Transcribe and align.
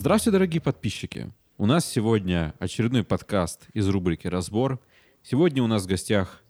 Здравствуйте, 0.00 0.32
дорогие 0.32 0.62
подписчики! 0.62 1.30
У 1.58 1.66
нас 1.66 1.84
сегодня 1.84 2.54
очередной 2.58 3.04
подкаст 3.04 3.66
из 3.74 3.86
рубрики 3.86 4.26
«Разбор». 4.28 4.80
Сегодня 5.22 5.62
у 5.62 5.66
нас 5.66 5.82
в 5.82 5.88
гостях 5.88 6.42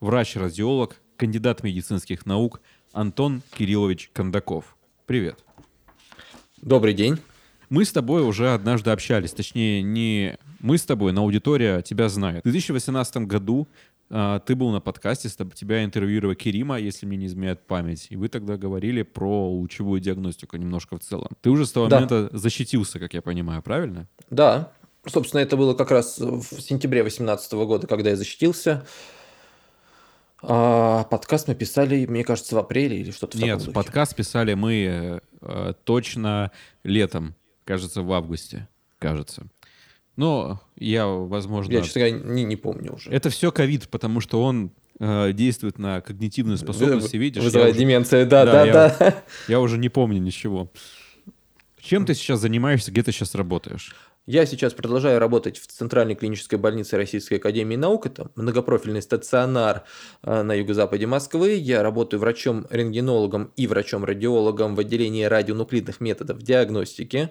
врач-радиолог, 0.00 1.00
кандидат 1.16 1.62
медицинских 1.62 2.26
наук 2.26 2.60
Антон 2.92 3.40
Кириллович 3.56 4.10
Кондаков. 4.12 4.76
Привет. 5.06 5.42
Добрый 6.60 6.92
день. 6.92 7.16
Мы 7.70 7.86
с 7.86 7.90
тобой 7.90 8.22
уже 8.22 8.52
однажды 8.52 8.90
общались, 8.90 9.32
точнее, 9.32 9.80
не 9.80 10.36
мы 10.60 10.76
с 10.76 10.82
тобой, 10.82 11.12
но 11.14 11.22
аудитория 11.22 11.80
тебя 11.80 12.10
знает. 12.10 12.44
В 12.44 12.50
2018 12.50 13.16
году 13.26 13.66
ты 14.10 14.56
был 14.56 14.70
на 14.70 14.80
подкасте, 14.80 15.28
тебя 15.28 15.84
интервьюировал 15.84 16.34
Керима, 16.34 16.78
если 16.78 17.06
мне 17.06 17.16
не 17.16 17.26
изменяет 17.26 17.66
память, 17.66 18.08
и 18.10 18.16
вы 18.16 18.28
тогда 18.28 18.56
говорили 18.56 19.02
про 19.02 19.48
лучевую 19.48 20.00
диагностику 20.00 20.56
немножко 20.56 20.96
в 20.96 21.00
целом. 21.00 21.28
Ты 21.42 21.50
уже 21.50 21.64
с 21.64 21.72
того 21.72 21.86
да. 21.86 22.00
момента 22.00 22.36
защитился, 22.36 22.98
как 22.98 23.14
я 23.14 23.22
понимаю, 23.22 23.62
правильно? 23.62 24.08
Да. 24.28 24.72
Собственно, 25.06 25.40
это 25.40 25.56
было 25.56 25.74
как 25.74 25.92
раз 25.92 26.18
в 26.18 26.60
сентябре 26.60 27.02
2018 27.02 27.52
года, 27.52 27.86
когда 27.86 28.10
я 28.10 28.16
защитился. 28.16 28.84
А 30.42 31.04
подкаст 31.04 31.48
мы 31.48 31.54
писали, 31.54 32.06
мне 32.06 32.24
кажется, 32.24 32.56
в 32.56 32.58
апреле 32.58 32.98
или 32.98 33.10
что-то 33.10 33.38
в 33.38 33.40
Нет, 33.40 33.72
подкаст 33.72 34.16
писали 34.16 34.54
мы 34.54 35.20
э, 35.40 35.74
точно 35.84 36.50
летом, 36.82 37.34
кажется, 37.64 38.02
в 38.02 38.12
августе, 38.12 38.68
кажется. 38.98 39.46
Но 40.20 40.60
я, 40.76 41.06
возможно... 41.06 41.72
Я, 41.72 41.80
честно 41.80 42.02
говоря, 42.02 42.18
не, 42.18 42.44
не 42.44 42.56
помню 42.56 42.92
уже. 42.92 43.10
Это 43.10 43.30
все 43.30 43.50
ковид, 43.50 43.88
потому 43.88 44.20
что 44.20 44.42
он 44.42 44.70
э, 44.98 45.32
действует 45.32 45.78
на 45.78 46.02
когнитивные 46.02 46.58
способности, 46.58 47.16
видишь? 47.16 47.42
Вызывает 47.42 47.74
деменцию, 47.74 48.26
да, 48.26 48.44
да, 48.44 48.52
да. 48.52 48.66
Я, 48.66 48.96
да. 48.98 49.22
я 49.48 49.60
уже 49.60 49.78
не 49.78 49.88
помню 49.88 50.20
ничего. 50.20 50.70
Чем 51.80 52.04
ты 52.04 52.12
сейчас 52.12 52.40
занимаешься, 52.40 52.90
где 52.90 53.02
ты 53.02 53.12
сейчас 53.12 53.34
работаешь? 53.34 53.96
Я 54.26 54.44
сейчас 54.44 54.74
продолжаю 54.74 55.18
работать 55.20 55.58
в 55.58 55.66
Центральной 55.68 56.16
клинической 56.16 56.58
больнице 56.58 56.98
Российской 56.98 57.36
Академии 57.36 57.76
Наук. 57.76 58.04
Это 58.04 58.30
многопрофильный 58.34 59.00
стационар 59.00 59.84
э, 60.22 60.42
на 60.42 60.52
юго-западе 60.52 61.06
Москвы. 61.06 61.54
Я 61.54 61.82
работаю 61.82 62.20
врачом-рентгенологом 62.20 63.52
и 63.56 63.66
врачом-радиологом 63.66 64.74
в 64.74 64.80
отделении 64.80 65.24
радионуклидных 65.24 66.00
методов 66.00 66.42
диагностики. 66.42 67.30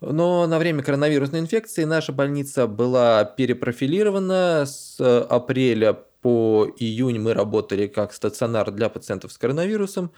Но 0.00 0.46
на 0.46 0.58
время 0.58 0.82
коронавирусной 0.82 1.40
инфекции 1.40 1.84
наша 1.84 2.12
больница 2.12 2.66
была 2.66 3.24
перепрофилирована. 3.24 4.64
С 4.66 4.98
апреля 5.00 5.92
по 6.22 6.66
июнь 6.78 7.18
мы 7.18 7.34
работали 7.34 7.86
как 7.86 8.12
стационар 8.12 8.70
для 8.70 8.88
пациентов 8.88 9.32
с 9.32 9.38
коронавирусом 9.38 10.10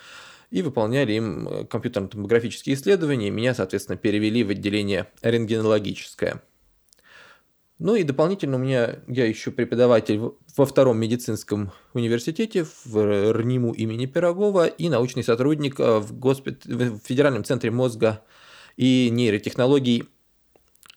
и 0.50 0.62
выполняли 0.62 1.14
им 1.14 1.66
компьютерно-томографические 1.69 2.77
исследования. 2.77 3.30
Меня, 3.30 3.55
соответственно, 3.55 3.97
перевели 3.97 4.44
в 4.44 4.50
отделение 4.50 5.08
рентгенологическое. 5.22 6.42
Ну 7.78 7.97
и 7.97 8.05
дополнительно 8.05 8.58
у 8.58 8.60
меня, 8.60 9.00
я 9.08 9.27
еще 9.27 9.50
преподаватель 9.50 10.20
во 10.56 10.66
втором 10.66 10.98
медицинском 10.98 11.72
университете 11.94 12.64
в 12.84 13.33
РНИМУ 13.33 13.72
имени 13.72 14.06
Пирогова 14.06 14.66
и 14.66 14.88
научный 14.88 15.25
сотрудник 15.25 15.80
в, 15.80 16.16
госпит... 16.16 16.64
в 16.64 16.99
Федеральном 17.00 17.43
центре 17.43 17.72
мозга 17.72 18.22
и 18.77 19.09
нейротехнологий 19.10 20.05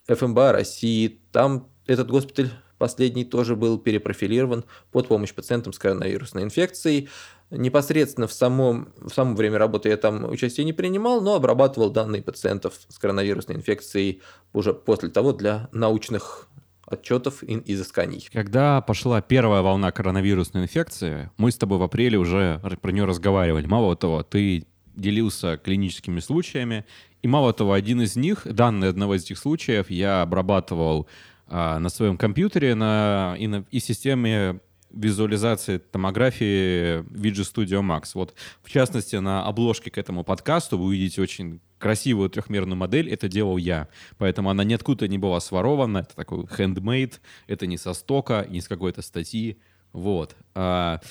ФМБА 0.07 0.51
России. 0.51 1.19
Там 1.31 1.69
этот 1.87 2.09
госпиталь 2.09 2.49
последний 2.77 3.25
тоже 3.25 3.55
был 3.55 3.79
перепрофилирован 3.79 4.65
под 4.91 5.07
помощь 5.07 5.33
пациентам 5.33 5.73
с 5.73 5.79
коронавирусной 5.79 6.43
инфекцией. 6.43 7.09
Непосредственно 7.51 8.27
в 8.27 8.33
самом, 8.33 8.93
в 8.97 9.09
самом 9.09 9.35
время 9.35 9.57
работы 9.57 9.89
я 9.89 9.97
там 9.97 10.29
участие 10.29 10.65
не 10.65 10.73
принимал, 10.73 11.21
но 11.21 11.35
обрабатывал 11.35 11.89
данные 11.91 12.21
пациентов 12.21 12.73
с 12.87 12.97
коронавирусной 12.97 13.57
инфекцией 13.57 14.21
уже 14.51 14.73
после 14.73 15.09
того 15.09 15.31
для 15.31 15.69
научных 15.71 16.49
отчетов 16.87 17.43
и 17.43 17.61
изысканий. 17.73 18.27
Когда 18.31 18.81
пошла 18.81 19.21
первая 19.21 19.61
волна 19.61 19.91
коронавирусной 19.91 20.63
инфекции, 20.63 21.31
мы 21.37 21.51
с 21.51 21.57
тобой 21.57 21.77
в 21.77 21.83
апреле 21.83 22.17
уже 22.17 22.61
про 22.81 22.91
нее 22.91 23.05
разговаривали. 23.05 23.65
Мало 23.65 23.95
того, 23.95 24.23
ты 24.23 24.65
делился 24.95 25.57
клиническими 25.57 26.19
случаями, 26.19 26.85
и 27.25 27.27
мало 27.27 27.53
того, 27.53 27.73
один 27.73 28.01
из 28.03 28.15
них, 28.15 28.45
данные 28.45 28.91
одного 28.91 29.15
из 29.15 29.23
этих 29.23 29.39
случаев, 29.39 29.89
я 29.89 30.21
обрабатывал 30.21 31.07
а, 31.47 31.79
на 31.79 31.89
своем 31.89 32.19
компьютере 32.19 32.75
на, 32.75 33.35
и, 33.39 33.47
на, 33.47 33.65
и 33.71 33.79
системе 33.79 34.59
визуализации 34.91 35.79
томографии 35.79 36.99
VG 36.99 37.51
Studio 37.51 37.81
Max. 37.81 38.11
Вот, 38.13 38.35
в 38.61 38.69
частности, 38.69 39.15
на 39.15 39.43
обложке 39.43 39.89
к 39.89 39.97
этому 39.97 40.23
подкасту 40.23 40.77
вы 40.77 40.85
увидите 40.85 41.19
очень 41.19 41.61
красивую 41.79 42.29
трехмерную 42.29 42.77
модель. 42.77 43.09
Это 43.09 43.27
делал 43.27 43.57
я. 43.57 43.87
Поэтому 44.19 44.51
она 44.51 44.63
ниоткуда 44.63 45.07
не 45.07 45.17
была 45.17 45.39
сворована. 45.39 45.97
Это 45.97 46.15
такой 46.15 46.43
handmade. 46.43 47.13
Это 47.47 47.65
не 47.65 47.79
со 47.79 47.95
стока, 47.95 48.45
не 48.47 48.61
с 48.61 48.67
какой-то 48.67 49.01
статьи. 49.01 49.57
Вот. 49.93 50.35
А, 50.53 51.01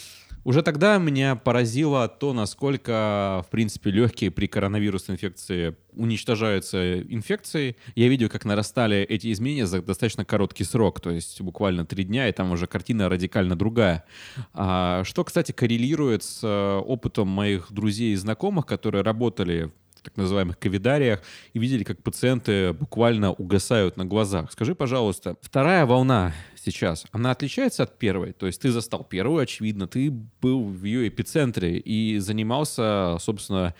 уже 0.44 0.62
тогда 0.62 0.98
меня 0.98 1.36
поразило 1.36 2.06
то, 2.08 2.32
насколько, 2.32 3.44
в 3.46 3.50
принципе, 3.50 3.90
легкие 3.90 4.30
при 4.30 4.46
коронавирусной 4.46 5.16
инфекции 5.16 5.76
уничтожаются 5.92 7.00
инфекцией. 7.00 7.76
Я 7.94 8.08
видел, 8.08 8.28
как 8.28 8.44
нарастали 8.44 8.98
эти 8.98 9.32
изменения 9.32 9.66
за 9.66 9.82
достаточно 9.82 10.24
короткий 10.24 10.64
срок, 10.64 11.00
то 11.00 11.10
есть 11.10 11.40
буквально 11.40 11.86
три 11.86 12.04
дня, 12.04 12.28
и 12.28 12.32
там 12.32 12.52
уже 12.52 12.66
картина 12.66 13.08
радикально 13.08 13.56
другая. 13.56 14.04
А, 14.52 15.02
что, 15.04 15.24
кстати, 15.24 15.52
коррелирует 15.52 16.22
с 16.22 16.40
э, 16.42 16.76
опытом 16.78 17.28
моих 17.28 17.72
друзей 17.72 18.12
и 18.12 18.16
знакомых, 18.16 18.66
которые 18.66 19.02
работали 19.02 19.70
так 20.04 20.16
называемых 20.16 20.58
ковидариях 20.58 21.22
и 21.54 21.58
видели, 21.58 21.82
как 21.82 22.02
пациенты 22.02 22.72
буквально 22.74 23.32
угасают 23.32 23.96
на 23.96 24.04
глазах. 24.04 24.52
Скажи, 24.52 24.74
пожалуйста, 24.74 25.36
вторая 25.40 25.86
волна 25.86 26.32
сейчас, 26.64 27.06
она 27.12 27.30
отличается 27.30 27.82
от 27.82 27.98
первой? 27.98 28.32
То 28.32 28.46
есть 28.46 28.60
ты 28.60 28.70
застал 28.70 29.04
первую, 29.04 29.42
очевидно, 29.42 29.86
ты 29.86 30.10
был 30.10 30.64
в 30.64 30.84
ее 30.84 31.08
эпицентре 31.08 31.78
и 31.78 32.18
занимался, 32.18 33.16
собственно, 33.20 33.74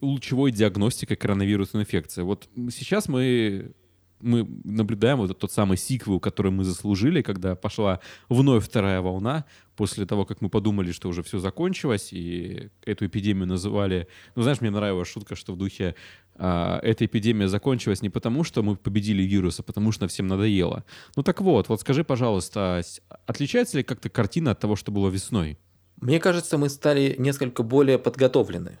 лучевой 0.00 0.52
диагностикой 0.52 1.16
коронавирусной 1.16 1.82
инфекции. 1.82 2.22
Вот 2.22 2.48
сейчас 2.70 3.08
мы 3.08 3.72
мы 4.20 4.48
наблюдаем 4.64 5.18
вот 5.18 5.38
тот 5.38 5.52
самый 5.52 5.76
сиквел, 5.76 6.20
который 6.20 6.52
мы 6.52 6.64
заслужили, 6.64 7.22
когда 7.22 7.54
пошла 7.54 8.00
вновь 8.28 8.64
вторая 8.64 9.00
волна, 9.00 9.44
после 9.76 10.06
того, 10.06 10.24
как 10.24 10.40
мы 10.40 10.48
подумали, 10.48 10.92
что 10.92 11.08
уже 11.08 11.22
все 11.22 11.38
закончилось, 11.38 12.12
и 12.12 12.70
эту 12.84 13.06
эпидемию 13.06 13.46
называли... 13.46 14.08
Ну, 14.34 14.42
знаешь, 14.42 14.60
мне 14.60 14.70
нравилась 14.70 15.08
шутка, 15.08 15.36
что 15.36 15.52
в 15.52 15.56
духе 15.56 15.94
а, 16.34 16.80
эта 16.82 17.06
эпидемия 17.06 17.48
закончилась 17.48 18.02
не 18.02 18.10
потому, 18.10 18.44
что 18.44 18.62
мы 18.62 18.76
победили 18.76 19.22
вирус, 19.22 19.60
а 19.60 19.62
потому 19.62 19.92
что 19.92 20.08
всем 20.08 20.26
надоело. 20.26 20.84
Ну 21.16 21.22
так 21.22 21.40
вот, 21.40 21.68
вот 21.68 21.80
скажи, 21.80 22.04
пожалуйста, 22.04 22.82
отличается 23.26 23.76
ли 23.76 23.82
как-то 23.82 24.08
картина 24.08 24.52
от 24.52 24.58
того, 24.58 24.76
что 24.76 24.90
было 24.92 25.08
весной? 25.08 25.58
Мне 26.00 26.20
кажется, 26.20 26.58
мы 26.58 26.68
стали 26.68 27.16
несколько 27.18 27.62
более 27.62 27.98
подготовлены. 27.98 28.78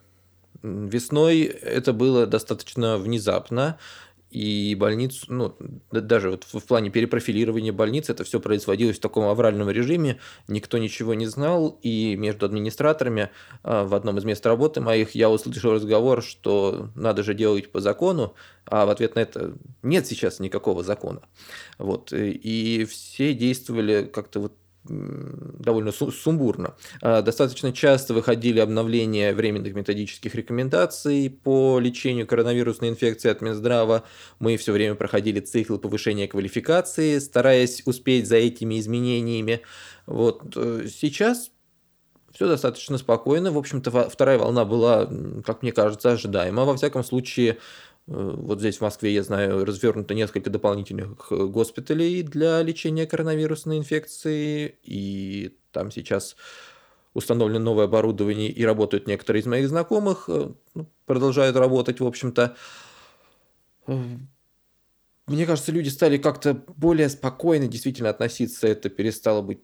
Весной 0.62 1.42
это 1.42 1.92
было 1.92 2.26
достаточно 2.26 2.96
внезапно 2.96 3.78
и 4.30 4.74
больницу, 4.74 5.24
ну, 5.28 5.56
даже 5.90 6.30
вот 6.30 6.44
в 6.44 6.60
плане 6.60 6.90
перепрофилирования 6.90 7.72
больниц 7.72 8.10
это 8.10 8.24
все 8.24 8.40
происходилось 8.40 8.98
в 8.98 9.00
таком 9.00 9.24
авральном 9.24 9.70
режиме, 9.70 10.18
никто 10.48 10.78
ничего 10.78 11.14
не 11.14 11.26
знал, 11.26 11.78
и 11.82 12.14
между 12.16 12.46
администраторами 12.46 13.30
а, 13.62 13.84
в 13.84 13.94
одном 13.94 14.18
из 14.18 14.24
мест 14.24 14.44
работы 14.44 14.80
моих 14.80 15.14
я 15.14 15.30
услышал 15.30 15.72
разговор, 15.72 16.22
что 16.22 16.90
надо 16.94 17.22
же 17.22 17.34
делать 17.34 17.72
по 17.72 17.80
закону, 17.80 18.34
а 18.66 18.84
в 18.84 18.90
ответ 18.90 19.14
на 19.14 19.20
это 19.20 19.54
нет 19.82 20.06
сейчас 20.06 20.40
никакого 20.40 20.82
закона. 20.82 21.22
Вот, 21.78 22.12
и 22.12 22.84
все 22.84 23.32
действовали 23.32 24.10
как-то 24.12 24.40
вот 24.40 24.52
довольно 24.84 25.92
сумбурно. 25.92 26.74
А, 27.02 27.22
достаточно 27.22 27.72
часто 27.72 28.14
выходили 28.14 28.60
обновления 28.60 29.34
временных 29.34 29.74
методических 29.74 30.34
рекомендаций 30.34 31.30
по 31.30 31.78
лечению 31.78 32.26
коронавирусной 32.26 32.90
инфекции 32.90 33.30
от 33.30 33.40
Минздрава. 33.40 34.04
Мы 34.38 34.56
все 34.56 34.72
время 34.72 34.94
проходили 34.94 35.40
цикл 35.40 35.76
повышения 35.76 36.28
квалификации, 36.28 37.18
стараясь 37.18 37.82
успеть 37.86 38.28
за 38.28 38.36
этими 38.36 38.78
изменениями. 38.78 39.62
Вот 40.06 40.56
э, 40.56 40.86
сейчас 40.90 41.50
все 42.32 42.46
достаточно 42.46 42.98
спокойно. 42.98 43.50
В 43.50 43.58
общем-то, 43.58 44.08
вторая 44.08 44.38
волна 44.38 44.64
была, 44.64 45.10
как 45.44 45.62
мне 45.62 45.72
кажется, 45.72 46.12
ожидаема. 46.12 46.64
Во 46.64 46.76
всяком 46.76 47.02
случае, 47.02 47.58
вот 48.08 48.60
здесь 48.60 48.78
в 48.78 48.80
Москве, 48.80 49.12
я 49.12 49.22
знаю, 49.22 49.66
развернуто 49.66 50.14
несколько 50.14 50.48
дополнительных 50.48 51.30
э, 51.30 51.44
госпиталей 51.44 52.22
для 52.22 52.62
лечения 52.62 53.06
коронавирусной 53.06 53.76
инфекции, 53.76 54.78
и 54.82 55.58
там 55.72 55.90
сейчас 55.90 56.34
установлено 57.12 57.58
новое 57.60 57.84
оборудование, 57.84 58.48
и 58.48 58.64
работают 58.64 59.06
некоторые 59.06 59.42
из 59.42 59.46
моих 59.46 59.68
знакомых, 59.68 60.24
э, 60.28 60.48
ну, 60.74 60.86
продолжают 61.04 61.56
работать, 61.56 62.00
в 62.00 62.06
общем-то. 62.06 62.56
Мне 63.86 65.44
кажется, 65.44 65.70
люди 65.70 65.90
стали 65.90 66.16
как-то 66.16 66.54
более 66.76 67.10
спокойно 67.10 67.68
действительно 67.68 68.08
относиться, 68.08 68.68
это 68.68 68.88
перестало 68.88 69.42
быть 69.42 69.60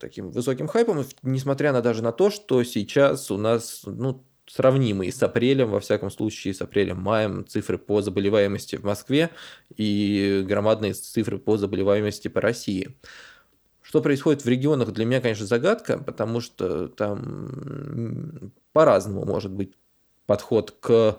таким 0.00 0.30
высоким 0.30 0.66
хайпом, 0.66 1.04
несмотря 1.22 1.72
на 1.72 1.80
даже 1.80 2.02
на 2.02 2.10
то, 2.12 2.30
что 2.30 2.62
сейчас 2.64 3.30
у 3.30 3.36
нас 3.36 3.82
ну, 3.84 4.24
сравнимые 4.46 5.12
с 5.12 5.22
апрелем, 5.22 5.70
во 5.70 5.80
всяком 5.80 6.10
случае, 6.10 6.54
с 6.54 6.60
апрелем-маем, 6.60 7.46
цифры 7.46 7.78
по 7.78 8.02
заболеваемости 8.02 8.76
в 8.76 8.84
Москве 8.84 9.30
и 9.76 10.44
громадные 10.46 10.94
цифры 10.94 11.38
по 11.38 11.56
заболеваемости 11.56 12.28
по 12.28 12.40
России. 12.40 12.96
Что 13.82 14.02
происходит 14.02 14.44
в 14.44 14.48
регионах, 14.48 14.92
для 14.92 15.04
меня, 15.04 15.20
конечно, 15.20 15.46
загадка, 15.46 15.98
потому 15.98 16.40
что 16.40 16.88
там 16.88 18.52
по-разному 18.72 19.24
может 19.24 19.52
быть 19.52 19.74
подход 20.26 20.72
к 20.72 21.18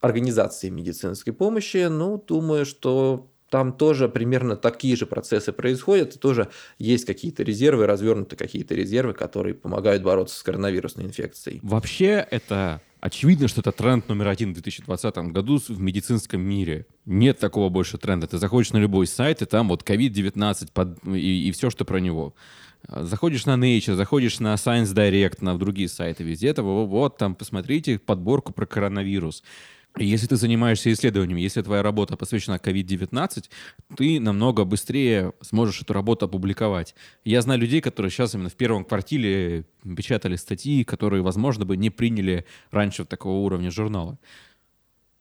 организации 0.00 0.68
медицинской 0.68 1.32
помощи. 1.32 1.88
Ну, 1.88 2.22
думаю, 2.24 2.64
что 2.64 3.30
там 3.56 3.72
тоже 3.72 4.10
примерно 4.10 4.54
такие 4.54 4.96
же 4.96 5.06
процессы 5.06 5.50
происходят, 5.50 6.14
и 6.14 6.18
тоже 6.18 6.50
есть 6.78 7.06
какие-то 7.06 7.42
резервы, 7.42 7.86
развернуты 7.86 8.36
какие-то 8.36 8.74
резервы, 8.74 9.14
которые 9.14 9.54
помогают 9.54 10.02
бороться 10.02 10.38
с 10.38 10.42
коронавирусной 10.42 11.06
инфекцией. 11.06 11.60
Вообще 11.62 12.26
это 12.30 12.82
очевидно, 13.00 13.48
что 13.48 13.62
это 13.62 13.72
тренд 13.72 14.10
номер 14.10 14.28
один 14.28 14.50
в 14.50 14.52
2020 14.56 15.16
году 15.32 15.58
в 15.58 15.80
медицинском 15.80 16.42
мире. 16.42 16.84
Нет 17.06 17.38
такого 17.38 17.70
больше 17.70 17.96
тренда. 17.96 18.26
Ты 18.26 18.36
заходишь 18.36 18.74
на 18.74 18.76
любой 18.76 19.06
сайт, 19.06 19.40
и 19.40 19.46
там 19.46 19.68
вот 19.68 19.88
COVID-19 19.88 20.68
под... 20.74 20.98
и, 21.06 21.48
и 21.48 21.50
все, 21.52 21.70
что 21.70 21.86
про 21.86 21.98
него. 21.98 22.34
Заходишь 22.86 23.46
на 23.46 23.54
Nature, 23.54 23.94
заходишь 23.94 24.38
на 24.38 24.52
Science 24.56 24.94
Direct, 24.94 25.38
на 25.40 25.58
другие 25.58 25.88
сайты, 25.88 26.24
везде 26.24 26.48
это 26.48 26.62
вот, 26.62 26.88
вот 26.88 27.16
там 27.16 27.34
посмотрите 27.34 27.98
подборку 27.98 28.52
про 28.52 28.66
коронавирус. 28.66 29.42
Если 29.98 30.26
ты 30.26 30.36
занимаешься 30.36 30.92
исследованием, 30.92 31.38
если 31.38 31.62
твоя 31.62 31.82
работа 31.82 32.16
посвящена 32.16 32.56
COVID-19, 32.56 33.44
ты 33.96 34.20
намного 34.20 34.64
быстрее 34.64 35.32
сможешь 35.40 35.80
эту 35.80 35.94
работу 35.94 36.26
опубликовать. 36.26 36.94
Я 37.24 37.40
знаю 37.40 37.60
людей, 37.60 37.80
которые 37.80 38.10
сейчас 38.10 38.34
именно 38.34 38.50
в 38.50 38.56
первом 38.56 38.84
квартале 38.84 39.64
печатали 39.96 40.36
статьи, 40.36 40.84
которые, 40.84 41.22
возможно, 41.22 41.64
бы 41.64 41.78
не 41.78 41.88
приняли 41.88 42.44
раньше 42.70 43.06
такого 43.06 43.38
уровня 43.38 43.70
журнала. 43.70 44.18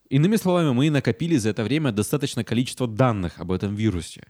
Иными 0.10 0.36
словами, 0.36 0.72
мы 0.72 0.90
накопили 0.90 1.38
за 1.38 1.50
это 1.50 1.64
время 1.64 1.92
достаточное 1.92 2.44
количество 2.44 2.86
данных 2.88 3.40
об 3.40 3.52
этом 3.54 3.76
вирусе. 3.76 4.24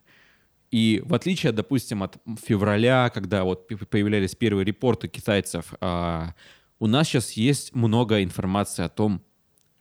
И 0.69 1.01
в 1.05 1.13
отличие, 1.15 1.53
допустим, 1.53 2.03
от 2.03 2.17
февраля, 2.45 3.09
когда 3.13 3.43
вот 3.43 3.67
появлялись 3.89 4.35
первые 4.35 4.65
репорты 4.65 5.07
китайцев, 5.07 5.73
а, 5.81 6.33
у 6.79 6.87
нас 6.87 7.07
сейчас 7.07 7.31
есть 7.31 7.73
много 7.73 8.23
информации 8.23 8.83
о 8.83 8.89
том, 8.89 9.21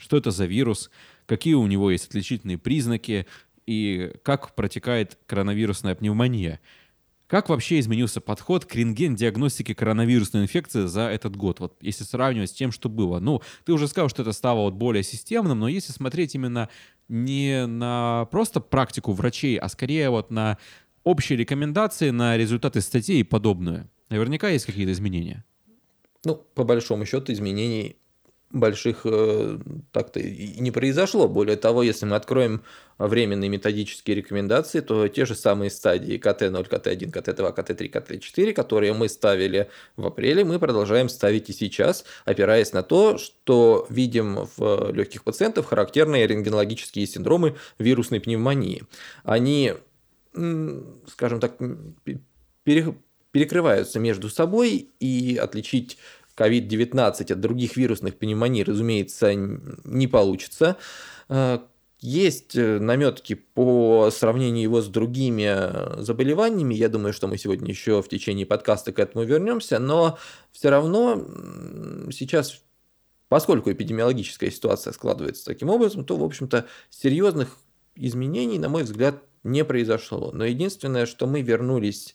что 0.05 0.19
это 0.19 0.31
за 0.31 0.45
вирус, 0.45 0.91
какие 1.25 1.55
у 1.55 1.67
него 1.67 1.91
есть 1.91 2.09
отличительные 2.09 2.59
признаки 2.59 3.27
и 3.67 4.13
как 4.23 4.55
протекает 4.55 5.19
коронавирусная 5.27 5.95
пневмония. 5.95 6.61
Как 7.27 7.49
вообще 7.49 7.81
изменился 7.81 8.21
подход 8.21 8.67
к 8.67 8.75
рентген-диагностике 8.75 9.75
коронавирусной 9.75 10.43
инфекции 10.43 10.85
за 10.85 11.09
этот 11.09 11.37
год, 11.37 11.59
вот 11.59 11.79
если 11.81 12.05
сравнивать 12.05 12.51
с 12.51 12.53
тем, 12.53 12.71
что 12.71 12.91
было? 12.91 13.19
Ну, 13.19 13.41
ты 13.65 13.73
уже 13.73 13.89
сказал, 13.89 14.11
что 14.11 14.21
это 14.21 14.33
стало 14.33 14.61
вот 14.61 14.75
более 14.75 15.03
системным, 15.03 15.59
но 15.61 15.69
если 15.69 15.93
смотреть 15.93 16.35
именно 16.35 16.69
не 17.09 17.67
на 17.67 18.27
просто 18.31 18.61
практику 18.61 19.13
врачей, 19.13 19.57
а 19.57 19.71
скорее 19.71 20.11
вот 20.11 20.31
на 20.31 20.59
общие 21.03 21.39
рекомендации, 21.39 22.11
на 22.11 22.37
результаты 22.37 22.83
статей 22.83 23.21
и 23.21 23.25
подобное, 23.25 23.91
наверняка 24.11 24.51
есть 24.51 24.67
какие-то 24.67 24.93
изменения. 24.93 25.47
Ну, 26.27 26.37
по 26.37 26.65
большому 26.65 27.07
счету, 27.07 27.33
изменений 27.33 27.97
больших 28.55 29.01
э, 29.05 29.59
так-то 29.93 30.21
и 30.21 30.61
не 30.61 30.71
произошло. 30.71 31.29
Более 31.29 31.57
того, 31.57 31.83
если 31.83 32.07
мы 32.07 32.17
откроем 32.17 32.63
временные 32.99 33.51
методические 33.51 34.17
рекомендации, 34.17 34.81
то 34.81 35.09
те 35.09 35.27
же 35.27 35.35
самые 35.35 35.71
стадии 35.71 36.17
КТ-0, 36.17 36.69
КТ-1, 36.69 37.11
КТ-2, 37.11 37.55
КТ-3, 37.55 37.89
КТ-4, 37.89 38.53
которые 38.53 38.93
мы 38.93 39.09
ставили 39.09 39.69
в 39.97 40.07
апреле, 40.07 40.45
мы 40.45 40.59
продолжаем 40.59 41.09
ставить 41.09 41.51
и 41.51 41.53
сейчас, 41.53 42.05
опираясь 42.25 42.73
на 42.73 42.83
то, 42.83 43.19
что 43.19 43.87
видим 43.91 44.49
в 44.57 44.93
легких 44.93 45.25
пациентов 45.25 45.67
характерные 45.67 46.27
рентгенологические 46.27 47.07
синдромы 47.07 47.57
вирусной 47.79 48.21
пневмонии. 48.21 48.85
Они, 49.25 49.75
скажем 50.33 51.41
так, 51.41 51.59
перекрываются 53.33 53.99
между 53.99 54.31
собой, 54.31 54.91
и 55.01 55.37
отличить 55.37 55.99
COVID-19 56.37 57.33
от 57.33 57.41
других 57.41 57.77
вирусных 57.77 58.17
пневмоний, 58.17 58.65
разумеется, 58.65 59.35
не 59.35 60.07
получится. 60.07 60.77
Э, 61.29 61.59
есть 62.01 62.55
э, 62.55 62.79
наметки 62.81 63.35
по 63.35 64.11
сравнению 64.11 64.63
его 64.63 64.83
с 64.83 64.89
другими 64.89 65.45
э, 65.47 66.03
заболеваниями. 66.03 66.75
Я 66.75 66.89
думаю, 66.89 67.13
что 67.13 67.29
мы 67.29 67.39
сегодня 67.39 67.71
еще 67.71 68.03
в 68.03 68.09
течение 68.09 68.45
подкаста 68.45 68.93
к 68.93 68.99
этому 68.99 69.25
вернемся, 69.25 69.79
но 69.79 70.19
все 70.53 70.69
равно 70.69 71.25
сейчас, 72.13 72.61
поскольку 73.29 73.73
эпидемиологическая 73.73 74.51
ситуация 74.51 74.93
складывается 74.93 75.47
таким 75.47 75.71
образом, 75.71 76.05
то, 76.05 76.17
в 76.17 76.25
общем-то, 76.25 76.67
серьезных 76.91 77.57
изменений, 77.97 78.59
на 78.59 78.69
мой 78.69 78.83
взгляд, 78.83 79.23
не 79.43 79.65
произошло. 79.65 80.31
Но 80.33 80.45
единственное, 80.45 81.07
что 81.07 81.27
мы 81.27 81.43
вернулись 81.43 82.15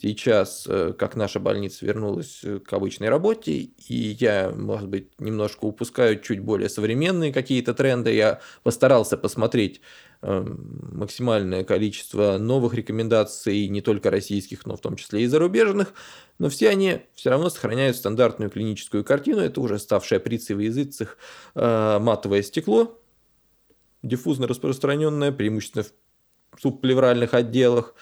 сейчас, 0.00 0.66
э, 0.66 0.94
как 0.98 1.16
наша 1.16 1.40
больница 1.40 1.84
вернулась 1.84 2.40
э, 2.42 2.58
к 2.58 2.72
обычной 2.72 3.08
работе, 3.08 3.52
и 3.52 4.16
я, 4.18 4.50
может 4.50 4.88
быть, 4.88 5.08
немножко 5.18 5.64
упускаю 5.64 6.20
чуть 6.20 6.40
более 6.40 6.68
современные 6.68 7.32
какие-то 7.32 7.74
тренды, 7.74 8.14
я 8.14 8.40
постарался 8.62 9.16
посмотреть 9.16 9.80
эм, 10.22 10.90
максимальное 10.92 11.64
количество 11.64 12.38
новых 12.38 12.74
рекомендаций, 12.74 13.68
не 13.68 13.82
только 13.82 14.10
российских, 14.10 14.64
но 14.64 14.76
в 14.76 14.80
том 14.80 14.96
числе 14.96 15.22
и 15.22 15.26
зарубежных, 15.26 15.92
но 16.38 16.48
все 16.48 16.70
они 16.70 17.02
все 17.14 17.30
равно 17.30 17.50
сохраняют 17.50 17.96
стандартную 17.96 18.50
клиническую 18.50 19.04
картину, 19.04 19.40
это 19.40 19.60
уже 19.60 19.78
ставшее 19.78 20.20
прицей 20.20 20.56
в 20.56 20.60
языцах 20.60 21.18
э, 21.54 21.98
матовое 22.00 22.42
стекло, 22.42 22.98
диффузно 24.02 24.46
распространенное, 24.46 25.30
преимущественно 25.30 25.84
в 25.84 26.60
субплевральных 26.60 27.34
отделах, 27.34 27.94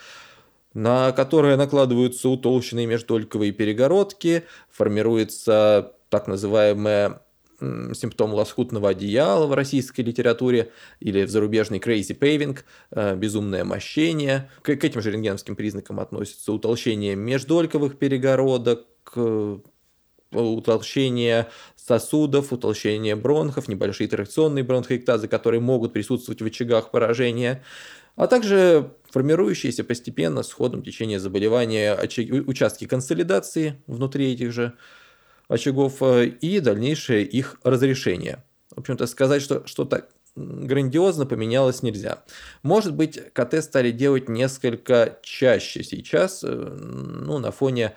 на 0.78 1.10
которые 1.10 1.56
накладываются 1.56 2.28
утолщенные 2.28 2.86
междольковые 2.86 3.50
перегородки, 3.50 4.44
формируется 4.70 5.94
так 6.08 6.28
называемая 6.28 7.20
симптом 7.58 8.32
лоскутного 8.32 8.90
одеяла 8.90 9.48
в 9.48 9.54
российской 9.54 10.02
литературе 10.02 10.70
или 11.00 11.24
в 11.24 11.30
зарубежной 11.30 11.80
crazy 11.80 12.16
paving, 12.16 12.60
э, 12.92 13.16
безумное 13.16 13.64
мощение. 13.64 14.48
К, 14.62 14.68
этим 14.68 15.02
же 15.02 15.10
рентгеновским 15.10 15.56
признакам 15.56 15.98
относится 15.98 16.52
утолщение 16.52 17.16
междольковых 17.16 17.98
перегородок, 17.98 18.86
э, 19.16 19.58
утолщение 20.30 21.48
сосудов, 21.74 22.52
утолщение 22.52 23.16
бронхов, 23.16 23.66
небольшие 23.66 24.06
тракционные 24.06 24.62
бронхоэктазы, 24.62 25.26
которые 25.26 25.60
могут 25.60 25.92
присутствовать 25.92 26.40
в 26.40 26.46
очагах 26.46 26.92
поражения 26.92 27.64
а 28.18 28.26
также 28.26 28.90
формирующиеся 29.10 29.84
постепенно 29.84 30.42
с 30.42 30.52
ходом 30.52 30.82
течения 30.82 31.18
заболевания 31.18 31.92
очаги, 31.92 32.32
участки 32.32 32.86
консолидации 32.86 33.82
внутри 33.86 34.32
этих 34.32 34.52
же 34.52 34.74
очагов 35.48 36.02
э, 36.02 36.26
и 36.26 36.60
дальнейшее 36.60 37.24
их 37.24 37.56
разрешение. 37.62 38.44
В 38.74 38.80
общем-то, 38.80 39.06
сказать, 39.06 39.42
что 39.42 39.66
что-то 39.66 40.08
грандиозно 40.36 41.26
поменялось 41.26 41.82
нельзя. 41.82 42.22
Может 42.62 42.94
быть, 42.94 43.20
КТ 43.32 43.62
стали 43.62 43.90
делать 43.90 44.28
несколько 44.28 45.18
чаще 45.22 45.82
сейчас, 45.82 46.44
э, 46.44 46.48
ну, 46.48 47.38
на 47.38 47.50
фоне, 47.50 47.94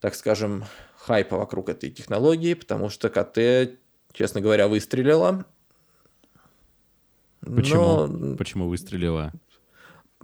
так 0.00 0.14
скажем, 0.14 0.64
хайпа 0.96 1.36
вокруг 1.36 1.68
этой 1.68 1.90
технологии, 1.90 2.54
потому 2.54 2.88
что 2.88 3.10
КТ, 3.10 3.76
честно 4.12 4.40
говоря, 4.40 4.68
выстрелила, 4.68 5.44
Почему? 7.44 8.06
Но... 8.06 8.36
Почему 8.36 8.68
выстрелила? 8.68 9.32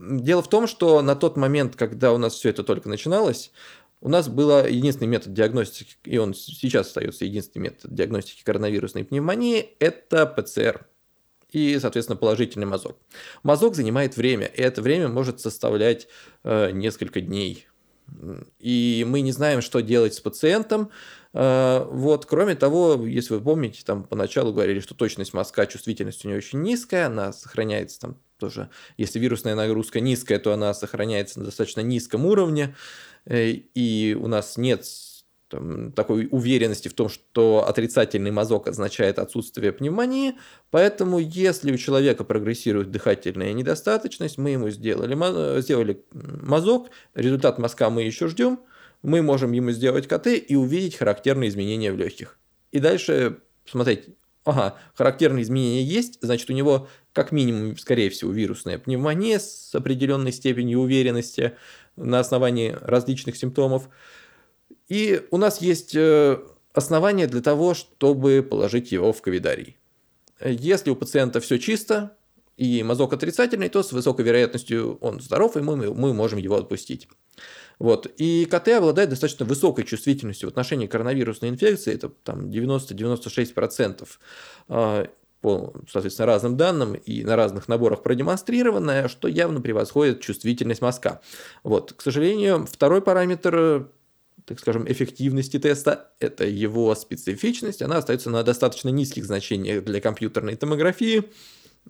Дело 0.00 0.42
в 0.42 0.48
том, 0.48 0.66
что 0.66 1.02
на 1.02 1.14
тот 1.14 1.36
момент, 1.36 1.76
когда 1.76 2.12
у 2.12 2.18
нас 2.18 2.34
все 2.34 2.48
это 2.48 2.64
только 2.64 2.88
начиналось, 2.88 3.52
у 4.00 4.08
нас 4.08 4.28
был 4.28 4.64
единственный 4.64 5.08
метод 5.08 5.34
диагностики, 5.34 5.96
и 6.04 6.16
он 6.16 6.32
сейчас 6.32 6.88
остается 6.88 7.26
единственный 7.26 7.64
метод 7.64 7.94
диагностики 7.94 8.42
коронавирусной 8.42 9.04
пневмонии, 9.04 9.76
это 9.78 10.24
ПЦР 10.26 10.86
и, 11.50 11.78
соответственно, 11.78 12.16
положительный 12.16 12.66
мазок. 12.66 12.96
Мазок 13.42 13.74
занимает 13.74 14.16
время, 14.16 14.46
и 14.46 14.62
это 14.62 14.80
время 14.80 15.08
может 15.08 15.40
составлять 15.40 16.08
э, 16.44 16.70
несколько 16.70 17.20
дней. 17.20 17.66
И 18.58 19.04
мы 19.06 19.20
не 19.20 19.32
знаем, 19.32 19.60
что 19.60 19.80
делать 19.80 20.14
с 20.14 20.20
пациентом, 20.20 20.90
Э, 21.32 21.84
вот, 21.88 22.26
кроме 22.26 22.54
того, 22.54 23.06
если 23.06 23.34
вы 23.34 23.40
помните, 23.40 23.82
там 23.84 24.04
поначалу 24.04 24.52
говорили, 24.52 24.80
что 24.80 24.94
точность 24.94 25.32
мазка, 25.32 25.66
чувствительность 25.66 26.24
у 26.24 26.28
нее 26.28 26.38
очень 26.38 26.62
низкая, 26.62 27.06
она 27.06 27.32
сохраняется 27.32 28.00
там 28.00 28.16
тоже, 28.40 28.70
если 28.96 29.20
вирусная 29.20 29.54
нагрузка 29.54 30.00
низкая, 30.00 30.40
то 30.40 30.52
она 30.52 30.74
сохраняется 30.74 31.38
на 31.38 31.44
достаточно 31.44 31.80
низком 31.80 32.26
уровне, 32.26 32.74
э, 33.26 33.50
и 33.50 34.16
у 34.20 34.26
нас 34.26 34.56
нет 34.56 34.84
там, 35.50 35.92
такой 35.92 36.28
уверенности 36.30 36.88
в 36.88 36.94
том, 36.94 37.08
что 37.08 37.66
отрицательный 37.68 38.30
мазок 38.30 38.68
означает 38.68 39.18
отсутствие 39.18 39.72
пневмонии, 39.72 40.34
поэтому 40.70 41.18
если 41.18 41.72
у 41.72 41.76
человека 41.76 42.24
прогрессирует 42.24 42.90
дыхательная 42.90 43.52
недостаточность, 43.52 44.38
мы 44.38 44.50
ему 44.50 44.70
сделали, 44.70 45.60
сделали 45.60 46.04
мазок, 46.12 46.88
результат 47.14 47.58
мазка 47.58 47.90
мы 47.90 48.02
еще 48.02 48.28
ждем, 48.28 48.60
мы 49.02 49.22
можем 49.22 49.52
ему 49.52 49.70
сделать 49.72 50.06
КТ 50.06 50.28
и 50.28 50.56
увидеть 50.56 50.96
характерные 50.96 51.48
изменения 51.48 51.92
в 51.92 51.96
легких. 51.96 52.38
И 52.70 52.78
дальше 52.78 53.38
смотреть, 53.64 54.08
ага, 54.44 54.76
характерные 54.94 55.42
изменения 55.42 55.82
есть, 55.82 56.18
значит, 56.20 56.50
у 56.50 56.52
него 56.52 56.88
как 57.12 57.32
минимум, 57.32 57.76
скорее 57.76 58.10
всего, 58.10 58.32
вирусная 58.32 58.78
пневмония 58.78 59.38
с 59.38 59.74
определенной 59.74 60.32
степенью 60.32 60.80
уверенности 60.80 61.54
на 61.96 62.20
основании 62.20 62.76
различных 62.80 63.36
симптомов. 63.36 63.88
И 64.88 65.26
у 65.30 65.36
нас 65.36 65.60
есть 65.60 65.94
э, 65.94 66.38
основания 66.72 67.26
для 67.26 67.40
того, 67.40 67.74
чтобы 67.74 68.46
положить 68.48 68.92
его 68.92 69.12
в 69.12 69.20
ковидарий. 69.22 69.76
Если 70.44 70.90
у 70.90 70.96
пациента 70.96 71.40
все 71.40 71.58
чисто, 71.58 72.16
и 72.60 72.82
мазок 72.82 73.14
отрицательный, 73.14 73.70
то 73.70 73.82
с 73.82 73.90
высокой 73.90 74.24
вероятностью 74.24 74.98
он 75.00 75.20
здоров, 75.20 75.56
и 75.56 75.60
мы, 75.60 75.94
мы 75.94 76.12
можем 76.12 76.38
его 76.38 76.56
отпустить. 76.56 77.08
Вот. 77.80 78.06
И 78.18 78.44
КТ 78.44 78.68
обладает 78.68 79.08
достаточно 79.08 79.46
высокой 79.46 79.84
чувствительностью 79.84 80.48
в 80.48 80.52
отношении 80.52 80.86
коронавирусной 80.86 81.48
инфекции, 81.48 81.94
это 81.94 82.10
там 82.10 82.50
90-96% 82.50 84.06
а, 84.68 85.08
по, 85.40 85.72
соответственно, 85.90 86.26
разным 86.26 86.58
данным 86.58 86.92
и 86.94 87.24
на 87.24 87.36
разных 87.36 87.68
наборах 87.68 88.02
продемонстрированное, 88.02 89.08
что 89.08 89.28
явно 89.28 89.62
превосходит 89.62 90.20
чувствительность 90.20 90.82
мазка. 90.82 91.22
Вот. 91.64 91.94
К 91.94 92.02
сожалению, 92.02 92.66
второй 92.70 93.00
параметр 93.00 93.88
так 94.44 94.58
скажем, 94.58 94.90
эффективности 94.90 95.58
теста, 95.58 96.10
это 96.18 96.44
его 96.44 96.94
специфичность, 96.94 97.82
она 97.82 97.98
остается 97.98 98.30
на 98.30 98.42
достаточно 98.42 98.88
низких 98.88 99.24
значениях 99.24 99.84
для 99.84 100.00
компьютерной 100.00 100.56
томографии, 100.56 101.30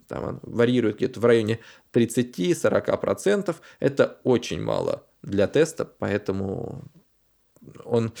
там 0.07 0.39
варьирует 0.43 0.97
где-то 0.97 1.19
в 1.19 1.25
районе 1.25 1.59
30-40%. 1.93 3.55
Это 3.79 4.19
очень 4.23 4.61
мало 4.61 5.03
для 5.21 5.47
теста, 5.47 5.85
поэтому 5.85 6.83
он, 7.83 8.13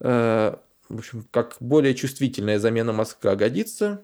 э, 0.00 0.54
в 0.88 0.98
общем, 0.98 1.26
как 1.30 1.56
более 1.60 1.94
чувствительная 1.94 2.58
замена 2.58 2.92
мозга 2.92 3.34
годится. 3.36 4.02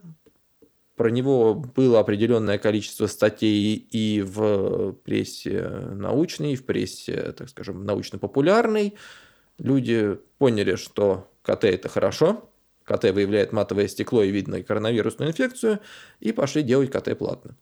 Про 0.96 1.10
него 1.10 1.54
было 1.54 2.00
определенное 2.00 2.58
количество 2.58 3.06
статей 3.06 3.74
и 3.74 4.22
в 4.22 4.92
прессе 5.04 5.62
научной, 5.94 6.52
и 6.52 6.56
в 6.56 6.64
прессе, 6.64 7.32
так 7.32 7.48
скажем, 7.48 7.84
научно-популярной. 7.84 8.94
Люди 9.58 10.18
поняли, 10.38 10.76
что 10.76 11.30
КТ 11.42 11.64
это 11.64 11.88
хорошо, 11.88 12.48
КТ 12.84 13.04
выявляет 13.10 13.52
матовое 13.52 13.88
стекло 13.88 14.22
и 14.22 14.30
видно 14.30 14.62
коронавирусную 14.62 15.30
инфекцию, 15.30 15.80
и 16.20 16.32
пошли 16.32 16.62
делать 16.62 16.90
КТ 16.90 17.16
платно. 17.16 17.56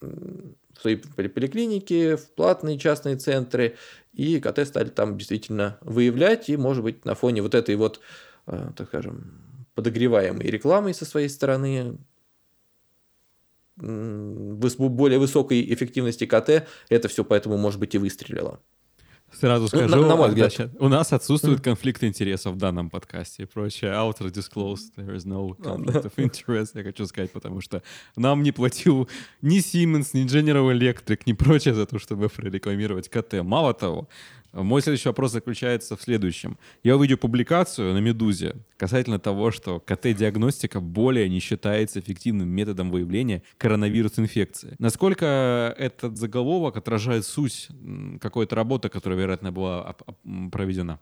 В 0.00 0.80
свои 0.80 0.96
поликлиники, 0.96 2.16
в 2.16 2.30
платные 2.30 2.78
частные 2.78 3.16
центры, 3.16 3.76
и 4.12 4.40
КТ 4.40 4.66
стали 4.66 4.88
там 4.88 5.16
действительно 5.16 5.78
выявлять, 5.80 6.48
и, 6.48 6.56
может 6.56 6.84
быть, 6.84 7.04
на 7.04 7.14
фоне 7.14 7.42
вот 7.42 7.54
этой 7.54 7.76
вот, 7.76 8.00
э, 8.46 8.70
так 8.76 8.88
скажем, 8.88 9.66
подогреваемой 9.74 10.46
рекламой 10.46 10.94
со 10.94 11.04
своей 11.04 11.28
стороны, 11.28 11.96
более 13.76 15.18
высокой 15.18 15.72
эффективности 15.72 16.26
КТ, 16.26 16.68
это 16.88 17.08
все 17.08 17.24
поэтому, 17.24 17.56
может 17.56 17.80
быть, 17.80 17.94
и 17.94 17.98
выстрелило. 17.98 18.60
Сразу 19.38 19.68
скажу, 19.68 19.88
на, 19.88 20.06
на 20.06 20.16
мой 20.16 20.28
взгляд. 20.28 20.70
у 20.78 20.88
нас 20.88 21.12
отсутствует 21.12 21.60
конфликт 21.60 22.04
интересов 22.04 22.54
в 22.54 22.58
данном 22.58 22.90
подкасте 22.90 23.44
и 23.44 23.46
прочее. 23.46 23.90
Outer 23.92 24.30
disclosed, 24.30 24.94
there 24.96 25.14
is 25.14 25.24
no 25.24 25.56
conflict 25.58 26.04
of 26.04 26.12
interest, 26.16 26.70
я 26.74 26.82
хочу 26.82 27.06
сказать, 27.06 27.30
потому 27.32 27.60
что 27.60 27.82
нам 28.16 28.42
не 28.42 28.52
платил 28.52 29.08
ни 29.40 29.58
Siemens, 29.58 30.10
ни 30.12 30.24
General 30.26 30.72
Electric, 30.72 31.22
ни 31.26 31.32
прочее 31.32 31.74
за 31.74 31.86
то, 31.86 31.98
чтобы 31.98 32.28
прорекламировать 32.28 33.08
КТ. 33.08 33.42
Мало 33.42 33.74
того, 33.74 34.08
мой 34.52 34.82
следующий 34.82 35.08
вопрос 35.08 35.32
заключается 35.32 35.96
в 35.96 36.02
следующем. 36.02 36.58
Я 36.82 36.96
увидел 36.96 37.16
публикацию 37.16 37.94
на 37.94 37.98
«Медузе» 37.98 38.56
касательно 38.76 39.18
того, 39.18 39.50
что 39.50 39.80
КТ-диагностика 39.80 40.80
более 40.80 41.28
не 41.28 41.40
считается 41.40 42.00
эффективным 42.00 42.48
методом 42.48 42.90
выявления 42.90 43.42
коронавирус-инфекции. 43.58 44.76
Насколько 44.78 45.74
этот 45.78 46.18
заголовок 46.18 46.76
отражает 46.76 47.24
суть 47.24 47.68
какой-то 48.20 48.54
работы, 48.56 48.88
которая, 48.88 49.20
вероятно, 49.20 49.52
была 49.52 49.96
проведена? 50.50 51.00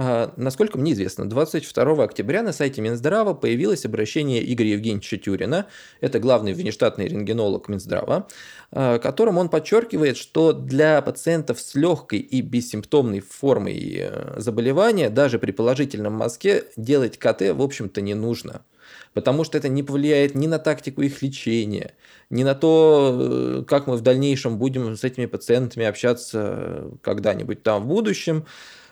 А, 0.00 0.32
насколько 0.36 0.78
мне 0.78 0.92
известно, 0.92 1.28
22 1.28 2.04
октября 2.04 2.44
на 2.44 2.52
сайте 2.52 2.80
Минздрава 2.80 3.34
появилось 3.34 3.84
обращение 3.84 4.40
Игоря 4.54 4.68
Евгеньевича 4.70 5.16
Тюрина, 5.16 5.66
это 6.00 6.20
главный 6.20 6.52
внештатный 6.52 7.08
рентгенолог 7.08 7.68
Минздрава, 7.68 8.28
а, 8.70 9.00
которым 9.00 9.38
он 9.38 9.48
подчеркивает, 9.48 10.16
что 10.16 10.52
для 10.52 11.02
пациентов 11.02 11.58
с 11.58 11.74
легкой 11.74 12.20
и 12.20 12.42
бессимптомной 12.42 13.18
формой 13.18 13.96
э, 13.98 14.34
заболевания 14.36 15.10
даже 15.10 15.40
при 15.40 15.50
положительном 15.50 16.12
мазке 16.12 16.66
делать 16.76 17.18
КТ, 17.18 17.50
в 17.52 17.60
общем-то, 17.60 18.00
не 18.00 18.14
нужно 18.14 18.62
потому 19.14 19.42
что 19.42 19.58
это 19.58 19.68
не 19.68 19.82
повлияет 19.82 20.34
ни 20.34 20.46
на 20.46 20.58
тактику 20.58 21.02
их 21.02 21.22
лечения, 21.22 21.94
ни 22.30 22.44
на 22.44 22.54
то, 22.54 23.16
э, 23.18 23.64
как 23.66 23.88
мы 23.88 23.96
в 23.96 24.00
дальнейшем 24.00 24.58
будем 24.58 24.96
с 24.96 25.02
этими 25.02 25.26
пациентами 25.26 25.86
общаться 25.86 26.54
э, 26.56 26.90
когда-нибудь 27.02 27.62
там 27.62 27.82
в 27.82 27.86
будущем. 27.86 28.44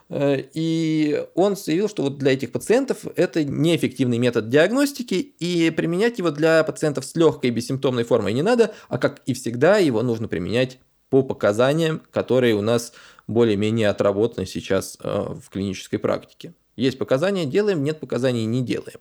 Э, 0.08 0.42
и 0.52 1.24
он 1.34 1.56
заявил, 1.56 1.88
что 1.88 2.02
вот 2.02 2.18
для 2.18 2.32
этих 2.32 2.52
пациентов 2.52 3.06
это 3.16 3.44
неэффективный 3.44 4.18
метод 4.18 4.48
диагностики, 4.48 5.14
и 5.14 5.70
применять 5.70 6.18
его 6.18 6.30
для 6.30 6.62
пациентов 6.64 7.04
с 7.04 7.14
легкой 7.16 7.50
бессимптомной 7.50 8.04
формой 8.04 8.32
не 8.32 8.42
надо, 8.42 8.74
а 8.88 8.98
как 8.98 9.22
и 9.26 9.34
всегда 9.34 9.78
его 9.78 10.02
нужно 10.02 10.28
применять 10.28 10.78
по 11.10 11.22
показаниям, 11.22 12.02
которые 12.10 12.54
у 12.54 12.62
нас 12.62 12.92
более-менее 13.26 13.88
отработаны 13.88 14.46
сейчас 14.46 14.98
э, 15.00 15.08
в 15.08 15.50
клинической 15.50 15.98
практике. 15.98 16.54
Есть 16.76 16.98
показания– 16.98 17.44
делаем, 17.46 17.82
нет 17.82 18.00
показаний– 18.00 18.44
не 18.46 18.62
делаем. 18.62 19.00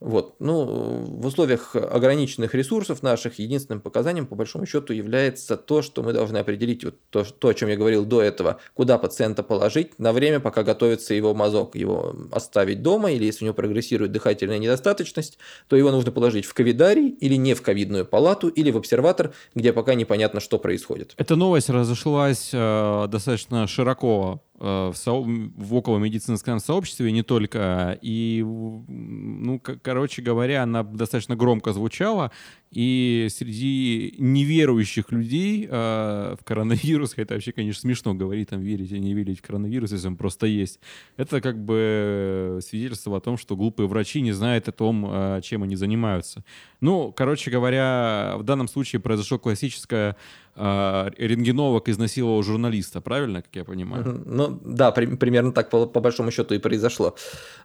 Вот. 0.00 0.36
Ну, 0.38 0.64
в 0.64 1.26
условиях 1.26 1.76
ограниченных 1.76 2.54
ресурсов 2.54 3.02
наших 3.02 3.38
единственным 3.38 3.82
показанием, 3.82 4.26
по 4.26 4.34
большому 4.34 4.64
счету, 4.64 4.94
является 4.94 5.58
то, 5.58 5.82
что 5.82 6.02
мы 6.02 6.14
должны 6.14 6.38
определить 6.38 6.84
вот 6.84 6.96
то, 7.10 7.24
то, 7.24 7.48
о 7.48 7.54
чем 7.54 7.68
я 7.68 7.76
говорил 7.76 8.06
до 8.06 8.22
этого, 8.22 8.60
куда 8.74 8.96
пациента 8.96 9.42
положить 9.42 9.98
на 9.98 10.14
время, 10.14 10.40
пока 10.40 10.62
готовится 10.62 11.12
его 11.12 11.34
мазок, 11.34 11.76
его 11.76 12.16
оставить 12.32 12.82
дома, 12.82 13.12
или 13.12 13.26
если 13.26 13.44
у 13.44 13.46
него 13.46 13.54
прогрессирует 13.54 14.10
дыхательная 14.10 14.58
недостаточность, 14.58 15.38
то 15.68 15.76
его 15.76 15.90
нужно 15.90 16.12
положить 16.12 16.46
в 16.46 16.54
ковидарий 16.54 17.08
или 17.08 17.34
не 17.34 17.52
в 17.52 17.60
ковидную 17.60 18.06
палату, 18.06 18.48
или 18.48 18.70
в 18.70 18.78
обсерватор, 18.78 19.34
где 19.54 19.74
пока 19.74 19.94
непонятно, 19.94 20.40
что 20.40 20.58
происходит. 20.58 21.12
Эта 21.18 21.36
новость 21.36 21.68
разошлась 21.68 22.50
э, 22.54 23.06
достаточно 23.08 23.66
широко 23.66 24.40
в, 24.60 24.94
со... 24.94 25.12
в 25.12 25.74
околомедицинском 25.74 26.60
сообществе, 26.60 27.10
не 27.12 27.22
только. 27.22 27.98
И, 28.02 28.44
ну, 28.46 29.60
короче 29.82 30.22
говоря, 30.22 30.62
она 30.62 30.82
достаточно 30.82 31.34
громко 31.34 31.72
звучала. 31.72 32.30
И 32.72 33.26
среди 33.30 34.14
неверующих 34.18 35.10
людей 35.10 35.66
э, 35.68 36.36
в 36.40 36.44
коронавирус, 36.44 37.14
это 37.16 37.34
вообще, 37.34 37.50
конечно, 37.52 37.80
смешно 37.80 38.14
говорить, 38.14 38.50
там, 38.50 38.60
верить 38.60 38.92
или 38.92 38.98
не 38.98 39.12
верить 39.12 39.40
в 39.40 39.42
коронавирус, 39.42 39.90
если 39.90 40.06
он 40.06 40.16
просто 40.16 40.46
есть. 40.46 40.78
Это 41.16 41.40
как 41.40 41.58
бы 41.58 42.60
свидетельство 42.62 43.16
о 43.16 43.20
том, 43.20 43.36
что 43.38 43.56
глупые 43.56 43.88
врачи 43.88 44.20
не 44.20 44.32
знают 44.32 44.68
о 44.68 44.72
том, 44.72 45.04
э, 45.08 45.40
чем 45.42 45.64
они 45.64 45.74
занимаются. 45.74 46.44
Ну, 46.80 47.12
короче 47.12 47.50
говоря, 47.50 48.34
в 48.38 48.44
данном 48.44 48.68
случае 48.68 49.00
произошло 49.00 49.38
классическое 49.38 50.16
э, 50.54 51.10
рентгеновок 51.18 51.88
изнасиловал 51.88 52.42
журналиста, 52.42 53.00
правильно, 53.00 53.42
как 53.42 53.54
я 53.56 53.64
понимаю? 53.64 54.22
Ну, 54.24 54.60
да, 54.64 54.92
при, 54.92 55.06
примерно 55.06 55.52
так 55.52 55.70
по, 55.70 55.86
по 55.86 56.00
большому 56.00 56.30
счету 56.30 56.54
и 56.54 56.58
произошло. 56.58 57.16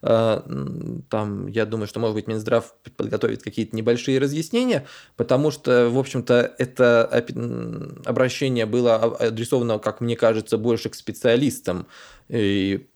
Э, 0.02 0.42
там, 1.10 1.48
я 1.48 1.66
думаю, 1.66 1.88
что, 1.88 2.00
может 2.00 2.16
быть, 2.16 2.28
Минздрав 2.28 2.74
подготовит 2.98 3.44
какие-то 3.44 3.76
небольшие 3.76 4.20
разъяснения, 4.20 4.86
потому 5.16 5.52
что, 5.52 5.90
в 5.90 5.98
общем-то, 5.98 6.56
это 6.58 7.06
обращение 8.06 8.66
было 8.66 8.96
адресовано, 8.96 9.80
как 9.80 10.02
мне 10.02 10.16
кажется, 10.16 10.58
больше 10.58 10.90
к 10.90 10.96
специалистам 10.96 11.88
и 12.30 12.88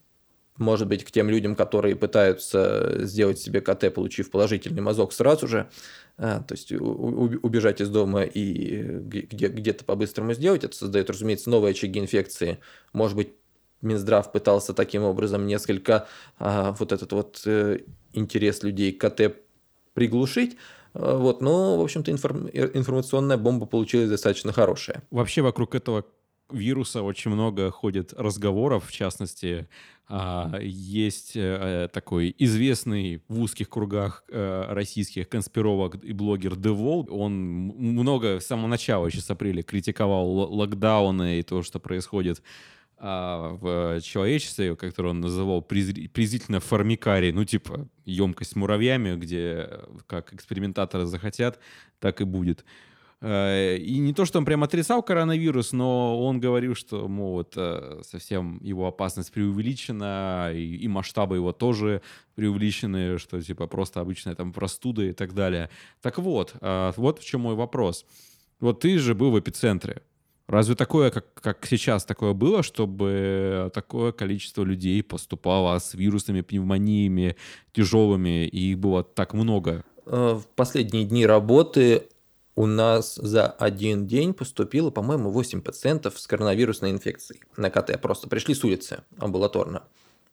может 0.60 0.89
быть, 0.89 1.06
к 1.06 1.12
тем 1.12 1.29
людям, 1.29 1.56
которые 1.56 1.96
пытаются 1.96 3.06
сделать 3.06 3.39
себе 3.39 3.62
КТ, 3.62 3.94
получив 3.94 4.29
положительный 4.29 4.82
мазок 4.82 5.13
сразу 5.13 5.48
же, 5.48 5.70
а, 6.18 6.41
то 6.41 6.53
есть 6.53 6.74
убежать 6.74 7.79
из 7.79 7.89
дома 7.89 8.24
и 8.24 8.82
где-то 8.82 9.86
по-быстрому 9.86 10.34
сделать, 10.34 10.65
это 10.65 10.75
создает, 10.75 11.10
разумеется, 11.10 11.50
новые 11.50 11.72
очаги 11.72 11.98
инфекции. 12.00 12.60
Может 12.91 13.15
быть, 13.15 13.29
Минздрав 13.82 14.29
пытался 14.34 14.74
таким 14.74 15.03
образом 15.03 15.48
несколько 15.48 16.08
а, 16.38 16.74
вот 16.77 16.91
этот 16.91 17.13
вот 17.13 17.41
э, 17.46 17.79
интерес 18.12 18.62
людей 18.62 18.91
к 18.91 19.00
КТ 19.00 19.38
приглушить, 19.94 20.58
вот, 20.93 21.41
но, 21.41 21.77
в 21.77 21.81
общем-то, 21.81 22.12
информ... 22.12 22.48
информационная 22.48 23.38
бомба 23.38 23.65
получилась 23.65 24.10
достаточно 24.10 24.51
хорошая. 24.51 25.03
Вообще 25.12 25.41
вокруг 25.41 25.75
этого 25.75 26.05
вируса 26.51 27.03
очень 27.03 27.31
много 27.31 27.72
ходит 27.72 28.13
разговоров, 28.13 28.88
в 28.88 28.91
частности, 28.91 29.67
а, 30.08 30.58
есть 30.60 31.34
э, 31.36 31.88
такой 31.93 32.36
известный 32.39 33.22
в 33.27 33.39
узких 33.41 33.69
кругах 33.69 34.24
э, 34.27 34.65
российских 34.69 35.29
конспировок 35.29 36.03
и 36.03 36.13
блогер 36.13 36.55
Девол. 36.55 37.08
Он 37.12 37.34
много 37.34 38.39
с 38.39 38.48
самого 38.48 38.65
начала, 38.65 39.05
еще 39.05 39.22
с 39.22 39.29
апреля, 39.29 39.62
критиковал 39.62 40.27
локдауны 40.27 41.39
и 41.39 41.43
то, 41.43 41.62
что 41.62 41.79
происходит 41.79 42.41
а, 43.01 43.51
в 43.53 44.01
человечестве, 44.01 44.75
который 44.75 45.12
он 45.12 45.22
называл 45.22 45.62
презрительно 45.62 46.60
формикарий, 46.60 47.32
ну, 47.32 47.46
типа, 47.46 47.88
емкость 48.03 48.51
с 48.51 48.56
муравьями, 48.56 49.15
где 49.15 49.70
как 50.06 50.34
экспериментаторы 50.34 51.06
захотят, 51.06 51.60
так 52.00 52.20
и 52.20 52.25
будет. 52.25 52.65
Э, 53.22 53.77
и 53.77 54.00
не 54.00 54.13
то, 54.13 54.25
что 54.25 54.39
он 54.39 54.46
прям 54.46 54.63
отрицал 54.63 55.01
коронавирус, 55.01 55.72
но 55.72 56.22
он 56.22 56.41
говорил, 56.41 56.75
что, 56.75 57.08
мол, 57.08 57.34
вот, 57.34 57.58
совсем 58.06 58.60
его 58.62 58.86
опасность 58.86 59.32
преувеличена, 59.32 60.51
и, 60.53 60.75
и 60.75 60.88
масштабы 60.89 61.38
его 61.38 61.53
тоже 61.53 62.01
преувеличены, 62.36 63.18
что, 63.18 63.41
типа, 63.41 63.68
просто 63.68 64.01
обычная 64.01 64.36
там 64.36 64.51
простуда 64.51 65.03
и 65.03 65.13
так 65.13 65.34
далее. 65.34 65.70
Так 66.01 66.18
вот, 66.18 66.53
э, 66.60 66.91
вот 66.98 67.20
в 67.20 67.25
чем 67.25 67.41
мой 67.41 67.56
вопрос. 67.56 68.06
Вот 68.60 68.82
ты 68.82 68.98
же 69.00 69.15
был 69.15 69.32
в 69.32 69.39
эпицентре. 69.39 70.01
Разве 70.50 70.74
такое, 70.74 71.12
как, 71.12 71.32
как 71.36 71.63
сейчас, 71.68 72.06
такое 72.06 72.34
было, 72.34 72.63
чтобы 72.63 73.70
такое 73.72 74.12
количество 74.12 74.63
людей 74.63 75.03
поступало 75.03 75.77
с 75.77 75.94
вирусными 75.94 76.41
пневмониями 76.41 77.36
тяжелыми, 77.72 78.48
и 78.48 78.72
их 78.72 78.79
было 78.79 79.03
так 79.03 79.36
много? 79.36 79.86
Э, 80.08 80.34
в 80.34 80.48
последние 80.56 81.06
дни 81.06 81.27
работы 81.27 82.08
у 82.56 82.65
нас 82.65 83.13
за 83.13 83.46
один 83.46 84.08
день 84.08 84.34
поступило, 84.34 84.89
по-моему, 84.89 85.29
8 85.29 85.62
пациентов 85.62 86.20
с 86.20 86.25
коронавирусной 86.25 86.89
инфекцией 86.89 87.41
на 87.56 87.70
КТ. 87.70 88.01
Просто 88.01 88.27
пришли 88.27 88.56
с 88.56 88.63
улицы 88.63 89.03
амбулаторно 89.20 89.84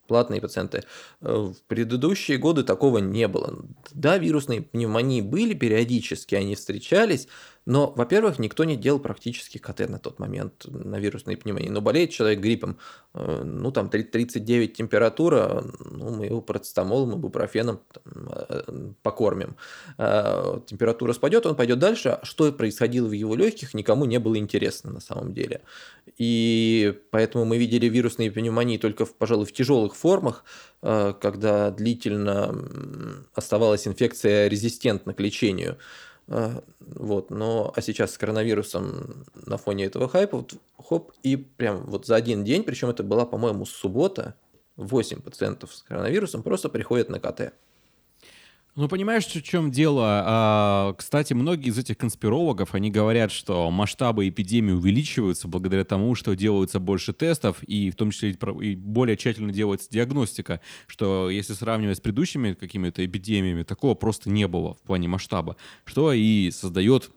платные 0.07 0.41
пациенты. 0.41 0.83
Э, 1.21 1.51
в 1.53 1.55
предыдущие 1.67 2.37
годы 2.37 2.63
такого 2.63 2.97
не 2.97 3.27
было. 3.27 3.65
Да, 3.91 4.17
вирусные 4.17 4.61
пневмонии 4.61 5.21
были 5.21 5.53
периодически, 5.53 6.35
они 6.35 6.55
встречались, 6.55 7.27
но, 7.67 7.91
во-первых, 7.97 8.39
никто 8.39 8.63
не 8.63 8.77
делал 8.77 8.97
практически 8.97 9.57
КТ 9.57 9.89
на 9.89 9.99
тот 9.99 10.19
момент 10.19 10.65
на 10.67 10.99
вирусные 10.99 11.35
пневмонии. 11.35 11.67
Но 11.67 11.81
болеет 11.81 12.11
человек 12.11 12.39
гриппом, 12.39 12.77
э, 13.13 13.43
ну 13.43 13.71
там 13.73 13.89
39 13.89 14.73
температура, 14.73 15.65
ну 15.79 16.11
мы 16.11 16.27
его 16.27 16.41
процетамолом, 16.41 17.19
ибупрофеном 17.19 17.81
там, 17.91 18.29
э, 18.29 18.91
покормим. 19.03 19.57
Э, 19.97 20.61
температура 20.65 21.11
спадет, 21.11 21.45
он 21.45 21.57
пойдет 21.57 21.79
дальше. 21.79 22.19
Что 22.23 22.53
происходило 22.53 23.07
в 23.07 23.11
его 23.11 23.35
легких, 23.35 23.73
никому 23.73 24.05
не 24.05 24.17
было 24.17 24.37
интересно 24.37 24.93
на 24.93 25.01
самом 25.01 25.33
деле. 25.33 25.59
И 26.17 26.97
поэтому 27.11 27.43
мы 27.43 27.57
видели 27.57 27.89
вирусные 27.89 28.31
пневмонии 28.31 28.77
только, 28.77 29.05
пожалуй, 29.05 29.45
в 29.45 29.51
тяжелых 29.51 29.93
формах, 29.93 30.45
когда 30.81 31.69
длительно 31.71 32.55
оставалась 33.33 33.87
инфекция 33.87 34.47
резистентна 34.47 35.13
к 35.13 35.19
лечению. 35.19 35.77
А, 36.29 36.61
вот, 36.79 37.29
но 37.29 37.71
а 37.75 37.81
сейчас 37.81 38.13
с 38.13 38.17
коронавирусом 38.17 39.25
на 39.45 39.57
фоне 39.57 39.85
этого 39.85 40.09
хайпа, 40.09 40.37
вот, 40.37 40.55
хоп, 40.77 41.13
и 41.23 41.37
прям 41.37 41.85
вот 41.85 42.05
за 42.05 42.15
один 42.15 42.43
день, 42.43 42.63
причем 42.63 42.89
это 42.89 43.03
была, 43.03 43.25
по-моему, 43.25 43.65
суббота, 43.65 44.35
8 44.75 45.21
пациентов 45.21 45.73
с 45.73 45.83
коронавирусом 45.83 46.43
просто 46.43 46.69
приходят 46.69 47.09
на 47.09 47.19
КТ. 47.19 47.53
Ну, 48.77 48.87
понимаешь, 48.87 49.25
в 49.25 49.41
чем 49.41 49.71
дело? 49.71 50.05
А, 50.23 50.93
кстати, 50.93 51.33
многие 51.33 51.69
из 51.69 51.79
этих 51.79 51.97
конспирологов, 51.97 52.75
они 52.75 52.91
говорят, 52.91 53.31
что 53.31 53.71
масштабы 53.71 54.29
эпидемии 54.29 54.71
увеличиваются 54.71 55.47
благодаря 55.47 55.83
тому, 55.83 56.13
что 56.13 56.35
делаются 56.35 56.79
больше 56.79 57.11
тестов, 57.11 57.63
и 57.63 57.89
в 57.89 57.95
том 57.95 58.11
числе 58.11 58.37
и 58.61 58.75
более 58.75 59.17
тщательно 59.17 59.51
делается 59.51 59.89
диагностика, 59.89 60.61
что 60.85 61.31
если 61.31 61.53
сравнивать 61.53 61.97
с 61.97 62.01
предыдущими 62.01 62.53
какими-то 62.53 63.03
эпидемиями, 63.03 63.63
такого 63.63 63.95
просто 63.95 64.29
не 64.29 64.47
было 64.47 64.75
в 64.75 64.83
плане 64.83 65.07
масштаба, 65.07 65.57
что 65.83 66.13
и 66.13 66.51
создает 66.51 67.09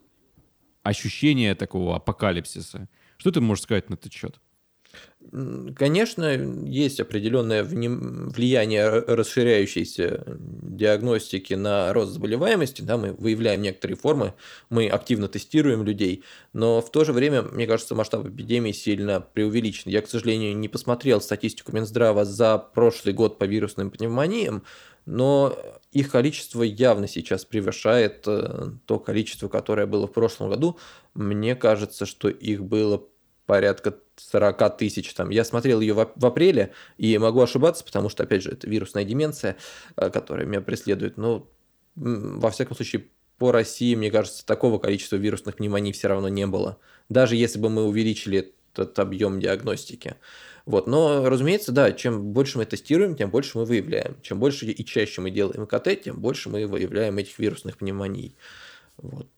ощущение 0.83 1.55
такого 1.55 1.97
апокалипсиса. 1.97 2.89
Что 3.19 3.33
ты 3.33 3.43
можешь 3.43 3.65
сказать 3.65 3.91
на 3.91 3.95
этот 3.97 4.15
счет? 4.15 4.41
Конечно, 5.77 6.33
есть 6.67 6.99
определенное 6.99 7.63
влияние 7.63 8.89
расширяющейся 8.89 10.25
диагностики 10.39 11.55
на 11.55 11.93
рост 11.93 12.13
заболеваемости. 12.13 12.83
Да, 12.83 12.97
мы 12.97 13.13
выявляем 13.13 13.63
некоторые 13.63 13.97
формы, 13.97 14.35
мы 14.71 14.89
активно 14.89 15.29
тестируем 15.29 15.85
людей, 15.85 16.25
но 16.53 16.81
в 16.81 16.91
то 16.91 17.05
же 17.05 17.13
время, 17.13 17.43
мне 17.43 17.69
кажется, 17.69 17.95
масштаб 17.95 18.27
эпидемии 18.27 18.73
сильно 18.73 19.21
преувеличен. 19.21 19.91
Я, 19.91 20.03
к 20.03 20.09
сожалению, 20.09 20.57
не 20.57 20.69
посмотрел 20.69 21.21
статистику 21.21 21.71
Минздрава 21.73 22.25
за 22.25 22.59
прошлый 22.59 23.15
год 23.15 23.39
по 23.39 23.45
вирусным 23.45 23.93
пневмониям, 23.93 24.65
но 25.07 25.57
их 25.93 26.11
количество 26.11 26.63
явно 26.63 27.07
сейчас 27.07 27.45
превышает 27.45 28.25
э, 28.27 28.73
то 28.87 28.99
количество, 28.99 29.49
которое 29.49 29.87
было 29.87 30.09
в 30.09 30.13
прошлом 30.13 30.51
году. 30.51 30.77
Мне 31.15 31.55
кажется, 31.55 32.05
что 32.05 32.29
их 32.29 32.65
было 32.65 33.07
порядка 33.47 33.97
40 34.29 34.77
тысяч. 34.77 35.13
Там. 35.15 35.31
Я 35.31 35.45
смотрел 35.45 35.81
ее 35.81 35.95
в, 35.95 36.13
в 36.15 36.27
апреле 36.27 36.73
и 36.99 37.17
могу 37.19 37.41
ошибаться, 37.41 37.85
потому 37.85 38.09
что, 38.09 38.23
опять 38.23 38.43
же, 38.43 38.51
это 38.51 38.69
вирусная 38.69 39.05
деменция, 39.05 39.57
э, 39.97 40.11
которая 40.11 40.47
меня 40.47 40.61
преследует. 40.61 41.17
Но, 41.17 41.49
во 41.97 42.51
всяком 42.51 42.77
случае, 42.77 43.07
по 43.39 43.53
России, 43.53 43.95
мне 43.95 44.11
кажется, 44.11 44.45
такого 44.45 44.79
количества 44.79 45.17
вирусных 45.17 45.57
пневмоний 45.57 45.93
все 45.93 46.09
равно 46.09 46.29
не 46.29 46.47
было. 46.47 46.79
Даже 47.09 47.37
если 47.37 47.59
бы 47.59 47.71
мы 47.71 47.85
увеличили 47.85 48.53
этот 48.73 48.99
объем 48.99 49.41
диагностики. 49.41 50.17
Вот. 50.67 50.87
Но, 50.87 51.29
разумеется, 51.29 51.73
да, 51.73 51.93
чем 51.93 52.33
больше 52.33 52.59
мы 52.59 52.67
тестируем, 52.67 53.17
тем 53.17 53.31
больше 53.31 53.59
мы 53.59 53.65
выявляем. 53.65 54.17
Чем 54.23 54.39
больше 54.39 54.67
и 54.67 54.85
чаще 54.85 55.21
мы 55.21 55.31
делаем 55.31 55.67
КТ, 55.67 56.01
тем 56.03 56.21
больше 56.21 56.49
мы 56.49 56.67
выявляем 56.67 57.19
этих 57.19 57.39
вирусных 57.39 57.79
пневмоний. 57.79 58.37
Вот. 58.99 59.29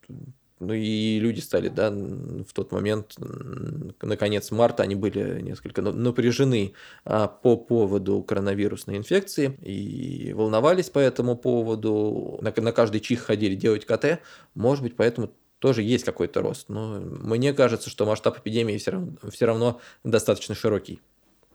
Ну 0.62 0.74
и 0.74 1.18
люди 1.18 1.40
стали, 1.40 1.68
да, 1.68 1.90
в 1.90 2.52
тот 2.54 2.70
момент, 2.70 3.14
на 3.18 4.16
конец 4.16 4.52
марта, 4.52 4.84
они 4.84 4.94
были 4.94 5.40
несколько 5.40 5.82
напряжены 5.82 6.74
а, 7.04 7.26
по 7.26 7.56
поводу 7.56 8.22
коронавирусной 8.22 8.96
инфекции 8.96 9.58
и 9.60 10.32
волновались 10.32 10.88
по 10.88 11.00
этому 11.00 11.36
поводу. 11.36 12.38
На, 12.42 12.52
каждый 12.52 13.00
чих 13.00 13.22
ходили 13.22 13.56
делать 13.56 13.86
КТ. 13.86 14.20
Может 14.54 14.84
быть, 14.84 14.94
поэтому 14.94 15.32
тоже 15.58 15.82
есть 15.82 16.04
какой-то 16.04 16.42
рост. 16.42 16.68
Но 16.68 17.00
мне 17.00 17.52
кажется, 17.52 17.90
что 17.90 18.06
масштаб 18.06 18.38
эпидемии 18.38 18.78
все 18.78 18.92
равно, 18.92 19.12
все 19.30 19.46
равно 19.46 19.80
достаточно 20.04 20.54
широкий. 20.54 21.00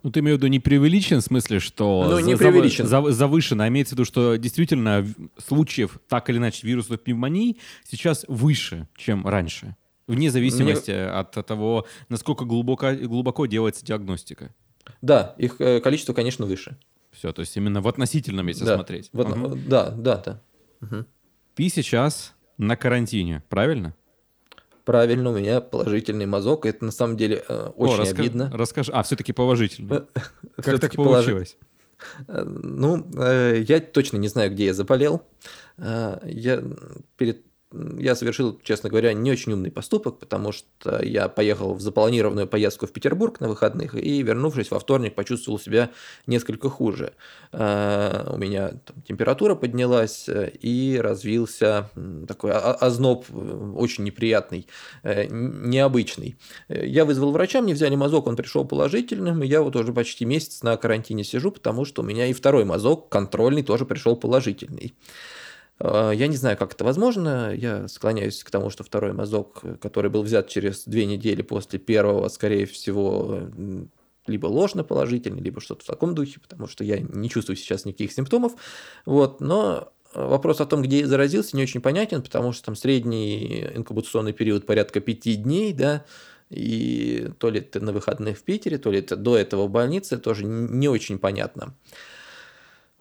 Ну, 0.08 0.12
ты 0.12 0.22
имеешь 0.22 0.38
в 0.38 0.39
виду 0.39 0.48
не 0.48 0.62
преувеличен, 0.62 1.20
в 1.20 1.22
смысле, 1.22 1.60
что 1.60 2.08
ну, 2.10 2.20
не 2.20 2.38
преувеличен. 2.38 2.88
Зав, 2.88 3.10
завышено, 3.10 3.65
а 3.65 3.67
имеется 3.67 3.93
в 3.93 3.98
виду, 3.98 4.06
что 4.06 4.38
действительно 4.38 5.06
случаев 5.38 6.00
так 6.08 6.30
или 6.30 6.38
иначе 6.38 6.65
вирусных 6.65 7.02
пневмоний 7.02 7.60
сейчас 7.84 8.24
выше, 8.30 8.88
чем 8.96 9.28
раньше, 9.28 9.76
вне 10.08 10.32
зависимости 10.32 10.91
Мне... 10.91 11.08
от 11.08 11.32
того, 11.46 11.86
насколько 12.08 12.46
глубоко, 12.46 12.93
глубоко 12.93 13.48
делается 13.48 13.86
диагностика. 13.86 14.56
Да, 15.02 15.36
их 15.38 15.60
э, 15.60 15.82
количество, 15.82 16.13
конечно, 16.13 16.46
выше. 16.46 16.78
Все, 17.12 17.34
то 17.34 17.41
есть 17.41 17.58
именно 17.58 17.82
в 17.82 17.88
относительном, 17.89 18.48
если 18.48 18.63
да, 18.63 18.76
смотреть. 18.76 19.10
В, 19.12 19.20
угу. 19.20 19.60
Да, 19.67 19.89
да, 19.89 20.15
да. 20.15 20.41
Угу. 20.84 21.06
Ты 21.56 21.67
сейчас 21.67 22.34
на 22.58 22.78
карантине, 22.78 23.43
правильно? 23.50 23.93
Правильно, 24.88 25.32
у 25.32 25.38
меня 25.38 25.60
положительный 25.60 26.26
мазок. 26.26 26.65
Это 26.65 26.86
на 26.86 26.91
самом 26.91 27.17
деле 27.17 27.43
э, 27.45 27.71
очень 27.76 27.95
О, 27.95 27.97
раска... 27.97 28.21
обидно. 28.21 28.50
Расскажи. 28.54 28.91
А, 28.93 29.04
все-таки 29.04 29.34
положительный. 29.34 30.04
Как 30.56 30.80
так 30.80 30.93
получилось? 30.95 31.58
Э, 32.30 32.43
ну, 32.45 33.06
э, 33.17 33.65
я 33.67 33.82
точно 33.82 34.15
не 34.15 34.30
знаю, 34.30 34.50
где 34.52 34.67
я 34.67 34.73
заболел. 34.73 35.23
Я 35.78 36.63
перед 37.17 37.43
я 37.71 38.15
совершил, 38.15 38.60
честно 38.63 38.89
говоря, 38.89 39.12
не 39.13 39.30
очень 39.30 39.51
умный 39.51 39.71
поступок, 39.71 40.19
потому 40.19 40.53
что 40.53 41.03
я 41.03 41.27
поехал 41.27 41.73
в 41.73 41.82
запланированную 41.82 42.47
поездку 42.47 42.88
в 42.88 42.93
Петербург 42.93 43.41
на 43.41 43.49
выходных 43.49 43.95
и, 43.95 44.21
вернувшись 44.21 44.71
во 44.71 44.80
вторник, 44.80 45.15
почувствовал 45.15 45.60
себя 45.60 45.91
несколько 46.27 46.69
хуже. 46.69 47.13
А, 47.51 48.32
у 48.34 48.38
меня 48.38 48.69
там, 48.86 49.01
температура 49.01 49.56
поднялась 49.56 50.30
и 50.30 50.97
развился 51.01 51.89
такой 52.27 52.51
озноб 52.53 53.25
очень 53.75 54.06
неприятный, 54.06 54.67
э, 55.03 55.27
необычный. 55.30 56.38
Я 56.69 57.03
вызвал 57.03 57.32
врача, 57.32 57.62
мне 57.62 57.73
взяли 57.73 57.95
мазок, 57.95 58.27
он 58.27 58.38
пришел 58.38 58.63
положительным, 58.63 59.43
и 59.43 59.47
я 59.47 59.62
вот 59.62 59.75
уже 59.75 59.91
почти 59.91 60.23
месяц 60.23 60.63
на 60.63 60.77
карантине 60.77 61.25
сижу, 61.25 61.51
потому 61.51 61.84
что 61.84 62.01
у 62.01 62.06
меня 62.06 62.27
и 62.27 62.34
второй 62.34 62.63
мазок, 62.63 63.10
контрольный, 63.10 63.63
тоже 63.63 63.86
пришел 63.86 64.15
положительный. 64.15 64.95
А, 65.80 66.12
я 66.12 66.28
не 66.28 66.36
знаю, 66.36 66.58
как 66.58 66.74
это 66.74 66.84
возможно. 66.84 67.54
Я 67.54 67.88
склоняюсь 67.88 68.44
к 68.44 68.50
тому, 68.50 68.70
что 68.70 68.84
второй 68.84 69.13
мазок, 69.13 69.62
который 69.82 70.10
был 70.10 70.24
взят 70.24 70.48
через 70.48 70.86
две 70.86 71.06
недели 71.06 71.42
после 71.42 71.80
первого, 71.80 72.28
скорее 72.30 72.66
всего, 72.66 73.50
либо 74.26 74.48
ложно 74.48 74.84
положительный, 74.84 75.42
либо 75.42 75.62
что-то 75.62 75.84
в 75.84 75.88
таком 75.88 76.16
духе, 76.16 76.40
потому 76.40 76.68
что 76.68 76.84
я 76.84 77.00
не 77.00 77.30
чувствую 77.30 77.56
сейчас 77.56 77.86
никаких 77.86 78.12
симптомов. 78.12 78.54
Вот, 79.06 79.42
но 79.42 79.92
вопрос 80.13 80.62
о 80.62 80.66
том, 80.66 80.82
где 80.82 81.00
я 81.00 81.08
заразился, 81.08 81.56
не 81.56 81.63
очень 81.63 81.82
понятен, 81.82 82.22
потому 82.22 82.54
что 82.54 82.66
там 82.66 82.76
средний 82.76 83.68
инкубационный 83.76 84.34
период 84.34 84.66
порядка 84.66 85.00
пяти 85.00 85.36
дней, 85.36 85.74
да, 85.74 86.06
и 86.50 87.30
то 87.40 87.50
ли 87.50 87.60
это 87.60 87.80
на 87.82 87.92
выходных 87.92 88.38
в 88.38 88.44
Питере, 88.44 88.78
то 88.78 88.92
ли 88.92 89.00
это 89.00 89.16
до 89.16 89.38
этого 89.38 89.68
в 89.68 89.70
больнице, 89.70 90.18
тоже 90.18 90.46
не 90.46 90.88
очень 90.88 91.20
понятно. 91.20 91.76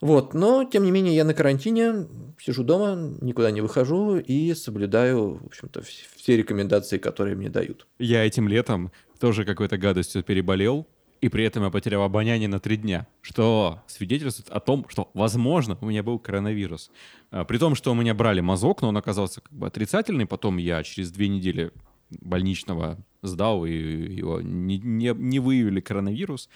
Вот, 0.00 0.34
но, 0.34 0.64
тем 0.64 0.84
не 0.84 0.90
менее, 0.90 1.14
я 1.14 1.24
на 1.24 1.32
карантине, 1.32 2.06
сижу 2.38 2.62
дома, 2.64 3.16
никуда 3.20 3.50
не 3.50 3.62
выхожу 3.62 4.18
и 4.18 4.52
соблюдаю, 4.54 5.38
в 5.42 5.46
общем-то, 5.46 5.82
все 5.82 6.36
рекомендации, 6.36 6.98
которые 6.98 7.34
мне 7.34 7.48
дают. 7.48 7.86
Я 7.98 8.24
этим 8.26 8.46
летом 8.46 8.92
тоже 9.18 9.44
какой-то 9.44 9.78
гадостью 9.78 10.22
переболел, 10.22 10.86
и 11.20 11.28
при 11.30 11.44
этом 11.44 11.64
я 11.64 11.70
потерял 11.70 12.02
обоняние 12.02 12.48
на 12.48 12.60
три 12.60 12.76
дня, 12.76 13.06
что 13.22 13.82
свидетельствует 13.86 14.50
о 14.50 14.60
том, 14.60 14.86
что, 14.88 15.10
возможно, 15.14 15.78
у 15.80 15.86
меня 15.86 16.02
был 16.02 16.18
коронавирус. 16.18 16.90
А, 17.30 17.44
при 17.44 17.56
том, 17.56 17.74
что 17.74 17.92
у 17.92 17.94
меня 17.94 18.14
брали 18.14 18.40
мазок, 18.40 18.82
но 18.82 18.88
он 18.88 18.96
оказался 18.98 19.40
как 19.40 19.52
бы 19.52 19.66
отрицательный, 19.66 20.26
потом 20.26 20.58
я 20.58 20.82
через 20.82 21.10
две 21.10 21.28
недели 21.28 21.72
больничного 22.10 22.98
сдал, 23.22 23.66
и 23.66 23.72
его 23.72 24.40
не, 24.40 24.78
не, 24.78 25.12
не 25.14 25.38
выявили 25.38 25.80
коронавирус. 25.80 26.48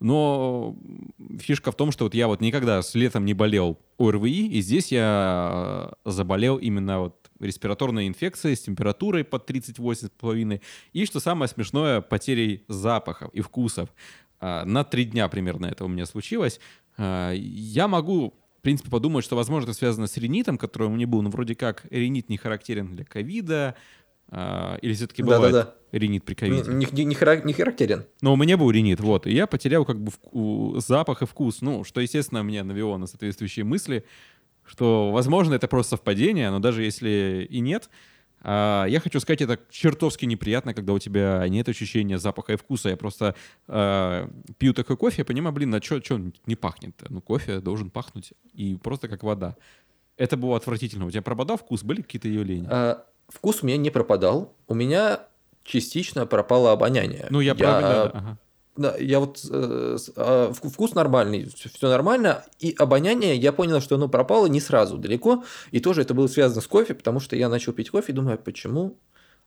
Но 0.00 0.76
фишка 1.38 1.72
в 1.72 1.76
том, 1.76 1.92
что 1.92 2.04
вот 2.04 2.14
я 2.14 2.28
вот 2.28 2.40
никогда 2.40 2.82
с 2.82 2.94
летом 2.94 3.24
не 3.24 3.34
болел 3.34 3.78
ОРВИ, 3.98 4.48
и 4.48 4.60
здесь 4.60 4.92
я 4.92 5.92
заболел 6.04 6.58
именно 6.58 7.00
вот 7.00 7.30
респираторной 7.40 8.06
инфекцией 8.06 8.56
с 8.56 8.60
температурой 8.60 9.24
под 9.24 9.48
38,5. 9.48 10.60
И, 10.92 11.06
что 11.06 11.20
самое 11.20 11.48
смешное, 11.48 12.00
потерей 12.00 12.64
запахов 12.68 13.30
и 13.32 13.40
вкусов. 13.40 13.88
А, 14.40 14.64
на 14.64 14.84
три 14.84 15.04
дня 15.04 15.28
примерно 15.28 15.66
это 15.66 15.84
у 15.84 15.88
меня 15.88 16.06
случилось. 16.06 16.60
А, 16.96 17.32
я 17.32 17.88
могу 17.88 18.34
в 18.58 18.62
принципе, 18.62 18.90
подумать, 18.90 19.24
что, 19.24 19.34
возможно, 19.34 19.70
это 19.70 19.76
связано 19.76 20.06
с 20.06 20.16
ринитом, 20.16 20.56
который 20.56 20.86
у 20.86 20.90
меня 20.90 21.08
был. 21.08 21.20
Но 21.20 21.30
вроде 21.30 21.56
как 21.56 21.84
ринит 21.90 22.28
не 22.28 22.36
характерен 22.36 22.94
для 22.94 23.04
ковида. 23.04 23.74
А, 24.34 24.78
или 24.80 24.94
все-таки 24.94 25.22
бывает 25.22 25.52
да, 25.52 25.62
да, 25.64 25.74
да. 25.92 25.98
ринит 25.98 26.24
при 26.24 26.32
ковиде? 26.34 26.70
Не, 26.72 26.86
не, 26.90 27.04
не 27.04 27.14
характерен. 27.14 28.06
Но 28.22 28.32
у 28.32 28.36
меня 28.36 28.56
был 28.56 28.70
ринит, 28.70 28.98
вот. 28.98 29.26
И 29.26 29.32
я 29.34 29.46
потерял 29.46 29.84
как 29.84 30.00
бы 30.00 30.10
вку- 30.10 30.80
запах 30.80 31.20
и 31.20 31.26
вкус. 31.26 31.60
Ну, 31.60 31.84
что, 31.84 32.00
естественно, 32.00 32.38
меня 32.38 32.64
навело 32.64 32.96
на 32.96 33.06
соответствующие 33.06 33.64
мысли 33.64 34.04
что, 34.64 35.10
возможно, 35.10 35.54
это 35.54 35.68
просто 35.68 35.96
совпадение, 35.96 36.50
но 36.50 36.60
даже 36.60 36.84
если 36.84 37.46
и 37.50 37.60
нет, 37.60 37.90
а, 38.40 38.86
я 38.86 39.00
хочу 39.00 39.20
сказать, 39.20 39.40
это 39.40 39.58
чертовски 39.70 40.24
неприятно, 40.24 40.74
когда 40.74 40.92
у 40.92 40.98
тебя 40.98 41.46
нет 41.48 41.68
ощущения 41.68 42.18
запаха 42.18 42.54
и 42.54 42.56
вкуса. 42.56 42.88
Я 42.88 42.96
просто 42.96 43.34
э, 43.68 44.28
пью 44.58 44.74
такой 44.74 44.96
кофе, 44.96 45.16
я 45.18 45.24
понимаю, 45.24 45.54
блин, 45.54 45.74
а 45.74 45.82
что 45.82 46.20
не 46.46 46.56
пахнет? 46.56 47.00
Ну, 47.08 47.20
кофе 47.20 47.60
должен 47.60 47.90
пахнуть, 47.90 48.32
и 48.52 48.76
просто 48.76 49.08
как 49.08 49.22
вода. 49.22 49.56
Это 50.16 50.36
было 50.36 50.56
отвратительно. 50.56 51.06
У 51.06 51.10
тебя 51.10 51.22
пропадал 51.22 51.56
вкус? 51.56 51.82
Были 51.82 52.02
какие-то 52.02 52.28
явления? 52.28 52.68
А, 52.70 53.06
вкус 53.32 53.62
у 53.62 53.66
меня 53.66 53.76
не 53.76 53.90
пропадал. 53.90 54.52
У 54.68 54.74
меня 54.74 55.20
частично 55.64 56.26
пропало 56.26 56.72
обоняние. 56.72 57.26
Ну, 57.30 57.40
я, 57.40 57.52
я 57.52 57.54
правильно... 57.54 58.02
Ага. 58.04 58.38
Да, 58.74 58.96
я 58.96 59.20
вот 59.20 59.38
э, 59.50 59.98
э, 60.16 60.52
вкус 60.54 60.94
нормальный, 60.94 61.46
все 61.54 61.88
нормально, 61.90 62.42
и 62.58 62.74
обоняние 62.78 63.36
я 63.36 63.52
понял, 63.52 63.82
что 63.82 63.96
оно 63.96 64.08
пропало 64.08 64.46
не 64.46 64.60
сразу 64.60 64.96
далеко, 64.96 65.44
и 65.72 65.80
тоже 65.80 66.00
это 66.00 66.14
было 66.14 66.26
связано 66.26 66.62
с 66.62 66.66
кофе, 66.66 66.94
потому 66.94 67.20
что 67.20 67.36
я 67.36 67.50
начал 67.50 67.74
пить 67.74 67.90
кофе 67.90 68.12
и 68.12 68.14
думаю, 68.14 68.36
а 68.36 68.38
почему 68.38 68.96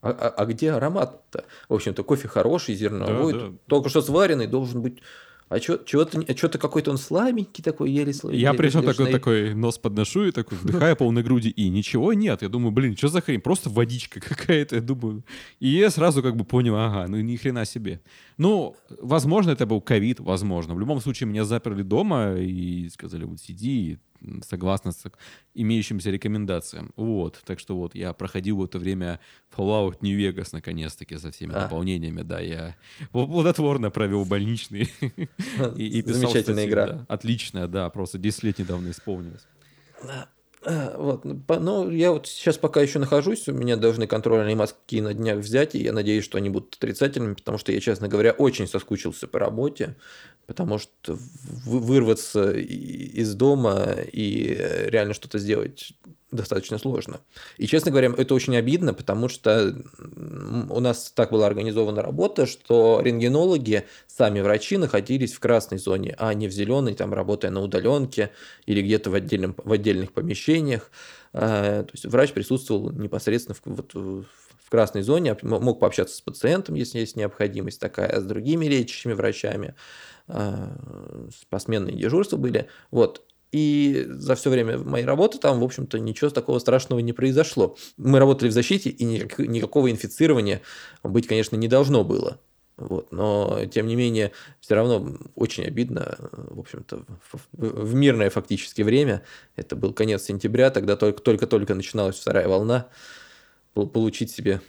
а, 0.04 0.12
а, 0.12 0.30
а 0.30 0.46
где 0.46 0.74
аромат-то? 0.74 1.46
В 1.68 1.74
общем-то, 1.74 2.04
кофе 2.04 2.28
хороший, 2.28 2.76
зерновой, 2.76 3.34
да, 3.34 3.40
да. 3.40 3.54
только 3.68 3.90
что 3.90 4.04
сваренный, 4.04 4.46
должен 4.46 4.84
быть 4.84 5.00
а 5.48 5.60
что-то 5.60 6.24
а 6.28 6.36
что 6.36 6.50
какой-то 6.50 6.92
он 6.92 6.98
слабенький 6.98 7.64
такой, 7.64 7.92
еле 7.92 8.14
слабенький. 8.14 8.42
Я 8.42 8.54
причем 8.54 8.84
такой, 8.84 9.12
такой 9.12 9.54
нос 9.54 9.78
подношу 9.78 10.26
и 10.26 10.32
такой 10.32 10.58
вдыхаю 10.58 10.96
полной 10.96 11.22
груди, 11.22 11.50
и 11.50 11.70
ничего 11.70 12.14
нет. 12.14 12.42
Я 12.42 12.50
думаю, 12.50 12.72
блин, 12.72 12.98
что 12.98 13.10
за 13.10 13.22
хрень? 13.22 13.42
Просто 13.42 13.70
водичка 13.70 14.20
какая-то, 14.22 14.76
я 14.78 14.82
думаю. 14.82 15.24
И 15.60 15.68
я 15.68 15.92
сразу 15.92 16.24
как 16.24 16.36
бы 16.36 16.46
понял, 16.46 16.76
ага, 16.76 17.06
ну 17.08 17.20
ни 17.22 17.36
хрена 17.36 17.66
себе. 17.66 18.02
Ну, 18.38 18.76
возможно, 19.00 19.52
это 19.52 19.66
был 19.66 19.82
ковид, 19.82 20.20
возможно. 20.20 20.74
В 20.74 20.80
любом 20.80 21.00
случае, 21.00 21.30
меня 21.30 21.46
заперли 21.46 21.84
дома 21.84 22.34
и 22.36 22.90
сказали, 22.90 23.26
вот 23.26 23.40
сиди, 23.40 24.00
согласно 24.48 24.92
с 24.92 25.04
имеющимся 25.54 26.12
рекомендациям. 26.12 26.92
Вот, 26.96 27.42
так 27.46 27.60
что 27.60 27.76
вот 27.76 27.96
я 27.96 28.14
проходил 28.14 28.58
в 28.58 28.64
это 28.64 28.80
время 28.80 29.20
Fallout 29.56 29.98
New 30.02 30.18
Vegas 30.18 30.50
наконец-таки 30.52 31.18
со 31.18 31.32
всеми 31.32 31.54
а. 31.54 31.64
дополнениями, 31.64 32.22
да, 32.22 32.40
я 32.40 32.76
плодотворно 33.12 33.92
провел 33.92 34.26
больничный 34.26 34.92
и, 35.76 35.88
и 35.88 36.02
писал 36.02 36.22
Замечательная 36.22 36.66
игра. 36.66 36.88
Да. 36.88 37.06
Отличная, 37.08 37.68
да, 37.68 37.90
просто 37.90 38.18
10 38.18 38.44
лет 38.44 38.60
недавно 38.60 38.90
исполнилось. 38.92 39.46
А, 40.66 40.96
вот. 40.98 41.24
Ну, 41.24 41.92
я 41.92 42.12
вот 42.12 42.28
сейчас 42.28 42.58
пока 42.58 42.82
еще 42.82 42.98
нахожусь, 42.98 43.48
у 43.48 43.54
меня 43.54 43.78
должны 43.78 44.08
контрольные 44.08 44.56
маски 44.56 45.00
на 45.00 45.14
днях 45.14 45.38
взять, 45.38 45.76
и 45.76 45.84
я 45.84 45.94
надеюсь, 45.94 46.24
что 46.24 46.38
они 46.38 46.50
будут 46.50 46.76
отрицательными, 46.76 47.36
потому 47.36 47.58
что 47.58 47.72
я, 47.72 47.80
честно 47.80 48.08
говоря, 48.08 48.32
очень 48.32 48.68
соскучился 48.68 49.28
по 49.28 49.38
работе 49.38 49.96
потому 50.48 50.78
что 50.78 51.18
вырваться 51.66 52.52
из 52.52 53.34
дома 53.36 53.96
и 54.12 54.58
реально 54.88 55.14
что-то 55.14 55.40
сделать 55.40 55.94
достаточно 56.32 56.78
сложно. 56.78 57.22
И, 57.58 57.68
честно 57.68 57.92
говоря, 57.92 58.12
это 58.18 58.34
очень 58.34 58.56
обидно, 58.58 58.94
потому 58.94 59.30
что 59.30 59.76
у 60.70 60.80
нас 60.80 61.12
так 61.16 61.32
была 61.32 61.48
организована 61.48 62.02
работа, 62.02 62.46
что 62.46 63.02
рентгенологи, 63.04 63.86
сами 64.08 64.42
врачи 64.42 64.78
находились 64.78 65.34
в 65.34 65.40
красной 65.40 65.78
зоне, 65.78 66.16
а 66.18 66.34
не 66.34 66.48
в 66.48 66.52
зеленой, 66.52 66.94
там 66.94 67.14
работая 67.14 67.52
на 67.52 67.62
удаленке 67.62 68.32
или 68.66 68.82
где-то 68.82 69.10
в, 69.10 69.16
отдельном, 69.16 69.56
в 69.64 69.72
отдельных 69.72 70.12
помещениях. 70.12 70.92
А, 71.34 71.84
то 71.84 71.92
есть 71.94 72.06
врач 72.06 72.32
присутствовал 72.34 72.92
непосредственно 72.92 73.56
в, 73.56 73.62
вот, 73.66 73.94
в 73.94 74.70
красной 74.70 75.04
зоне, 75.04 75.38
мог 75.42 75.80
пообщаться 75.80 76.16
с 76.16 76.22
пациентом, 76.22 76.76
если 76.76 77.00
есть 77.00 77.16
необходимость 77.16 77.80
такая, 77.80 78.08
а 78.10 78.20
с 78.20 78.24
другими 78.24 78.66
лечащими 78.66 79.14
врачами. 79.14 79.76
А, 80.28 80.76
посменные 81.50 81.96
дежурства 81.96 82.38
были. 82.38 82.68
Вот. 82.92 83.24
И 83.52 84.06
за 84.10 84.36
все 84.36 84.50
время 84.50 84.78
моей 84.78 85.06
работы 85.06 85.38
там, 85.38 85.60
в 85.60 85.64
общем-то, 85.64 86.00
ничего 86.00 86.30
такого 86.30 86.60
страшного 86.60 87.00
не 87.00 87.14
произошло. 87.14 87.78
Мы 87.98 88.20
работали 88.20 88.50
в 88.50 88.54
защите, 88.54 88.90
и 88.90 89.06
никак, 89.06 89.40
никакого 89.40 89.90
инфицирования 89.90 90.62
быть, 91.04 91.28
конечно, 91.28 91.56
не 91.56 91.68
должно 91.68 92.04
было. 92.04 92.40
Вот. 92.78 93.12
Но, 93.12 93.62
тем 93.72 93.88
не 93.88 93.96
менее, 93.96 94.34
все 94.60 94.76
равно 94.76 95.18
очень 95.36 95.64
обидно, 95.64 96.18
в 96.32 96.60
общем-то, 96.60 97.06
в, 97.32 97.40
в 97.54 97.94
мирное 97.94 98.30
фактически 98.30 98.82
время, 98.82 99.22
это 99.56 99.78
был 99.78 99.94
конец 99.94 100.24
сентября, 100.24 100.70
тогда 100.72 100.98
только-только 100.98 101.76
начиналась 101.76 102.18
вторая 102.18 102.50
волна, 102.50 102.88
получить 103.74 104.32
себе 104.32 104.60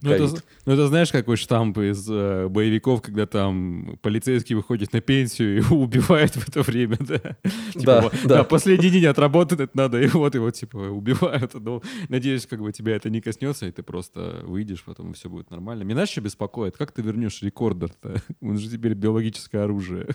ну 0.00 0.10
это, 0.10 0.42
ну, 0.66 0.72
это 0.72 0.88
знаешь, 0.88 1.10
какой 1.10 1.36
штамп 1.36 1.78
из 1.78 2.06
э, 2.10 2.48
боевиков, 2.48 3.00
когда 3.00 3.26
там 3.26 3.98
полицейский 4.02 4.54
выходит 4.54 4.92
на 4.92 5.00
пенсию 5.00 5.54
и 5.54 5.56
его 5.62 5.80
убивают 5.80 6.32
в 6.36 6.48
это 6.48 6.62
время, 6.62 6.98
да? 7.00 7.18
Типа, 7.72 7.84
да, 7.84 8.00
вот, 8.02 8.14
да. 8.24 8.44
Последний 8.44 8.90
день 8.90 9.06
отработать 9.06 9.74
надо, 9.74 10.00
и 10.00 10.06
вот 10.08 10.34
его, 10.34 10.50
типа, 10.50 10.76
убивают. 10.76 11.52
Ну, 11.64 11.82
надеюсь, 12.10 12.46
как 12.46 12.60
бы 12.60 12.72
тебя 12.72 12.94
это 12.94 13.08
не 13.08 13.22
коснется, 13.22 13.64
и 13.66 13.70
ты 13.70 13.82
просто 13.82 14.40
выйдешь, 14.42 14.84
потом 14.84 15.14
все 15.14 15.30
будет 15.30 15.50
нормально. 15.50 15.82
Меня 15.84 16.04
что 16.04 16.20
беспокоит? 16.20 16.76
Как 16.76 16.92
ты 16.92 17.00
вернешь 17.00 17.40
рекордер-то? 17.40 18.20
Он 18.42 18.58
же 18.58 18.68
теперь 18.68 18.92
биологическое 18.92 19.64
оружие. 19.64 20.08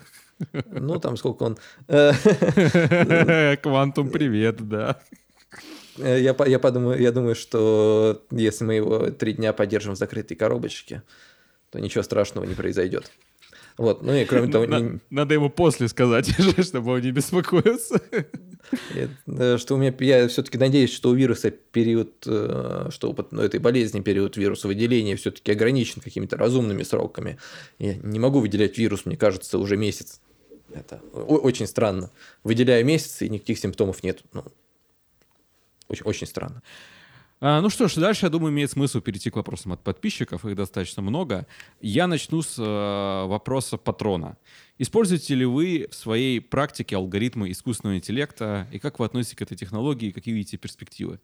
Ну, 0.66 1.00
там 1.00 1.16
сколько 1.16 1.42
он... 1.42 1.56
Квантум 3.62 4.10
привет, 4.10 4.68
да. 4.68 5.00
Э, 6.00 6.20
я, 6.20 6.36
я, 6.46 6.58
подумаю, 6.58 7.00
я 7.00 7.12
думаю, 7.12 7.34
что 7.34 8.22
если 8.30 8.64
мы 8.64 8.74
его 8.74 9.10
три 9.10 9.34
дня 9.34 9.52
поддержим 9.52 9.94
в 9.94 9.98
закрытой 9.98 10.34
коробочке, 10.34 11.02
то 11.70 11.78
ничего 11.78 12.02
страшного 12.02 12.44
не 12.44 12.54
произойдет. 12.54 13.10
Вот, 13.76 14.02
ну 14.02 14.12
и 14.12 14.24
кроме 14.24 14.52
того... 14.52 14.66
Не... 14.66 15.00
Надо 15.10 15.34
ему 15.34 15.48
после 15.48 15.88
сказать, 15.88 16.28
чтобы 16.62 16.92
он 16.92 17.00
не 17.00 17.12
беспокоился. 17.12 18.00
Что 19.24 19.74
у 19.74 19.76
меня, 19.78 19.94
я 20.00 20.28
все-таки 20.28 20.58
надеюсь, 20.58 20.92
что 20.92 21.10
у 21.10 21.14
вируса 21.14 21.50
период, 21.50 22.12
э, 22.26 22.88
что 22.90 23.10
у 23.10 23.16
ну, 23.30 23.42
этой 23.42 23.58
болезни 23.58 24.00
период 24.00 24.36
вируса 24.36 24.68
выделения 24.68 25.16
все-таки 25.16 25.50
ограничен 25.50 26.02
какими-то 26.02 26.36
разумными 26.36 26.82
сроками. 26.82 27.38
Я 27.78 27.94
не 27.94 28.18
могу 28.18 28.40
выделять 28.40 28.76
вирус, 28.76 29.06
мне 29.06 29.16
кажется, 29.16 29.58
уже 29.58 29.76
месяц. 29.76 30.20
Это 30.72 31.00
очень 31.14 31.66
странно. 31.66 32.10
Выделяю 32.44 32.84
месяц, 32.84 33.22
и 33.22 33.28
никаких 33.28 33.58
симптомов 33.58 34.02
нет. 34.02 34.20
Ну, 34.32 34.44
очень, 35.90 36.04
очень 36.04 36.26
странно. 36.26 36.62
А, 37.42 37.62
ну 37.62 37.70
что 37.70 37.88
ж, 37.88 37.94
дальше, 37.94 38.26
я 38.26 38.30
думаю, 38.30 38.52
имеет 38.52 38.70
смысл 38.70 39.00
перейти 39.00 39.30
к 39.30 39.36
вопросам 39.36 39.72
от 39.72 39.82
подписчиков, 39.82 40.44
их 40.44 40.54
достаточно 40.56 41.02
много. 41.02 41.46
Я 41.80 42.06
начну 42.06 42.42
с 42.42 42.58
э, 42.58 43.26
вопроса 43.26 43.78
патрона. 43.78 44.36
Используете 44.76 45.34
ли 45.34 45.46
вы 45.46 45.88
в 45.90 45.94
своей 45.94 46.40
практике 46.40 46.96
алгоритмы 46.96 47.50
искусственного 47.50 47.96
интеллекта, 47.96 48.68
и 48.72 48.78
как 48.78 48.98
вы 48.98 49.06
относитесь 49.06 49.36
к 49.36 49.42
этой 49.42 49.56
технологии, 49.56 50.10
какие 50.10 50.34
видите 50.34 50.58
перспективы? 50.58 51.18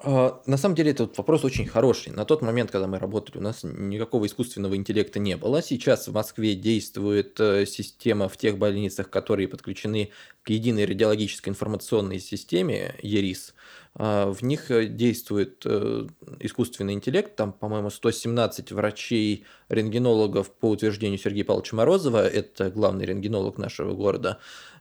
А, 0.00 0.40
на 0.46 0.56
самом 0.56 0.76
деле 0.76 0.92
этот 0.92 1.18
вопрос 1.18 1.44
очень 1.44 1.66
хороший. 1.66 2.12
На 2.12 2.24
тот 2.24 2.40
момент, 2.40 2.70
когда 2.70 2.86
мы 2.86 2.98
работали, 2.98 3.38
у 3.38 3.40
нас 3.40 3.60
никакого 3.64 4.26
искусственного 4.26 4.76
интеллекта 4.76 5.18
не 5.18 5.36
было. 5.36 5.60
Сейчас 5.60 6.06
в 6.06 6.12
Москве 6.12 6.54
действует 6.54 7.38
э, 7.40 7.66
система 7.66 8.28
в 8.28 8.36
тех 8.36 8.58
больницах, 8.58 9.10
которые 9.10 9.48
подключены 9.48 10.10
к 10.42 10.50
единой 10.50 10.84
радиологической 10.84 11.50
информационной 11.50 12.20
системе 12.20 12.94
ЕРИС. 13.02 13.54
А, 13.94 14.30
в 14.30 14.42
них 14.42 14.70
э, 14.70 14.86
действует 14.86 15.62
э, 15.64 16.06
искусственный 16.40 16.92
интеллект, 16.92 17.34
там, 17.36 17.52
по-моему, 17.52 17.90
117 17.90 18.72
врачей, 18.72 19.44
рентгенологов 19.68 20.50
по 20.52 20.70
утверждению 20.70 21.18
Сергея 21.18 21.44
Павловича 21.44 21.76
Морозова, 21.76 22.26
это 22.26 22.70
главный 22.70 23.06
рентгенолог 23.06 23.58
нашего 23.58 23.94
города, 23.94 24.38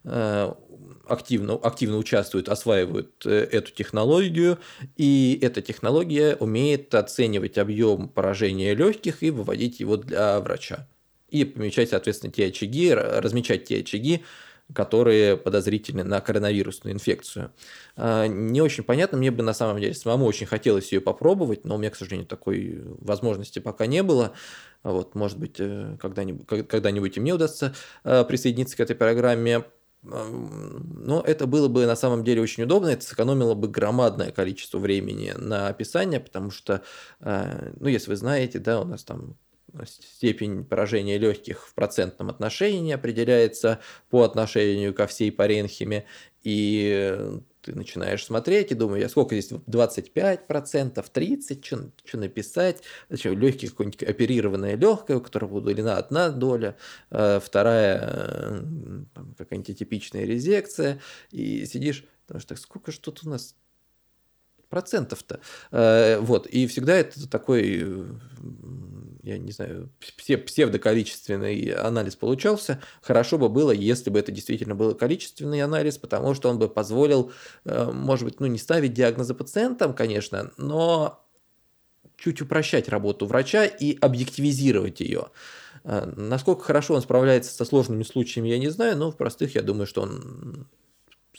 Э, 0.09 0.53
активно, 1.05 1.55
активно 1.55 1.97
участвуют, 1.97 2.49
осваивают 2.49 3.25
эту 3.25 3.71
технологию, 3.71 4.59
и 4.95 5.39
эта 5.41 5.61
технология 5.61 6.35
умеет 6.35 6.93
оценивать 6.95 7.57
объем 7.57 8.09
поражения 8.09 8.73
легких 8.73 9.23
и 9.23 9.31
выводить 9.31 9.79
его 9.79 9.97
для 9.97 10.39
врача. 10.39 10.87
и 11.29 11.43
помечать, 11.43 11.89
соответственно, 11.89 12.31
те 12.31 12.47
очаги, 12.47 12.93
размечать 12.93 13.65
те 13.65 13.79
очаги, 13.79 14.23
которые 14.73 15.37
подозрительны 15.37 16.03
на 16.03 16.19
коронавирусную 16.19 16.93
инфекцию. 16.93 17.51
А, 17.95 18.27
не 18.27 18.61
очень 18.61 18.83
понятно, 18.83 19.17
мне 19.17 19.31
бы 19.31 19.43
на 19.43 19.53
самом 19.53 19.79
деле 19.79 19.93
самому 19.93 20.25
очень 20.25 20.45
хотелось 20.45 20.91
ее 20.91 21.01
попробовать, 21.01 21.65
но 21.65 21.75
у 21.75 21.77
меня, 21.77 21.89
к 21.89 21.95
сожалению, 21.95 22.27
такой 22.27 22.81
возможности 22.99 23.59
пока 23.59 23.85
не 23.85 24.03
было. 24.03 24.33
Вот, 24.83 25.15
может 25.15 25.37
быть, 25.37 25.55
э, 25.59 25.97
когда-нибудь, 25.99 26.45
когда-нибудь 26.67 27.17
и 27.17 27.19
мне 27.19 27.33
удастся 27.33 27.73
э, 28.03 28.23
присоединиться 28.25 28.77
к 28.77 28.79
этой 28.81 28.95
программе. 28.95 29.65
Но 30.03 31.21
это 31.25 31.47
было 31.47 31.67
бы 31.67 31.85
на 31.85 31.95
самом 31.95 32.23
деле 32.23 32.41
очень 32.41 32.63
удобно, 32.63 32.87
это 32.89 33.03
сэкономило 33.03 33.55
бы 33.55 33.67
громадное 33.67 34.31
количество 34.31 34.77
времени 34.77 35.33
на 35.35 35.67
описание, 35.67 36.19
потому 36.19 36.51
что, 36.51 36.83
э, 37.19 37.71
ну, 37.79 37.87
если 37.87 38.11
вы 38.11 38.15
знаете, 38.15 38.59
да, 38.59 38.79
у 38.79 38.85
нас 38.85 39.03
там 39.03 39.35
степень 39.85 40.63
поражения 40.63 41.17
легких 41.17 41.67
в 41.67 41.73
процентном 41.73 42.29
отношении 42.29 42.93
определяется 42.93 43.79
по 44.09 44.23
отношению 44.23 44.93
ко 44.93 45.07
всей 45.07 45.31
паренхиме, 45.31 46.05
и 46.43 47.17
ты 47.67 47.75
начинаешь 47.75 48.23
смотреть 48.23 48.71
и 48.71 48.75
думаешь, 48.75 49.05
а 49.05 49.09
сколько 49.09 49.35
здесь 49.35 49.51
25%, 49.51 50.47
30%, 50.47 51.65
что, 51.65 51.91
что 52.05 52.17
написать, 52.17 52.81
зачем? 53.09 53.37
Легкие 53.37 53.69
какое-нибудь 53.69 54.03
оперированное 54.03 54.77
легкое, 54.77 55.17
у 55.17 55.21
которого 55.21 55.57
удалена 55.57 55.97
одна 55.97 56.29
доля, 56.29 56.77
э, 57.11 57.41
вторая 57.43 58.63
какая-нибудь 59.37 59.77
типичная 59.77 60.23
резекция, 60.23 61.01
и 61.31 61.65
сидишь, 61.65 62.05
потому 62.25 62.39
что 62.39 62.55
сколько 62.55 62.93
что 62.93 63.11
тут 63.11 63.27
у 63.27 63.31
нас 63.31 63.53
процентов-то. 64.69 65.39
Э, 65.71 66.19
вот, 66.19 66.47
и 66.47 66.67
всегда 66.67 66.95
это 66.95 67.29
такой 67.29 68.05
я 69.27 69.37
не 69.37 69.51
знаю, 69.51 69.89
псевдоколичественный 70.17 71.71
анализ 71.73 72.15
получался. 72.15 72.81
Хорошо 73.01 73.37
бы 73.37 73.49
было, 73.49 73.71
если 73.71 74.09
бы 74.09 74.19
это 74.19 74.31
действительно 74.31 74.73
был 74.73 74.95
количественный 74.95 75.61
анализ, 75.61 75.97
потому 75.97 76.33
что 76.33 76.49
он 76.49 76.57
бы 76.57 76.69
позволил, 76.69 77.33
э, 77.65 77.91
может 77.91 78.23
быть, 78.23 78.39
ну 78.39 78.47
не 78.47 78.57
ставить 78.57 78.93
диагнозы 78.93 79.33
пациентам, 79.33 79.93
конечно, 79.93 80.51
но 80.55 81.25
чуть 82.15 82.41
упрощать 82.41 82.87
работу 82.87 83.25
врача 83.25 83.65
и 83.65 83.97
объективизировать 83.99 85.01
ее. 85.01 85.27
Э, 85.83 86.09
насколько 86.15 86.63
хорошо 86.63 86.93
он 86.93 87.01
справляется 87.01 87.53
со 87.53 87.65
сложными 87.65 88.03
случаями, 88.03 88.47
я 88.47 88.59
не 88.59 88.69
знаю, 88.69 88.97
но 88.97 89.11
в 89.11 89.17
простых, 89.17 89.55
я 89.55 89.61
думаю, 89.61 89.87
что 89.87 90.03
он 90.03 90.67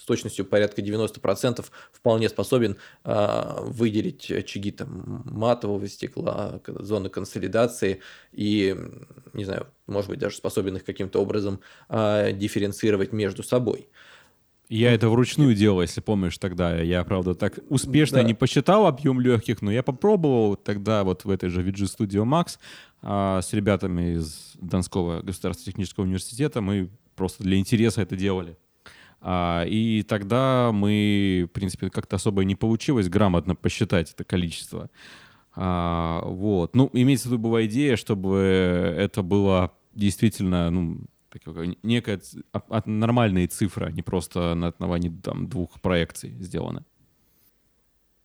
точностью 0.05 0.45
порядка 0.45 0.83
90% 0.83 1.65
вполне 1.93 2.29
способен 2.29 2.77
э, 3.05 3.57
выделить 3.63 4.31
очаги 4.31 4.71
там, 4.71 5.23
матового 5.25 5.87
стекла, 5.89 6.61
зоны 6.67 7.09
консолидации 7.09 8.01
и, 8.33 8.77
не 9.33 9.45
знаю, 9.45 9.67
может 9.87 10.11
быть, 10.11 10.19
даже 10.19 10.37
способен 10.37 10.77
их 10.77 10.85
каким-то 10.85 11.21
образом 11.21 11.61
э, 11.89 12.33
дифференцировать 12.33 13.13
между 13.13 13.43
собой. 13.43 13.89
Я 14.69 14.93
это 14.93 15.09
вручную 15.09 15.55
делал, 15.55 15.81
если 15.81 16.03
помнишь 16.03 16.37
тогда. 16.37 16.79
Я, 16.79 17.03
правда, 17.05 17.35
так 17.35 17.59
успешно 17.71 18.19
да. 18.19 18.23
не 18.23 18.35
посчитал 18.35 18.87
объем 18.87 19.19
легких, 19.19 19.63
но 19.63 19.73
я 19.73 19.83
попробовал 19.83 20.57
тогда 20.57 21.05
вот 21.05 21.25
в 21.25 21.31
этой 21.31 21.49
же 21.49 21.63
VG 21.63 21.87
Studio 21.99 22.25
Max 22.25 22.59
а, 23.01 23.41
с 23.41 23.55
ребятами 23.55 24.17
из 24.17 24.53
Донского 24.61 25.23
государственного 25.23 25.73
технического 25.73 26.05
университета. 26.05 26.61
Мы 26.61 26.91
просто 27.17 27.45
для 27.45 27.57
интереса 27.57 28.03
это 28.03 28.15
делали. 28.15 28.59
А, 29.21 29.65
и 29.67 30.03
тогда 30.03 30.71
мы, 30.73 31.47
в 31.49 31.53
принципе, 31.53 31.91
как-то 31.91 32.17
особо 32.17 32.45
не 32.45 32.55
получилось 32.55 33.09
грамотно 33.09 33.55
посчитать 33.55 34.13
это 34.13 34.25
количество. 34.25 34.91
А, 35.55 36.23
вот. 36.25 36.77
Ну, 36.77 36.89
имеется 36.93 37.29
в 37.29 37.33
виду 37.33 37.43
была 37.43 37.65
идея, 37.67 37.97
чтобы 37.97 38.37
это 38.97 39.23
было 39.23 39.73
действительно, 39.95 40.71
ну, 40.71 41.01
некая 41.83 42.21
цифры, 43.49 43.87
а 43.87 43.91
не 43.91 44.03
просто 44.03 44.55
на 44.55 44.69
основании 44.69 45.11
там, 45.23 45.49
двух 45.49 45.81
проекций 45.81 46.31
сделаны. 46.41 46.85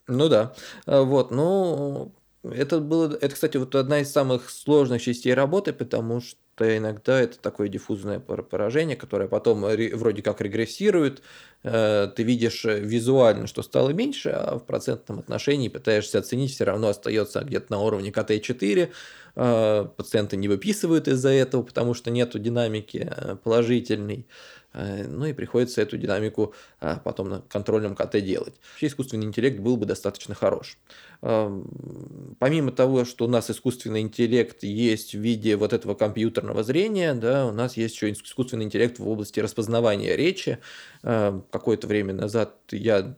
Ну 0.08 0.30
да. 0.30 0.54
А, 0.86 1.02
вот, 1.04 1.32
ну, 1.32 2.14
это 2.44 2.80
было, 2.80 3.14
это, 3.14 3.30
кстати, 3.30 3.58
вот 3.58 3.74
одна 3.76 4.00
из 4.00 4.12
самых 4.12 4.50
сложных 4.50 5.02
частей 5.02 5.34
работы, 5.34 5.74
потому 5.74 6.22
что 6.22 6.40
то 6.56 6.78
иногда 6.78 7.20
это 7.20 7.40
такое 7.40 7.68
диффузное 7.68 8.20
поражение, 8.20 8.96
которое 8.96 9.28
потом 9.28 9.62
вроде 9.62 10.22
как 10.22 10.40
регрессирует. 10.40 11.24
Э, 11.64 12.10
ты 12.16 12.24
видишь 12.24 12.66
э, 12.66 12.80
визуально, 12.80 13.48
что 13.48 13.64
стало 13.64 13.90
меньше, 13.90 14.30
а 14.30 14.60
в 14.60 14.66
процентном 14.66 15.20
отношении 15.20 15.70
пытаешься 15.70 16.20
оценить, 16.20 16.52
все 16.52 16.66
равно 16.66 16.90
остается 16.90 17.42
где-то 17.42 17.72
на 17.72 17.80
уровне 17.80 18.12
КТ-4. 18.12 18.92
Э, 19.36 19.88
пациенты 19.98 20.38
не 20.38 20.48
выписывают 20.48 21.08
из-за 21.08 21.30
этого, 21.30 21.64
потому 21.64 21.96
что 21.96 22.12
нет 22.12 22.40
динамики 22.40 23.12
положительной. 23.44 24.28
Ну 24.76 25.26
и 25.28 25.34
приходится 25.34 25.84
эту 25.84 26.00
динамику 26.00 26.56
потом 27.04 27.30
на 27.30 27.42
контрольном 27.42 27.96
КТ 27.96 28.20
делать. 28.24 28.56
Вообще 28.72 28.88
искусственный 28.88 29.28
интеллект 29.28 29.60
был 29.60 29.78
бы 29.78 29.86
достаточно 29.86 30.34
хорош. 30.34 30.80
Помимо 31.24 32.74
того, 32.74 33.06
что 33.06 33.24
у 33.24 33.28
нас 33.30 33.50
искусственный 33.50 34.02
интеллект 34.02 34.62
есть 34.64 35.14
в 35.16 35.20
виде 35.20 35.56
вот 35.56 35.72
этого 35.72 35.94
компьютерного 35.94 36.64
зрения, 36.64 37.14
да, 37.14 37.46
у 37.46 37.54
нас 37.54 37.78
есть 37.78 37.96
еще 37.96 38.12
искусственный 38.12 38.66
интеллект 38.66 39.00
в 39.00 39.08
области 39.08 39.40
распознавания 39.40 40.18
речи. 40.18 40.60
Какое-то 41.02 41.88
время 41.88 42.14
назад 42.14 42.58
я 42.72 43.16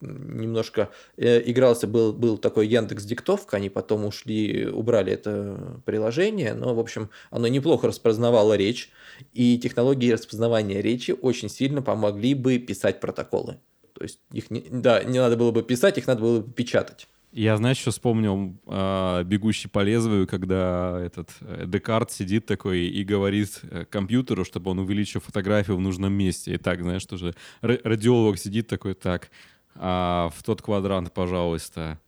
немножко 0.00 0.90
э, 1.16 1.42
игрался, 1.50 1.88
был, 1.88 2.12
был 2.12 2.38
такой 2.38 2.68
Яндекс 2.68 3.02
Диктовка, 3.02 3.56
они 3.56 3.68
потом 3.68 4.04
ушли, 4.04 4.68
убрали 4.68 5.12
это 5.12 5.80
приложение, 5.84 6.54
но, 6.54 6.72
в 6.72 6.78
общем, 6.78 7.10
оно 7.30 7.48
неплохо 7.48 7.88
распознавало 7.88 8.56
речь, 8.56 8.90
и 9.32 9.58
технологии 9.58 10.12
распознавания 10.12 10.80
речи 10.80 11.16
очень 11.20 11.48
сильно 11.48 11.82
помогли 11.82 12.34
бы 12.34 12.58
писать 12.58 13.00
протоколы. 13.00 13.58
То 13.98 14.04
есть 14.04 14.20
их 14.32 14.50
не, 14.50 14.64
да, 14.70 15.02
не 15.02 15.18
надо 15.18 15.36
было 15.36 15.50
бы 15.50 15.62
писать, 15.62 15.98
их 15.98 16.06
надо 16.06 16.20
было 16.20 16.40
бы 16.40 16.52
печатать. 16.52 17.08
Я, 17.32 17.56
знаешь, 17.56 17.78
что 17.78 17.90
вспомнил 17.90 18.54
э, 18.66 19.24
«Бегущий 19.24 19.68
по 19.68 19.80
лезвию», 19.80 20.26
когда 20.26 20.98
этот 21.00 21.30
э, 21.40 21.64
Декарт 21.66 22.12
сидит 22.12 22.46
такой 22.46 22.86
и 22.86 23.04
говорит 23.04 23.60
э, 23.62 23.84
компьютеру, 23.84 24.44
чтобы 24.44 24.70
он 24.70 24.78
увеличил 24.78 25.20
фотографию 25.20 25.76
в 25.76 25.80
нужном 25.80 26.12
месте. 26.12 26.54
И 26.54 26.58
так, 26.58 26.80
знаешь, 26.80 27.04
тоже 27.04 27.34
радиолог 27.60 28.38
сидит 28.38 28.68
такой, 28.68 28.94
так, 28.94 29.30
а, 29.74 30.30
в 30.34 30.42
тот 30.42 30.62
квадрант, 30.62 31.12
пожалуйста. 31.12 31.98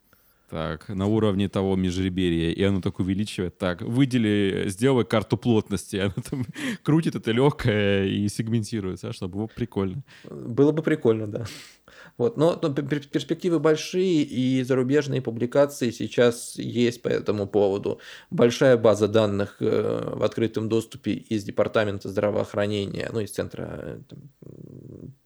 Так, 0.50 0.88
на 0.88 1.07
уровне 1.07 1.48
того 1.48 1.76
межреберья. 1.76 2.50
И 2.50 2.61
оно 2.64 2.81
так 2.81 2.98
увеличивает. 2.98 3.57
Так, 3.57 3.83
выдели, 3.83 4.64
сделай 4.66 5.05
карту 5.05 5.37
плотности. 5.37 5.96
Оно 6.00 6.14
там 6.29 6.44
крутит 6.83 7.14
это 7.14 7.31
легкое 7.31 8.07
и 8.07 8.29
сегментируется, 8.29 9.12
чтобы 9.12 9.38
было 9.38 9.46
прикольно. 9.46 10.03
Было 10.29 10.72
бы 10.72 10.83
прикольно, 10.83 11.29
да. 11.29 11.44
Вот. 12.20 12.37
Но, 12.37 12.59
но 12.61 12.70
перспективы 12.74 13.61
большие, 13.61 14.24
и 14.24 14.62
зарубежные 14.62 15.22
публикации 15.22 15.90
сейчас 15.90 16.59
есть 16.59 17.00
по 17.00 17.09
этому 17.09 17.46
поводу. 17.46 17.98
Большая 18.30 18.76
база 18.76 19.09
данных 19.09 19.56
э, 19.61 20.16
в 20.16 20.22
открытом 20.22 20.68
доступе 20.68 21.12
из 21.12 21.44
Департамента 21.44 22.11
здравоохранения, 22.11 23.09
ну, 23.11 23.20
из 23.20 23.30
Центра 23.30 23.64
э, 23.83 24.00
там, 24.06 24.18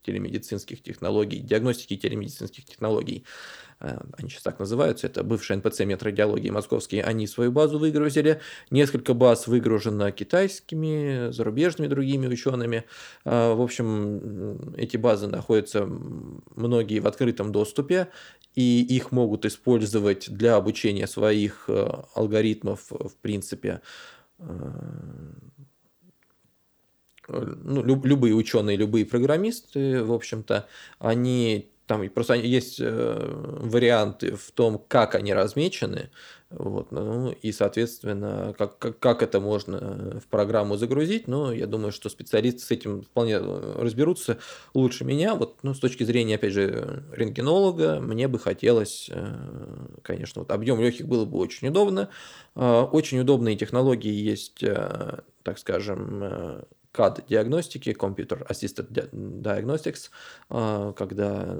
телемедицинских 0.03 0.85
технологий, 0.85 1.41
диагностики 1.41 1.97
телемедицинских 1.97 2.65
технологий, 2.65 3.25
они 4.17 4.29
сейчас 4.29 4.43
так 4.43 4.59
называются, 4.59 5.07
это 5.07 5.23
бывший 5.23 5.57
НПЦ 5.57 5.81
метродиалогии 5.81 6.51
московские, 6.51 7.05
они 7.05 7.27
свою 7.27 7.53
базу 7.53 7.79
выгрузили, 7.79 8.41
несколько 8.71 9.15
баз 9.15 9.47
выгружено 9.47 10.11
китайскими, 10.11 11.31
зарубежными 11.31 11.89
другими 11.89 12.27
учеными. 12.27 12.85
Э, 13.25 13.55
в 13.55 13.61
общем, 13.61 14.75
эти 14.77 14.97
базы 14.97 15.27
находятся 15.27 15.87
многие 15.87 17.01
в 17.01 17.07
открытом 17.07 17.53
доступе, 17.53 18.09
и 18.55 18.83
их 18.83 19.13
могут 19.13 19.45
использовать 19.45 20.31
для 20.31 20.57
обучения 20.57 21.07
своих 21.07 21.65
э, 21.69 21.89
алгоритмов, 22.15 22.91
в 22.91 23.17
принципе, 23.21 23.81
ну, 27.29 27.83
люб, 27.83 28.05
любые 28.05 28.35
ученые, 28.35 28.77
любые 28.77 29.07
программисты, 29.07 30.03
в 30.05 30.13
общем-то, 30.13 30.67
они 30.99 31.71
там 31.87 32.09
просто 32.11 32.35
есть 32.35 32.81
э, 32.81 33.59
варианты 33.61 34.37
в 34.37 34.51
том, 34.53 34.83
как 34.89 35.15
они 35.15 35.35
размечены, 35.35 36.11
вот, 36.51 36.93
ну, 36.93 37.31
и, 37.31 37.53
соответственно, 37.53 38.55
как, 38.57 38.79
как, 38.79 38.99
как 38.99 39.23
это 39.23 39.41
можно 39.41 40.21
в 40.21 40.29
программу 40.29 40.77
загрузить, 40.77 41.27
ну, 41.27 41.51
я 41.53 41.67
думаю, 41.67 41.91
что 41.91 42.09
специалисты 42.09 42.61
с 42.61 42.71
этим 42.71 43.03
вполне 43.03 43.39
разберутся 43.39 44.39
лучше 44.73 45.05
меня. 45.05 45.35
Вот, 45.35 45.59
ну, 45.63 45.75
с 45.75 45.81
точки 45.81 46.05
зрения, 46.05 46.37
опять 46.37 46.53
же, 46.53 47.05
рентгенолога, 47.13 48.01
мне 48.01 48.29
бы 48.29 48.39
хотелось, 48.39 49.11
э, 49.13 49.37
конечно, 50.03 50.43
вот 50.43 50.53
объем 50.53 50.81
легких 50.81 51.07
было 51.09 51.25
бы 51.25 51.39
очень 51.39 51.69
удобно. 51.69 52.09
Э, 52.55 52.83
очень 52.83 53.19
удобные 53.19 53.57
технологии 53.57 54.13
есть, 54.13 54.65
так 55.43 55.59
скажем, 55.59 56.65
CAD-диагностики, 56.95 57.91
Computer 57.91 58.47
Assisted 58.49 59.11
Diagnostics, 59.13 60.11
а, 60.49 60.93
когда 60.93 61.59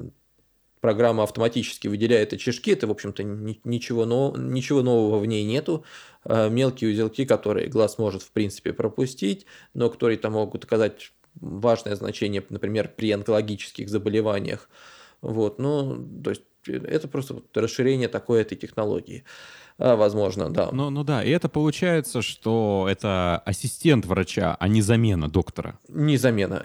программа 0.81 1.23
автоматически 1.23 1.89
выделяет 1.89 2.35
очишки, 2.35 2.71
это, 2.71 2.87
в 2.87 2.91
общем-то, 2.91 3.23
ничего, 3.23 4.05
но, 4.05 4.35
ничего 4.37 4.83
нового 4.83 5.19
в 5.19 5.25
ней 5.25 5.43
нету. 5.43 5.83
Э, 6.27 6.51
мелкие 6.51 6.91
узелки, 6.91 7.25
которые 7.25 7.69
глаз 7.69 7.97
может, 7.97 8.23
в 8.23 8.31
принципе, 8.33 8.75
пропустить, 8.75 9.47
но 9.73 9.89
которые 9.89 10.19
там 10.19 10.35
могут 10.35 10.65
оказать 10.65 11.13
важное 11.37 11.97
значение, 11.97 12.45
например, 12.51 12.93
при 12.95 13.11
онкологических 13.13 13.89
заболеваниях. 13.89 14.69
Вот, 15.23 15.59
ну, 15.59 16.07
то 16.23 16.31
есть 16.31 16.43
это 16.67 17.09
просто 17.09 17.43
расширение 17.55 18.09
такой 18.09 18.41
этой 18.41 18.57
технологии. 18.57 19.25
А, 19.77 19.97
возможно, 19.97 20.53
да. 20.53 20.69
Ну, 20.71 20.91
ну 20.91 21.03
да, 21.03 21.25
и 21.25 21.31
это 21.31 21.49
получается, 21.49 22.23
что 22.23 22.87
это 22.89 23.43
ассистент 23.45 24.07
врача, 24.07 24.57
а 24.61 24.69
не 24.69 24.83
замена 24.83 25.29
доктора. 25.29 25.81
Не 25.89 26.17
замена. 26.17 26.65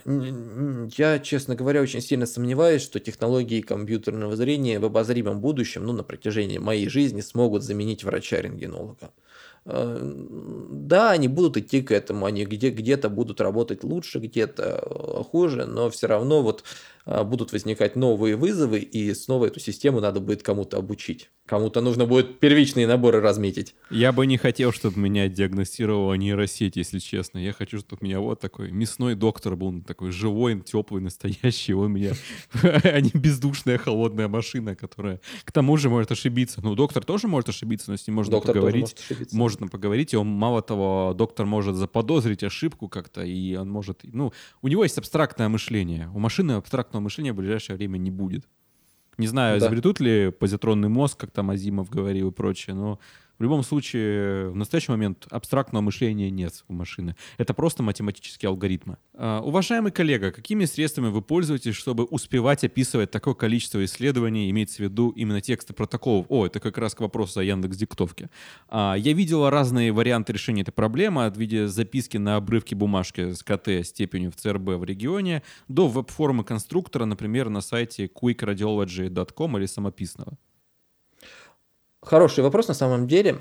Я, 0.96 1.18
честно 1.20 1.56
говоря, 1.56 1.82
очень 1.82 2.02
сильно 2.02 2.28
сомневаюсь, 2.28 2.84
что 2.84 3.00
технологии 3.00 3.62
компьютерного 3.62 4.36
зрения 4.36 4.80
в 4.80 4.86
обозримом 4.86 5.42
будущем, 5.42 5.86
ну, 5.86 5.94
на 5.94 6.04
протяжении 6.04 6.60
моей 6.60 6.88
жизни, 6.88 7.22
смогут 7.22 7.64
заменить 7.64 8.04
врача-рентгенолога. 8.04 9.12
Э, 9.66 10.00
да, 10.72 11.12
они 11.12 11.28
будут 11.28 11.58
идти 11.58 11.82
к 11.82 11.92
этому, 11.92 12.26
они 12.26 12.46
где- 12.46 12.70
где-то 12.70 13.10
будут 13.10 13.42
работать 13.42 13.84
лучше, 13.84 14.20
где-то 14.20 14.64
э, 14.84 15.24
хуже, 15.24 15.66
но 15.66 15.90
все 15.90 16.08
равно 16.08 16.42
вот 16.42 16.64
а, 16.64 16.99
будут 17.24 17.52
возникать 17.52 17.95
новые 17.95 18.36
вызовы, 18.36 18.80
и 18.80 19.13
снова 19.13 19.45
эту 19.45 19.60
систему 19.60 20.00
надо 20.00 20.19
будет 20.19 20.41
кому-то 20.41 20.78
обучить. 20.78 21.30
Кому-то 21.45 21.82
нужно 21.82 22.06
будет 22.06 22.39
первичные 22.39 22.88
наборы 22.88 23.22
разметить. 23.22 23.76
Я 23.89 24.12
бы 24.12 24.26
не 24.28 24.38
хотел, 24.38 24.72
чтобы 24.72 25.00
меня 25.00 25.28
диагностировала 25.28 26.13
нейросеть, 26.13 26.76
если 26.76 27.00
честно. 27.00 27.39
Я 27.39 27.54
хочу, 27.54 27.80
чтобы 27.80 28.00
у 28.02 28.06
меня 28.06 28.19
вот 28.19 28.39
такой 28.39 28.72
мясной 28.72 29.15
доктор 29.15 29.56
был, 29.56 29.82
такой 29.82 30.12
живой, 30.12 30.62
теплый, 30.62 31.02
настоящий. 31.02 31.74
Он 31.74 31.91
меня, 31.91 32.13
а 32.63 33.02
не 33.02 33.12
бездушная 33.13 33.78
холодная 33.78 34.28
машина, 34.28 34.76
которая 34.76 35.22
к 35.43 35.52
тому 35.52 35.78
же 35.78 35.89
может 35.89 36.12
ошибиться. 36.12 36.62
Ну, 36.62 36.76
доктор 36.76 37.04
тоже 37.04 37.28
может 37.28 37.50
ошибиться, 37.50 37.91
но 37.91 37.98
с 37.98 38.08
ним 38.08 38.17
можно 38.17 38.32
доктор 38.32 38.56
поговорить. 38.56 38.95
Может 39.32 39.60
можно 39.60 39.67
поговорить, 39.67 40.13
и 40.13 40.17
он, 40.17 40.28
мало 40.28 40.62
того, 40.62 41.13
доктор 41.15 41.45
может 41.45 41.76
заподозрить 41.76 42.43
ошибку 42.43 42.88
как-то, 42.88 43.24
и 43.24 43.56
он 43.56 43.69
может... 43.69 44.02
Ну, 44.04 44.32
у 44.62 44.67
него 44.67 44.84
есть 44.84 44.98
абстрактное 44.98 45.50
мышление. 45.50 46.10
У 46.13 46.19
машины 46.19 46.54
абстрактного 46.54 46.99
абстрактного 47.00 47.02
мышления 47.02 47.34
в 47.34 47.38
ближайшее 47.38 47.76
время 47.76 47.98
не 47.98 48.12
будет. 48.12 48.48
Не 49.18 49.28
знаю, 49.28 49.60
да. 49.60 49.66
изобретут 49.66 50.00
ли 50.00 50.32
позитронный 50.32 50.90
мозг, 50.90 51.20
как 51.20 51.32
там 51.32 51.50
Азимов 51.50 51.90
говорил 51.90 52.30
и 52.30 52.32
прочее, 52.32 52.76
но 52.76 53.00
в 53.39 53.43
любом 53.43 53.63
случае, 53.63 54.49
в 54.49 54.56
настоящий 54.56 54.91
момент 54.91 55.25
абстрактного 55.32 55.82
мышления 55.82 56.30
нет 56.30 56.65
у 56.67 56.73
машины. 56.73 57.15
Это 57.38 57.54
просто 57.54 57.84
математические 57.84 58.49
алгоритмы. 58.49 58.97
Uh, 59.13 59.41
уважаемый 59.41 59.91
коллега, 59.91 60.32
какими 60.32 60.65
средствами 60.65 61.08
вы 61.08 61.21
пользуетесь, 61.21 61.75
чтобы 61.75 62.04
успевать 62.04 62.65
описывать 62.65 63.12
такое 63.12 63.34
количество 63.34 63.84
исследований, 63.84 64.49
имеется 64.49 64.78
в 64.78 64.80
виду 64.80 65.10
именно 65.12 65.39
тексты 65.39 65.73
протоколов? 65.73 66.25
О, 66.30 66.45
это 66.45 66.60
как 66.60 66.78
раз 66.78 66.95
к 66.95 66.99
вопросу 66.99 67.39
о 67.39 67.43
Яндекс 67.43 67.78
Диктовке. 67.78 68.30
Uh, 68.69 68.99
я 68.99 69.13
видел 69.13 69.49
разные 69.49 69.93
варианты 69.93 70.34
решения 70.34 70.62
этой 70.62 70.71
проблемы, 70.71 71.25
от 71.25 71.38
виде 71.38 71.67
записки 71.67 72.17
на 72.17 72.36
обрывке 72.36 72.75
бумажки 72.75 73.32
с 73.32 73.41
КТ 73.41 73.86
степенью 73.86 74.32
в 74.32 74.36
ЦРБ 74.36 74.71
в 74.75 74.84
регионе 74.84 75.43
до 75.69 75.88
веб-формы 75.88 76.43
конструктора, 76.43 77.06
например, 77.06 77.49
на 77.49 77.62
сайте 77.62 78.08
quickradiology.com 78.08 79.58
или 79.58 79.65
самописного. 79.65 80.38
Хороший 82.10 82.43
вопрос 82.43 82.67
на 82.67 82.74
самом 82.74 83.08
деле. 83.08 83.38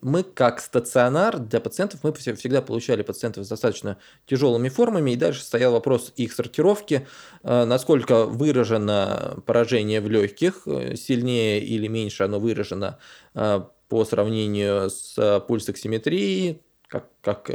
Мы 0.00 0.22
как 0.22 0.60
стационар 0.60 1.40
для 1.40 1.58
пациентов, 1.58 2.04
мы 2.04 2.12
всегда 2.12 2.62
получали 2.62 3.02
пациентов 3.02 3.44
с 3.44 3.48
достаточно 3.48 3.98
тяжелыми 4.26 4.68
формами, 4.68 5.10
и 5.10 5.16
дальше 5.16 5.42
стоял 5.42 5.72
вопрос 5.72 6.12
их 6.14 6.32
сортировки, 6.32 7.08
э, 7.42 7.64
насколько 7.64 8.26
выражено 8.26 9.42
поражение 9.44 10.00
в 10.00 10.08
легких, 10.08 10.62
э, 10.66 10.94
сильнее 10.94 11.64
или 11.64 11.88
меньше 11.88 12.22
оно 12.22 12.38
выражено 12.38 13.00
э, 13.34 13.62
по 13.88 14.04
сравнению 14.04 14.88
с 14.88 15.40
пульсоксиметрией, 15.48 16.62
как, 16.86 17.08
как, 17.22 17.50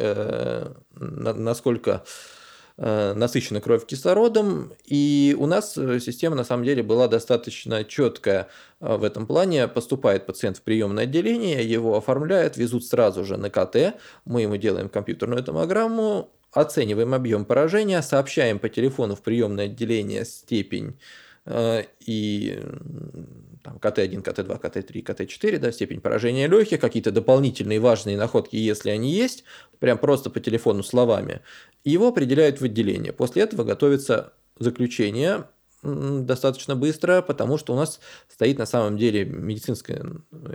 насколько 1.00 2.04
насыщена 2.78 3.60
кровь 3.60 3.86
кислородом, 3.88 4.72
и 4.86 5.36
у 5.40 5.48
нас 5.48 5.78
э, 5.78 6.00
система 6.00 6.36
на 6.36 6.44
самом 6.44 6.64
деле 6.64 6.84
была 6.84 7.08
достаточно 7.08 7.84
четкая 7.84 8.50
э, 8.80 8.98
в 8.98 9.04
этом 9.04 9.26
плане. 9.26 9.68
Поступает 9.68 10.28
пациент 10.28 10.58
в 10.58 10.62
приемное 10.62 11.06
отделение, 11.06 11.68
его 11.68 11.98
оформляют, 11.98 12.56
везут 12.56 12.86
сразу 12.86 13.26
же 13.26 13.38
на 13.38 13.50
КТ, 13.50 13.96
мы 14.26 14.44
ему 14.44 14.58
делаем 14.58 14.90
компьютерную 14.90 15.44
томограмму, 15.44 16.30
оцениваем 16.52 17.16
объем 17.16 17.46
поражения, 17.46 18.02
сообщаем 18.04 18.60
по 18.60 18.70
телефону 18.70 19.16
в 19.16 19.24
приемное 19.24 19.66
отделение 19.66 20.24
степень 20.24 21.00
и 22.06 22.62
там, 23.68 23.80
КТ-1, 23.80 24.22
КТ-2, 24.24 24.60
КТ-3, 24.60 25.04
КТ-4, 25.04 25.58
да, 25.60 25.72
степень 25.74 26.00
поражения 26.00 26.48
легких, 26.48 26.80
какие-то 26.80 27.12
дополнительные 27.12 27.82
важные 27.82 28.18
находки, 28.18 28.56
если 28.56 28.90
они 28.92 29.12
есть, 29.12 29.44
прям 29.80 29.98
просто 29.98 30.30
по 30.30 30.40
телефону 30.40 30.84
словами, 30.84 31.42
его 31.84 32.08
определяют 32.08 32.62
в 32.62 32.64
отделение. 32.64 33.12
После 33.12 33.42
этого 33.42 33.66
готовится 33.66 34.32
заключение 34.58 35.48
достаточно 35.84 36.76
быстро, 36.78 37.22
потому 37.22 37.58
что 37.58 37.74
у 37.74 37.76
нас 37.76 38.00
стоит 38.30 38.58
на 38.58 38.66
самом 38.66 38.98
деле 38.98 39.26
медицинская 39.26 40.02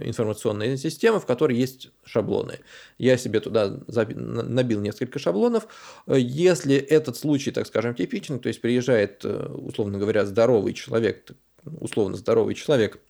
информационная 0.01 0.77
система, 0.79 1.20
в 1.20 1.27
которой 1.27 1.57
есть 1.57 1.90
шаблоны. 2.05 2.61
Я 2.98 3.18
себе 3.18 3.40
туда 3.40 3.79
набил 3.88 4.81
несколько 4.81 5.18
шаблонов. 5.18 5.68
Если 6.07 6.77
этот 6.77 7.18
случай, 7.18 7.51
так 7.51 7.66
скажем, 7.66 7.94
типичный, 7.94 8.38
то 8.38 8.48
есть 8.48 8.61
приезжает, 8.61 9.25
э, 9.25 9.46
условно 9.55 9.98
говоря, 9.98 10.25
здоровый 10.27 10.72
человек, 10.72 11.31
условно 11.64 12.16
здоровый 12.16 12.55
человек 12.55 13.01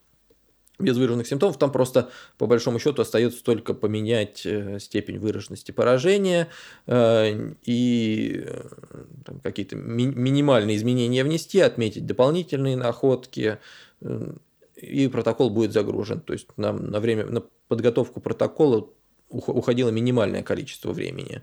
без 0.78 0.96
выраженных 0.96 1.26
симптомов, 1.26 1.58
там 1.58 1.70
просто 1.70 2.10
по 2.38 2.46
большому 2.46 2.78
счету 2.78 3.02
остается 3.02 3.42
только 3.44 3.74
поменять 3.74 4.44
э, 4.44 4.78
степень 4.80 5.18
выраженности 5.18 5.70
поражения 5.70 6.48
э, 6.86 7.52
и 7.62 8.44
э, 8.44 8.68
какие-то 9.42 9.76
ми- 9.76 10.06
минимальные 10.06 10.76
изменения 10.76 11.24
внести, 11.24 11.60
отметить 11.60 12.06
дополнительные 12.06 12.76
находки, 12.76 13.58
и 14.74 15.06
протокол 15.08 15.50
будет 15.50 15.72
загружен. 15.72 16.20
То 16.20 16.32
есть 16.32 16.48
нам 16.56 16.90
на 16.90 16.98
время 16.98 17.26
на 17.26 17.44
подготовку 17.68 18.20
протокола 18.20 18.88
уходило 19.28 19.90
минимальное 19.90 20.42
количество 20.42 20.92
времени. 20.92 21.42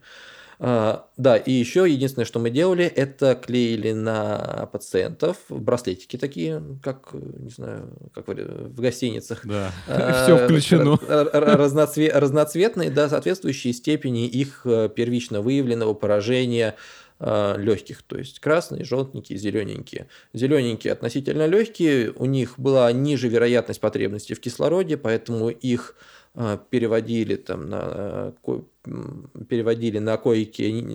А, 0.61 1.07
да, 1.15 1.37
и 1.37 1.53
еще 1.53 1.89
единственное, 1.89 2.25
что 2.25 2.39
мы 2.39 2.49
делали, 2.49 2.83
это 2.83 3.35
клеили 3.35 3.93
на 3.93 4.67
пациентов 4.73 5.37
браслетики 5.47 6.17
такие, 6.17 6.61
как, 6.83 7.13
не 7.13 7.49
знаю, 7.49 7.93
как 8.13 8.27
в 8.27 8.81
гостиницах. 8.81 9.45
Да, 9.45 9.71
а, 9.87 10.23
все 10.23 10.37
включено. 10.37 10.99
Разноцветные, 11.07 12.89
да, 12.91 13.07
соответствующие 13.07 13.71
степени 13.71 14.27
их 14.27 14.61
э, 14.65 14.89
первично 14.93 15.39
выявленного 15.39 15.93
поражения 15.93 16.75
а, 17.21 17.57
легких, 17.57 18.01
то 18.03 18.17
есть 18.17 18.39
красные, 18.39 18.85
желтенькие, 18.85 19.37
зелененькие. 19.37 20.07
Зелененькие 20.33 20.93
относительно 20.93 21.47
легкие, 21.47 22.11
у 22.11 22.25
них 22.25 22.57
была 22.57 22.91
ниже 22.93 23.27
вероятность 23.27 23.81
потребности 23.81 24.33
в 24.33 24.39
кислороде, 24.39 24.95
поэтому 24.95 25.49
их 25.49 25.95
переводили 26.69 27.35
там 27.35 27.69
на 27.69 28.33
переводили 29.49 29.99
на 29.99 30.17
койки, 30.17 30.85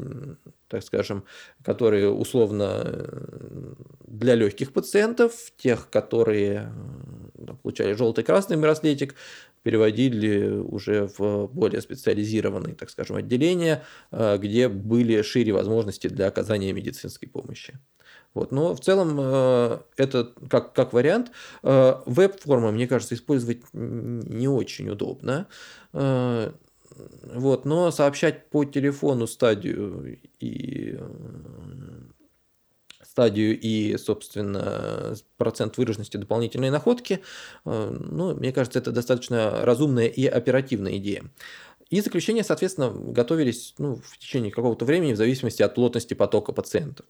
так 0.69 0.83
скажем, 0.83 1.25
которые 1.63 2.11
условно 2.11 2.83
э, 2.85 3.75
для 4.07 4.35
легких 4.35 4.73
пациентов, 4.73 5.53
тех, 5.57 5.91
которые 5.91 6.73
получали 7.63 7.93
желтый 7.93 8.25
красный 8.25 8.57
браслетик, 8.57 9.15
переводили 9.63 10.49
уже 10.49 11.09
в 11.19 11.47
более 11.49 11.81
специализированные, 11.81 12.75
так 12.75 12.91
скажем, 12.91 13.17
отделения, 13.17 13.83
где 14.11 14.69
были 14.69 15.23
шире 15.23 15.53
возможности 15.53 16.09
для 16.09 16.27
оказания 16.27 16.73
медицинской 16.73 17.29
помощи. 17.29 17.79
Вот. 18.35 18.51
Но 18.51 18.75
в 18.75 18.81
целом 18.81 19.17
э, 19.19 19.79
это 19.97 20.33
как, 20.51 20.73
как 20.73 20.93
вариант. 20.93 21.31
Э, 21.63 22.01
веб-формы, 22.05 22.73
мне 22.73 22.89
кажется, 22.89 23.15
использовать 23.15 23.63
не 23.73 24.49
очень 24.49 24.91
удобно. 24.91 25.47
Э, 25.93 26.53
вот, 27.23 27.65
но 27.65 27.91
сообщать 27.91 28.51
по 28.51 28.65
телефону 28.65 29.27
стадию 29.27 30.21
и 30.39 30.99
стадию 33.03 33.59
и, 33.59 33.97
собственно, 33.97 35.15
процент 35.37 35.77
выраженности 35.77 36.17
дополнительной 36.17 36.71
находки, 36.71 37.21
ну, 37.65 38.35
мне 38.35 38.53
кажется, 38.53 38.79
это 38.79 38.93
достаточно 38.93 39.65
разумная 39.65 40.07
и 40.07 40.27
оперативная 40.27 40.97
идея. 40.99 41.25
И 41.91 42.01
заключения, 42.01 42.45
соответственно, 42.45 42.91
готовились 42.91 43.75
ну, 43.79 43.97
в 43.97 44.19
течение 44.19 44.51
какого-то 44.51 44.85
времени 44.85 45.13
в 45.13 45.17
зависимости 45.17 45.63
от 45.63 45.75
плотности 45.75 46.15
потока 46.15 46.53
пациентов. 46.53 47.07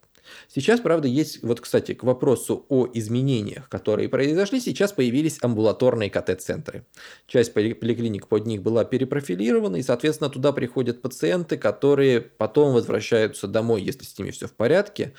Сейчас, 0.48 0.80
правда, 0.80 1.08
есть, 1.08 1.42
вот, 1.42 1.60
кстати, 1.60 1.94
к 1.94 2.02
вопросу 2.02 2.64
о 2.68 2.86
изменениях, 2.92 3.68
которые 3.68 4.08
произошли, 4.08 4.60
сейчас 4.60 4.92
появились 4.92 5.38
амбулаторные 5.42 6.10
КТ-центры. 6.10 6.84
Часть 7.26 7.54
поликлиник 7.54 8.28
под 8.28 8.46
них 8.46 8.62
была 8.62 8.84
перепрофилирована, 8.84 9.76
и, 9.76 9.82
соответственно, 9.82 10.30
туда 10.30 10.52
приходят 10.52 11.02
пациенты, 11.02 11.56
которые 11.56 12.20
потом 12.20 12.72
возвращаются 12.72 13.48
домой, 13.48 13.82
если 13.82 14.04
с 14.04 14.18
ними 14.18 14.30
все 14.30 14.46
в 14.46 14.52
порядке, 14.52 15.14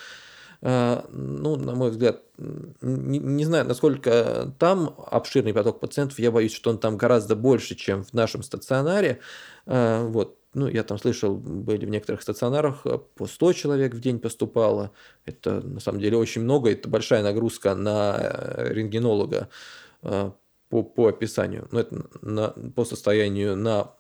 Ну, 0.62 1.56
на 1.58 1.76
мой 1.76 1.92
взгляд, 1.92 2.24
не, 2.82 3.20
не 3.20 3.46
знаю, 3.46 3.66
насколько 3.68 4.52
там 4.58 4.96
обширный 5.12 5.54
поток 5.54 5.80
пациентов, 5.80 6.18
я 6.18 6.32
боюсь, 6.32 6.54
что 6.54 6.72
он 6.72 6.80
там 6.80 6.98
гораздо 6.98 7.36
больше, 7.36 7.76
чем 7.76 8.04
в 8.04 8.14
нашем 8.14 8.42
стационаре. 8.42 9.20
Вот, 9.68 10.40
ну, 10.56 10.68
я 10.68 10.84
там 10.84 10.98
слышал, 10.98 11.36
были 11.36 11.86
в 11.86 11.90
некоторых 11.90 12.22
стационарах 12.22 12.86
по 13.16 13.28
100 13.28 13.54
человек 13.54 13.94
в 13.94 14.00
день 14.00 14.20
поступало. 14.20 14.92
Это 15.26 15.62
на 15.62 15.80
самом 15.80 16.00
деле 16.00 16.18
очень 16.18 16.42
много, 16.42 16.72
это 16.72 16.90
большая 16.90 17.22
нагрузка 17.22 17.76
на 17.76 18.18
э, 18.18 18.74
рентгенолога 18.74 19.50
по, 20.02 20.84
по 20.84 21.08
описанию. 21.08 21.68
Ну, 21.72 21.80
это 21.80 22.06
на, 22.22 22.50
по 22.50 22.86
состоянию 22.86 23.56
на 23.56 23.92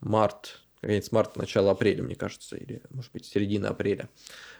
март, 0.00 0.60
конец 0.80 1.10
марта, 1.12 1.38
начало 1.38 1.72
апреля, 1.72 2.02
мне 2.02 2.14
кажется, 2.14 2.56
или, 2.56 2.82
может 2.90 3.12
быть, 3.12 3.26
середина 3.26 3.70
апреля 3.70 4.08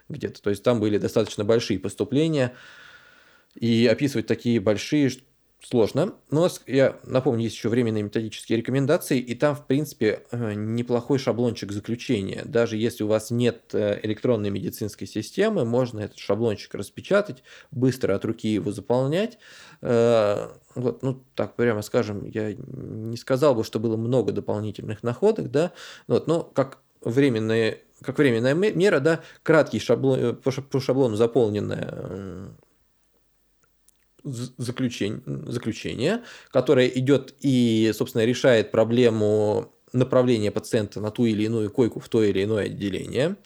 где-то. 0.08 0.42
То 0.42 0.50
есть 0.50 0.62
там 0.62 0.80
были 0.80 0.98
достаточно 0.98 1.44
большие 1.44 1.78
поступления. 1.78 2.54
И 3.54 3.86
описывать 3.86 4.26
такие 4.26 4.60
большие 4.60 5.10
сложно. 5.62 6.14
Но 6.30 6.48
я 6.66 6.96
напомню, 7.04 7.44
есть 7.44 7.56
еще 7.56 7.68
временные 7.68 8.02
методические 8.02 8.58
рекомендации, 8.58 9.18
и 9.18 9.34
там, 9.34 9.56
в 9.56 9.66
принципе, 9.66 10.22
э, 10.30 10.54
неплохой 10.54 11.18
шаблончик 11.18 11.72
заключения. 11.72 12.42
Даже 12.44 12.76
если 12.76 13.04
у 13.04 13.08
вас 13.08 13.30
нет 13.30 13.70
э, 13.72 14.00
электронной 14.02 14.50
медицинской 14.50 15.06
системы, 15.06 15.64
можно 15.64 16.00
этот 16.00 16.18
шаблончик 16.18 16.74
распечатать, 16.74 17.42
быстро 17.70 18.14
от 18.14 18.24
руки 18.24 18.48
его 18.48 18.70
заполнять. 18.70 19.38
Э, 19.82 20.50
вот, 20.74 21.02
ну, 21.02 21.22
так 21.34 21.56
прямо 21.56 21.82
скажем, 21.82 22.24
я 22.26 22.54
не 22.54 23.16
сказал 23.16 23.54
бы, 23.54 23.64
что 23.64 23.80
было 23.80 23.96
много 23.96 24.32
дополнительных 24.32 25.02
находок, 25.02 25.50
да, 25.50 25.72
вот, 26.06 26.26
но 26.26 26.42
как 26.42 26.78
временные 27.02 27.82
как 28.02 28.18
временная 28.18 28.52
мера, 28.52 29.00
да, 29.00 29.20
краткий 29.42 29.78
шаблон, 29.78 30.36
по 30.36 30.80
шаблону 30.80 31.16
заполненная 31.16 32.50
заключение, 34.26 35.22
заключение, 35.46 36.22
которое 36.50 36.88
идет 36.88 37.34
и, 37.40 37.92
собственно, 37.94 38.24
решает 38.24 38.70
проблему 38.70 39.72
направления 39.92 40.50
пациента 40.50 41.00
на 41.00 41.10
ту 41.10 41.24
или 41.24 41.44
иную 41.44 41.70
койку 41.70 42.00
в 42.00 42.08
то 42.08 42.22
или 42.22 42.44
иное 42.44 42.66
отделение 42.66 43.36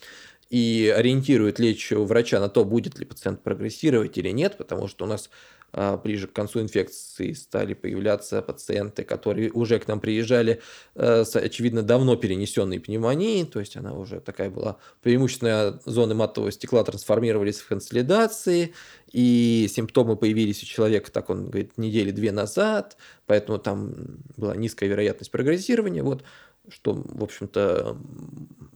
и 0.48 0.92
ориентирует 0.94 1.60
лечащего 1.60 2.04
врача 2.04 2.40
на 2.40 2.48
то, 2.48 2.64
будет 2.64 2.98
ли 2.98 3.04
пациент 3.04 3.42
прогрессировать 3.42 4.18
или 4.18 4.30
нет, 4.30 4.58
потому 4.58 4.88
что 4.88 5.04
у 5.04 5.08
нас 5.08 5.30
ближе 5.72 6.26
к 6.26 6.32
концу 6.32 6.60
инфекции 6.60 7.32
стали 7.32 7.74
появляться 7.74 8.42
пациенты, 8.42 9.04
которые 9.04 9.52
уже 9.52 9.78
к 9.78 9.86
нам 9.86 10.00
приезжали 10.00 10.60
э, 10.94 11.24
с, 11.24 11.36
очевидно, 11.36 11.82
давно 11.82 12.16
перенесенной 12.16 12.80
пневмонией, 12.80 13.44
то 13.44 13.60
есть 13.60 13.76
она 13.76 13.94
уже 13.94 14.20
такая 14.20 14.50
была, 14.50 14.78
преимущественно 15.02 15.80
зоны 15.84 16.14
матового 16.14 16.50
стекла 16.50 16.82
трансформировались 16.82 17.60
в 17.60 17.68
консолидации, 17.68 18.74
и 19.12 19.68
симптомы 19.70 20.16
появились 20.16 20.62
у 20.62 20.66
человека, 20.66 21.10
так 21.10 21.30
он 21.30 21.50
говорит, 21.50 21.78
недели 21.78 22.10
две 22.10 22.32
назад, 22.32 22.96
поэтому 23.26 23.58
там 23.58 23.94
была 24.36 24.56
низкая 24.56 24.88
вероятность 24.88 25.30
прогрессирования, 25.30 26.02
вот, 26.02 26.24
что, 26.68 26.94
в 26.94 27.22
общем-то, 27.22 27.96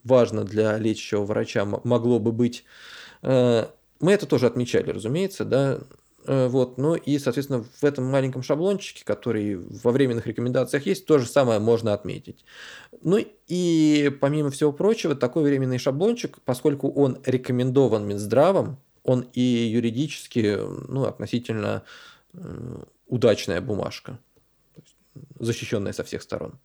важно 0.05 0.45
для 0.45 0.79
лечащего 0.79 1.25
врача 1.25 1.65
могло 1.65 2.19
бы 2.19 2.33
быть. 2.33 2.65
Э, 3.23 3.67
мы 4.01 4.13
это 4.13 4.27
тоже 4.27 4.47
отмечали, 4.47 4.91
разумеется, 4.91 5.45
да, 5.45 5.81
вот, 6.27 6.79
ну 6.79 6.95
и, 6.95 7.19
соответственно, 7.19 7.63
в 7.63 7.85
этом 7.85 8.05
маленьком 8.05 8.43
шаблончике, 8.43 9.05
который 9.05 9.57
во 9.57 9.91
временных 9.91 10.27
рекомендациях 10.27 10.87
есть, 10.87 11.07
то 11.07 11.19
же 11.19 11.27
самое 11.27 11.61
можно 11.61 11.93
отметить. 11.93 12.45
Ну 13.03 13.19
и, 13.47 14.11
помимо 14.21 14.51
всего 14.51 14.73
прочего, 14.73 15.15
такой 15.15 15.45
временный 15.45 15.79
шаблончик, 15.79 16.39
поскольку 16.45 16.91
он 16.91 17.19
рекомендован 17.25 18.07
Минздравом, 18.07 18.79
он 19.03 19.27
и 19.35 19.41
юридически 19.41 20.59
ну, 20.89 21.05
относительно 21.05 21.83
э, 22.33 22.85
удачная 23.07 23.61
бумажка, 23.61 24.19
защищенная 25.39 25.93
со 25.93 26.05
всех 26.05 26.23
сторон. 26.23 26.59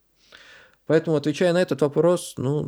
Поэтому, 0.89 1.17
отвечая 1.17 1.53
на 1.53 1.61
этот 1.61 1.81
вопрос, 1.81 2.33
ну, 2.37 2.67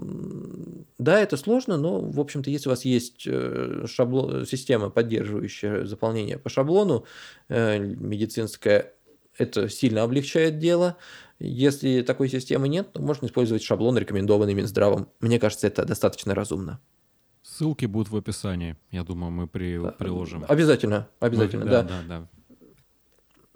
да, 1.00 1.20
это 1.20 1.38
сложно, 1.38 1.78
но, 1.78 2.00
в 2.02 2.20
общем-то, 2.20 2.52
если 2.52 2.70
у 2.70 2.72
вас 2.72 2.86
есть 2.86 3.24
э, 3.26 3.86
шаблон, 3.88 4.46
система, 4.46 4.92
поддерживающая 4.92 5.86
заполнение 5.86 6.38
по 6.38 6.48
шаблону, 6.48 7.04
э, 7.50 7.80
медицинская, 7.80 8.94
это 9.40 9.70
сильно 9.70 10.04
облегчает 10.04 10.60
дело. 10.60 10.98
Если 11.40 12.04
такой 12.04 12.30
системы 12.30 12.68
нет, 12.68 12.94
то 12.94 13.02
можно 13.02 13.26
использовать 13.26 13.64
шаблон, 13.64 13.98
рекомендованный 13.98 14.54
Минздравом. 14.54 15.10
Мне 15.20 15.40
кажется, 15.40 15.66
это 15.66 15.84
достаточно 15.84 16.36
разумно. 16.36 16.80
Ссылки 17.42 17.88
будут 17.88 18.12
в 18.12 18.16
описании. 18.16 18.78
Я 18.92 19.04
думаю, 19.04 19.32
мы 19.32 19.48
при, 19.48 19.82
приложим. 19.98 20.46
Обязательно, 20.48 21.08
обязательно, 21.20 21.66
ну, 21.66 21.72
да. 21.72 21.82
да, 21.82 21.90
да, 22.08 22.20
да. 22.20 22.28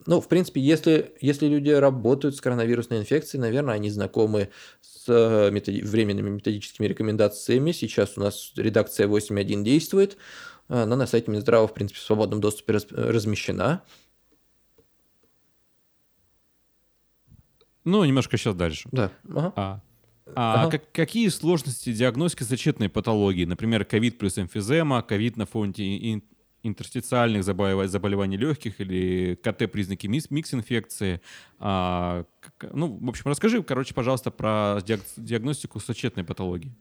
Ну, 0.08 0.22
в 0.22 0.28
принципе, 0.28 0.62
если, 0.62 1.14
если 1.20 1.48
люди 1.48 1.70
работают 1.70 2.36
с 2.36 2.42
коронавирусной 2.42 3.00
инфекцией, 3.00 3.42
наверное, 3.42 3.76
они 3.76 3.90
знакомы 3.90 4.50
с 4.82 5.06
э, 5.08 5.50
методи- 5.52 5.84
временными 5.84 6.30
методическими 6.30 6.86
рекомендациями. 6.86 7.72
Сейчас 7.72 8.18
у 8.18 8.22
нас 8.22 8.54
редакция 8.56 9.08
8.1 9.08 9.64
действует. 9.64 10.18
Она 10.68 10.96
на 10.96 11.08
сайте 11.08 11.32
Минздрава, 11.32 11.68
в 11.68 11.74
принципе, 11.74 12.00
в 12.00 12.04
свободном 12.04 12.40
доступе 12.40 12.74
раз- 12.74 12.88
размещена. 12.92 13.82
Ну, 17.84 18.04
немножко 18.04 18.38
сейчас 18.38 18.56
дальше. 18.56 18.90
Да. 18.92 19.12
Ага. 19.30 19.54
А, 19.56 19.82
а 20.36 20.62
ага. 20.64 20.72
как, 20.72 20.92
какие 20.92 21.30
сложности 21.30 21.94
диагностики 21.94 22.44
зачетной 22.44 22.90
патологии? 22.90 23.46
Например, 23.46 23.86
ковид 23.86 24.18
плюс 24.18 24.40
эмфизема, 24.40 25.04
ковид 25.04 25.38
на 25.38 25.46
фоне 25.46 26.22
интерстициальных 26.68 27.44
заболеваний 27.44 28.38
легких 28.38 28.82
или 28.82 29.36
КТ-признаки 29.36 30.08
микс-инфекции. 30.08 31.22
А, 31.60 32.26
ну, 32.74 32.98
в 33.02 33.10
общем, 33.10 33.30
расскажи, 33.30 33.62
короче, 33.64 33.94
пожалуйста, 33.94 34.32
про 34.32 34.80
диагностику 34.82 35.80
сочетной 35.80 36.24
патологии. 36.24 36.76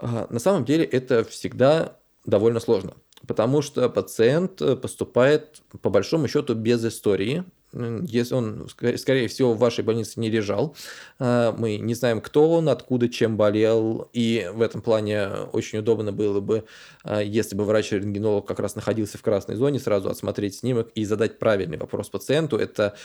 На 0.00 0.38
самом 0.38 0.64
деле 0.64 0.84
это 0.84 1.24
всегда 1.24 1.98
довольно 2.24 2.60
сложно, 2.60 2.94
потому 3.26 3.62
что 3.62 3.88
пациент 3.88 4.58
поступает 4.80 5.62
по 5.82 5.90
большому 5.90 6.28
счету 6.28 6.54
без 6.54 6.84
истории, 6.84 7.44
если 7.72 8.34
он, 8.34 8.68
скорее 8.68 9.28
всего, 9.28 9.54
в 9.54 9.58
вашей 9.58 9.82
больнице 9.82 10.20
не 10.20 10.30
лежал. 10.30 10.76
А, 11.18 11.52
мы 11.52 11.78
не 11.78 11.94
знаем, 11.94 12.20
кто 12.20 12.50
он, 12.50 12.68
откуда, 12.68 13.08
чем 13.08 13.36
болел. 13.36 14.08
И 14.12 14.50
в 14.52 14.60
этом 14.60 14.82
плане 14.82 15.28
очень 15.52 15.78
удобно 15.78 16.12
было 16.12 16.40
бы, 16.40 16.64
а, 17.02 17.20
если 17.20 17.56
бы 17.56 17.64
врач-рентгенолог 17.64 18.46
как 18.46 18.60
раз 18.60 18.74
находился 18.74 19.18
в 19.18 19.22
красной 19.22 19.56
зоне, 19.56 19.80
сразу 19.80 20.10
отсмотреть 20.10 20.56
снимок 20.56 20.90
и 20.94 21.04
задать 21.04 21.38
правильный 21.38 21.78
вопрос 21.78 22.10
пациенту. 22.10 22.56
Это 22.56 22.96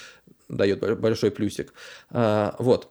дает 0.50 1.00
большой 1.00 1.32
плюсик. 1.32 1.74
А, 2.10 2.56
вот. 2.60 2.90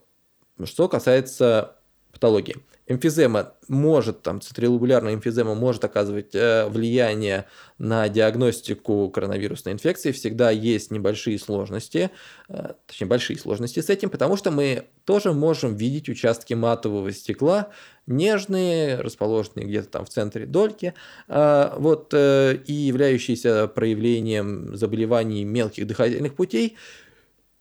Что 0.64 0.88
касается 0.88 1.76
патологии. 2.12 2.56
Эмфизема 2.88 3.54
может, 3.66 4.22
там, 4.22 4.40
цитрилобулярная 4.40 5.14
эмфизема 5.14 5.56
может 5.56 5.84
оказывать 5.84 6.36
э, 6.36 6.68
влияние 6.68 7.46
на 7.78 8.08
диагностику 8.08 9.10
коронавирусной 9.10 9.74
инфекции. 9.74 10.12
Всегда 10.12 10.50
есть 10.52 10.92
небольшие 10.92 11.36
сложности, 11.40 12.10
э, 12.48 12.74
точнее, 12.86 13.08
большие 13.08 13.38
сложности 13.40 13.80
с 13.80 13.90
этим, 13.90 14.08
потому 14.08 14.36
что 14.36 14.52
мы 14.52 14.84
тоже 15.04 15.32
можем 15.32 15.74
видеть 15.74 16.08
участки 16.08 16.54
матового 16.54 17.10
стекла, 17.10 17.70
нежные, 18.06 19.00
расположенные 19.00 19.66
где-то 19.66 19.88
там 19.88 20.04
в 20.04 20.08
центре 20.08 20.46
дольки, 20.46 20.94
э, 21.26 21.72
вот, 21.76 22.14
э, 22.14 22.56
и 22.66 22.72
являющиеся 22.72 23.66
проявлением 23.66 24.76
заболеваний 24.76 25.44
мелких 25.44 25.88
дыхательных 25.88 26.36
путей. 26.36 26.76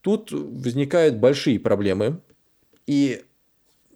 Тут 0.01 0.32
возникают 0.32 1.15
большие 1.15 1.59
проблемы, 1.59 2.21
и 2.86 3.23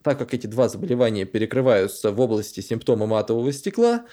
так 0.04 0.18
как 0.18 0.34
эти 0.34 0.48
два 0.48 0.70
заболевания 0.70 1.26
перекрываются 1.26 2.12
в 2.12 2.20
области 2.20 2.62
симптома 2.62 3.06
матового 3.06 3.52
стекла, 3.52 4.06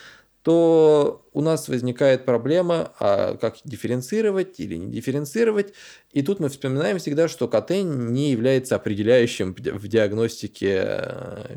то 0.43 1.29
у 1.33 1.41
нас 1.41 1.67
возникает 1.69 2.25
проблема, 2.25 2.93
а 3.01 3.37
как 3.37 3.57
дифференцировать 3.65 4.61
или 4.61 4.77
не 4.77 4.93
дифференцировать. 4.93 5.75
И 6.13 6.23
тут 6.23 6.39
мы 6.39 6.49
вспоминаем 6.49 6.99
всегда, 6.99 7.27
что 7.27 7.49
КТ 7.49 7.71
не 7.83 8.31
является 8.31 8.77
определяющим 8.77 9.55
в 9.55 9.89
диагностике 9.89 10.85
э, 10.87 11.57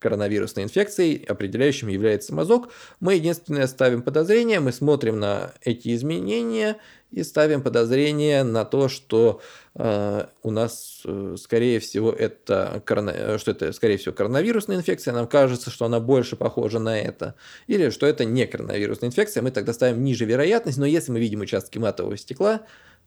коронавирусной 0.00 0.64
инфекции, 0.64 1.24
определяющим 1.24 1.88
является 1.88 2.34
мазок. 2.34 2.70
Мы 2.98 3.14
единственное 3.14 3.66
ставим 3.66 4.02
подозрение, 4.02 4.58
мы 4.58 4.72
смотрим 4.72 5.20
на 5.20 5.52
эти 5.62 5.94
изменения 5.94 6.78
и 7.10 7.22
ставим 7.22 7.62
подозрение 7.62 8.42
на 8.42 8.64
то, 8.64 8.88
что 8.88 9.40
э, 9.74 10.26
у 10.42 10.50
нас, 10.50 11.02
э, 11.04 11.36
скорее 11.38 11.80
всего, 11.80 12.12
это, 12.12 12.82
корона... 12.84 13.38
что 13.38 13.50
это, 13.50 13.72
скорее 13.72 13.98
всего, 13.98 14.14
коронавирусная 14.14 14.76
инфекция. 14.76 15.12
Нам 15.12 15.26
кажется, 15.26 15.70
что 15.70 15.84
она 15.84 16.00
больше 16.00 16.36
похожа 16.36 16.78
на 16.78 16.98
это. 16.98 17.34
Или 17.66 17.90
что 17.90 18.06
это 18.06 18.24
не 18.24 18.46
коронавирусная 18.46 19.10
инфекция. 19.10 19.42
Мы 19.42 19.50
тогда 19.50 19.72
ставим 19.72 20.02
ниже 20.04 20.24
вероятность. 20.24 20.78
Но 20.78 20.86
если 20.86 21.12
мы 21.12 21.20
видим 21.20 21.40
участки 21.40 21.78
матового 21.78 22.16
стекла, 22.16 22.62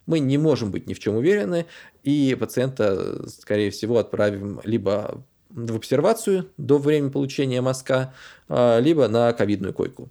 мы 0.05 0.19
не 0.19 0.37
можем 0.37 0.69
быть 0.69 0.85
ни 0.85 0.93
в 0.93 0.99
чем 0.99 1.15
уверены. 1.15 1.65
И 2.03 2.35
пациента, 2.37 3.27
скорее 3.29 3.71
всего, 3.71 3.97
отправим 3.99 4.59
либо 4.65 5.23
в 5.55 5.75
обсервацию 5.75 6.49
до 6.57 6.77
времени 6.77 7.09
получения 7.09 7.61
мазка, 7.61 8.13
а, 8.49 8.79
либо 8.79 9.07
на 9.07 9.31
ковидную 9.33 9.73
койку. 9.73 10.09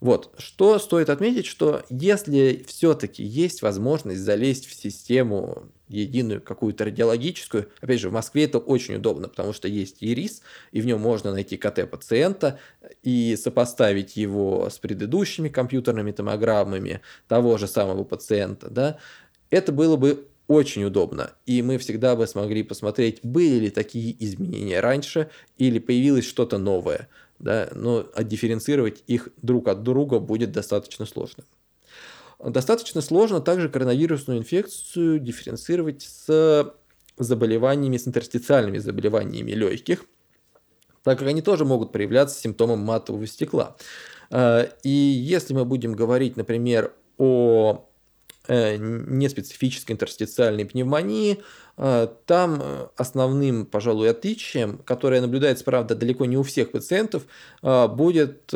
Вот. 0.00 0.32
Что 0.38 0.78
стоит 0.78 1.10
отметить, 1.10 1.46
что 1.46 1.82
если 1.90 2.64
все-таки 2.68 3.24
есть 3.24 3.62
возможность 3.62 4.20
залезть 4.20 4.66
в 4.66 4.74
систему 4.74 5.64
единую 5.88 6.40
какую-то 6.40 6.84
радиологическую, 6.84 7.68
опять 7.80 8.00
же, 8.00 8.08
в 8.08 8.12
Москве 8.12 8.44
это 8.44 8.58
очень 8.58 8.96
удобно, 8.96 9.28
потому 9.28 9.52
что 9.52 9.68
есть 9.68 9.96
ИРИС, 10.00 10.42
и 10.72 10.80
в 10.80 10.86
нем 10.86 11.00
можно 11.00 11.32
найти 11.32 11.56
КТ 11.56 11.90
пациента 11.90 12.58
и 13.02 13.36
сопоставить 13.36 14.16
его 14.16 14.68
с 14.70 14.78
предыдущими 14.78 15.48
компьютерными 15.48 16.12
томограммами 16.12 17.00
того 17.28 17.58
же 17.58 17.66
самого 17.66 18.04
пациента, 18.04 18.70
да, 18.70 18.98
это 19.50 19.72
было 19.72 19.96
бы 19.96 20.26
очень 20.46 20.84
удобно. 20.84 21.32
И 21.46 21.62
мы 21.62 21.78
всегда 21.78 22.16
бы 22.16 22.26
смогли 22.26 22.62
посмотреть, 22.62 23.20
были 23.22 23.64
ли 23.64 23.70
такие 23.70 24.14
изменения 24.24 24.80
раньше 24.80 25.30
или 25.56 25.78
появилось 25.78 26.26
что-то 26.26 26.58
новое. 26.58 27.08
Да? 27.38 27.70
Но 27.74 28.06
отдифференцировать 28.14 29.02
их 29.06 29.28
друг 29.40 29.68
от 29.68 29.82
друга 29.82 30.18
будет 30.18 30.52
достаточно 30.52 31.06
сложно. 31.06 31.44
Достаточно 32.38 33.00
сложно 33.00 33.40
также 33.40 33.68
коронавирусную 33.68 34.40
инфекцию 34.40 35.18
дифференцировать 35.18 36.02
с 36.02 36.74
заболеваниями, 37.16 37.96
с 37.96 38.06
интерстициальными 38.06 38.78
заболеваниями 38.78 39.52
легких, 39.52 40.04
так 41.04 41.18
как 41.18 41.28
они 41.28 41.42
тоже 41.42 41.64
могут 41.64 41.92
проявляться 41.92 42.38
симптомом 42.38 42.80
матового 42.80 43.26
стекла. 43.26 43.76
А, 44.30 44.68
и 44.82 44.90
если 44.90 45.54
мы 45.54 45.64
будем 45.64 45.94
говорить, 45.94 46.36
например, 46.36 46.92
о 47.16 47.88
Э, 47.93 47.93
неспецифической 48.48 49.94
интерстициальной 49.94 50.66
пневмонии. 50.66 51.42
Э, 51.76 52.08
там 52.26 52.60
э, 52.60 52.86
основным, 52.96 53.66
пожалуй, 53.66 54.10
отличием, 54.10 54.78
которое 54.78 55.20
наблюдается, 55.20 55.64
правда, 55.64 55.94
далеко 55.94 56.24
не 56.24 56.36
у 56.36 56.42
всех 56.42 56.70
пациентов, 56.72 57.24
будет 57.62 58.52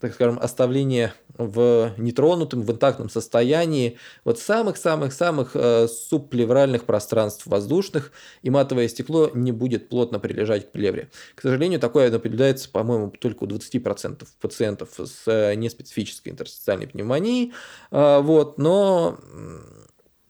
так 0.00 0.12
скажем, 0.14 0.38
оставление 0.38 1.14
в 1.38 1.92
нетронутом, 1.96 2.62
в 2.62 2.70
интактном 2.70 3.08
состоянии 3.08 3.98
вот 4.24 4.38
самых-самых-самых 4.38 5.50
э, 5.54 5.88
субплевральных 5.88 6.84
пространств 6.84 7.46
воздушных, 7.46 8.12
и 8.42 8.50
матовое 8.50 8.88
стекло 8.88 9.30
не 9.34 9.52
будет 9.52 9.88
плотно 9.88 10.18
прилежать 10.18 10.68
к 10.68 10.72
плевре. 10.72 11.10
К 11.34 11.42
сожалению, 11.42 11.80
такое 11.80 12.10
наблюдается, 12.10 12.70
по-моему, 12.70 13.10
только 13.10 13.44
у 13.44 13.46
20% 13.46 14.26
пациентов 14.40 14.90
с 14.98 15.22
э, 15.26 15.54
неспецифической 15.54 16.30
интерстициальной 16.30 16.86
пневмонией. 16.86 17.52
Э, 17.90 18.20
вот, 18.20 18.58
но 18.58 19.18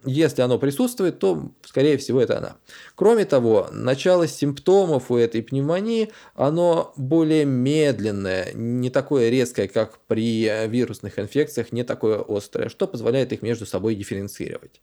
если 0.06 0.42
оно 0.42 0.58
присутствует, 0.58 1.18
то, 1.18 1.52
скорее 1.64 1.98
всего, 1.98 2.20
это 2.20 2.38
она. 2.38 2.56
Кроме 2.94 3.24
того, 3.24 3.68
начало 3.72 4.26
симптомов 4.26 5.10
у 5.10 5.16
этой 5.16 5.42
пневмонии, 5.42 6.10
оно 6.34 6.92
более 6.96 7.44
медленное, 7.44 8.52
не 8.54 8.88
такое 8.90 9.28
резкое, 9.28 9.68
как 9.68 9.98
при 10.06 10.66
вирусных 10.68 11.18
инфекциях, 11.18 11.72
не 11.72 11.84
такое 11.84 12.24
острое, 12.26 12.68
что 12.68 12.86
позволяет 12.86 13.32
их 13.32 13.42
между 13.42 13.66
собой 13.66 13.94
дифференцировать. 13.94 14.80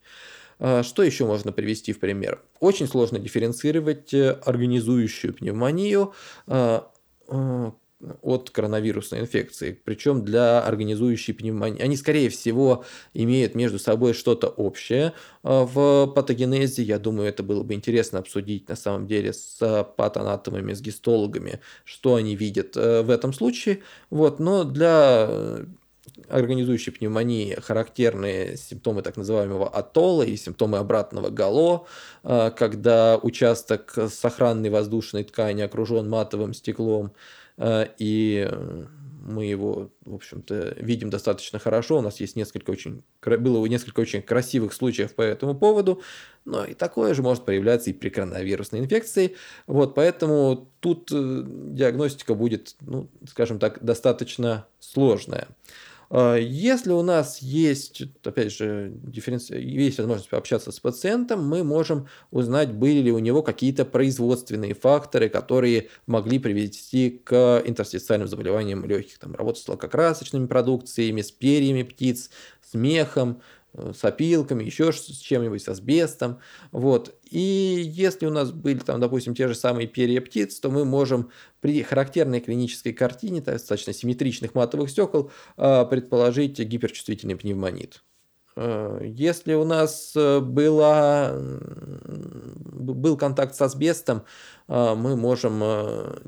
А, 0.60 0.84
что 0.84 1.04
еще 1.04 1.26
можно 1.26 1.52
привести 1.52 1.94
в 1.94 2.00
пример? 2.00 2.42
Очень 2.60 2.88
сложно 2.88 3.20
дифференцировать 3.20 4.14
э, 4.14 4.32
организующую 4.46 5.34
пневмонию, 5.34 6.14
а, 6.48 6.90
а, 7.28 7.74
от 8.22 8.50
коронавирусной 8.50 9.22
инфекции, 9.22 9.80
причем 9.84 10.24
для 10.24 10.62
организующей 10.62 11.34
пневмонии. 11.34 11.82
Они, 11.82 11.96
скорее 11.96 12.30
всего, 12.30 12.86
имеют 13.14 13.56
между 13.56 13.80
собой 13.80 14.14
что-то 14.14 14.48
общее 14.48 15.14
а, 15.44 15.66
в 15.66 16.08
патогенезе. 16.14 16.84
Я 16.84 17.00
думаю, 17.00 17.30
это 17.30 17.44
было 17.44 17.64
бы 17.64 17.74
интересно 17.74 18.20
обсудить 18.20 18.70
на 18.70 18.76
самом 18.76 19.08
деле 19.08 19.34
с 19.34 19.88
патанатомами, 19.96 20.74
с 20.74 20.82
гистологами, 20.82 21.60
что 21.86 22.16
они 22.16 22.36
видят 22.36 22.76
э, 22.76 23.02
в 23.02 23.10
этом 23.10 23.34
случае. 23.34 23.82
Вот. 24.10 24.40
Но 24.40 24.64
для 24.64 25.26
э, 25.30 25.66
организующей 26.30 26.92
пневмонии 26.92 27.56
характерны 27.56 28.56
симптомы 28.58 29.02
так 29.02 29.18
называемого 29.18 29.70
атолла 29.70 30.24
и 30.24 30.36
симптомы 30.36 30.78
обратного 30.78 31.30
гало, 31.30 31.86
э, 32.24 32.52
когда 32.56 33.18
участок 33.18 33.98
сохранной 34.10 34.70
воздушной 34.70 35.24
ткани 35.24 35.62
окружен 35.62 36.10
матовым 36.10 36.54
стеклом, 36.54 37.14
Э, 37.14 37.43
и 37.60 38.50
мы 39.24 39.46
его, 39.46 39.90
в 40.04 40.16
общем-то, 40.16 40.76
видим 40.78 41.10
достаточно 41.10 41.58
хорошо. 41.58 41.98
У 41.98 42.02
нас 42.02 42.20
есть 42.20 42.36
несколько 42.36 42.72
очень, 42.72 43.04
было 43.22 43.66
несколько 43.66 44.02
очень 44.02 44.22
красивых 44.22 44.74
случаев 44.74 45.16
по 45.16 45.22
этому 45.22 45.56
поводу, 45.56 46.02
но 46.44 46.66
и 46.66 46.74
такое 46.74 47.14
же 47.14 47.22
может 47.22 47.46
проявляться 47.46 47.90
и 47.90 47.94
при 47.94 48.10
коронавирусной 48.10 48.82
инфекции. 48.82 49.36
Вот, 49.66 49.96
поэтому 49.96 50.70
тут 50.82 51.10
э, 51.14 51.44
диагностика 51.46 52.36
будет, 52.36 52.76
ну, 52.82 53.10
скажем 53.28 53.60
так, 53.60 53.84
достаточно 53.84 54.68
сложная. 54.80 55.48
А, 56.16 56.36
если 56.36 56.92
у 56.92 57.02
нас 57.02 57.40
есть, 57.40 58.04
опять 58.24 58.52
же, 58.52 58.92
дифференци... 59.02 59.56
есть 59.56 59.98
возможность 59.98 60.30
пообщаться 60.30 60.72
с 60.72 60.80
пациентом, 60.80 61.44
мы 61.44 61.64
можем 61.64 62.08
узнать, 62.30 62.72
были 62.72 63.00
ли 63.00 63.12
у 63.12 63.18
него 63.18 63.42
какие-то 63.42 63.84
производственные 63.84 64.76
факторы, 64.76 65.28
которые 65.28 65.90
могли 66.06 66.38
привести 66.38 67.10
к 67.24 67.64
интерстициальным 67.66 68.28
заболеваниям 68.28 68.86
легких. 68.86 69.18
Там, 69.18 69.34
работа 69.34 69.60
с 69.60 69.68
лакокрасочными 69.68 70.46
продукциями, 70.46 71.22
с 71.22 71.32
перьями 71.32 71.82
птиц, 71.82 72.30
с 72.62 72.76
мехом, 72.76 73.42
с 73.76 74.04
опилками, 74.04 74.64
еще 74.64 74.92
с 74.92 75.02
чем-нибудь, 75.02 75.62
с 75.62 75.68
асбестом. 75.68 76.40
Вот. 76.72 77.16
И 77.30 77.40
если 77.40 78.26
у 78.26 78.30
нас 78.30 78.52
были, 78.52 78.80
там, 78.80 79.00
допустим, 79.00 79.36
те 79.36 79.48
же 79.48 79.56
самые 79.56 79.88
перья 79.88 80.22
птиц, 80.22 80.60
то 80.60 80.70
мы 80.70 80.86
можем 80.86 81.32
при 81.60 81.82
характерной 81.82 82.40
клинической 82.40 82.94
картине, 82.94 83.42
достаточно 83.42 83.94
симметричных 83.94 84.54
матовых 84.54 84.90
стекол, 84.90 85.32
э, 85.58 85.86
предположить 85.90 86.60
гиперчувствительный 86.60 87.36
пневмонит. 87.36 88.04
Э, 88.56 89.02
если 89.04 89.54
у 89.54 89.64
нас 89.66 90.14
была, 90.16 91.34
был 92.94 93.18
контакт 93.18 93.56
с 93.56 93.62
асбестом, 93.62 94.24
а, 94.68 94.96
мы 94.96 95.16
можем 95.16 95.62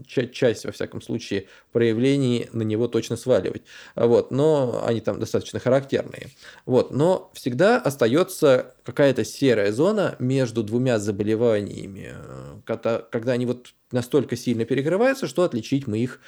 часть, 0.05 0.65
во 0.65 0.71
всяком 0.71 1.01
случае, 1.01 1.47
проявлений 1.71 2.49
на 2.51 2.63
него 2.63 2.87
точно 2.87 3.15
сваливать. 3.15 3.63
Вот, 3.95 4.31
но 4.31 4.83
они 4.85 5.01
там 5.01 5.19
достаточно 5.19 5.59
характерные. 5.59 6.29
Вот, 6.65 6.91
но 6.91 7.31
всегда 7.33 7.79
остается 7.79 8.75
какая-то 8.83 9.23
серая 9.23 9.71
зона 9.71 10.15
между 10.19 10.63
двумя 10.63 10.99
заболеваниями, 10.99 12.13
когда, 12.65 13.31
они 13.31 13.45
вот 13.45 13.73
настолько 13.91 14.35
сильно 14.35 14.65
перекрываются, 14.65 15.27
что 15.27 15.43
отличить 15.43 15.87
мы 15.87 15.99
их 15.99 16.19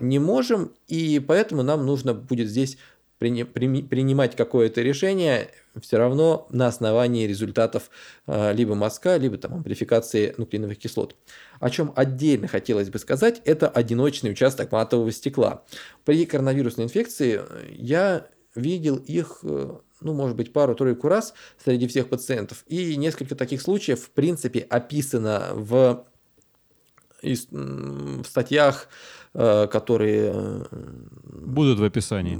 не 0.00 0.18
можем, 0.18 0.72
и 0.86 1.18
поэтому 1.18 1.62
нам 1.62 1.84
нужно 1.84 2.14
будет 2.14 2.48
здесь 2.48 2.78
принимать 3.22 4.36
какое-то 4.36 4.82
решение 4.82 5.50
все 5.80 5.96
равно 5.96 6.46
на 6.50 6.66
основании 6.66 7.26
результатов 7.26 7.90
а, 8.26 8.52
либо 8.52 8.74
мазка, 8.74 9.16
либо 9.16 9.38
там 9.38 9.54
амплификации 9.54 10.34
нуклеиновых 10.36 10.78
кислот. 10.78 11.16
О 11.60 11.70
чем 11.70 11.92
отдельно 11.96 12.48
хотелось 12.48 12.90
бы 12.90 12.98
сказать, 12.98 13.40
это 13.44 13.68
одиночный 13.68 14.32
участок 14.32 14.72
матового 14.72 15.10
стекла. 15.12 15.64
При 16.04 16.26
коронавирусной 16.26 16.86
инфекции 16.86 17.40
я 17.70 18.26
видел 18.54 18.96
их, 18.96 19.38
э, 19.42 19.76
ну, 20.00 20.12
может 20.12 20.36
быть, 20.36 20.52
пару-тройку 20.52 21.08
раз 21.08 21.34
среди 21.62 21.86
всех 21.86 22.08
пациентов. 22.08 22.64
И 22.66 22.96
несколько 22.96 23.34
таких 23.34 23.62
случаев, 23.62 24.00
в 24.00 24.10
принципе, 24.10 24.60
описано 24.60 25.50
в, 25.54 26.04
в 27.22 28.24
статьях, 28.26 28.88
э, 29.32 29.68
которые... 29.68 30.32
Э, 30.34 30.64
Будут 31.32 31.78
в 31.78 31.84
описании 31.84 32.38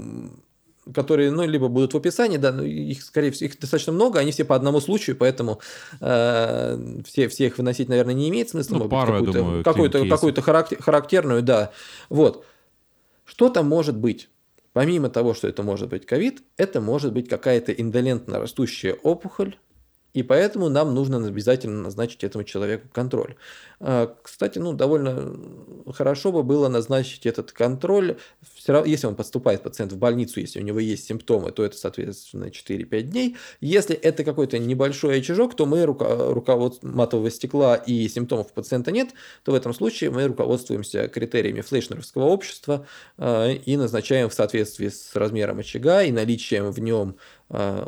которые, 0.93 1.31
ну, 1.31 1.45
либо 1.45 1.67
будут 1.67 1.93
в 1.93 1.97
описании, 1.97 2.37
да, 2.37 2.51
но 2.51 2.63
их, 2.63 3.03
скорее 3.03 3.31
всего, 3.31 3.49
их 3.49 3.59
достаточно 3.59 3.93
много, 3.93 4.19
они 4.19 4.31
все 4.31 4.43
по 4.43 4.55
одному 4.55 4.81
случаю, 4.81 5.15
поэтому 5.15 5.59
э, 6.01 7.01
все, 7.05 7.27
все 7.27 7.47
их 7.47 7.57
выносить, 7.57 7.89
наверное, 7.89 8.13
не 8.13 8.29
имеет 8.29 8.49
смысла. 8.49 8.77
Ну, 8.77 8.89
пару, 8.89 9.13
какую-то, 9.13 9.37
думаю, 9.39 9.63
какую-то, 9.63 10.07
какую-то 10.07 10.41
характер, 10.41 10.81
характерную, 10.81 11.41
да. 11.41 11.71
Вот. 12.09 12.45
Что 13.25 13.49
там 13.49 13.67
может 13.67 13.95
быть? 13.97 14.29
Помимо 14.73 15.09
того, 15.09 15.33
что 15.33 15.47
это 15.47 15.61
может 15.61 15.89
быть 15.89 16.05
ковид, 16.05 16.41
это 16.57 16.81
может 16.81 17.13
быть 17.13 17.29
какая-то 17.29 17.71
индолентно 17.71 18.39
растущая 18.39 18.93
опухоль, 18.93 19.55
и 20.13 20.23
поэтому 20.23 20.69
нам 20.69 20.93
нужно 20.93 21.17
обязательно 21.25 21.81
назначить 21.81 22.23
этому 22.23 22.43
человеку 22.43 22.87
контроль. 22.91 23.35
А, 23.79 24.15
кстати, 24.21 24.59
ну, 24.59 24.73
довольно 24.73 25.35
хорошо 25.93 26.31
бы 26.31 26.43
было 26.43 26.69
назначить 26.69 27.25
этот 27.25 27.51
контроль, 27.51 28.17
если 28.85 29.07
он 29.07 29.15
поступает 29.15 29.63
пациент 29.63 29.91
в 29.91 29.97
больницу, 29.97 30.39
если 30.39 30.59
у 30.59 30.63
него 30.63 30.79
есть 30.79 31.05
симптомы, 31.05 31.51
то 31.51 31.65
это, 31.65 31.75
соответственно, 31.75 32.45
4-5 32.45 33.01
дней. 33.01 33.37
Если 33.59 33.95
это 33.95 34.23
какой-то 34.23 34.59
небольшой 34.59 35.19
очажок, 35.19 35.55
то 35.55 35.65
мы 35.65 35.83
руководство 35.85 36.87
матового 36.87 37.29
стекла 37.31 37.75
и 37.75 38.07
симптомов 38.07 38.53
пациента 38.53 38.91
нет, 38.91 39.09
то 39.43 39.51
в 39.51 39.55
этом 39.55 39.73
случае 39.73 40.11
мы 40.11 40.27
руководствуемся 40.27 41.07
критериями 41.07 41.61
флейшнеровского 41.61 42.25
общества 42.25 42.85
а, 43.17 43.51
и 43.51 43.75
назначаем 43.75 44.29
в 44.29 44.33
соответствии 44.33 44.89
с 44.89 45.15
размером 45.15 45.59
очага 45.59 46.03
и 46.03 46.11
наличием 46.11 46.71
в 46.71 46.79
нем 46.79 47.15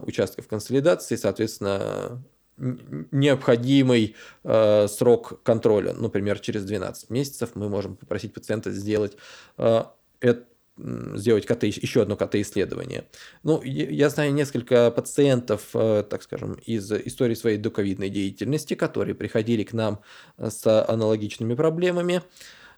участков 0.03 0.47
консолидации, 0.47 1.15
соответственно, 1.15 2.21
необходимый 2.57 4.15
э, 4.43 4.87
срок 4.87 5.41
контроля. 5.43 5.93
Например, 5.93 6.39
через 6.39 6.63
12 6.63 7.09
месяцев 7.09 7.51
мы 7.55 7.69
можем 7.69 7.95
попросить 7.95 8.33
пациента 8.33 8.71
сделать 8.71 9.17
э, 9.57 9.83
это 10.21 10.45
сделать 10.77 11.45
КТ, 11.45 11.63
еще 11.63 12.01
одно 12.01 12.17
КТ-исследование. 12.17 13.05
Ну, 13.43 13.61
я 13.63 14.09
знаю 14.09 14.33
несколько 14.33 14.91
пациентов, 14.91 15.69
э, 15.73 16.03
так 16.09 16.21
скажем, 16.21 16.55
из 16.65 16.91
истории 16.91 17.33
своей 17.35 17.57
доковидной 17.57 18.09
деятельности, 18.09 18.73
которые 18.73 19.15
приходили 19.15 19.63
к 19.63 19.71
нам 19.71 20.01
с 20.37 20.85
аналогичными 20.85 21.55
проблемами. 21.55 22.23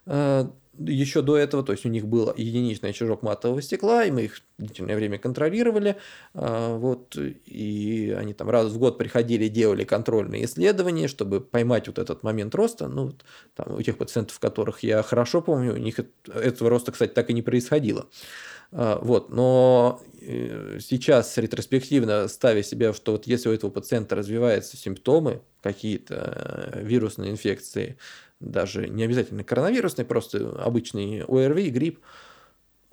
Э, 0.06 0.48
еще 0.78 1.22
до 1.22 1.36
этого, 1.36 1.62
то 1.62 1.72
есть 1.72 1.84
у 1.84 1.88
них 1.88 2.06
был 2.06 2.32
единичный 2.36 2.92
чужок 2.92 3.22
матового 3.22 3.62
стекла, 3.62 4.04
и 4.04 4.10
мы 4.10 4.22
их 4.22 4.40
длительное 4.58 4.96
время 4.96 5.18
контролировали, 5.18 5.96
а, 6.34 6.76
вот, 6.76 7.16
и 7.16 8.14
они 8.18 8.34
там 8.34 8.50
раз 8.50 8.72
в 8.72 8.78
год 8.78 8.98
приходили, 8.98 9.48
делали 9.48 9.84
контрольные 9.84 10.44
исследования, 10.44 11.08
чтобы 11.08 11.40
поймать 11.40 11.88
вот 11.88 11.98
этот 11.98 12.22
момент 12.22 12.54
роста, 12.54 12.88
ну, 12.88 13.12
там, 13.54 13.74
у 13.74 13.82
тех 13.82 13.98
пациентов, 13.98 14.38
которых 14.38 14.82
я 14.82 15.02
хорошо 15.02 15.42
помню, 15.42 15.74
у 15.74 15.78
них 15.78 16.00
этого 16.32 16.70
роста, 16.70 16.92
кстати, 16.92 17.12
так 17.12 17.30
и 17.30 17.34
не 17.34 17.42
происходило. 17.42 18.06
А, 18.70 18.98
вот, 19.00 19.30
но 19.30 20.02
э, 20.20 20.78
сейчас 20.80 21.38
ретроспективно 21.38 22.28
ставя 22.28 22.62
себя, 22.62 22.92
что 22.92 23.12
вот 23.12 23.26
если 23.26 23.48
у 23.48 23.52
этого 23.52 23.70
пациента 23.70 24.14
развиваются 24.14 24.76
симптомы, 24.76 25.40
какие-то 25.62 26.70
э, 26.74 26.82
вирусные 26.82 27.30
инфекции, 27.30 27.96
даже 28.40 28.88
не 28.88 29.04
обязательно 29.04 29.44
коронавирусный, 29.44 30.04
просто 30.04 30.50
обычный 30.62 31.22
ОРВИ, 31.24 31.70
грипп, 31.70 32.00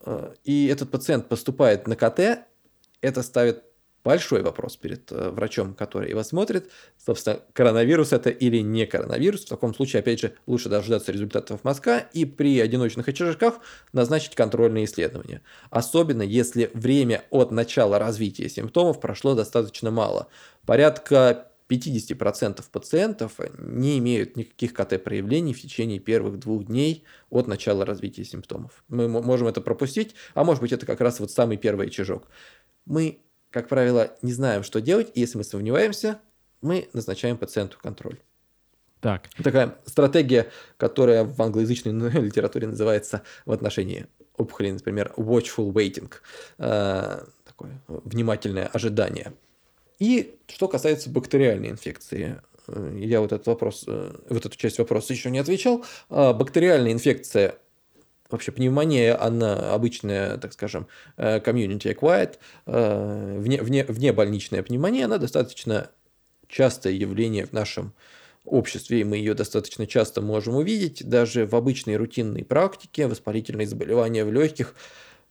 э, 0.06 0.34
и 0.44 0.68
этот 0.68 0.92
пациент 0.92 1.28
поступает 1.28 1.88
на 1.88 1.96
КТ, 1.96 2.46
это 3.02 3.24
ставит 3.24 3.64
большой 4.06 4.44
вопрос 4.44 4.78
перед 4.78 5.12
э, 5.12 5.30
врачом, 5.32 5.74
который 5.74 6.12
его 6.12 6.24
смотрит. 6.24 6.70
Собственно, 7.04 7.40
коронавирус 7.54 8.14
это 8.14 8.30
или 8.30 8.60
не 8.60 8.86
коронавирус. 8.86 9.44
В 9.46 9.50
таком 9.50 9.74
случае, 9.74 10.02
опять 10.02 10.20
же, 10.20 10.36
лучше 10.46 10.70
дождаться 10.70 11.12
результатов 11.12 11.64
мозга 11.64 12.08
и 12.14 12.24
при 12.24 12.62
одиночных 12.62 13.08
очажках 13.08 13.56
назначить 13.92 14.36
контрольные 14.36 14.86
исследования. 14.86 15.42
Особенно, 15.72 16.22
если 16.22 16.70
время 16.74 17.24
от 17.32 17.52
начала 17.52 17.98
развития 17.98 18.48
симптомов 18.48 19.02
прошло 19.02 19.34
достаточно 19.34 19.90
мало. 19.90 20.28
Порядка 20.66 21.52
50% 21.70 22.64
пациентов 22.72 23.40
не 23.58 23.98
имеют 23.98 24.38
никаких 24.38 24.74
КТ-проявлений 24.74 25.54
в 25.54 25.62
течение 25.62 26.00
первых 26.00 26.40
двух 26.40 26.66
дней 26.66 27.04
от 27.30 27.48
начала 27.48 27.86
развития 27.86 28.24
симптомов. 28.24 28.84
Мы 28.88 29.08
можем 29.08 29.48
это 29.48 29.62
пропустить, 29.62 30.16
а 30.34 30.44
может 30.44 30.62
быть 30.62 30.72
это 30.72 30.86
как 30.86 31.02
раз 31.02 31.20
вот 31.20 31.32
самый 31.32 31.58
первый 31.58 31.90
чижок. 31.90 32.28
Мы, 32.86 33.20
как 33.50 33.68
правило, 33.68 34.16
не 34.22 34.32
знаем, 34.32 34.64
что 34.64 34.80
делать, 34.80 35.10
и 35.16 35.22
если 35.22 35.38
мы 35.38 35.44
сомневаемся, 35.44 36.20
мы 36.62 36.88
назначаем 36.94 37.38
пациенту 37.38 37.78
контроль. 37.82 38.20
Так. 39.02 39.30
Такая 39.44 39.78
стратегия, 39.86 40.52
которая 40.78 41.24
в 41.24 41.40
англоязычной 41.42 41.92
литературе 42.22 42.68
называется 42.68 43.24
в 43.46 43.52
отношении 43.52 44.08
опухолей, 44.38 44.72
например, 44.72 45.14
watchful 45.18 45.72
waiting, 45.72 46.12
э, 46.60 47.24
такое 47.44 47.82
внимательное 47.88 48.68
ожидание– 48.68 49.34
и 50.00 50.38
что 50.48 50.68
касается 50.68 51.10
бактериальной 51.10 51.70
инфекции, 51.70 52.42
э, 52.68 52.98
я 53.00 53.22
вот 53.22 53.32
этот 53.32 53.48
вопрос, 53.48 53.86
э, 53.88 54.12
вот 54.30 54.46
эту 54.46 54.58
часть 54.58 54.80
вопроса 54.80 55.14
еще 55.14 55.32
не 55.32 55.40
отвечал. 55.40 55.86
А 56.10 56.34
бактериальная 56.34 56.92
инфекция 56.92 57.56
вообще 58.30 58.52
пневмония, 58.52 59.22
она 59.22 59.74
обычная, 59.74 60.38
так 60.38 60.54
скажем, 60.54 60.88
э, 61.18 61.40
community 61.40 61.96
acquired, 61.96 62.38
вне, 62.66 63.62
вне, 63.62 63.86
вне 63.86 64.14
больничная 64.14 64.64
пневмония, 64.64 65.06
она 65.06 65.18
достаточно 65.18 65.90
частое 66.48 66.94
явление 66.94 67.46
в 67.46 67.54
нашем 67.54 67.94
обществе, 68.44 69.02
и 69.02 69.04
мы 69.04 69.18
ее 69.18 69.34
достаточно 69.34 69.88
часто 69.88 70.22
можем 70.22 70.56
увидеть. 70.56 71.08
Даже 71.08 71.46
в 71.48 71.56
обычной 71.56 71.96
рутинной 71.96 72.44
практике 72.44 73.08
воспалительные 73.08 73.68
заболевания 73.68 74.26
в 74.26 74.32
легких– 74.32 74.76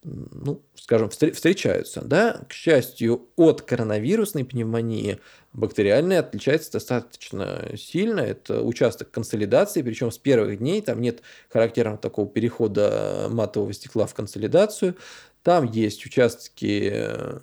ну, 0.04 0.62
скажем, 0.74 1.08
встречаются. 1.08 2.02
Да? 2.02 2.44
К 2.48 2.52
счастью, 2.52 3.28
от 3.36 3.62
коронавирусной 3.62 4.44
пневмонии 4.44 5.18
бактериальная 5.52 6.20
отличается 6.20 6.72
достаточно 6.72 7.70
сильно. 7.76 8.20
Это 8.20 8.62
участок 8.62 9.10
консолидации, 9.10 9.82
причем 9.82 10.10
с 10.10 10.18
первых 10.18 10.58
дней 10.58 10.82
там 10.82 11.00
нет 11.00 11.22
характерного 11.48 11.98
такого 11.98 12.28
перехода 12.28 13.28
матового 13.30 13.72
стекла 13.72 14.06
в 14.06 14.14
консолидацию. 14.14 14.96
Там 15.42 15.64
есть 15.64 16.04
участки 16.06 16.88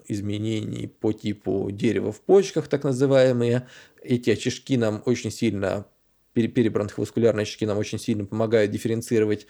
изменений 0.07 0.87
по 0.87 1.13
типу 1.13 1.69
дерева 1.71 2.11
в 2.11 2.21
почках, 2.21 2.67
так 2.67 2.83
называемые. 2.83 3.67
Эти 4.01 4.31
очишки 4.31 4.77
нам 4.77 5.03
очень 5.05 5.31
сильно 5.31 5.85
перебронховаскулярные 6.33 7.43
очки 7.43 7.65
нам 7.65 7.77
очень 7.77 7.99
сильно 7.99 8.25
помогают 8.25 8.71
дифференцировать 8.71 9.47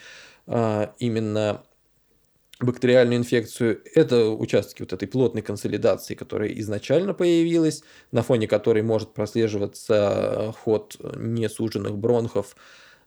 а, 0.47 0.95
именно 0.97 1.63
бактериальную 2.63 3.19
инфекцию. 3.19 3.81
Это 3.95 4.29
участки 4.29 4.81
вот 4.81 4.93
этой 4.93 5.07
плотной 5.07 5.41
консолидации, 5.41 6.15
которая 6.15 6.49
изначально 6.59 7.13
появилась, 7.13 7.83
на 8.11 8.23
фоне 8.23 8.47
которой 8.47 8.83
может 8.83 9.13
прослеживаться 9.13 10.53
ход 10.59 10.97
несуженных 11.15 11.97
бронхов. 11.97 12.55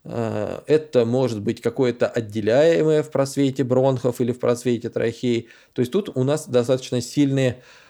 Э, 0.04 0.60
это 0.66 1.04
может 1.04 1.40
быть 1.42 1.60
какое-то 1.60 2.06
отделяемое 2.08 3.02
в 3.02 3.10
просвете 3.10 3.64
бронхов 3.64 4.20
или 4.20 4.32
в 4.32 4.38
просвете 4.38 4.90
трахеи. 4.90 5.48
То 5.72 5.80
есть 5.80 5.92
тут 5.92 6.10
у 6.14 6.24
нас 6.24 6.48
достаточно 6.48 7.00
сильные 7.00 7.56
Э, 7.56 7.83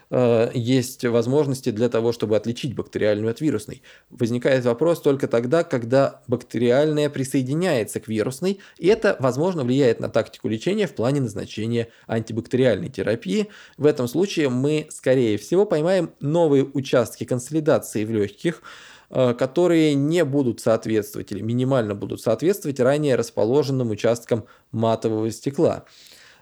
есть 0.54 1.04
возможности 1.04 1.70
для 1.70 1.88
того, 1.88 2.12
чтобы 2.12 2.36
отличить 2.36 2.74
бактериальную 2.74 3.30
от 3.30 3.40
вирусной. 3.40 3.82
Возникает 4.10 4.64
вопрос 4.64 5.00
только 5.00 5.26
тогда, 5.26 5.64
когда 5.64 6.22
бактериальная 6.28 7.10
присоединяется 7.10 7.98
к 7.98 8.06
вирусной, 8.06 8.60
и 8.78 8.86
это, 8.86 9.16
возможно, 9.18 9.64
влияет 9.64 9.98
на 10.00 10.08
тактику 10.08 10.48
лечения 10.48 10.86
в 10.86 10.94
плане 10.94 11.20
назначения 11.20 11.88
антибактериальной 12.06 12.90
терапии. 12.90 13.48
В 13.76 13.86
этом 13.86 14.06
случае 14.06 14.50
мы, 14.50 14.86
скорее 14.90 15.36
всего, 15.36 15.66
поймаем 15.66 16.12
новые 16.20 16.64
участки 16.64 17.24
консолидации 17.24 18.04
в 18.04 18.10
легких, 18.10 18.62
э, 19.10 19.34
которые 19.34 19.94
не 19.94 20.24
будут 20.24 20.60
соответствовать 20.60 21.32
или 21.32 21.40
минимально 21.40 21.94
будут 21.94 22.20
соответствовать 22.20 22.78
ранее 22.78 23.16
расположенным 23.16 23.90
участкам 23.90 24.46
матового 24.70 25.30
стекла. 25.30 25.84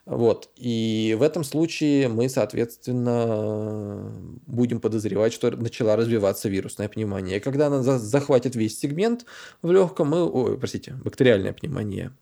Вот. 0.04 0.50
И 0.56 1.16
в 1.18 1.22
этом 1.22 1.44
случае 1.44 2.08
мы, 2.08 2.28
соответственно, 2.28 4.12
будем 4.46 4.80
подозревать, 4.80 5.32
что 5.32 5.50
начала 5.52 5.94
развиваться 5.94 6.48
вирусная 6.48 6.88
пневмония. 6.88 7.36
И 7.36 7.40
когда 7.40 7.68
она 7.68 7.82
захватит 7.82 8.56
весь 8.56 8.78
сегмент 8.78 9.24
в 9.62 9.70
легком, 9.70 10.08
мы, 10.08 10.28
ой, 10.28 10.58
простите, 10.58 10.94
бактериальная 11.04 11.52
пневмония, 11.52 12.16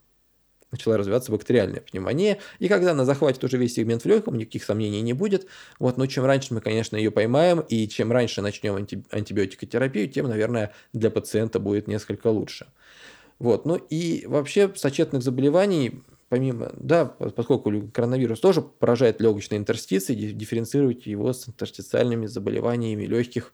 начала 0.71 0.99
развиваться 0.99 1.33
бактериальная 1.33 1.81
пневмония, 1.81 2.39
и 2.59 2.69
когда 2.69 2.93
она 2.93 3.05
захватит 3.05 3.43
уже 3.45 3.57
весь 3.57 3.75
сегмент 3.75 4.03
в 4.03 4.07
легком, 4.07 4.37
никаких 4.37 4.63
сомнений 4.63 5.01
не 5.01 5.15
будет. 5.15 5.47
Вот, 5.79 5.97
но 5.97 6.07
чем 6.07 6.27
раньше 6.27 6.53
мы, 6.53 6.61
конечно, 6.61 6.97
ее 6.97 7.11
поймаем, 7.11 7.61
и 7.61 7.89
чем 7.89 8.13
раньше 8.13 8.43
начнем 8.43 8.77
анти- 8.77 9.05
антибиотикотерапию, 9.11 10.09
тем, 10.09 10.29
наверное, 10.29 10.75
для 10.93 11.11
пациента 11.11 11.59
будет 11.59 11.89
несколько 11.89 12.29
лучше. 12.29 12.67
Вот, 13.39 13.65
ну 13.65 13.77
и 13.77 14.27
вообще 14.27 14.71
сочетных 14.77 15.23
заболеваний 15.23 16.03
помимо, 16.31 16.73
да, 16.79 17.05
поскольку 17.05 17.91
коронавирус 17.93 18.41
тоже 18.41 18.63
поражает 18.63 19.21
легочные 19.21 19.59
интерстиции, 19.59 20.15
дифференцировать 20.15 21.07
его 21.07 21.33
с 21.35 21.47
интерстициальными 21.49 22.27
заболеваниями 22.27 23.05
легких 23.05 23.53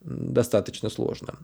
достаточно 0.00 0.90
сложно. 0.90 1.38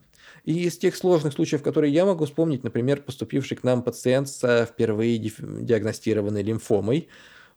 И 0.44 0.64
из 0.64 0.76
тех 0.76 0.96
сложных 0.96 1.32
случаев, 1.32 1.62
которые 1.62 1.92
я 1.92 2.04
могу 2.04 2.26
вспомнить, 2.26 2.64
например, 2.64 3.02
поступивший 3.02 3.56
к 3.56 3.62
нам 3.62 3.82
пациент 3.82 4.28
с 4.28 4.66
впервые 4.66 5.18
диагностированной 5.18 6.42
лимфомой, 6.42 7.08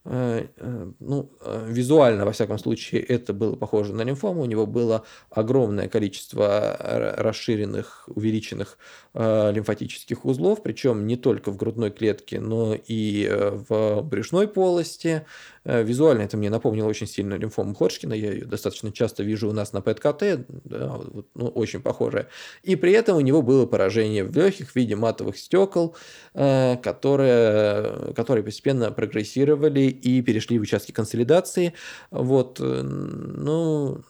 ну, 0.10 1.32
э, 1.42 1.66
визуально, 1.68 2.26
во 2.26 2.32
всяком 2.32 2.58
случае, 2.58 3.02
это 3.02 3.34
было 3.34 3.56
похоже 3.58 3.94
на 3.94 4.04
лимфому. 4.04 4.42
У 4.42 4.46
него 4.46 4.66
было 4.66 5.04
огромное 5.30 5.90
количество 5.90 6.78
расширенных, 7.18 8.08
увеличенных 8.08 8.78
лимфатических 9.14 10.24
узлов, 10.26 10.64
причем 10.64 11.08
не 11.08 11.18
только 11.18 11.52
в 11.52 11.58
грудной 11.58 11.92
клетке, 11.92 12.40
но 12.40 12.76
и 12.76 13.30
в 13.68 14.02
брюшной 14.04 14.48
полости. 14.48 15.26
Визуально 15.66 16.22
это 16.22 16.38
мне 16.38 16.50
напомнило 16.50 16.88
очень 16.88 17.08
сильно 17.08 17.34
лимфому 17.34 17.74
Ходжкина. 17.74 18.14
Я 18.14 18.32
ее 18.32 18.46
достаточно 18.46 18.92
часто 18.92 19.24
вижу 19.24 19.50
у 19.50 19.54
нас 19.54 19.74
на 19.74 19.82
ПЭТ-КТ, 19.82 20.46
да, 20.64 21.02
ну, 21.34 21.48
очень 21.48 21.82
похожая. 21.82 22.28
И 22.64 22.76
при 22.76 22.94
этом 22.94 23.18
у 23.18 23.22
него 23.22 23.42
было 23.42 23.66
поражение 23.66 24.24
в 24.24 24.34
легких 24.38 24.70
в 24.70 24.76
виде 24.76 24.96
матовых 24.96 25.38
стекол, 25.38 25.96
которые, 26.34 28.14
которые 28.14 28.44
постепенно 28.44 28.92
прогрессировали 28.92 29.97
и 30.02 30.22
перешли 30.22 30.60
в 30.60 30.62
участки 30.62 30.92
консолидации. 30.92 31.74
Вот, 32.12 32.60
э, 32.60 32.82
ну, 32.82 34.04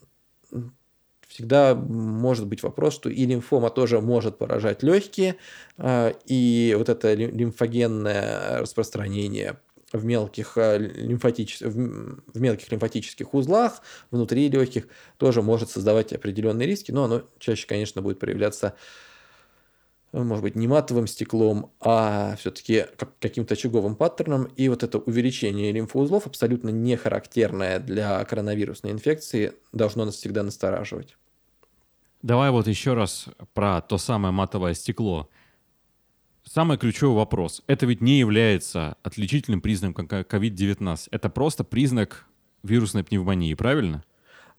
всегда 1.28 1.76
может 1.76 2.48
быть 2.48 2.64
вопрос, 2.64 2.96
что 2.96 3.10
и 3.10 3.26
лимфома 3.26 3.70
тоже 3.70 4.02
может 4.02 4.38
поражать 4.38 4.82
легкие, 4.84 5.36
а, 5.78 6.14
и 6.26 6.74
вот 6.78 6.90
это 6.90 7.14
лимфогенное 7.14 8.60
распространение 8.60 9.60
в 9.94 10.04
мелких, 10.04 10.58
лимфатич... 10.58 11.62
в 11.62 12.40
мелких 12.40 12.72
лимфатических 12.72 13.34
узлах 13.34 13.82
внутри 14.12 14.50
легких 14.50 14.88
тоже 15.18 15.42
может 15.42 15.70
создавать 15.70 16.12
определенные 16.12 16.68
риски, 16.68 16.92
но 16.92 17.06
оно 17.06 17.24
чаще, 17.40 17.68
конечно, 17.68 18.02
будет 18.02 18.20
проявляться 18.20 18.76
может 20.14 20.42
быть, 20.42 20.56
не 20.56 20.68
матовым 20.68 21.08
стеклом, 21.08 21.72
а 21.80 22.36
все-таки 22.38 22.86
каким-то 23.20 23.54
очаговым 23.54 23.96
паттерном. 23.96 24.46
И 24.56 24.70
вот 24.70 24.84
это 24.84 25.00
увеличение 25.00 25.72
лимфоузлов, 25.72 26.28
абсолютно 26.28 26.70
не 26.70 26.96
характерное 26.96 27.80
для 27.80 28.24
коронавирусной 28.26 28.92
инфекции, 28.92 29.54
должно 29.74 30.06
нас 30.06 30.16
всегда 30.16 30.44
настораживать. 30.44 31.18
Давай 32.22 32.50
вот 32.52 32.68
еще 32.68 32.94
раз 32.94 33.26
про 33.54 33.82
то 33.82 33.98
самое 33.98 34.32
матовое 34.32 34.74
стекло. 34.74 35.30
Самый 36.44 36.78
ключевой 36.78 37.16
вопрос. 37.16 37.62
Это 37.68 37.86
ведь 37.86 38.02
не 38.02 38.20
является 38.20 38.96
отличительным 39.04 39.62
признаком 39.62 40.08
COVID-19. 40.08 41.10
Это 41.12 41.30
просто 41.30 41.64
признак 41.66 42.26
вирусной 42.64 43.04
пневмонии, 43.04 43.54
правильно? 43.54 44.04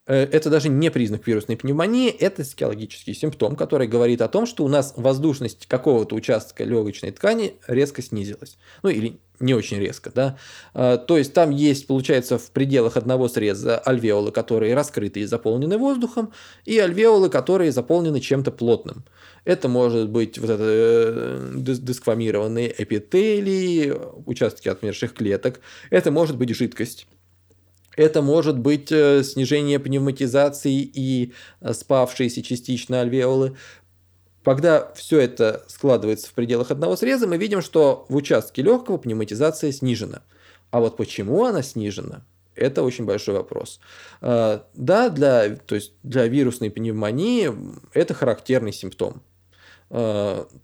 Э, 0.09 0.23
это 0.25 0.51
даже 0.51 0.69
не 0.69 0.91
признак 0.91 1.27
вирусной 1.27 1.57
пневмонии, 1.57 2.11
это 2.11 2.43
физиологический 2.43 3.15
симптом, 3.15 3.55
который 3.55 3.87
говорит 3.87 4.23
о 4.23 4.29
том, 4.29 4.47
что 4.47 4.65
у 4.65 4.69
нас 4.69 4.95
воздушность 4.97 5.67
какого-то 5.67 6.17
участка 6.17 6.65
легочной 6.65 7.13
ткани 7.13 7.55
резко 7.69 8.03
снизилась. 8.03 8.57
Ну 8.83 8.89
или 8.89 9.21
не 9.39 9.55
очень 9.55 9.79
резко, 9.79 10.11
да. 10.13 10.39
А, 10.75 10.97
то 10.97 11.19
есть 11.19 11.33
там 11.35 11.51
есть, 11.51 11.87
получается, 11.87 12.39
в 12.39 12.51
пределах 12.51 12.97
одного 12.97 13.29
среза 13.29 13.79
альвеолы, 13.79 14.33
которые 14.33 14.75
раскрыты 14.75 15.21
и 15.21 15.27
заполнены 15.27 15.77
воздухом, 15.79 16.33
и 16.65 16.79
альвеолы, 16.79 17.29
которые 17.29 17.71
заполнены 17.71 18.21
чем-то 18.21 18.51
плотным. 18.51 19.05
Это 19.45 19.69
может 19.69 20.09
быть 20.11 20.39
вот 20.39 20.51
это 20.51 20.65
э, 20.67 21.53
дисквамированные 21.55 22.75
эпителии, 22.83 23.95
участки 24.27 24.69
отмерших 24.69 25.13
клеток, 25.13 25.61
это 25.91 26.11
может 26.11 26.37
быть 26.37 26.55
жидкость 26.55 27.07
это 27.99 28.23
может 28.23 28.57
быть 28.57 28.93
э, 28.93 29.25
снижение 29.25 29.81
пневматизации 29.81 30.83
и 30.83 31.33
э, 31.61 31.73
спавшиеся 31.73 32.43
частично 32.45 33.01
альвеолы. 33.01 33.57
Когда 34.45 34.93
все 34.95 35.19
это 35.19 35.65
складывается 35.67 36.29
в 36.29 36.33
пределах 36.33 36.71
одного 36.71 36.95
среза, 36.95 37.27
мы 37.27 37.37
видим, 37.39 37.61
что 37.61 38.07
в 38.09 38.15
участке 38.15 38.63
легкого 38.63 38.99
пневматизация 38.99 39.73
снижена. 39.73 40.23
А 40.71 40.79
вот 40.79 40.97
почему 40.97 41.45
она 41.45 41.63
снижена, 41.63 42.25
это 42.55 42.85
очень 42.85 43.05
большой 43.05 43.35
вопрос. 43.35 43.81
Э, 44.21 44.61
да, 44.75 45.09
для, 45.09 45.57
то 45.57 45.75
есть 45.75 45.93
для 46.05 46.29
вирусной 46.29 46.71
пневмонии 46.71 47.53
это 47.95 48.15
характерный 48.15 48.73
симптом. 48.73 49.23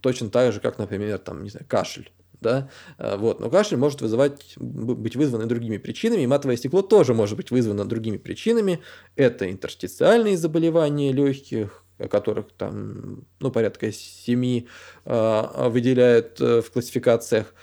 Точно 0.01 0.29
так 0.29 0.53
же, 0.53 0.59
как, 0.59 0.77
например, 0.77 1.17
там, 1.17 1.41
не 1.41 1.49
знаю, 1.49 1.65
кашель 1.67 2.11
да, 2.41 2.69
а, 2.97 3.17
вот, 3.17 3.39
но 3.39 3.49
кашель 3.49 3.77
может 3.77 4.01
вызывать, 4.01 4.53
быть 4.57 5.15
вызван 5.15 5.47
другими 5.47 5.77
причинами, 5.77 6.21
и 6.21 6.27
матовое 6.27 6.57
стекло 6.57 6.81
тоже 6.81 7.13
может 7.13 7.37
быть 7.37 7.51
вызвано 7.51 7.85
другими 7.85 8.17
причинами, 8.17 8.81
это 9.15 9.49
интерстициальные 9.49 10.37
заболевания 10.37 11.11
легких, 11.11 11.83
о 11.97 12.07
которых 12.07 12.51
там, 12.57 13.25
ну, 13.39 13.51
порядка 13.51 13.91
семи 13.91 14.67
э, 15.05 15.69
выделяют 15.69 16.41
э, 16.41 16.61
в 16.61 16.71
классификациях, 16.71 17.53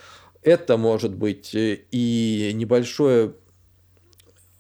это 0.43 0.77
может 0.77 1.14
быть 1.14 1.51
и 1.55 2.51
небольшое 2.55 3.35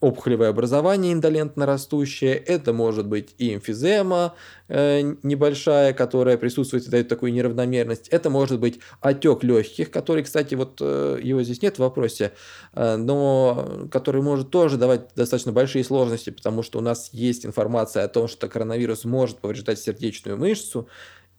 опухолевое 0.02 0.48
образование 0.48 1.12
индолентно 1.12 1.64
растущее, 1.64 2.34
это 2.34 2.72
может 2.72 3.06
быть 3.06 3.36
и 3.38 3.54
эмфизема 3.54 4.34
э, 4.66 5.14
небольшая, 5.22 5.92
которая 5.92 6.36
присутствует 6.36 6.84
и 6.88 6.90
дает 6.90 7.08
такую 7.08 7.32
неравномерность, 7.32 8.08
это 8.08 8.28
может 8.28 8.58
быть 8.58 8.80
отек 9.00 9.44
легких, 9.44 9.92
который, 9.92 10.24
кстати, 10.24 10.56
вот 10.56 10.78
э, 10.80 11.20
его 11.22 11.44
здесь 11.44 11.62
нет 11.62 11.76
в 11.76 11.78
вопросе, 11.78 12.32
э, 12.74 12.96
но 12.96 13.88
который 13.92 14.22
может 14.22 14.50
тоже 14.50 14.76
давать 14.76 15.14
достаточно 15.14 15.52
большие 15.52 15.84
сложности, 15.84 16.30
потому 16.30 16.64
что 16.64 16.80
у 16.80 16.82
нас 16.82 17.10
есть 17.12 17.46
информация 17.46 18.02
о 18.02 18.08
том, 18.08 18.26
что 18.26 18.48
коронавирус 18.48 19.04
может 19.04 19.38
повреждать 19.38 19.78
сердечную 19.78 20.36
мышцу, 20.36 20.88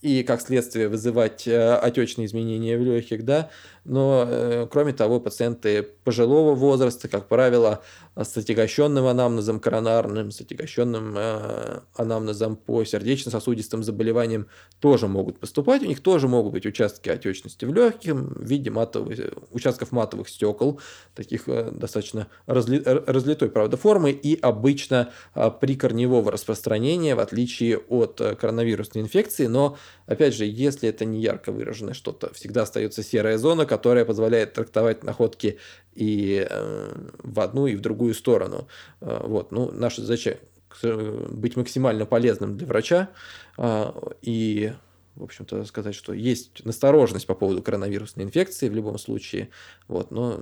и 0.03 0.23
как 0.23 0.41
следствие 0.41 0.89
вызывать 0.89 1.47
э, 1.47 1.75
отечные 1.75 2.25
изменения 2.25 2.77
в 2.77 2.81
легких, 2.81 3.23
да, 3.23 3.49
но, 3.85 4.25
э, 4.27 4.67
кроме 4.69 4.91
того, 4.91 5.21
пациенты 5.21 5.81
пожилого 6.03 6.55
возраста, 6.55 7.07
как 7.07 7.29
правило, 7.29 7.81
с 8.15 8.37
отягощенным 8.37 9.05
анамнезом 9.05 9.59
коронарным, 9.59 10.31
с 10.31 10.39
отягощенным 10.41 11.15
э, 11.17 11.79
анамнезом 11.95 12.55
по 12.55 12.83
сердечно-сосудистым 12.83 13.83
заболеваниям 13.83 14.47
тоже 14.79 15.07
могут 15.07 15.39
поступать. 15.39 15.81
У 15.81 15.85
них 15.85 16.01
тоже 16.01 16.27
могут 16.27 16.53
быть 16.53 16.65
участки 16.65 17.09
отечности 17.09 17.65
в 17.65 17.73
легких 17.73 18.13
в 18.13 18.43
виде 18.43 18.69
матовых, 18.69 19.19
участков 19.51 19.91
матовых 19.91 20.29
стекол, 20.29 20.79
таких 21.15 21.47
э, 21.47 21.71
достаточно 21.71 22.27
разли, 22.45 22.81
разлитой, 22.85 23.49
правда, 23.49 23.77
формы, 23.77 24.11
и 24.11 24.39
обычно 24.39 25.11
э, 25.33 25.49
при 25.59 25.75
корневого 25.75 26.31
распространения, 26.31 27.15
в 27.15 27.19
отличие 27.19 27.77
от 27.77 28.21
э, 28.21 28.35
коронавирусной 28.35 29.03
инфекции, 29.03 29.47
но, 29.47 29.77
опять 30.05 30.33
же, 30.33 30.45
если 30.45 30.89
это 30.89 31.05
не 31.05 31.21
ярко 31.21 31.51
выраженное 31.51 31.93
что-то, 31.93 32.33
всегда 32.33 32.63
остается 32.63 33.03
серая 33.03 33.37
зона, 33.37 33.65
которая 33.65 34.05
позволяет 34.05 34.53
трактовать 34.53 35.03
находки 35.03 35.59
и 35.93 36.45
э, 36.49 36.95
в 37.23 37.39
одну, 37.39 37.67
и 37.67 37.75
в 37.75 37.81
другую 37.81 38.13
сторону. 38.13 38.67
Э, 39.01 39.21
вот. 39.23 39.51
Ну, 39.51 39.71
наша 39.71 40.01
задача 40.01 40.39
быть 40.81 41.55
максимально 41.55 42.05
полезным 42.05 42.57
для 42.57 42.65
врача 42.65 43.09
э, 43.57 43.91
и 44.21 44.73
в 45.15 45.23
общем-то, 45.23 45.63
сказать, 45.65 45.93
что 45.93 46.13
есть 46.13 46.65
настороженность 46.65 47.27
по 47.27 47.35
поводу 47.35 47.61
коронавирусной 47.61 48.25
инфекции 48.25 48.67
в 48.67 48.73
любом 48.73 48.97
случае, 48.97 49.49
вот, 49.87 50.09
но 50.09 50.39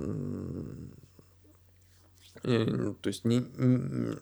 то 2.42 3.06
есть 3.06 3.24
не, 3.24 3.38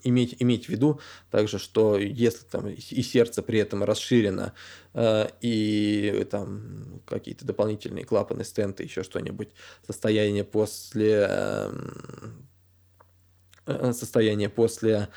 иметь, 0.05 0.37
иметь 0.39 0.66
в 0.66 0.68
виду 0.68 1.01
также, 1.31 1.59
что 1.59 1.99
если 1.99 2.45
там 2.45 2.68
и 2.68 3.03
сердце 3.03 3.43
при 3.43 3.59
этом 3.59 3.83
расширено, 3.83 4.53
э, 4.93 5.29
и 5.41 6.27
там 6.31 7.01
какие-то 7.07 7.47
дополнительные 7.47 8.05
клапаны, 8.05 8.45
стенты, 8.45 8.83
еще 8.83 9.03
что-нибудь, 9.03 9.49
состояние 9.87 10.45
после 10.45 11.27
э, 13.66 13.93
состояние 13.93 14.51
после 14.51 15.09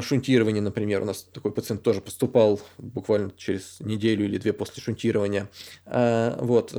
шунтирования, 0.00 0.62
например, 0.62 1.02
у 1.02 1.04
нас 1.04 1.22
такой 1.22 1.52
пациент 1.52 1.82
тоже 1.82 2.00
поступал 2.00 2.60
буквально 2.78 3.30
через 3.36 3.78
неделю 3.80 4.24
или 4.24 4.38
две 4.38 4.54
после 4.54 4.82
шунтирования. 4.82 5.50
Вот 5.84 6.74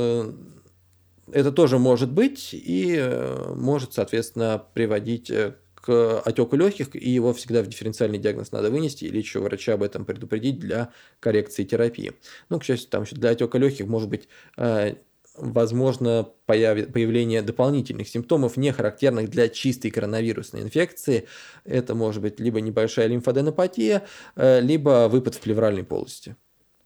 это 1.32 1.52
тоже 1.52 1.78
может 1.78 2.12
быть 2.12 2.54
и 2.54 2.96
э, 2.98 3.54
может, 3.56 3.94
соответственно, 3.94 4.64
приводить 4.74 5.30
э, 5.30 5.56
к 5.76 6.20
отеку 6.22 6.56
легких, 6.56 6.96
и 6.96 7.10
его 7.10 7.34
всегда 7.34 7.62
в 7.62 7.68
дифференциальный 7.68 8.18
диагноз 8.18 8.52
надо 8.52 8.72
вынести 8.72 9.06
или 9.06 9.18
еще 9.18 9.40
врача 9.40 9.74
об 9.74 9.84
этом 9.84 10.06
предупредить 10.06 10.60
для 10.60 10.90
коррекции 11.20 11.64
терапии. 11.64 12.14
Ну, 12.50 12.60
к 12.60 12.64
счастью, 12.64 12.90
там 12.90 13.04
еще 13.04 13.16
для 13.16 13.32
отека 13.32 13.58
легких 13.58 13.88
может 13.88 14.10
быть 14.10 14.28
э, 14.58 14.96
возможно 15.36 16.28
появление 16.48 17.42
дополнительных 17.44 18.08
симптомов, 18.08 18.58
не 18.58 18.72
характерных 18.72 19.30
для 19.30 19.50
чистой 19.50 19.92
коронавирусной 19.92 20.64
инфекции. 20.64 21.28
Это 21.64 21.94
может 21.94 22.24
быть 22.24 22.40
либо 22.40 22.60
небольшая 22.60 23.06
лимфоденопатия, 23.06 24.08
либо 24.36 25.08
выпад 25.10 25.36
в 25.36 25.40
плевральной 25.40 25.84
полости. 25.84 26.36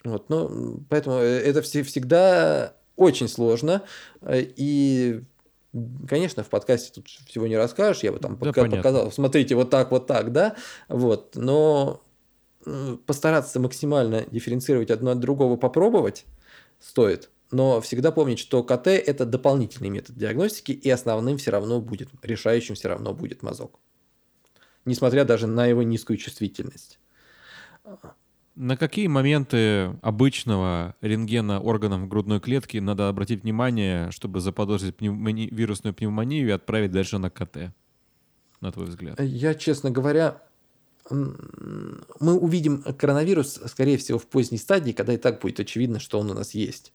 Вот, 0.03 0.29
ну, 0.29 0.83
поэтому 0.89 1.15
это 1.15 1.61
всегда 1.61 2.75
очень 2.95 3.27
сложно. 3.27 3.83
Э, 4.21 4.41
и 4.41 5.23
Конечно, 6.07 6.43
в 6.43 6.49
подкасте 6.49 6.91
тут 6.93 7.07
всего 7.07 7.47
не 7.47 7.55
расскажешь, 7.55 8.03
я 8.03 8.11
бы 8.11 8.19
там 8.19 8.37
да, 8.37 8.47
пока 8.47 8.65
показал, 8.65 9.09
смотрите, 9.09 9.55
вот 9.55 9.69
так, 9.69 9.91
вот 9.91 10.05
так, 10.05 10.33
да, 10.33 10.57
вот, 10.89 11.35
но 11.35 12.03
постараться 13.05 13.57
максимально 13.61 14.25
дифференцировать 14.29 14.91
одно 14.91 15.11
от 15.11 15.19
другого 15.19 15.55
попробовать 15.55 16.25
стоит, 16.81 17.29
но 17.51 17.79
всегда 17.79 18.11
помнить, 18.11 18.39
что 18.39 18.63
КТ– 18.63 18.87
это 18.87 19.25
дополнительный 19.25 19.89
метод 19.89 20.17
диагностики, 20.17 20.73
и 20.73 20.89
основным 20.89 21.37
все 21.37 21.51
равно 21.51 21.79
будет, 21.79 22.09
решающим 22.21 22.75
все 22.75 22.89
равно 22.89 23.13
будет 23.13 23.41
мазок, 23.41 23.79
несмотря 24.83 25.23
даже 25.23 25.47
на 25.47 25.65
его 25.67 25.83
низкую 25.83 26.17
чувствительность. 26.17 26.99
На 28.55 28.75
какие 28.75 29.07
моменты 29.07 29.97
обычного 30.01 30.95
рентгена 31.01 31.61
органов 31.61 32.07
грудной 32.09 32.41
клетки 32.41 32.77
надо 32.77 33.07
обратить 33.07 33.43
внимание, 33.43 34.11
чтобы 34.11 34.41
заподозрить 34.41 34.97
пневмони... 34.97 35.47
вирусную 35.51 35.93
пневмонию 35.93 36.47
и 36.47 36.51
отправить 36.51 36.91
дальше 36.91 37.17
на 37.17 37.29
КТ, 37.29 37.73
на 38.59 38.71
твой 38.71 38.87
взгляд? 38.87 39.19
Я, 39.21 39.55
честно 39.55 39.89
говоря, 39.89 40.41
мы 41.09 42.33
увидим 42.37 42.83
коронавирус, 42.83 43.59
скорее 43.67 43.97
всего, 43.97 44.19
в 44.19 44.27
поздней 44.27 44.57
стадии, 44.57 44.91
когда 44.91 45.13
и 45.13 45.17
так 45.17 45.41
будет 45.41 45.59
очевидно, 45.59 45.99
что 45.99 46.19
он 46.19 46.29
у 46.29 46.33
нас 46.33 46.53
есть. 46.53 46.93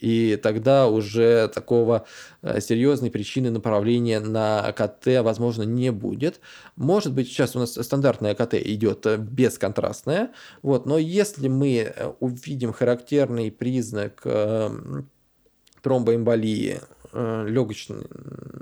И 0.00 0.36
тогда 0.36 0.88
уже 0.88 1.48
такого 1.48 2.06
э, 2.42 2.60
серьезной 2.60 3.10
причины 3.10 3.50
направления 3.50 4.20
на 4.20 4.72
КТ, 4.72 5.22
возможно, 5.22 5.62
не 5.64 5.90
будет. 5.90 6.40
Может 6.76 7.12
быть, 7.12 7.28
сейчас 7.28 7.56
у 7.56 7.58
нас 7.58 7.72
стандартная 7.74 8.34
КТ 8.34 8.54
идет 8.54 9.06
э, 9.06 9.16
бесконтрастная, 9.16 10.30
вот, 10.62 10.86
но 10.86 10.98
если 10.98 11.48
мы 11.48 11.92
э, 11.94 12.12
увидим 12.20 12.72
характерный 12.72 13.50
признак 13.50 14.24
тромбоэмболии 15.82 16.80
э, 17.18 17.48
легоч... 17.48 17.88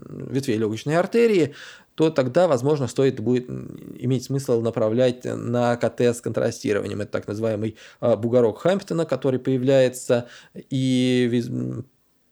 ветвей 0.08 0.56
легочной 0.56 0.96
артерии, 0.96 1.54
то 1.94 2.10
тогда, 2.10 2.46
возможно, 2.46 2.88
стоит 2.88 3.20
будет 3.20 3.48
иметь 3.48 4.24
смысл 4.24 4.60
направлять 4.60 5.24
на 5.24 5.76
КТ 5.76 6.00
с 6.02 6.20
контрастированием. 6.20 7.00
Это 7.00 7.12
так 7.12 7.28
называемый 7.28 7.76
э, 8.00 8.16
бугорок 8.16 8.58
Хэмптона, 8.58 9.06
который 9.06 9.38
появляется 9.38 10.28
и 10.54 11.42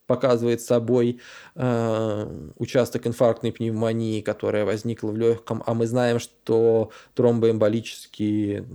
показывает 0.07 0.61
собой 0.61 1.21
э, 1.55 2.51
участок 2.59 3.07
инфарктной 3.07 3.53
пневмонии, 3.53 4.21
которая 4.21 4.65
возникла 4.65 5.11
в 5.11 5.17
легком, 5.17 5.63
а 5.67 5.75
мы 5.75 5.87
знаем, 5.87 6.19
что 6.19 6.91
тромбоэмболические 7.15 8.67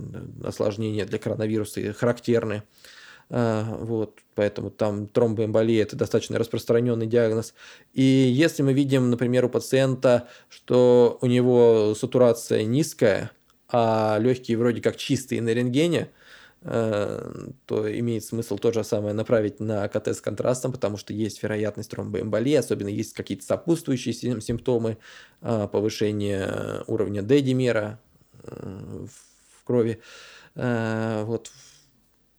осложнения 0.42 1.06
для 1.06 1.18
коронавируса 1.18 1.92
характерны. 1.92 2.54
Э, 2.54 2.99
вот, 3.30 4.18
поэтому 4.34 4.70
там 4.70 5.06
тромбоэмболия– 5.06 5.82
это 5.84 5.96
достаточно 5.96 6.38
распространенный 6.38 7.06
диагноз. 7.06 7.54
И 7.94 8.02
если 8.02 8.62
мы 8.62 8.72
видим, 8.72 9.08
например, 9.08 9.44
у 9.44 9.48
пациента, 9.48 10.28
что 10.48 11.18
у 11.20 11.26
него 11.26 11.94
сатурация 11.96 12.64
низкая, 12.64 13.30
а 13.68 14.18
легкие 14.18 14.58
вроде 14.58 14.82
как 14.82 14.96
чистые 14.96 15.40
на 15.42 15.50
рентгене– 15.50 16.10
Э, 16.62 17.32
то 17.64 17.90
имеет 17.98 18.22
смысл 18.22 18.58
то 18.58 18.70
же 18.70 18.84
самое 18.84 19.14
направить 19.14 19.60
на 19.60 19.88
КТ 19.88 20.08
с 20.08 20.20
контрастом, 20.20 20.72
потому 20.72 20.98
что 20.98 21.14
есть 21.14 21.42
вероятность 21.42 21.90
тромбоэмболии, 21.90 22.52
особенно 22.52 22.88
есть 22.88 23.14
какие-то 23.14 23.44
сопутствующие 23.46 24.12
симптомы 24.12 24.98
э, 25.40 25.68
повышения 25.72 26.84
уровня 26.86 27.22
D-димера 27.22 27.98
э, 28.42 29.06
в 29.06 29.64
крови. 29.64 30.00
Вот. 30.56 31.52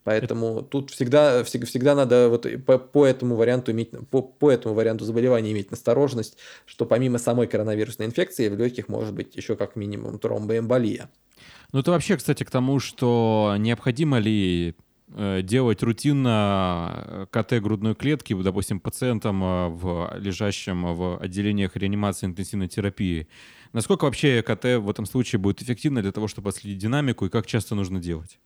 Поэтому 0.03 0.59
Это... 0.59 0.63
тут 0.63 0.89
всегда, 0.89 1.43
всегда, 1.43 1.67
всегда 1.67 1.95
надо 1.95 2.29
вот 2.29 2.47
по, 2.65 2.77
по 2.77 3.05
этому 3.05 3.35
варианту 3.35 3.71
иметь 3.71 3.91
по, 4.09 4.21
по 4.21 4.51
этому 4.51 4.73
варианту 4.73 5.05
заболевания 5.05 5.51
иметь 5.51 5.71
настороженность, 5.71 6.37
что 6.65 6.85
помимо 6.85 7.19
самой 7.19 7.47
коронавирусной 7.47 8.07
инфекции 8.07 8.49
в 8.49 8.57
легких 8.57 8.87
может 8.87 9.13
быть 9.13 9.35
еще 9.35 9.55
как 9.55 9.75
минимум 9.75 10.17
тромбоэмболия. 10.17 11.09
Ну, 11.71 11.79
это 11.79 11.91
вообще, 11.91 12.17
кстати, 12.17 12.43
к 12.43 12.51
тому, 12.51 12.79
что 12.79 13.55
необходимо 13.57 14.17
ли 14.19 14.75
э, 15.13 15.41
делать 15.41 15.83
рутинно 15.83 17.05
э, 17.07 17.25
КТ 17.31 17.61
грудной 17.61 17.95
клетки, 17.95 18.33
допустим, 18.33 18.79
пациентам, 18.79 19.43
э, 19.43 19.67
в, 19.69 20.13
лежащим 20.17 20.93
в 20.93 21.17
отделениях 21.19 21.75
реанимации 21.77 22.25
интенсивной 22.25 22.67
терапии. 22.67 23.27
Насколько 23.71 24.05
вообще 24.05 24.41
КТ 24.41 24.65
в 24.79 24.89
этом 24.89 25.05
случае 25.05 25.39
будет 25.39 25.61
эффективно 25.61 26.01
для 26.01 26.11
того, 26.11 26.27
чтобы 26.27 26.49
отследить 26.49 26.79
динамику 26.79 27.25
и 27.25 27.29
как 27.29 27.45
часто 27.45 27.73
нужно 27.75 27.99
делать? 27.99 28.39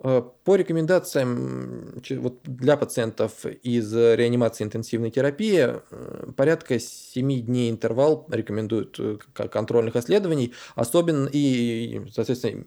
Э, 0.00 0.22
по 0.44 0.56
рекомендациям 0.56 2.02
вот 2.18 2.40
для 2.44 2.76
пациентов 2.76 3.46
из 3.46 3.94
реанимации 3.94 4.64
интенсивной 4.64 5.10
терапии 5.10 5.68
э, 5.90 6.32
порядка 6.36 6.78
7 6.80 7.42
дней 7.42 7.70
интервал 7.70 8.26
рекомендуют 8.30 8.96
э, 8.98 9.18
контрольных 9.34 9.94
исследований, 9.96 10.52
особенно 10.74 11.28
и, 11.32 12.02
соответственно, 12.12 12.64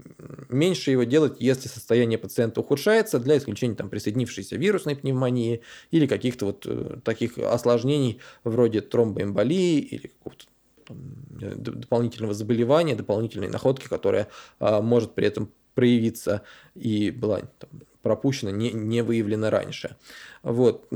меньше 0.49 0.91
его 0.91 1.03
делать, 1.03 1.35
если 1.39 1.67
состояние 1.67 2.17
пациента 2.17 2.61
ухудшается, 2.61 3.19
для 3.19 3.37
исключения 3.37 3.75
там, 3.75 3.89
присоединившейся 3.89 4.55
вирусной 4.55 4.95
пневмонии 4.95 5.61
или 5.91 6.07
каких-то 6.07 6.45
вот 6.45 7.03
таких 7.03 7.37
осложнений 7.37 8.21
вроде 8.45 8.81
тромбоэмболии 8.81 9.79
или 9.79 10.07
какого-то 10.07 10.45
дополнительного 10.89 12.33
заболевания, 12.33 12.95
дополнительной 12.95 13.49
находки, 13.49 13.87
которая 13.87 14.29
а, 14.59 14.81
может 14.81 15.13
при 15.13 15.27
этом 15.27 15.51
проявиться 15.77 16.41
и 16.73 17.11
была 17.11 17.41
там, 17.59 17.69
пропущена, 18.01 18.51
не, 18.51 18.71
не 18.71 19.03
выявлена 19.03 19.51
раньше. 19.51 19.95
Вот. 20.41 20.87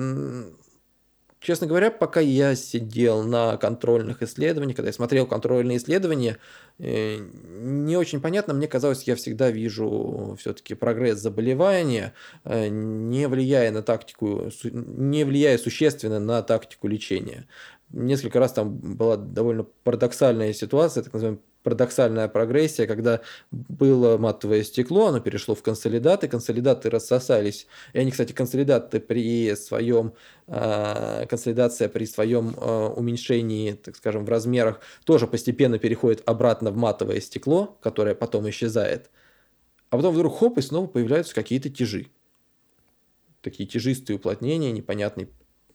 Честно 1.40 1.68
говоря, 1.68 1.92
пока 1.92 2.20
я 2.20 2.56
сидел 2.56 3.24
на 3.24 3.58
контрольных 3.58 4.24
исследованиях, 4.24 4.78
когда 4.78 4.90
я 4.90 4.94
смотрел 4.94 5.28
контрольные 5.28 5.78
исследования, 5.78 6.38
э, 6.80 7.18
не 7.18 7.98
очень 7.98 8.22
понятно, 8.22 8.54
мне 8.54 8.68
казалось, 8.68 9.04
я 9.04 9.16
всегда 9.16 9.50
вижу 9.52 10.36
все-таки 10.40 10.76
прогресс 10.76 11.20
заболевания, 11.20 12.14
э, 12.44 12.68
не 12.68 13.28
влияя 13.28 13.72
на 13.72 13.82
тактику, 13.82 14.52
не 14.64 15.24
влияя 15.24 15.58
существенно 15.58 16.20
на 16.20 16.44
тактику 16.44 16.88
лечения. 16.88 17.48
Несколько 17.94 18.40
раз 18.40 18.54
там 18.54 18.78
была 18.78 19.18
довольно 19.18 19.64
парадоксальная 19.84 20.54
ситуация, 20.54 21.04
так 21.04 21.14
называемая 21.14 21.42
парадоксальная 21.64 22.28
прогрессия, 22.28 22.88
когда 22.88 23.22
было 23.52 24.18
матовое 24.18 24.64
стекло, 24.64 25.08
оно 25.08 25.20
перешло 25.20 25.56
в 25.56 25.62
консолидаты, 25.62 26.28
консолидаты 26.28 26.90
рассосались. 26.90 27.68
И 27.94 28.00
они, 28.00 28.12
кстати, 28.12 28.34
консолидаты 28.34 29.00
при 29.00 29.56
своем, 29.56 30.14
э, 30.48 31.26
консолидация 31.30 31.90
при 31.90 32.06
своем 32.06 32.56
э, 32.58 32.88
уменьшении, 32.96 33.74
так 33.74 33.96
скажем, 33.96 34.26
в 34.26 34.30
размерах, 34.30 34.82
тоже 35.04 35.28
постепенно 35.28 35.78
переходит 35.78 36.24
обратно 36.26 36.72
в 36.72 36.78
матовое 36.78 37.22
стекло, 37.22 37.78
которое 37.82 38.16
потом 38.16 38.50
исчезает. 38.50 39.10
А 39.90 39.98
потом 39.98 40.16
вдруг 40.16 40.38
хоп, 40.40 40.58
и 40.58 40.62
снова 40.62 40.88
появляются 40.88 41.36
какие-то 41.36 41.70
тяжи. 41.70 42.08
Такие 43.42 43.68
тяжистые 43.68 44.18
уплотнения, 44.18 44.72
непонятный 44.72 45.28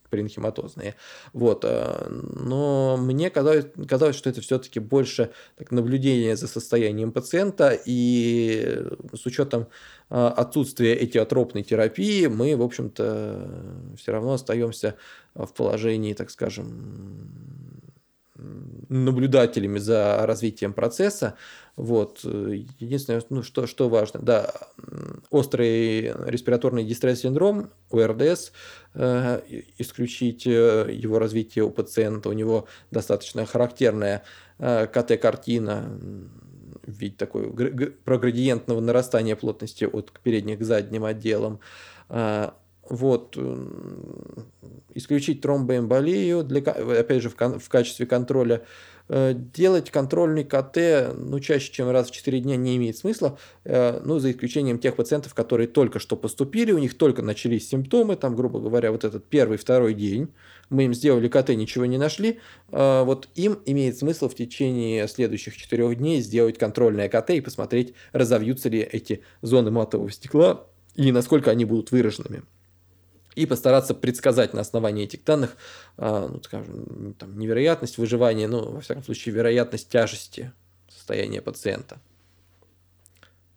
паренхематозные. 0.08 0.94
Вот. 1.32 1.64
Э, 1.64 2.08
но 2.08 2.96
мне 2.96 3.30
казалось, 3.30 3.66
казалось 3.88 4.16
что 4.16 4.30
это 4.30 4.40
все-таки 4.40 4.80
больше 4.80 5.30
так, 5.56 5.70
наблюдение 5.70 6.36
за 6.36 6.48
состоянием 6.48 7.12
пациента, 7.12 7.78
и 7.84 8.86
с 9.12 9.26
учетом 9.26 9.66
э, 10.10 10.26
отсутствия 10.36 10.94
этиотропной 10.94 11.62
терапии 11.62 12.26
мы, 12.26 12.56
в 12.56 12.62
общем-то, 12.62 13.94
все 13.96 14.12
равно 14.12 14.32
остаемся 14.32 14.96
в 15.34 15.52
положении, 15.52 16.14
так 16.14 16.30
скажем, 16.30 17.28
наблюдателями 18.88 19.78
за 19.78 20.26
развитием 20.26 20.72
процесса. 20.72 21.34
Вот. 21.76 22.24
Единственное, 22.24 23.22
ну, 23.30 23.42
что, 23.42 23.66
что 23.66 23.88
важно, 23.88 24.20
да, 24.20 24.52
острый 25.30 26.12
респираторный 26.26 26.84
дистресс-синдром, 26.84 27.70
ОРДС, 27.90 28.52
э, 28.94 29.40
исключить 29.78 30.46
э, 30.46 30.88
его 30.90 31.18
развитие 31.18 31.64
у 31.64 31.70
пациента, 31.70 32.28
у 32.28 32.32
него 32.32 32.66
достаточно 32.90 33.44
характерная 33.46 34.22
э, 34.58 34.86
КТ-картина, 34.86 35.98
вид 36.86 37.16
такой 37.16 37.50
проградиентного 38.04 38.80
нарастания 38.80 39.36
плотности 39.36 39.84
от 39.84 40.12
передних 40.22 40.60
к 40.60 40.62
задним 40.62 41.04
отделам. 41.04 41.60
Э, 42.08 42.50
вот, 42.88 43.36
исключить 44.94 45.40
тромбоэмболию, 45.40 46.42
для, 46.44 46.60
опять 46.60 47.22
же, 47.22 47.30
в, 47.30 47.34
в 47.34 47.68
качестве 47.68 48.06
контроля 48.06 48.62
Э, 49.08 49.34
делать 49.34 49.90
контрольный 49.90 50.42
КТ 50.42 51.14
ну, 51.16 51.38
чаще, 51.38 51.72
чем 51.72 51.90
раз 51.90 52.08
в 52.08 52.10
4 52.10 52.40
дня 52.40 52.56
не 52.56 52.76
имеет 52.76 52.96
смысла, 52.96 53.38
э, 53.64 54.00
ну, 54.04 54.18
за 54.18 54.32
исключением 54.32 54.80
тех 54.80 54.96
пациентов, 54.96 55.32
которые 55.32 55.68
только 55.68 56.00
что 56.00 56.16
поступили, 56.16 56.72
у 56.72 56.78
них 56.78 56.98
только 56.98 57.22
начались 57.22 57.68
симптомы, 57.68 58.16
там, 58.16 58.34
грубо 58.34 58.58
говоря, 58.58 58.90
вот 58.90 59.04
этот 59.04 59.24
первый, 59.26 59.58
второй 59.58 59.94
день, 59.94 60.32
мы 60.70 60.86
им 60.86 60.94
сделали 60.94 61.28
КТ, 61.28 61.50
ничего 61.50 61.86
не 61.86 61.98
нашли, 61.98 62.40
э, 62.72 63.02
вот 63.04 63.28
им 63.36 63.60
имеет 63.64 63.96
смысл 63.96 64.28
в 64.28 64.34
течение 64.34 65.06
следующих 65.06 65.56
4 65.56 65.94
дней 65.94 66.20
сделать 66.20 66.58
контрольное 66.58 67.08
КТ 67.08 67.30
и 67.30 67.40
посмотреть, 67.40 67.94
разовьются 68.12 68.68
ли 68.68 68.80
эти 68.80 69.22
зоны 69.40 69.70
матового 69.70 70.10
стекла 70.10 70.66
и 70.96 71.12
насколько 71.12 71.52
они 71.52 71.64
будут 71.64 71.92
выраженными 71.92 72.42
и 73.36 73.46
постараться 73.46 73.94
предсказать 73.94 74.54
на 74.54 74.62
основании 74.62 75.04
этих 75.04 75.22
данных, 75.22 75.56
а, 75.96 76.26
ну, 76.26 76.42
скажем, 76.42 77.14
там, 77.18 77.38
невероятность 77.38 77.98
выживания, 77.98 78.48
ну, 78.48 78.72
во 78.72 78.80
всяком 78.80 79.04
случае, 79.04 79.34
вероятность 79.34 79.88
тяжести 79.88 80.52
состояния 80.88 81.42
пациента. 81.42 82.00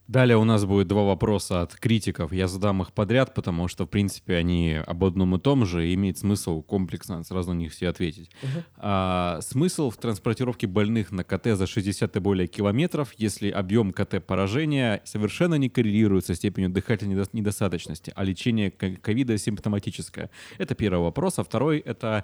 Далее 0.10 0.38
у 0.38 0.43
нас 0.43 0.66
будет 0.66 0.88
два 0.88 1.03
вопроса 1.03 1.62
от 1.62 1.76
критиков. 1.76 2.34
Я 2.34 2.47
задам 2.47 2.82
их 2.82 2.93
подряд, 2.93 3.36
потому 3.36 3.68
что, 3.68 3.86
в 3.86 3.89
принципе, 3.89 4.38
они 4.38 4.74
об 4.74 5.03
одном 5.03 5.36
и 5.36 5.39
том 5.39 5.68
же, 5.68 5.88
и 5.88 5.93
имеет 5.93 6.18
смысл 6.18 6.64
комплексно 6.64 7.24
сразу 7.24 7.53
на 7.53 7.57
них 7.57 7.72
все 7.72 7.89
ответить. 7.89 8.32
Uh-huh. 8.41 8.64
А, 8.78 9.39
смысл 9.41 9.91
в 9.91 9.97
транспортировке 9.97 10.66
больных 10.66 11.12
на 11.12 11.24
КТ 11.24 11.55
за 11.55 11.68
60 11.68 12.16
и 12.16 12.20
более 12.20 12.47
километров, 12.47 13.14
если 13.18 13.51
объем 13.51 13.91
КТ 13.93 14.26
поражения 14.26 15.03
совершенно 15.05 15.53
не 15.53 15.70
коррелирует 15.70 16.26
со 16.26 16.34
степенью 16.34 16.72
дыхательной 16.72 17.24
недостаточности, 17.32 18.12
а 18.16 18.24
лечение 18.24 18.72
ковида 18.72 19.38
симптоматическое? 19.38 20.32
Это 20.57 20.74
первый 20.74 21.03
вопрос. 21.03 21.38
А 21.38 21.43
второй— 21.43 21.78
это 21.86 22.24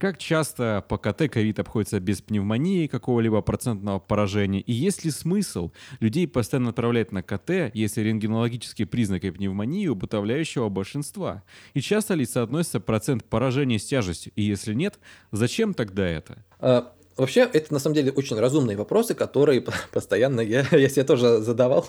как 0.00 0.16
часто 0.16 0.82
по 0.88 0.96
КТ 0.96 1.30
ковид 1.30 1.58
обходится 1.58 2.00
без 2.00 2.22
пневмонии 2.22 2.86
какого-либо 2.86 3.42
процентного 3.42 3.98
поражения? 3.98 4.62
И 4.62 4.72
есть 4.72 5.04
ли 5.04 5.10
смысл 5.10 5.72
людей 6.00 6.26
постоянно 6.26 6.70
отправлять 6.70 7.12
на 7.12 7.22
КТ, 7.22 7.70
если 7.74 8.00
рентгенологические 8.00 8.86
признаки 8.86 9.30
пневмонии 9.30 9.86
у 9.88 9.96
подавляющего 9.96 10.70
большинства? 10.70 11.42
И 11.74 11.82
часто 11.82 12.14
ли 12.14 12.24
соотносится 12.24 12.80
процент 12.80 13.24
поражения 13.24 13.78
с 13.78 13.84
тяжестью? 13.84 14.32
И 14.36 14.42
если 14.42 14.72
нет, 14.72 14.98
зачем 15.32 15.74
тогда 15.74 16.08
это? 16.08 16.46
А, 16.60 16.94
вообще, 17.20 17.48
это 17.52 17.72
на 17.72 17.78
самом 17.78 17.94
деле 17.94 18.12
очень 18.12 18.38
разумные 18.38 18.76
вопросы, 18.76 19.14
которые 19.14 19.64
постоянно 19.92 20.40
я, 20.40 20.66
я 20.72 20.88
себе 20.88 21.04
тоже 21.04 21.38
задавал. 21.38 21.86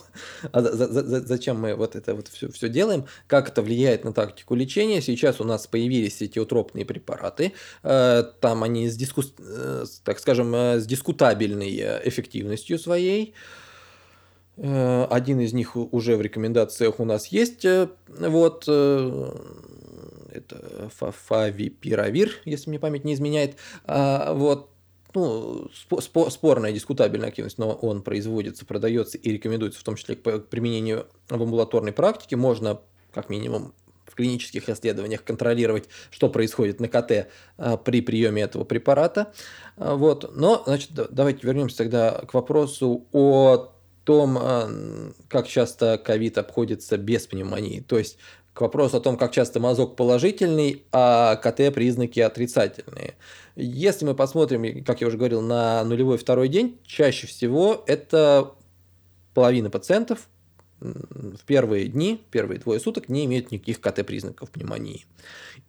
А 0.52 0.62
за, 0.62 0.76
за, 0.76 1.04
за, 1.04 1.22
зачем 1.22 1.60
мы 1.60 1.76
вот 1.76 1.96
это 1.96 2.14
вот 2.14 2.28
все, 2.28 2.52
все 2.52 2.70
делаем? 2.70 3.06
Как 3.28 3.50
это 3.50 3.62
влияет 3.62 4.04
на 4.04 4.14
тактику 4.14 4.56
лечения? 4.56 5.02
Сейчас 5.02 5.42
у 5.42 5.44
нас 5.44 5.68
появились 5.68 6.22
эти 6.22 6.40
утропные 6.40 6.86
препараты. 6.86 7.54
Э, 7.84 8.24
там 8.40 8.64
они 8.64 8.90
с, 8.90 8.96
диску, 8.96 9.24
э, 9.40 9.86
так 10.04 10.20
скажем, 10.20 10.54
э, 10.54 10.80
с 10.80 10.86
дискутабельной 10.86 12.02
эффективностью 12.08 12.78
своей. 12.78 13.34
Один 14.58 15.40
из 15.40 15.54
них 15.54 15.76
уже 15.76 16.18
в 16.18 16.22
рекомендациях 16.22 17.00
у 17.00 17.06
нас 17.06 17.28
есть. 17.28 17.66
Вот 18.08 18.68
это 20.32 20.90
фавипиравир, 20.90 22.32
если 22.46 22.70
мне 22.70 22.80
память 22.80 23.06
не 23.06 23.14
изменяет. 23.14 23.56
А, 23.86 24.34
вот, 24.34 24.70
ну, 25.14 25.70
спорная, 26.30 26.72
дискутабельная 26.72 27.30
активность, 27.30 27.58
но 27.58 27.72
он 27.72 28.02
производится, 28.02 28.66
продается 28.66 29.18
и 29.18 29.32
рекомендуется 29.32 29.80
в 29.80 29.84
том 29.84 29.96
числе 29.96 30.16
к 30.16 30.40
применению 30.50 31.08
в 31.30 31.42
амбулаторной 31.42 31.92
практике. 31.92 32.36
Можно, 32.36 32.82
как 33.14 33.30
минимум, 33.30 33.74
в 34.06 34.16
клинических 34.16 34.68
исследованиях 34.70 35.24
контролировать, 35.24 35.88
что 36.10 36.30
происходит 36.30 36.80
на 36.80 36.90
КТ 36.90 37.30
а, 37.58 37.78
при 37.78 38.02
приеме 38.02 38.42
этого 38.44 38.66
препарата. 38.66 39.32
А, 39.78 39.96
вот. 39.96 40.36
Но, 40.36 40.64
значит, 40.66 40.92
давайте 41.12 41.48
вернемся 41.48 41.78
тогда 41.78 42.12
к 42.28 42.34
вопросу 42.34 43.08
о 43.14 43.74
том, 44.04 45.14
как 45.28 45.48
часто 45.48 46.00
ковид 46.00 46.40
обходится 46.40 46.98
без 46.98 47.28
пневмонии. 47.28 47.82
То 47.82 48.00
есть 48.00 48.18
к 48.54 48.62
вопросу 48.62 48.98
о 48.98 49.00
том, 49.00 49.18
как 49.18 49.32
часто 49.32 49.60
мазок 49.60 49.96
положительный, 49.96 50.84
а 50.92 51.36
КТ 51.38 51.74
признаки 51.74 52.20
отрицательные. 52.20 53.16
Если 53.56 54.06
мы 54.06 54.16
посмотрим, 54.16 54.84
как 54.84 55.02
я 55.02 55.08
уже 55.08 55.18
говорил, 55.18 55.42
на 55.42 55.84
нулевой 55.84 56.18
второй 56.18 56.50
день, 56.50 56.80
чаще 56.86 57.28
всего 57.28 57.84
это 57.88 58.54
половина 59.34 59.70
пациентов 59.70 60.28
в 60.82 61.46
первые 61.46 61.88
дни, 61.88 62.22
первые 62.32 62.60
двое 62.60 62.80
суток 62.80 63.08
не 63.08 63.26
имеют 63.26 63.52
никаких 63.52 63.80
КТ-признаков 63.80 64.50
пневмонии. 64.50 65.06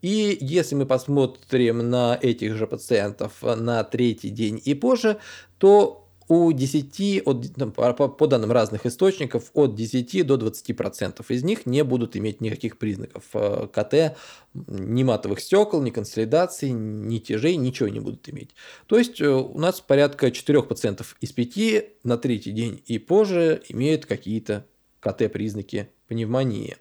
И 0.01 0.39
если 0.41 0.74
мы 0.74 0.87
посмотрим 0.87 1.91
на 1.91 2.18
этих 2.20 2.57
же 2.57 2.66
пациентов 2.66 3.43
на 3.43 3.85
третий 3.85 4.30
день 4.30 4.61
и 4.64 4.74
позже, 4.74 5.18
то 5.59 6.01
у 6.33 6.51
10, 6.51 7.22
от, 7.26 8.16
по, 8.16 8.26
данным 8.26 8.53
разных 8.53 8.87
источников, 8.87 9.51
от 9.53 9.74
10 9.74 10.26
до 10.26 10.37
20% 10.37 11.24
из 11.28 11.45
них 11.45 11.66
не 11.66 11.85
будут 11.85 12.16
иметь 12.16 12.41
никаких 12.41 12.78
признаков 12.78 13.24
э, 13.35 13.68
КТ, 13.70 14.16
ни 14.55 15.03
матовых 15.03 15.41
стекол, 15.41 15.83
ни 15.83 15.91
консолидации, 15.91 16.70
ни 16.70 17.18
тяжей, 17.18 17.57
ничего 17.57 17.91
не 17.91 18.01
будут 18.01 18.26
иметь. 18.30 18.51
То 18.87 18.97
есть 18.97 19.20
э, 19.20 19.28
у 19.28 19.59
нас 19.59 19.83
порядка 19.83 20.28
4% 20.28 21.05
из 21.20 21.33
5 21.33 22.05
на 22.05 22.16
третий 22.16 22.53
день 22.53 22.83
и 22.87 22.99
позже 22.99 23.62
имеют 23.68 24.07
какие-то 24.07 24.64
КТ-признаки 25.01 25.91
пневмонии. 26.09 26.78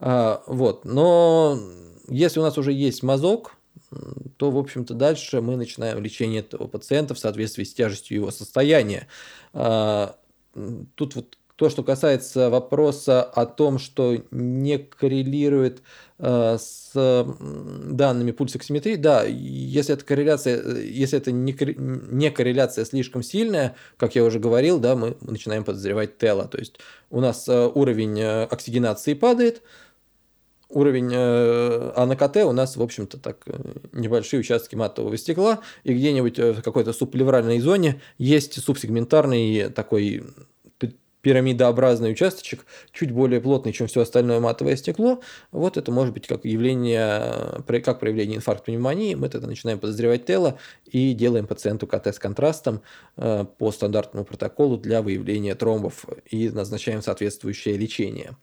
А, 0.00 0.42
вот. 0.46 0.84
Но 0.84 1.58
если 2.08 2.40
у 2.40 2.42
нас 2.42 2.58
уже 2.58 2.72
есть 2.72 3.02
мазок, 3.02 3.56
то, 4.36 4.50
в 4.50 4.58
общем-то, 4.58 4.94
дальше 4.94 5.40
мы 5.40 5.56
начинаем 5.56 6.02
лечение 6.02 6.40
этого 6.40 6.66
пациента 6.66 7.14
в 7.14 7.18
соответствии 7.18 7.64
с 7.64 7.74
тяжестью 7.74 8.18
его 8.18 8.30
состояния. 8.30 9.06
А, 9.52 10.16
тут 10.94 11.14
вот 11.14 11.38
то, 11.56 11.68
что 11.68 11.82
касается 11.82 12.50
вопроса 12.50 13.22
о 13.22 13.46
том, 13.46 13.78
что 13.78 14.22
не 14.30 14.78
коррелирует 14.78 15.82
а, 16.18 16.56
с 16.58 16.92
данными 16.94 18.30
пульсоксиметрии, 18.32 18.96
да, 18.96 19.24
если 19.24 19.94
эта 19.94 20.04
корреляция, 20.04 20.78
если 20.78 21.18
это 21.18 21.30
не, 21.30 22.30
корреляция 22.30 22.84
слишком 22.84 23.22
сильная, 23.22 23.76
как 23.96 24.14
я 24.14 24.24
уже 24.24 24.38
говорил, 24.38 24.78
да, 24.78 24.96
мы 24.96 25.16
начинаем 25.20 25.64
подозревать 25.64 26.18
тело. 26.18 26.48
То 26.48 26.58
есть 26.58 26.78
у 27.10 27.20
нас 27.20 27.46
а, 27.48 27.68
уровень 27.68 28.20
оксигенации 28.22 29.14
падает, 29.14 29.62
уровень, 30.72 31.10
э, 31.12 31.92
а 31.94 32.06
на 32.06 32.16
КТ 32.16 32.38
у 32.38 32.52
нас, 32.52 32.76
в 32.76 32.82
общем-то, 32.82 33.18
так 33.18 33.42
э, 33.46 33.52
небольшие 33.92 34.40
участки 34.40 34.74
матового 34.74 35.16
стекла, 35.16 35.60
и 35.84 35.94
где-нибудь 35.94 36.38
э, 36.38 36.52
в 36.52 36.62
какой-то 36.62 36.92
субплевральной 36.92 37.60
зоне 37.60 38.00
есть 38.18 38.62
субсегментарный 38.62 39.70
такой 39.70 40.24
пирамидообразный 41.20 42.10
участочек, 42.10 42.66
чуть 42.92 43.12
более 43.12 43.40
плотный, 43.40 43.72
чем 43.72 43.86
все 43.86 44.00
остальное 44.00 44.40
матовое 44.40 44.74
стекло. 44.74 45.20
Вот 45.52 45.76
это 45.76 45.92
может 45.92 46.12
быть 46.12 46.26
как 46.26 46.44
явление, 46.44 47.62
как 47.84 48.00
проявление 48.00 48.38
инфаркта 48.38 48.64
пневмонии. 48.64 49.14
Мы 49.14 49.28
тогда 49.28 49.46
начинаем 49.46 49.78
подозревать 49.78 50.26
тело 50.26 50.58
и 50.84 51.12
делаем 51.12 51.46
пациенту 51.46 51.86
КТ 51.86 52.08
с 52.08 52.18
контрастом 52.18 52.82
по 53.14 53.70
стандартному 53.70 54.24
протоколу 54.24 54.76
для 54.76 55.00
выявления 55.00 55.54
тромбов 55.54 56.06
и 56.28 56.50
назначаем 56.50 57.02
соответствующее 57.02 57.76
лечение. 57.76 58.34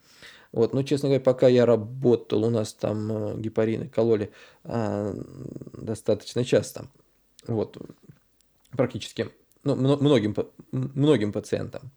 Вот, 0.52 0.74
но, 0.74 0.84
честно 0.84 1.10
говоря, 1.10 1.24
пока 1.24 1.47
я 1.47 1.66
работал, 1.66 2.43
у 2.43 2.50
нас 2.50 2.74
там 2.74 3.12
э, 3.12 3.39
гепарины 3.39 3.88
кололи 3.88 4.32
а, 4.64 5.14
достаточно 5.74 6.43
часто. 6.43 6.88
Вот, 7.47 7.78
практически, 8.72 9.30
ну, 9.64 9.76
многим, 9.76 10.36
многим 10.72 11.32
пациентам. 11.32 11.91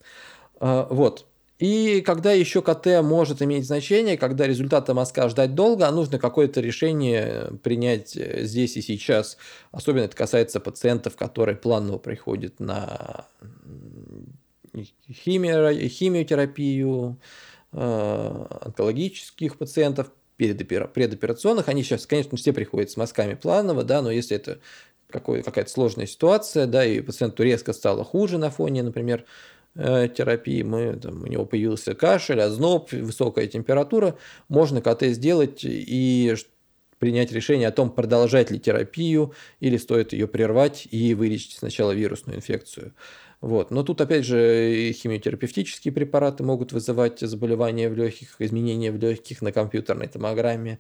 А, 0.61 0.86
вот. 0.90 1.26
И 1.59 2.00
когда 2.00 2.32
еще 2.32 2.61
КТ 2.61 3.03
может 3.03 3.40
иметь 3.40 3.66
значение, 3.66 4.18
когда 4.18 4.48
результата 4.48 4.94
мазка 4.94 5.28
ждать 5.28 5.55
долго, 5.55 5.86
а 5.86 5.92
нужно 5.92 6.18
какое-то 6.18 6.61
решение 6.61 7.53
принять 7.62 8.16
э, 8.16 8.44
здесь 8.44 8.76
и 8.76 8.82
сейчас. 8.82 9.38
Особенно 9.70 10.03
это 10.03 10.16
касается 10.16 10.61
пациентов, 10.61 11.16
которые 11.16 11.57
планово 11.57 11.98
приходят 11.98 12.59
на 12.61 13.26
химио, 15.11 15.72
химиотерапию, 15.88 17.18
онкологических 17.72 19.56
пациентов, 19.56 20.12
предоперационных, 20.36 21.68
они 21.68 21.82
сейчас, 21.82 22.06
конечно, 22.06 22.36
все 22.36 22.52
приходят 22.52 22.90
с 22.90 22.96
мазками 22.96 23.34
планово, 23.34 23.84
да, 23.84 24.02
но 24.02 24.10
если 24.10 24.36
это 24.36 24.58
какая-то 25.08 25.70
сложная 25.70 26.06
ситуация, 26.06 26.66
да, 26.66 26.84
и 26.84 27.00
пациенту 27.00 27.42
резко 27.42 27.72
стало 27.72 28.04
хуже 28.04 28.38
на 28.38 28.50
фоне, 28.50 28.82
например, 28.82 29.24
э, 29.74 30.08
терапии, 30.08 30.62
мы, 30.62 30.96
там, 30.96 31.22
у 31.22 31.26
него 31.26 31.44
появился 31.44 31.94
кашель, 31.94 32.40
озноб, 32.40 32.92
высокая 32.92 33.46
температура, 33.46 34.16
можно 34.48 34.80
КТ 34.80 35.02
сделать 35.08 35.60
и 35.64 36.34
принять 36.98 37.32
решение 37.32 37.68
о 37.68 37.72
том, 37.72 37.90
продолжать 37.90 38.50
ли 38.50 38.60
терапию 38.60 39.34
или 39.60 39.76
стоит 39.76 40.12
ее 40.12 40.28
прервать 40.28 40.86
и 40.90 41.14
вылечить 41.14 41.58
сначала 41.58 41.92
вирусную 41.92 42.38
инфекцию. 42.38 42.94
Вот. 43.43 43.72
Но 43.72 43.82
тут, 43.82 44.01
опять 44.01 44.24
же, 44.24 44.93
химиотерапевтические 44.93 45.93
препараты 45.93 46.45
могут 46.45 46.72
вызывать 46.72 47.18
заболевания 47.18 47.88
в 47.90 47.95
легких, 47.95 48.36
изменения 48.38 48.93
в 48.93 48.97
легких 48.99 49.43
на 49.43 49.51
компьютерной 49.51 50.07
томограмме, 50.07 50.78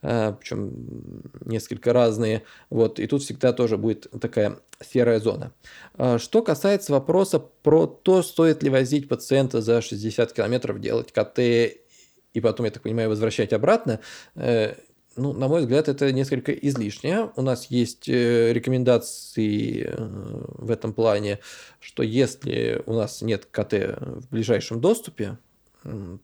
э, 0.00 0.32
причем 0.38 1.22
несколько 1.44 1.92
разные. 1.92 2.44
Вот. 2.70 3.00
И 3.00 3.08
тут 3.08 3.24
всегда 3.24 3.52
тоже 3.52 3.76
будет 3.76 4.06
такая 4.20 4.58
серая 4.80 5.18
зона. 5.18 5.52
А 5.94 6.18
что 6.18 6.42
касается 6.42 6.92
вопроса 6.92 7.40
про 7.40 7.88
то, 7.88 8.22
стоит 8.22 8.62
ли 8.62 8.70
возить 8.70 9.08
пациента 9.08 9.60
за 9.60 9.82
60 9.82 10.32
километров, 10.32 10.80
делать 10.80 11.12
КТ 11.12 11.40
и 11.40 12.40
потом, 12.40 12.66
я 12.66 12.72
так 12.72 12.82
понимаю, 12.84 13.08
возвращать 13.08 13.52
обратно, 13.52 13.98
э, 14.36 14.74
ну, 15.16 15.32
на 15.32 15.48
мой 15.48 15.60
взгляд, 15.60 15.88
это 15.88 16.12
несколько 16.12 16.52
излишнее. 16.52 17.30
У 17.36 17.42
нас 17.42 17.66
есть 17.66 18.08
э, 18.08 18.52
рекомендации 18.52 19.84
э, 19.86 19.94
в 19.96 20.70
этом 20.70 20.92
плане, 20.92 21.40
что 21.80 22.02
если 22.02 22.82
у 22.86 22.94
нас 22.94 23.22
нет 23.22 23.46
КТ 23.50 23.72
в 24.00 24.28
ближайшем 24.30 24.80
доступе, 24.80 25.38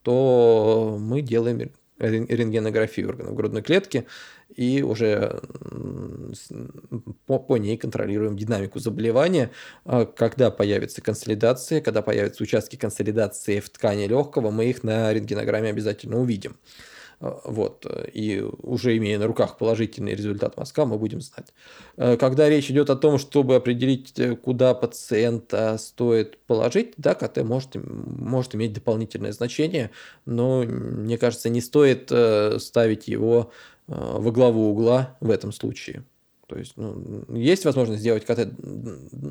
то 0.03 0.97
мы 0.99 1.20
делаем 1.20 1.70
рентгенографию 2.01 3.11
органов 3.11 3.34
грудной 3.34 3.62
клетки 3.62 4.07
и 4.57 4.82
уже 4.82 5.41
по, 7.26 7.38
по 7.38 7.57
ней 7.59 7.76
контролируем 7.76 8.36
динамику 8.36 8.78
заболевания. 8.78 9.51
А 9.84 10.07
когда 10.07 10.51
появится 10.51 11.03
консолидация, 11.03 11.80
когда 11.80 12.03
появятся 12.03 12.43
участки 12.43 12.76
консолидации 12.76 13.61
в 13.61 13.68
ткани 13.68 14.07
легкого, 14.07 14.51
мы 14.51 14.70
их 14.70 14.82
на 14.82 15.12
рентгенограмме 15.12 15.68
обязательно 15.68 16.18
увидим. 16.18 16.57
Э, 17.20 17.38
вот, 17.44 17.86
и 18.12 18.42
уже 18.62 18.96
имея 18.96 19.18
на 19.18 19.26
руках 19.26 19.58
положительный 19.58 20.14
результат 20.14 20.56
мазка, 20.56 20.86
мы 20.86 20.98
будем 20.98 21.20
знать. 21.20 21.52
Э, 21.96 22.16
когда 22.16 22.48
речь 22.48 22.70
идет 22.70 22.90
о 22.90 22.96
том, 22.96 23.18
чтобы 23.18 23.56
определить, 23.56 24.18
э, 24.18 24.36
куда 24.36 24.74
пациента 24.74 25.76
стоит 25.78 26.38
положить, 26.46 26.94
да, 26.96 27.14
КТ 27.14 27.42
может, 27.42 27.70
может 27.74 28.54
иметь 28.54 28.72
дополнительное 28.72 29.32
значение, 29.32 29.90
но, 30.24 30.62
мне 30.62 31.18
кажется, 31.18 31.48
не 31.50 31.60
стоит 31.60 32.10
ставить 32.62 33.08
его 33.08 33.50
во 33.86 34.30
главу 34.30 34.70
угла 34.70 35.16
в 35.20 35.30
этом 35.30 35.52
случае. 35.52 36.04
То 36.46 36.56
есть 36.56 36.72
ну, 36.76 37.24
есть 37.34 37.64
возможность 37.64 38.00
сделать 38.00 38.24
КТ, 38.24 38.48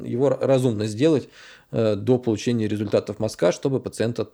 его 0.05 0.29
разумно 0.29 0.85
сделать 0.85 1.29
до 1.71 2.17
получения 2.17 2.67
результатов 2.67 3.19
мазка, 3.19 3.51
чтобы 3.51 3.79
пациента 3.79 4.29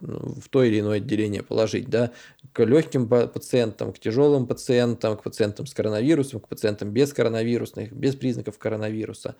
в 0.00 0.48
то 0.48 0.62
или 0.62 0.80
иное 0.80 0.98
отделение 0.98 1.42
положить, 1.42 1.88
да, 1.88 2.12
к 2.52 2.64
легким 2.64 3.08
пациентам, 3.08 3.92
к 3.92 3.98
тяжелым 3.98 4.46
пациентам, 4.46 5.16
к 5.16 5.22
пациентам 5.22 5.66
с 5.66 5.74
коронавирусом, 5.74 6.40
к 6.40 6.48
пациентам 6.48 6.90
без 6.90 7.12
коронавирусных, 7.12 7.92
без 7.92 8.14
признаков 8.14 8.58
коронавируса, 8.58 9.36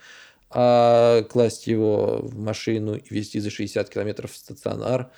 а 0.50 1.22
класть 1.24 1.66
его 1.66 2.20
в 2.22 2.38
машину 2.38 2.96
и 2.96 3.14
везти 3.14 3.40
за 3.40 3.50
60 3.50 3.88
километров 3.88 4.32
в 4.32 4.36
стационар 4.36 5.11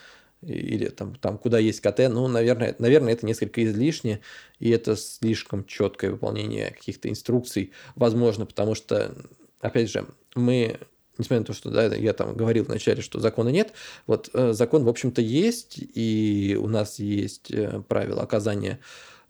или 0.42 0.88
там, 0.88 1.16
там 1.16 1.38
куда 1.38 1.58
есть 1.58 1.80
КТ, 1.80 2.08
ну, 2.08 2.28
наверное, 2.28 2.74
наверное, 2.78 3.12
это 3.12 3.26
несколько 3.26 3.64
излишне, 3.64 4.20
и 4.60 4.70
это 4.70 4.96
слишком 4.96 5.64
четкое 5.64 6.12
выполнение 6.12 6.70
каких-то 6.70 7.08
инструкций, 7.08 7.72
возможно, 7.96 8.46
потому 8.46 8.74
что, 8.74 9.14
опять 9.60 9.90
же, 9.90 10.06
мы 10.36 10.78
несмотря 11.18 11.40
на 11.40 11.46
то, 11.46 11.52
что 11.52 11.70
да, 11.70 11.94
я 11.94 12.12
там 12.12 12.34
говорил 12.34 12.64
вначале, 12.64 13.02
что 13.02 13.20
закона 13.20 13.50
нет, 13.50 13.72
вот 14.06 14.30
э, 14.32 14.52
закон, 14.52 14.84
в 14.84 14.88
общем-то, 14.88 15.20
есть, 15.20 15.78
и 15.78 16.56
у 16.60 16.68
нас 16.68 16.98
есть 16.98 17.50
э, 17.50 17.82
правила 17.86 18.22
оказания 18.22 18.78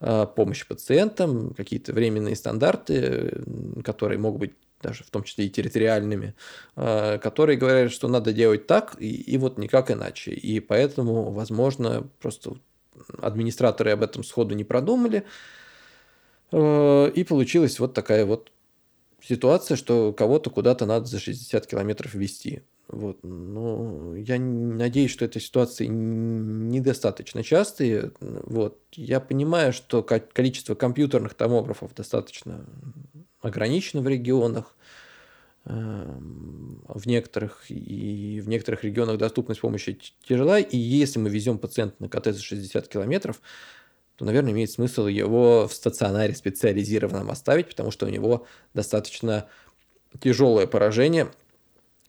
э, 0.01 0.27
помощи 0.37 0.67
пациентам, 0.69 1.55
какие-то 1.55 1.93
временные 1.93 2.37
стандарты, 2.37 3.43
которые 3.83 4.19
могут 4.19 4.41
быть 4.41 4.53
даже 4.81 5.03
в 5.03 5.11
том 5.11 5.25
числе 5.25 5.47
и 5.47 5.51
территориальными, 5.51 6.37
которые 6.77 7.59
говорят, 7.59 7.91
что 7.91 8.07
надо 8.07 8.33
делать 8.33 8.69
так 8.69 8.95
и, 9.01 9.11
и 9.11 9.37
вот 9.37 9.59
никак 9.59 9.91
иначе. 9.91 10.31
И 10.31 10.61
поэтому, 10.61 11.33
возможно, 11.33 12.09
просто 12.21 12.53
администраторы 13.21 13.91
об 13.91 14.05
этом 14.05 14.23
сходу 14.23 14.55
не 14.55 14.63
продумали, 14.63 15.25
и 16.53 17.27
получилась 17.29 17.81
вот 17.81 17.93
такая 17.93 18.25
вот 18.25 18.53
ситуация, 19.23 19.77
что 19.77 20.13
кого-то 20.13 20.51
куда-то 20.51 20.87
надо 20.87 21.07
за 21.07 21.19
60 21.19 21.67
километров 21.67 22.15
вести. 22.15 22.63
Вот. 22.89 23.19
Но 23.23 24.17
я 24.17 24.39
надеюсь, 24.39 25.11
что 25.11 25.25
эта 25.25 25.41
ситуация 25.41 25.89
недостаточно 25.89 27.43
частые. 27.43 28.13
Вот. 28.21 28.81
Я 28.93 29.21
понимаю, 29.21 29.73
что 29.73 30.03
количество 30.03 30.75
компьютерных 30.75 31.35
томографов 31.35 31.95
достаточно 31.95 32.65
ограничено 33.41 34.03
в 34.03 34.09
регионах. 34.09 34.75
Эм, 35.71 36.83
в 36.89 37.07
некоторых, 37.07 37.65
и 37.69 38.41
в 38.43 38.49
некоторых 38.49 38.85
регионах 38.85 39.19
доступность 39.19 39.61
помощи 39.61 39.99
тяжела. 40.27 40.59
И 40.59 40.79
если 40.79 41.19
мы 41.19 41.29
везем 41.29 41.59
пациента 41.59 41.97
на 41.99 42.09
КТ 42.09 42.27
за 42.27 42.41
60 42.41 42.89
километров, 42.89 43.43
то, 44.19 44.25
наверное, 44.25 44.53
имеет 44.53 44.71
смысл 44.73 45.07
его 45.07 45.69
в 45.69 45.73
стационаре 45.73 46.35
специализированном 46.35 47.31
оставить, 47.31 47.69
потому 47.69 47.93
что 47.93 48.07
у 48.07 48.09
него 48.09 48.47
достаточно 48.75 49.47
тяжелое 50.21 50.67
поражение, 50.67 51.31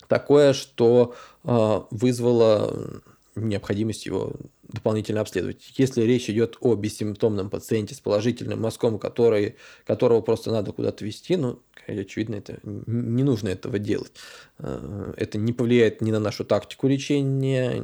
такое, 0.08 0.54
что 0.54 1.14
э, 1.44 1.82
вызвало 1.92 3.04
необходимость 3.36 4.08
его 4.08 4.34
дополнительно 4.64 5.22
обследовать. 5.22 5.72
Если 5.78 6.02
речь 6.02 6.30
идет 6.32 6.58
о 6.62 6.74
бессимптомном 6.74 7.52
пациенте 7.52 7.94
с 7.94 8.00
положительным 8.00 8.60
мазком, 8.60 8.98
который, 8.98 9.56
которого 9.86 10.22
просто 10.22 10.52
надо 10.52 10.72
куда-то 10.72 11.06
вести, 11.06 11.36
ну, 11.36 11.60
очевидно, 11.86 12.36
это 12.36 12.60
не 12.64 13.24
нужно 13.24 13.50
этого 13.50 13.78
делать. 13.78 14.14
А, 14.58 15.14
это 15.16 15.38
не 15.38 15.54
повлияет 15.54 16.02
ни 16.02 16.12
на 16.12 16.20
нашу 16.20 16.44
тактику 16.44 16.88
лечения, 16.88 17.84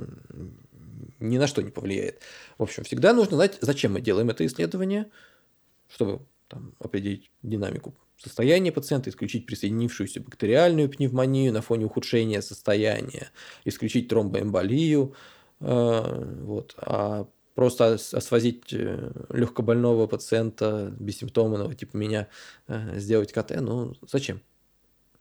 ни 1.20 1.38
на 1.38 1.48
что 1.48 1.62
не 1.62 1.72
повлияет. 1.72 2.22
В 2.58 2.64
общем, 2.64 2.84
всегда 2.84 3.14
нужно 3.14 3.38
знать, 3.38 3.58
зачем 3.62 3.94
мы 3.94 4.02
делаем 4.02 4.30
это 4.30 4.46
исследование, 4.46 5.10
чтобы 5.88 6.26
там, 6.48 6.74
определить 6.80 7.32
динамику 7.44 7.96
состояния 8.18 8.72
пациента, 8.72 9.10
исключить 9.10 9.46
присоединившуюся 9.46 10.22
бактериальную 10.22 10.90
пневмонию 10.90 11.54
на 11.54 11.62
фоне 11.62 11.86
ухудшения 11.86 12.42
состояния, 12.42 13.30
исключить 13.66 14.08
тромбоэмболию, 14.08 15.16
э, 15.60 16.42
вот, 16.42 16.76
а 16.78 17.28
просто 17.56 17.98
свозить 17.98 18.74
э, 18.74 19.12
легкобольного 19.30 20.08
пациента 20.08 20.94
бессимптомного, 21.00 21.74
типа 21.74 21.98
меня, 21.98 22.28
э, 22.68 23.00
сделать 23.00 23.32
КТ, 23.32 23.60
ну 23.62 23.96
зачем? 24.10 24.42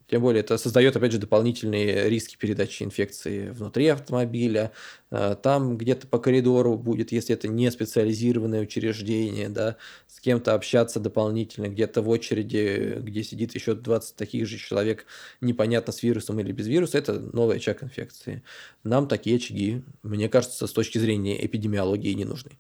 Тем 0.09 0.23
более 0.23 0.41
это 0.41 0.59
создает, 0.59 0.97
опять 0.97 1.13
же, 1.13 1.19
дополнительные 1.19 2.09
риски 2.09 2.37
передачи 2.37 2.83
инфекции 2.83 3.49
внутри 3.51 3.89
автомобиля. 3.89 4.73
А, 5.11 5.35
там 5.35 5.79
где-то 5.79 6.07
по 6.07 6.19
коридору 6.19 6.77
будет, 6.77 7.13
если 7.13 7.35
это 7.35 7.49
не 7.49 7.71
специализированное 7.71 8.63
учреждение, 8.63 9.49
да, 9.49 9.77
с 10.07 10.21
кем-то 10.21 10.55
общаться 10.55 11.01
дополнительно, 11.01 11.69
где-то 11.69 12.03
в 12.03 12.09
очереди, 12.09 12.99
где 13.01 13.23
сидит 13.23 13.55
еще 13.55 13.75
20 13.75 14.17
таких 14.17 14.47
же 14.47 14.59
человек, 14.59 15.07
непонятно 15.41 15.93
с 15.93 16.03
вирусом 16.03 16.39
или 16.41 16.53
без 16.53 16.67
вируса, 16.67 16.99
это 16.99 17.19
новый 17.19 17.57
очаг 17.57 17.83
инфекции. 17.83 18.43
Нам 18.83 19.09
такие 19.09 19.37
очаги, 19.37 19.83
мне 20.03 20.29
кажется, 20.29 20.67
с 20.67 20.73
точки 20.73 20.99
зрения 20.99 21.45
эпидемиологии 21.45 22.13
не 22.13 22.25
нужны. 22.25 22.59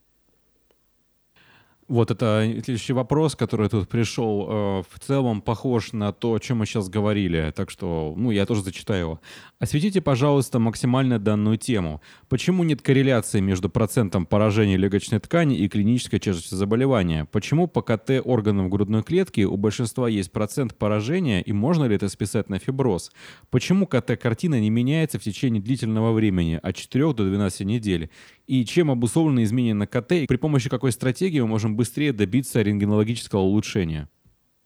Вот 1.87 2.11
это 2.11 2.51
следующий 2.64 2.95
вопрос, 2.95 3.37
который 3.37 3.68
тут 3.68 3.89
пришел, 3.89 4.47
э, 4.49 4.82
в 4.89 5.01
целом 5.01 5.43
похож 5.43 5.93
на 5.93 6.12
то, 6.12 6.32
о 6.32 6.39
чем 6.39 6.59
мы 6.59 6.66
сейчас 6.66 6.89
говорили. 6.89 7.53
Так 7.55 7.70
что, 7.70 8.14
ну, 8.16 8.30
я 8.30 8.47
тоже 8.47 8.62
зачитаю 8.62 9.01
его. 9.01 9.20
Осветите, 9.59 10.01
пожалуйста, 10.01 10.59
максимально 10.59 11.18
данную 11.18 11.59
тему. 11.59 12.01
Почему 12.28 12.64
нет 12.64 12.80
корреляции 12.80 13.41
между 13.41 13.68
процентом 13.68 14.24
поражения 14.24 14.78
легочной 14.78 15.20
ткани 15.20 15.59
и 15.59 15.68
клинической 15.68 16.18
тяжестью 16.18 16.57
заболевания? 16.57 17.26
Почему 17.30 17.66
по 17.66 17.82
КТ 17.82 18.22
органов 18.24 18.70
грудной 18.70 19.03
клетки 19.03 19.43
у 19.43 19.57
большинства 19.59 20.09
есть 20.09 20.32
процент 20.32 20.78
поражения 20.78 21.43
и 21.43 21.53
можно 21.53 21.85
ли 21.85 21.97
это 21.97 22.09
списать 22.09 22.49
на 22.49 22.59
фиброз? 22.59 23.12
Почему 23.51 23.87
КТ-картина 23.87 24.59
не 24.59 24.70
меняется 24.70 25.18
в 25.18 25.22
течение 25.22 25.62
длительного 25.62 26.12
времени, 26.12 26.59
от 26.62 26.76
4 26.76 27.12
до 27.12 27.24
12 27.24 27.66
недель? 27.66 28.09
И 28.47 28.64
чем 28.66 28.91
обусловлены 28.91 29.45
изменения 29.45 29.74
на 29.74 29.87
КТ? 29.87 30.26
При 30.28 30.37
помощи 30.37 30.68
какой 30.68 30.93
стратегии 30.93 31.41
мы 31.41 31.47
можем 31.47 31.74
быстрее 31.75 32.12
добиться 32.12 32.62
рентгенологического 32.62 33.41
улучшения? 33.41 34.09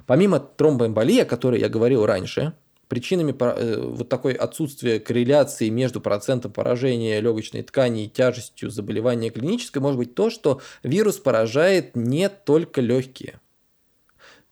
Помимо 0.06 0.40
тромбоэмболии, 0.40 1.20
о 1.20 1.26
которой 1.26 1.60
я 1.60 1.68
говорил 1.68 2.06
раньше, 2.06 2.54
причинами 2.88 3.34
э, 3.38 3.80
вот 3.80 4.08
такой 4.08 4.32
отсутствия 4.32 4.98
корреляции 4.98 5.68
между 5.68 6.00
процентом 6.00 6.52
поражения 6.52 7.20
легочной 7.20 7.62
ткани 7.62 8.04
и 8.04 8.08
тяжестью 8.08 8.70
заболевания 8.70 9.30
клинической 9.30 9.82
может 9.82 9.98
быть 9.98 10.14
то, 10.14 10.30
что 10.30 10.60
вирус 10.82 11.18
поражает 11.18 11.94
не 11.94 12.28
только 12.28 12.80
легкие. 12.80 13.40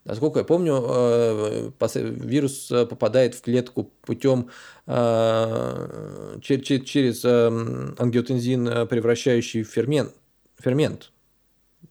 Насколько 0.04 0.40
я 0.40 0.44
помню, 0.44 0.84
э, 0.86 1.70
вирус 1.94 2.70
э, 2.70 2.86
попадает 2.86 3.34
в 3.34 3.40
клетку 3.40 3.90
путем 4.02 4.50
через 4.86 7.24
ангиотензин, 7.24 8.86
превращающий 8.86 9.64
фермент. 9.64 10.14
фермент. 10.62 11.10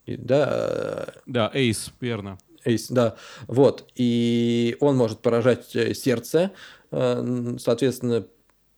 Да, 0.06 1.08
да, 1.26 1.52
ACE, 1.54 1.92
верно. 2.00 2.38
ACE, 2.66 2.88
да. 2.90 3.16
Вот. 3.48 3.90
И 3.96 4.76
он 4.80 4.98
может 4.98 5.20
поражать 5.20 5.76
э, 5.76 5.94
сердце, 5.94 6.52
э, 6.92 7.56
соответственно, 7.60 8.28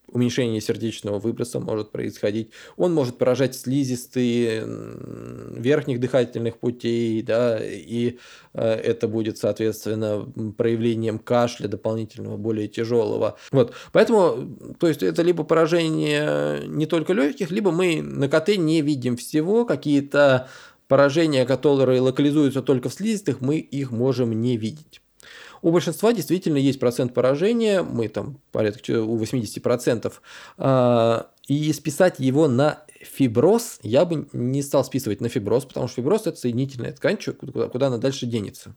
уменьшение 0.09 0.61
сердечного 0.61 1.19
выброса 1.19 1.59
может 1.59 1.91
происходить. 1.91 2.51
Он 2.77 2.93
может 2.93 3.17
поражать 3.17 3.55
слизистые 3.55 4.63
верхних 5.55 5.99
дыхательных 5.99 6.57
путей, 6.57 7.21
да, 7.21 7.59
и 7.61 8.17
э, 8.53 8.61
это 8.63 9.07
будет, 9.07 9.37
соответственно, 9.37 10.25
проявлением 10.57 11.19
кашля 11.19 11.67
дополнительного, 11.67 12.37
более 12.37 12.67
тяжелого. 12.67 13.37
Вот, 13.51 13.73
поэтому, 13.91 14.75
то 14.79 14.87
есть 14.87 15.03
это 15.03 15.21
либо 15.21 15.43
поражение 15.43 16.67
не 16.67 16.85
только 16.85 17.13
легких, 17.13 17.51
либо 17.51 17.71
мы 17.71 18.01
на 18.01 18.29
КТ 18.29 18.57
не 18.57 18.81
видим 18.81 19.17
всего, 19.17 19.65
какие-то 19.65 20.47
поражения, 20.87 21.45
которые 21.45 22.01
локализуются 22.01 22.61
только 22.61 22.89
в 22.89 22.93
слизистых, 22.93 23.41
мы 23.41 23.57
их 23.57 23.91
можем 23.91 24.39
не 24.39 24.57
видеть. 24.57 25.01
У 25.61 25.71
большинства 25.71 26.13
действительно 26.13 26.57
есть 26.57 26.79
процент 26.79 27.13
поражения, 27.13 27.81
мы 27.81 28.07
там 28.07 28.39
порядка 28.51 29.01
у 29.01 29.17
80%, 29.17 30.13
а, 30.57 31.27
и 31.47 31.73
списать 31.73 32.19
его 32.19 32.47
на 32.47 32.83
фиброз 33.01 33.79
я 33.81 34.05
бы 34.05 34.27
не 34.33 34.61
стал 34.61 34.83
списывать 34.83 35.21
на 35.21 35.29
фиброз, 35.29 35.65
потому 35.65 35.87
что 35.87 35.97
фиброз– 35.97 36.21
это 36.25 36.37
соединительная 36.37 36.91
ткань, 36.91 37.17
куда, 37.17 37.67
куда 37.67 37.87
она 37.87 37.97
дальше 37.97 38.25
денется. 38.25 38.75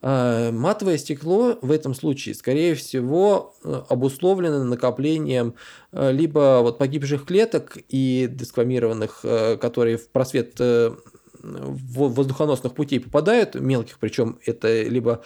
А, 0.00 0.52
матовое 0.52 0.96
стекло 0.96 1.58
в 1.60 1.72
этом 1.72 1.94
случае, 1.94 2.34
скорее 2.34 2.74
всего, 2.76 3.56
э, 3.64 3.82
обусловлено 3.88 4.62
накоплением 4.62 5.54
э, 5.90 6.12
либо 6.12 6.60
вот 6.62 6.78
погибших 6.78 7.24
клеток 7.24 7.78
и 7.88 8.28
десквамированных, 8.30 9.20
э, 9.24 9.56
которые 9.56 9.96
в 9.98 10.08
просвет 10.08 10.60
воздухоносных 11.40 12.74
путей 12.74 12.98
попадают, 12.98 13.54
мелких, 13.54 13.98
причем 14.00 14.40
это 14.44 14.82
либо 14.82 15.22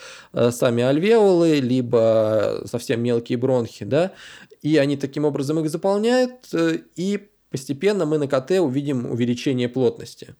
сами 0.50 0.82
альвеолы, 0.82 1.58
либо 1.58 2.64
совсем 2.66 3.02
мелкие 3.02 3.38
бронхи, 3.38 3.86
да, 3.86 4.12
и 4.60 4.76
они 4.76 4.98
таким 4.98 5.24
образом 5.24 5.58
их 5.60 5.70
заполняют, 5.70 6.52
и 6.96 7.30
постепенно 7.50 8.04
мы 8.04 8.18
на 8.18 8.28
КТ 8.28 8.60
увидим 8.60 9.10
увеличение 9.10 9.70
плотности. 9.70 10.36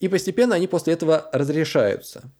И 0.00 0.08
постепенно 0.08 0.56
они 0.56 0.66
после 0.66 0.94
этого 0.94 1.30
разрешаются. 1.32 2.32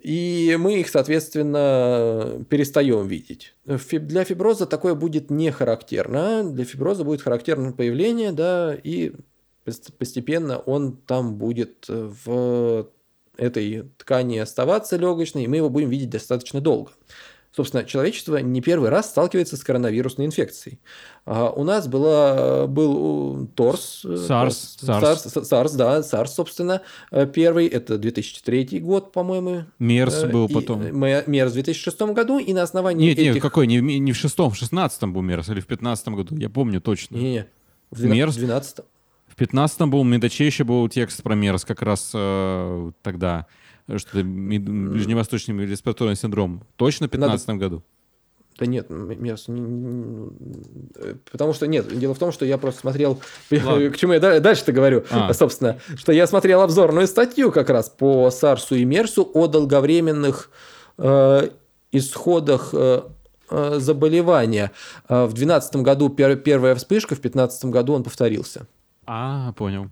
И 0.00 0.56
мы 0.58 0.80
их, 0.80 0.88
соответственно, 0.88 2.44
перестаем 2.48 3.06
видеть. 3.06 3.54
Для 3.64 4.24
фиброза 4.24 4.66
такое 4.66 4.94
будет 4.94 5.30
не 5.30 5.50
характерно. 5.50 6.44
Для 6.44 6.64
фиброза 6.64 7.04
будет 7.04 7.22
характерно 7.22 7.72
появление, 7.72 8.32
да, 8.32 8.74
и 8.74 9.12
постепенно 9.98 10.58
он 10.58 10.96
там 10.96 11.36
будет 11.36 11.86
в 11.88 12.88
этой 13.36 13.90
ткани 13.98 14.38
оставаться 14.38 14.96
легочной, 14.96 15.44
и 15.44 15.48
мы 15.48 15.56
его 15.56 15.70
будем 15.70 15.90
видеть 15.90 16.10
достаточно 16.10 16.60
долго. 16.60 16.90
Собственно, 17.54 17.84
человечество 17.84 18.38
не 18.38 18.62
первый 18.62 18.88
раз 18.88 19.10
сталкивается 19.10 19.58
с 19.58 19.62
коронавирусной 19.62 20.24
инфекцией. 20.24 20.80
А 21.26 21.50
у 21.50 21.64
нас 21.64 21.86
была, 21.86 22.66
был 22.66 23.46
ТОРС. 23.54 24.06
SARS. 24.06 24.78
SARS, 24.82 25.26
SARS, 25.26 25.76
да, 25.76 25.98
SARS, 25.98 26.28
собственно, 26.28 26.80
э, 27.10 27.26
первый. 27.26 27.66
Это 27.66 27.98
2003 27.98 28.80
год, 28.80 29.12
по-моему. 29.12 29.66
МЕРС 29.78 30.24
был 30.24 30.46
и, 30.46 30.52
потом. 30.54 30.82
МЕРС 30.98 31.50
в 31.50 31.54
2006 31.54 32.00
году, 32.14 32.38
и 32.38 32.54
на 32.54 32.62
основании 32.62 33.08
Нет, 33.08 33.18
этих... 33.18 33.34
нет, 33.34 33.42
какой? 33.42 33.66
Не, 33.66 33.80
не 33.80 34.12
в 34.12 34.16
шестом, 34.16 34.50
в 34.50 34.56
шестнадцатом 34.56 35.12
был 35.12 35.20
МЕРС, 35.20 35.50
или 35.50 35.60
в 35.60 35.66
пятнадцатом 35.66 36.16
году, 36.16 36.34
я 36.36 36.48
помню 36.48 36.80
точно. 36.80 37.16
Не, 37.16 37.32
не, 37.32 37.46
в 37.90 38.02
МЕРС? 38.02 38.34
12 38.36 38.78
В 39.28 39.36
пятнадцатом 39.36 39.90
был, 39.90 40.04
Медаче 40.04 40.46
еще 40.46 40.64
был 40.64 40.88
текст 40.88 41.22
про 41.22 41.34
МЕРС 41.34 41.66
как 41.66 41.82
раз 41.82 42.12
э, 42.14 42.90
тогда 43.02 43.46
что 43.96 44.18
это 44.18 44.24
ближневосточный 44.24 45.66
респираторный 45.66 46.16
синдром. 46.16 46.64
Точно 46.76 47.06
в 47.06 47.10
2015 47.10 47.48
Надо... 47.48 47.58
году? 47.58 47.82
Да 48.58 48.66
нет, 48.66 48.90
MERS... 48.90 50.32
Э, 50.96 51.14
потому 51.30 51.52
что 51.52 51.66
нет, 51.66 51.86
дело 51.98 52.14
в 52.14 52.18
том, 52.18 52.32
что 52.32 52.44
я 52.44 52.58
просто 52.58 52.80
смотрел... 52.82 53.20
Ладно. 53.50 53.90
К 53.90 53.96
чему 53.96 54.12
я 54.12 54.40
дальше-то 54.40 54.72
говорю, 54.72 55.04
а. 55.10 55.32
собственно, 55.34 55.78
что 55.96 56.12
я 56.12 56.26
смотрел 56.26 56.60
обзорную 56.60 57.06
статью 57.06 57.50
как 57.50 57.70
раз 57.70 57.88
по 57.88 58.30
САРСу 58.30 58.74
и 58.76 58.84
МЕРСу 58.84 59.28
о 59.34 59.46
долговременных 59.46 60.50
э, 60.98 61.48
исходах 61.92 62.70
э, 62.72 63.02
э 63.50 63.78
заболевания. 63.78 64.70
Э, 65.08 65.24
в 65.24 65.32
2012 65.32 65.76
году 65.76 66.08
первая 66.10 66.74
вспышка, 66.74 67.14
в 67.14 67.20
2015 67.20 67.64
году 67.66 67.94
он 67.94 68.04
повторился. 68.04 68.66
А, 69.06 69.52
понял. 69.52 69.88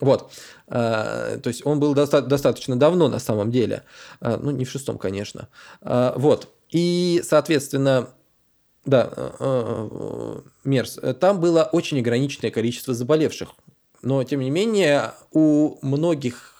Вот. 0.00 0.30
А, 0.68 1.38
то 1.38 1.48
есть 1.48 1.66
он 1.66 1.80
был 1.80 1.94
доста- 1.94 2.22
достаточно 2.22 2.76
давно 2.76 3.08
на 3.08 3.18
самом 3.18 3.50
деле. 3.50 3.82
А, 4.20 4.36
ну, 4.36 4.50
не 4.50 4.64
в 4.64 4.70
шестом, 4.70 4.98
конечно. 4.98 5.48
А, 5.80 6.14
вот. 6.16 6.48
И, 6.70 7.22
соответственно, 7.24 8.10
да, 8.84 9.10
МЕРС. 10.64 10.98
Там 11.20 11.40
было 11.40 11.68
очень 11.72 11.98
ограниченное 11.98 12.50
количество 12.50 12.94
заболевших. 12.94 13.50
Но, 14.02 14.22
тем 14.24 14.40
не 14.40 14.50
менее, 14.50 15.12
у 15.32 15.78
многих 15.82 16.57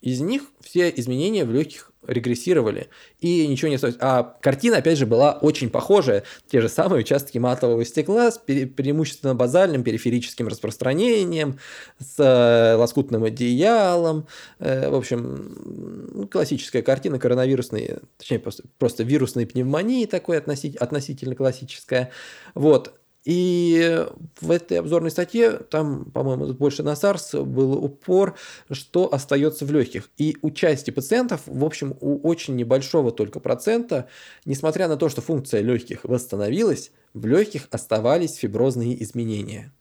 из 0.00 0.20
них 0.20 0.42
все 0.60 0.92
изменения 0.94 1.44
в 1.44 1.52
легких 1.52 1.92
регрессировали, 2.06 2.88
и 3.20 3.46
ничего 3.46 3.68
не 3.68 3.76
осталось. 3.76 3.96
А 4.00 4.22
картина, 4.40 4.78
опять 4.78 4.98
же, 4.98 5.06
была 5.06 5.32
очень 5.32 5.70
похожая. 5.70 6.22
Те 6.48 6.60
же 6.60 6.68
самые 6.68 7.00
участки 7.00 7.38
матового 7.38 7.84
стекла 7.84 8.30
с 8.30 8.40
пре- 8.40 8.66
преимущественно 8.66 9.34
базальным 9.34 9.82
периферическим 9.82 10.48
распространением, 10.48 11.58
с 11.98 12.14
э, 12.18 12.76
лоскутным 12.76 13.24
одеялом. 13.24 14.28
Э, 14.58 14.88
в 14.88 14.94
общем, 14.94 16.28
классическая 16.30 16.82
картина 16.82 17.18
коронавирусной, 17.18 17.98
точнее, 18.18 18.38
просто, 18.38 18.64
просто 18.78 19.02
вирусной 19.02 19.46
пневмонии 19.46 20.06
такой 20.06 20.38
относительно, 20.38 20.84
относительно 20.84 21.34
классическая. 21.34 22.10
Вот. 22.54 22.94
И 23.26 24.06
в 24.40 24.52
этой 24.52 24.78
обзорной 24.78 25.10
статье, 25.10 25.58
там, 25.58 26.04
по-моему, 26.12 26.54
больше 26.54 26.84
на 26.84 26.92
SARS 26.92 27.44
был 27.44 27.72
упор, 27.72 28.36
что 28.70 29.12
остается 29.12 29.66
в 29.66 29.72
легких. 29.72 30.10
И 30.16 30.36
у 30.42 30.52
части 30.52 30.92
пациентов, 30.92 31.42
в 31.46 31.64
общем, 31.64 31.96
у 32.00 32.26
очень 32.26 32.54
небольшого 32.54 33.10
только 33.10 33.40
процента, 33.40 34.08
несмотря 34.44 34.86
на 34.86 34.96
то, 34.96 35.08
что 35.08 35.22
функция 35.22 35.60
легких 35.60 36.04
восстановилась, 36.04 36.92
в 37.14 37.26
легких 37.26 37.66
оставались 37.72 38.36
фиброзные 38.36 39.02
изменения. 39.02 39.72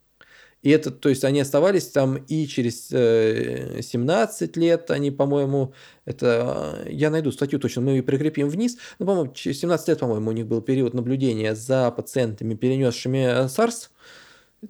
И 0.66 0.72
это, 0.72 0.90
то 0.90 1.10
есть 1.10 1.24
они 1.24 1.42
оставались 1.42 1.90
там 1.90 2.16
и 2.16 2.48
через 2.48 2.88
17 2.88 4.58
э, 4.58 4.60
лет, 4.60 4.90
они, 4.90 5.12
по-моему, 5.12 5.76
это, 6.06 6.82
э, 6.88 6.92
я 6.92 7.12
найду 7.12 7.32
статью 7.32 7.60
точно, 7.60 7.84
мы 7.84 7.92
ее 7.92 8.02
прикрепим 8.02 8.50
вниз, 8.50 8.78
но, 8.98 9.06
по-моему, 9.06 9.32
через 9.32 9.60
17 9.60 9.90
лет, 9.90 10.00
по-моему, 10.00 10.32
у 10.32 10.34
них 10.34 10.48
был 10.48 10.62
период 10.62 10.96
наблюдения 10.96 11.54
за 11.54 11.92
пациентами, 11.92 12.56
перенесшими 12.56 13.46
SARS, 13.46 13.90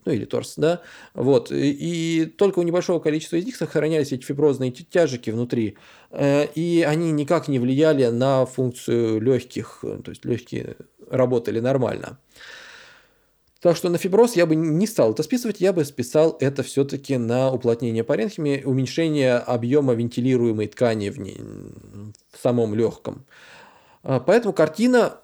ну 0.03 0.11
или 0.11 0.25
торс, 0.25 0.55
да, 0.57 0.81
вот, 1.13 1.49
и, 1.53 2.25
только 2.37 2.59
у 2.59 2.63
небольшого 2.63 2.99
количества 2.99 3.37
из 3.37 3.45
них 3.45 3.55
сохранялись 3.55 4.11
эти 4.11 4.25
фиброзные 4.25 4.71
тяжики 4.71 5.29
внутри, 5.29 5.77
э, 6.11 6.45
и 6.55 6.85
они 6.85 7.13
никак 7.13 7.47
не 7.47 7.57
влияли 7.57 8.07
на 8.07 8.45
функцию 8.45 9.21
легких, 9.21 9.79
то 9.81 10.09
есть 10.11 10.25
легкие 10.25 10.75
работали 11.09 11.61
нормально. 11.61 12.19
Так 13.65 13.75
что 13.75 13.89
на 13.89 13.97
фиброз 13.97 14.35
я 14.35 14.45
бы 14.45 14.53
не 14.55 14.85
стал 14.85 15.13
это 15.13 15.23
списывать, 15.23 15.59
я 15.59 15.73
бы 15.73 15.83
списал 15.85 16.37
это 16.39 16.61
все-таки 16.61 17.17
на 17.17 17.51
уплотнение 17.51 18.03
паренхимии, 18.03 18.61
уменьшение 18.63 19.37
объема 19.37 19.95
вентилируемой 19.95 20.67
ткани 20.67 21.09
в, 21.09 21.17
не, 21.17 21.33
в 22.31 22.37
самом 22.39 22.75
легком. 22.75 23.25
А, 24.03 24.19
поэтому 24.19 24.53
картина, 24.53 25.19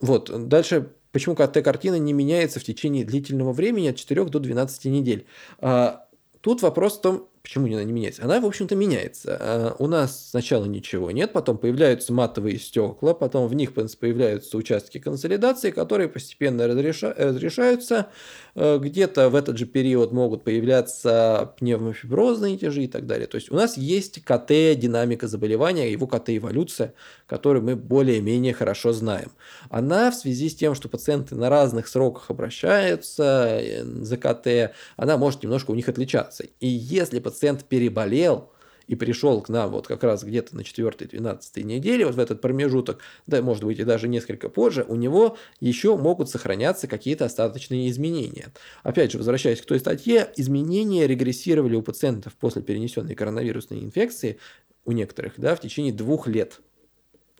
вот, 0.00 0.48
дальше, 0.48 0.90
почему 1.12 1.36
КТ-картина 1.36 1.96
не 1.96 2.12
меняется 2.12 2.58
в 2.58 2.64
течение 2.64 3.04
длительного 3.04 3.52
времени 3.52 3.86
от 3.86 3.94
4 3.94 4.24
до 4.24 4.40
12 4.40 4.86
недель. 4.86 5.24
А, 5.60 6.08
тут 6.40 6.62
вопрос 6.62 6.98
в 6.98 7.00
том, 7.00 7.28
Почему 7.44 7.66
она 7.66 7.84
не 7.84 7.92
меняется? 7.92 8.24
Она, 8.24 8.40
в 8.40 8.46
общем-то, 8.46 8.74
меняется. 8.74 9.36
А, 9.38 9.76
у 9.78 9.86
нас 9.86 10.30
сначала 10.30 10.64
ничего 10.64 11.10
нет, 11.10 11.34
потом 11.34 11.58
появляются 11.58 12.10
матовые 12.10 12.58
стекла, 12.58 13.12
потом 13.12 13.48
в 13.48 13.54
них 13.54 13.74
появляются 13.74 14.56
участки 14.56 14.96
консолидации, 14.98 15.70
которые 15.70 16.08
постепенно 16.08 16.66
разреша... 16.66 17.12
разрешаются. 17.12 18.08
Э, 18.56 18.78
где-то 18.78 19.30
в 19.30 19.34
этот 19.34 19.58
же 19.58 19.66
период 19.66 20.12
могут 20.12 20.44
появляться 20.44 21.54
пневмофиброзные 21.58 22.56
тяжи 22.56 22.84
и 22.84 22.88
так 22.88 23.06
далее. 23.06 23.26
То 23.26 23.36
есть 23.36 23.50
у 23.50 23.54
нас 23.54 23.76
есть 23.76 24.22
КТ, 24.22 24.78
динамика 24.78 25.26
заболевания, 25.26 25.90
его 25.90 26.06
КТ-эволюция, 26.06 26.94
которую 27.26 27.64
мы 27.64 27.74
более-менее 27.76 28.52
хорошо 28.52 28.92
знаем. 28.92 29.32
Она 29.70 30.10
в 30.10 30.14
связи 30.14 30.48
с 30.48 30.54
тем, 30.54 30.74
что 30.74 30.88
пациенты 30.88 31.34
на 31.34 31.48
разных 31.48 31.88
сроках 31.88 32.30
обращаются 32.30 33.58
э, 33.60 33.84
за 33.84 34.16
КТ, 34.16 34.74
она 34.96 35.16
может 35.16 35.42
немножко 35.42 35.72
у 35.72 35.74
них 35.74 35.88
отличаться. 35.88 36.44
И 36.60 36.68
если 36.68 37.18
пациент 37.18 37.64
переболел 37.64 38.50
и 38.86 38.94
пришел 38.94 39.40
к 39.40 39.48
нам 39.48 39.70
вот 39.70 39.86
как 39.86 40.02
раз 40.02 40.24
где-то 40.24 40.56
на 40.56 40.60
4-12 40.60 41.62
неделе, 41.62 42.06
вот 42.06 42.14
в 42.14 42.18
этот 42.18 42.40
промежуток, 42.40 43.00
да, 43.26 43.42
может 43.42 43.64
быть, 43.64 43.78
и 43.78 43.84
даже 43.84 44.08
несколько 44.08 44.48
позже, 44.48 44.84
у 44.86 44.96
него 44.96 45.36
еще 45.60 45.96
могут 45.96 46.30
сохраняться 46.30 46.86
какие-то 46.86 47.24
остаточные 47.24 47.88
изменения. 47.90 48.52
Опять 48.82 49.12
же, 49.12 49.18
возвращаясь 49.18 49.60
к 49.60 49.66
той 49.66 49.80
статье, 49.80 50.30
изменения 50.36 51.06
регрессировали 51.06 51.76
у 51.76 51.82
пациентов 51.82 52.34
после 52.34 52.62
перенесенной 52.62 53.14
коронавирусной 53.14 53.80
инфекции, 53.80 54.38
у 54.84 54.92
некоторых, 54.92 55.34
да, 55.38 55.54
в 55.56 55.60
течение 55.60 55.92
двух 55.92 56.26
лет. 56.26 56.60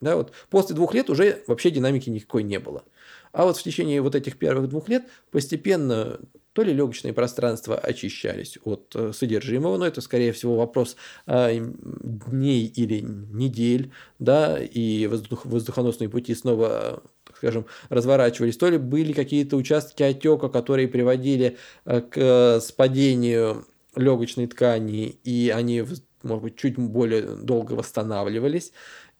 Да, 0.00 0.16
вот 0.16 0.32
после 0.50 0.74
двух 0.74 0.94
лет 0.94 1.08
уже 1.08 1.42
вообще 1.46 1.70
динамики 1.70 2.10
никакой 2.10 2.42
не 2.42 2.58
было. 2.58 2.84
А 3.32 3.44
вот 3.44 3.56
в 3.56 3.62
течение 3.62 4.00
вот 4.00 4.14
этих 4.14 4.38
первых 4.38 4.68
двух 4.68 4.88
лет 4.88 5.04
постепенно 5.30 6.20
то 6.54 6.62
ли 6.62 6.72
легочные 6.72 7.12
пространства 7.12 7.76
очищались 7.76 8.58
от 8.64 8.92
э, 8.94 9.12
содержимого, 9.12 9.76
но 9.76 9.86
это, 9.86 10.00
скорее 10.00 10.32
всего, 10.32 10.56
вопрос 10.56 10.96
э, 11.26 11.58
дней 11.58 12.66
или 12.66 13.00
недель, 13.00 13.90
да, 14.20 14.58
и 14.58 15.08
воздух, 15.08 15.44
воздухоносные 15.44 16.08
пути 16.08 16.34
снова 16.34 17.02
скажем, 17.36 17.66
разворачивались, 17.88 18.56
то 18.56 18.68
ли 18.68 18.78
были 18.78 19.12
какие-то 19.12 19.56
участки 19.56 20.04
отека, 20.04 20.48
которые 20.48 20.86
приводили 20.86 21.58
э, 21.84 22.00
к 22.00 22.60
спадению 22.60 23.66
легочной 23.96 24.46
ткани, 24.46 25.08
и 25.24 25.52
они, 25.54 25.84
может 26.22 26.44
быть, 26.44 26.56
чуть 26.56 26.78
более 26.78 27.22
долго 27.22 27.72
восстанавливались, 27.72 28.72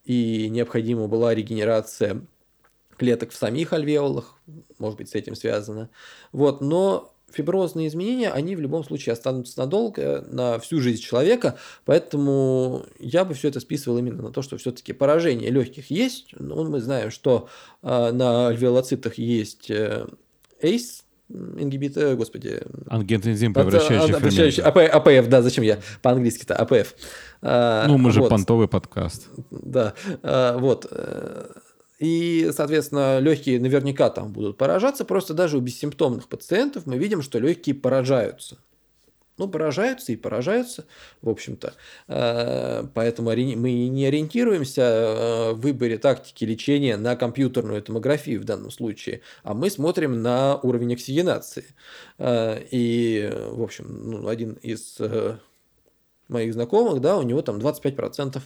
и 0.05 0.49
необходима 0.51 1.09
была 1.09 1.35
регенерация 1.35 2.25
клеток 2.97 3.31
в 3.31 3.37
самих 3.37 3.73
альвеолах, 3.73 4.39
может 4.79 4.99
быть, 4.99 5.09
с 5.09 5.17
этим 5.17 5.35
связано. 5.35 5.91
Вот, 6.31 6.61
но 6.61 7.14
фиброзные 7.33 7.89
изменения, 7.89 8.31
они 8.31 8.57
в 8.57 8.61
любом 8.61 8.85
случае 8.85 9.13
останутся 9.13 9.59
надолго, 9.59 10.25
на 10.31 10.59
всю 10.59 10.81
жизнь 10.81 11.03
человека, 11.03 11.57
поэтому 11.85 12.85
я 12.99 13.25
бы 13.25 13.35
все 13.35 13.49
это 13.49 13.61
списывал 13.61 13.99
именно 13.99 14.23
на 14.23 14.31
то, 14.31 14.43
что 14.43 14.57
все-таки 14.57 14.93
поражение 14.93 15.51
легких 15.51 15.91
есть. 15.91 16.29
Ну, 16.39 16.65
мы 16.69 16.81
знаем, 16.81 17.11
что 17.11 17.49
э, 17.83 18.13
на 18.13 18.49
альвеолоцитах 18.49 19.19
есть 19.19 19.71
э, 19.71 20.07
ACE, 20.63 21.05
ингибитор, 21.29 22.17
господи. 22.17 22.61
Ангиотензин 22.89 23.55
превращающий 23.55 24.15
фермент. 24.15 24.59
АП, 24.61 25.09
АПФ, 25.09 25.29
да, 25.29 25.43
зачем 25.43 25.65
я 25.65 25.79
по-английски-то 26.03 26.55
АПФ. 26.55 26.95
А, 27.43 27.87
ну, 27.89 27.99
мы 27.99 28.13
же 28.13 28.21
вот. 28.21 28.31
понтовый 28.31 28.69
подкаст. 28.69 29.29
Да, 29.51 29.95
а, 30.23 30.59
вот. 30.59 30.91
И, 32.05 32.51
соответственно, 32.53 33.19
легкие 33.19 33.59
наверняка 33.59 34.11
там 34.11 34.31
будут 34.31 34.59
поражаться. 34.59 35.07
Просто 35.07 35.33
даже 35.33 35.57
у 35.57 35.61
бессимптомных 35.63 36.29
пациентов 36.29 36.85
мы 36.85 36.99
видим, 36.99 37.23
что 37.23 37.39
легкие 37.39 37.75
поражаются. 37.75 38.59
ну, 39.39 39.49
поражаются 39.49 40.13
и 40.13 40.17
поражаются, 40.17 40.85
в 41.23 41.31
общем-то. 41.31 41.73
Э, 42.09 42.87
поэтому 42.93 43.31
мы 43.31 43.89
не 43.89 44.05
ориентируемся 44.05 44.83
э, 44.83 45.53
в 45.55 45.61
выборе 45.63 45.97
тактики 45.97 46.45
лечения 46.45 46.99
на 46.99 47.17
компьютерную 47.17 47.81
томографию 47.81 48.39
в 48.39 48.45
данном 48.45 48.71
случае, 48.71 49.23
а 49.43 49.55
мы 49.55 49.71
смотрим 49.71 50.21
на 50.21 50.57
уровень 50.59 50.93
оксигенации. 50.93 51.65
Э, 52.19 52.61
и, 52.71 53.33
в 53.33 53.63
общем, 53.63 53.87
ну, 54.11 54.29
один 54.29 54.53
из 54.63 54.99
моих 56.29 56.55
знакомых, 56.55 57.01
да, 57.01 57.19
у 57.19 57.23
него 57.23 57.43
там 57.43 57.59
25% 57.59 58.41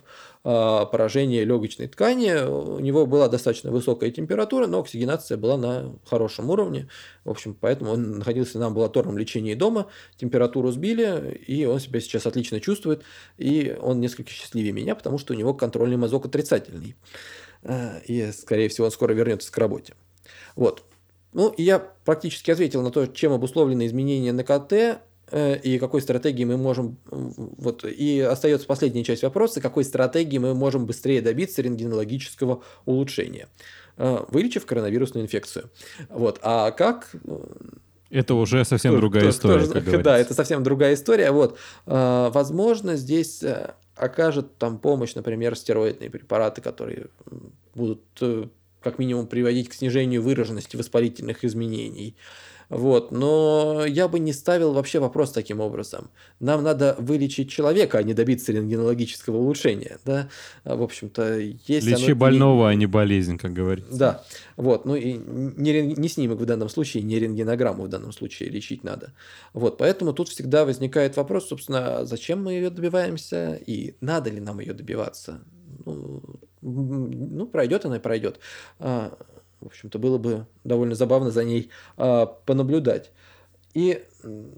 а, 0.45 0.87
поражения 0.87 1.45
легочной 1.45 1.89
ткани, 1.89 2.47
у 2.47 2.81
него 2.81 3.07
была 3.07 3.29
достаточно 3.29 3.71
высокая 3.71 4.11
температура, 4.11 4.67
но 4.67 4.81
оксигенация 4.81 5.37
была 5.37 5.57
на 5.57 5.95
хорошем 6.05 6.51
уровне, 6.51 6.89
в 7.25 7.31
общем, 7.31 7.57
поэтому 7.59 7.93
он 7.93 8.19
находился 8.19 8.59
на 8.59 8.67
амбулаторном 8.67 9.17
лечении 9.17 9.55
дома, 9.55 9.87
температуру 10.17 10.71
сбили, 10.71 11.43
и 11.47 11.65
он 11.65 11.81
себя 11.81 12.01
сейчас 12.01 12.27
отлично 12.27 12.61
чувствует, 12.61 13.03
и 13.37 13.77
он 13.81 14.01
несколько 14.01 14.31
счастливее 14.31 14.73
меня, 14.73 14.95
потому 14.95 15.19
что 15.19 15.35
у 15.35 15.37
него 15.37 15.55
контрольный 15.55 15.97
мазок 15.97 16.27
отрицательный, 16.27 16.97
а, 17.63 17.99
и, 18.07 18.33
скорее 18.33 18.69
всего, 18.69 18.87
он 18.87 18.91
скоро 18.91 19.13
вернется 19.13 19.53
к 19.53 19.59
работе. 19.59 19.95
Вот. 20.57 20.83
Ну, 21.33 21.55
я 21.57 21.79
практически 21.79 22.51
ответил 22.51 22.83
на 22.83 22.91
то, 22.91 23.07
чем 23.07 23.33
обусловлены 23.33 23.87
изменения 23.87 24.33
на 24.33 24.45
КТ. 24.45 25.01
Э, 25.31 25.57
и 25.57 25.79
какой 25.79 26.01
стратегии 26.03 26.45
мы 26.45 26.57
можем... 26.57 26.97
Вот, 27.11 27.85
и 27.85 28.21
остается 28.21 28.67
последняя 28.67 29.05
часть 29.05 29.23
вопроса, 29.23 29.61
какой 29.61 29.85
стратегии 29.85 30.39
мы 30.39 30.55
можем 30.55 30.87
быстрее 30.87 31.21
добиться 31.21 31.63
рентгенологического 31.63 32.63
улучшения, 32.87 33.49
э, 33.97 34.25
вылечив 34.29 34.67
коронавирусную 34.67 35.25
инфекцию. 35.25 35.71
Вот. 36.09 36.39
А 36.43 36.71
как... 36.71 37.11
Э, 37.25 37.39
это 38.11 38.35
уже 38.35 38.65
совсем 38.65 38.93
кто, 38.93 39.01
другая 39.01 39.23
кто, 39.23 39.31
история, 39.31 39.65
кто, 39.65 39.75
как 39.75 39.83
говорится. 39.85 40.05
Да, 40.05 40.19
это 40.19 40.35
совсем 40.35 40.63
другая 40.63 40.95
история. 40.95 41.31
Вот. 41.31 41.59
Возможно, 41.85 42.97
здесь 42.97 43.45
окажет 43.97 44.57
там 44.57 44.79
помощь, 44.79 45.15
например, 45.15 45.57
стероидные 45.57 46.09
препараты, 46.09 46.63
которые 46.63 47.09
будут 47.75 48.01
как 48.81 48.99
минимум 48.99 49.27
приводить 49.27 49.69
к 49.69 49.75
снижению 49.75 50.23
выраженности 50.23 50.77
воспалительных 50.77 51.45
изменений. 51.45 52.17
Вот. 52.69 53.13
Но 53.13 53.85
я 53.87 54.09
бы 54.09 54.19
не 54.19 54.33
ставил 54.33 54.73
вообще 54.73 54.99
вопрос 54.99 55.33
таким 55.33 55.61
образом. 55.61 56.11
Нам 56.41 56.63
надо 56.63 56.97
вылечить 56.99 57.51
человека, 57.51 57.99
а 57.99 58.03
не 58.03 58.15
добиться 58.15 58.53
рентгенологического 58.53 59.37
улучшения. 59.37 59.99
Да? 60.05 60.29
В 60.65 60.83
общем-то, 60.83 61.39
есть 61.39 61.87
Лечи 61.87 62.13
оно... 62.13 62.17
больного, 62.17 62.69
а 62.69 62.75
не 62.75 62.87
болезнь, 62.87 63.39
как 63.39 63.53
говорится. 63.53 63.99
Да. 63.99 64.25
Вот. 64.57 64.85
Ну 64.85 64.95
и 64.97 65.15
не, 65.15 65.95
не 65.95 66.09
снимок 66.09 66.39
в 66.39 66.45
данном 66.47 66.69
случае, 66.69 67.03
не 67.03 67.19
рентгенограмму 67.19 67.85
в 67.85 67.89
данном 67.89 68.13
случае 68.13 68.51
лечить 68.51 68.85
надо. 68.85 69.13
Вот. 69.55 69.79
Поэтому 69.79 70.13
тут 70.13 70.29
всегда 70.29 70.65
возникает 70.65 71.17
вопрос, 71.17 71.49
собственно, 71.49 72.05
зачем 72.05 72.45
мы 72.45 72.53
ее 72.53 72.71
добиваемся 72.71 73.55
и 73.55 73.95
надо 74.01 74.31
ли 74.31 74.41
нам 74.41 74.61
ее 74.61 74.75
добиваться. 74.75 75.41
Ну, 75.87 76.23
ну 76.61 77.47
пройдет 77.47 77.87
она 77.87 77.97
и 77.97 78.01
пройдет. 78.01 78.41
В 79.61 79.67
общем-то, 79.67 79.99
было 79.99 80.19
бы 80.19 80.47
довольно 80.65 80.95
забавно 80.95 81.31
за 81.31 81.45
ней 81.45 81.71
а, 81.97 82.27
понаблюдать. 82.27 83.11
И 83.75 84.05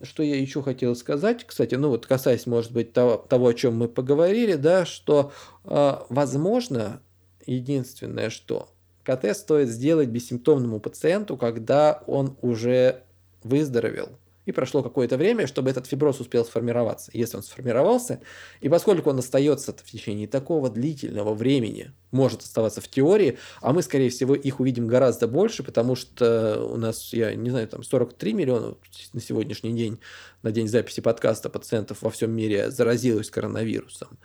что 0.03 0.23
я 0.23 0.41
еще 0.41 0.63
хотел 0.63 0.95
сказать, 0.95 1.45
кстати, 1.45 1.75
ну 1.75 1.91
вот 1.91 2.07
касаясь, 2.07 2.47
может 2.47 2.73
быть, 2.73 2.93
того, 2.93 3.17
того 3.17 3.49
о 3.49 3.55
чем 3.55 3.77
мы 3.77 3.89
поговорили, 3.89 4.55
да, 4.55 4.87
что, 4.87 5.33
а, 5.65 6.07
возможно, 6.09 7.01
единственное, 7.47 8.31
что 8.31 8.69
КТ 9.05 9.37
стоит 9.37 9.69
сделать 9.69 10.09
бессимптомному 10.09 10.81
пациенту, 10.81 11.37
когда 11.37 12.03
он 12.07 12.37
уже 12.43 13.03
выздоровел 13.43 14.11
и 14.51 14.53
прошло 14.53 14.83
какое-то 14.83 15.17
время, 15.17 15.47
чтобы 15.47 15.71
этот 15.71 15.87
фиброз 15.87 16.21
успел 16.21 16.45
сформироваться. 16.45 17.11
Если 17.15 17.37
он 17.37 17.43
сформировался, 17.43 18.21
и 18.61 18.69
поскольку 18.69 19.11
он 19.11 19.19
остается 19.19 19.73
в 19.73 19.91
течение 19.91 20.29
такого 20.29 20.69
длительного 20.69 21.35
времени, 21.35 21.93
может 22.11 22.43
оставаться 22.43 22.81
в 22.81 22.89
теории, 22.89 23.39
а 23.63 23.73
мы, 23.73 23.83
скорее 23.83 24.11
всего, 24.11 24.35
их 24.35 24.61
увидим 24.61 24.87
гораздо 24.87 25.29
больше, 25.29 25.63
потому 25.63 25.97
что 25.97 26.65
у 26.65 26.77
нас, 26.77 27.13
я 27.13 27.35
не 27.35 27.51
знаю, 27.51 27.69
там 27.69 27.83
43 27.83 28.33
миллиона 28.33 28.75
на 29.13 29.21
сегодняшний 29.21 29.73
день, 29.73 29.99
на 30.43 30.53
день 30.53 30.69
записи 30.69 31.01
подкаста 31.01 31.49
пациентов 31.49 32.03
во 32.03 32.11
всем 32.11 32.33
мире 32.33 32.71
заразилось 32.71 33.31
коронавирусом 33.31 34.19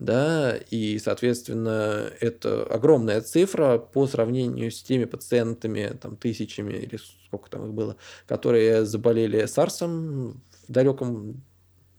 да, 0.00 0.56
и, 0.70 0.98
соответственно, 0.98 2.10
это 2.20 2.62
огромная 2.64 3.20
цифра 3.20 3.76
по 3.76 4.06
сравнению 4.06 4.70
с 4.70 4.82
теми 4.82 5.04
пациентами, 5.04 5.94
там, 6.00 6.16
тысячами 6.16 6.72
или 6.72 6.98
сколько 7.26 7.50
там 7.50 7.66
их 7.66 7.74
было, 7.74 7.96
которые 8.26 8.86
заболели 8.86 9.44
САРСом 9.44 10.40
в 10.66 10.72
далеком 10.72 11.42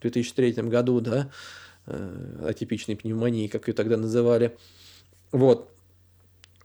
2003 0.01 0.53
году, 0.63 0.99
да, 0.99 1.29
э, 1.85 2.45
атипичной 2.49 2.95
пневмонии, 2.95 3.47
как 3.47 3.67
ее 3.67 3.75
тогда 3.75 3.97
называли. 3.97 4.57
Вот. 5.31 5.69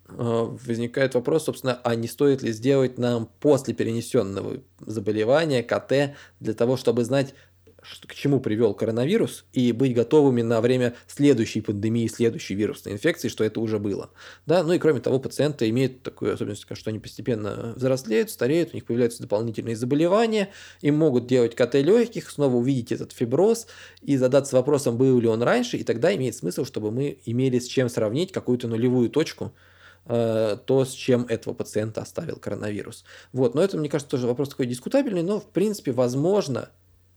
Э, 0.08 0.56
возникает 0.66 1.16
вопрос, 1.16 1.44
собственно, 1.44 1.78
а 1.84 1.96
не 1.96 2.08
стоит 2.08 2.40
ли 2.40 2.50
сделать 2.50 2.96
нам 2.96 3.28
после 3.40 3.74
перенесенного 3.74 4.62
заболевания 4.80 5.62
КТ 5.62 6.16
для 6.40 6.54
того, 6.54 6.78
чтобы 6.78 7.04
знать, 7.04 7.34
к 8.06 8.14
чему 8.14 8.40
привел 8.40 8.74
коронавирус, 8.74 9.44
и 9.52 9.72
быть 9.72 9.94
готовыми 9.94 10.42
на 10.42 10.60
время 10.60 10.94
следующей 11.06 11.60
пандемии, 11.60 12.06
следующей 12.08 12.54
вирусной 12.54 12.94
инфекции, 12.94 13.28
что 13.28 13.44
это 13.44 13.60
уже 13.60 13.78
было. 13.78 14.10
Да? 14.46 14.62
Ну 14.62 14.72
и 14.72 14.78
кроме 14.78 15.00
того, 15.00 15.18
пациенты 15.18 15.68
имеют 15.70 16.02
такую 16.02 16.34
особенность, 16.34 16.66
что 16.70 16.90
они 16.90 16.98
постепенно 16.98 17.74
взрослеют, 17.76 18.30
стареют, 18.30 18.70
у 18.72 18.76
них 18.76 18.84
появляются 18.84 19.22
дополнительные 19.22 19.76
заболевания, 19.76 20.50
им 20.80 20.96
могут 20.96 21.26
делать 21.26 21.54
КТ 21.54 21.74
легких, 21.74 22.30
снова 22.30 22.56
увидеть 22.56 22.92
этот 22.92 23.12
фиброз 23.12 23.66
и 24.02 24.16
задаться 24.16 24.56
вопросом, 24.56 24.96
был 24.96 25.18
ли 25.20 25.28
он 25.28 25.42
раньше, 25.42 25.76
и 25.76 25.84
тогда 25.84 26.14
имеет 26.14 26.34
смысл, 26.34 26.64
чтобы 26.64 26.90
мы 26.90 27.18
имели 27.24 27.58
с 27.58 27.66
чем 27.66 27.88
сравнить 27.88 28.32
какую-то 28.32 28.68
нулевую 28.68 29.10
точку, 29.10 29.52
э, 30.06 30.56
то, 30.64 30.84
с 30.84 30.92
чем 30.92 31.26
этого 31.28 31.54
пациента 31.54 32.02
оставил 32.02 32.36
коронавирус. 32.36 33.04
Вот. 33.32 33.54
Но 33.54 33.62
это, 33.62 33.78
мне 33.78 33.88
кажется, 33.88 34.10
тоже 34.10 34.26
вопрос 34.26 34.50
такой 34.50 34.66
дискутабельный, 34.66 35.22
но, 35.22 35.40
в 35.40 35.48
принципе, 35.48 35.92
возможно, 35.92 36.70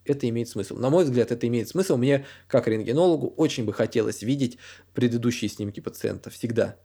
это 0.10 0.28
имеет 0.28 0.50
смысл. 0.50 0.76
На 0.76 0.90
мой 0.90 1.04
взгляд, 1.04 1.32
это 1.32 1.48
имеет 1.48 1.70
смысл. 1.70 1.98
Мне, 1.98 2.26
как 2.48 2.68
рентгенологу, 2.68 3.28
очень 3.38 3.66
бы 3.66 3.74
хотелось 3.74 4.22
видеть 4.22 4.58
предыдущие 4.94 5.50
снимки 5.50 5.80
пациента 5.80 6.30
всегда. 6.30 6.76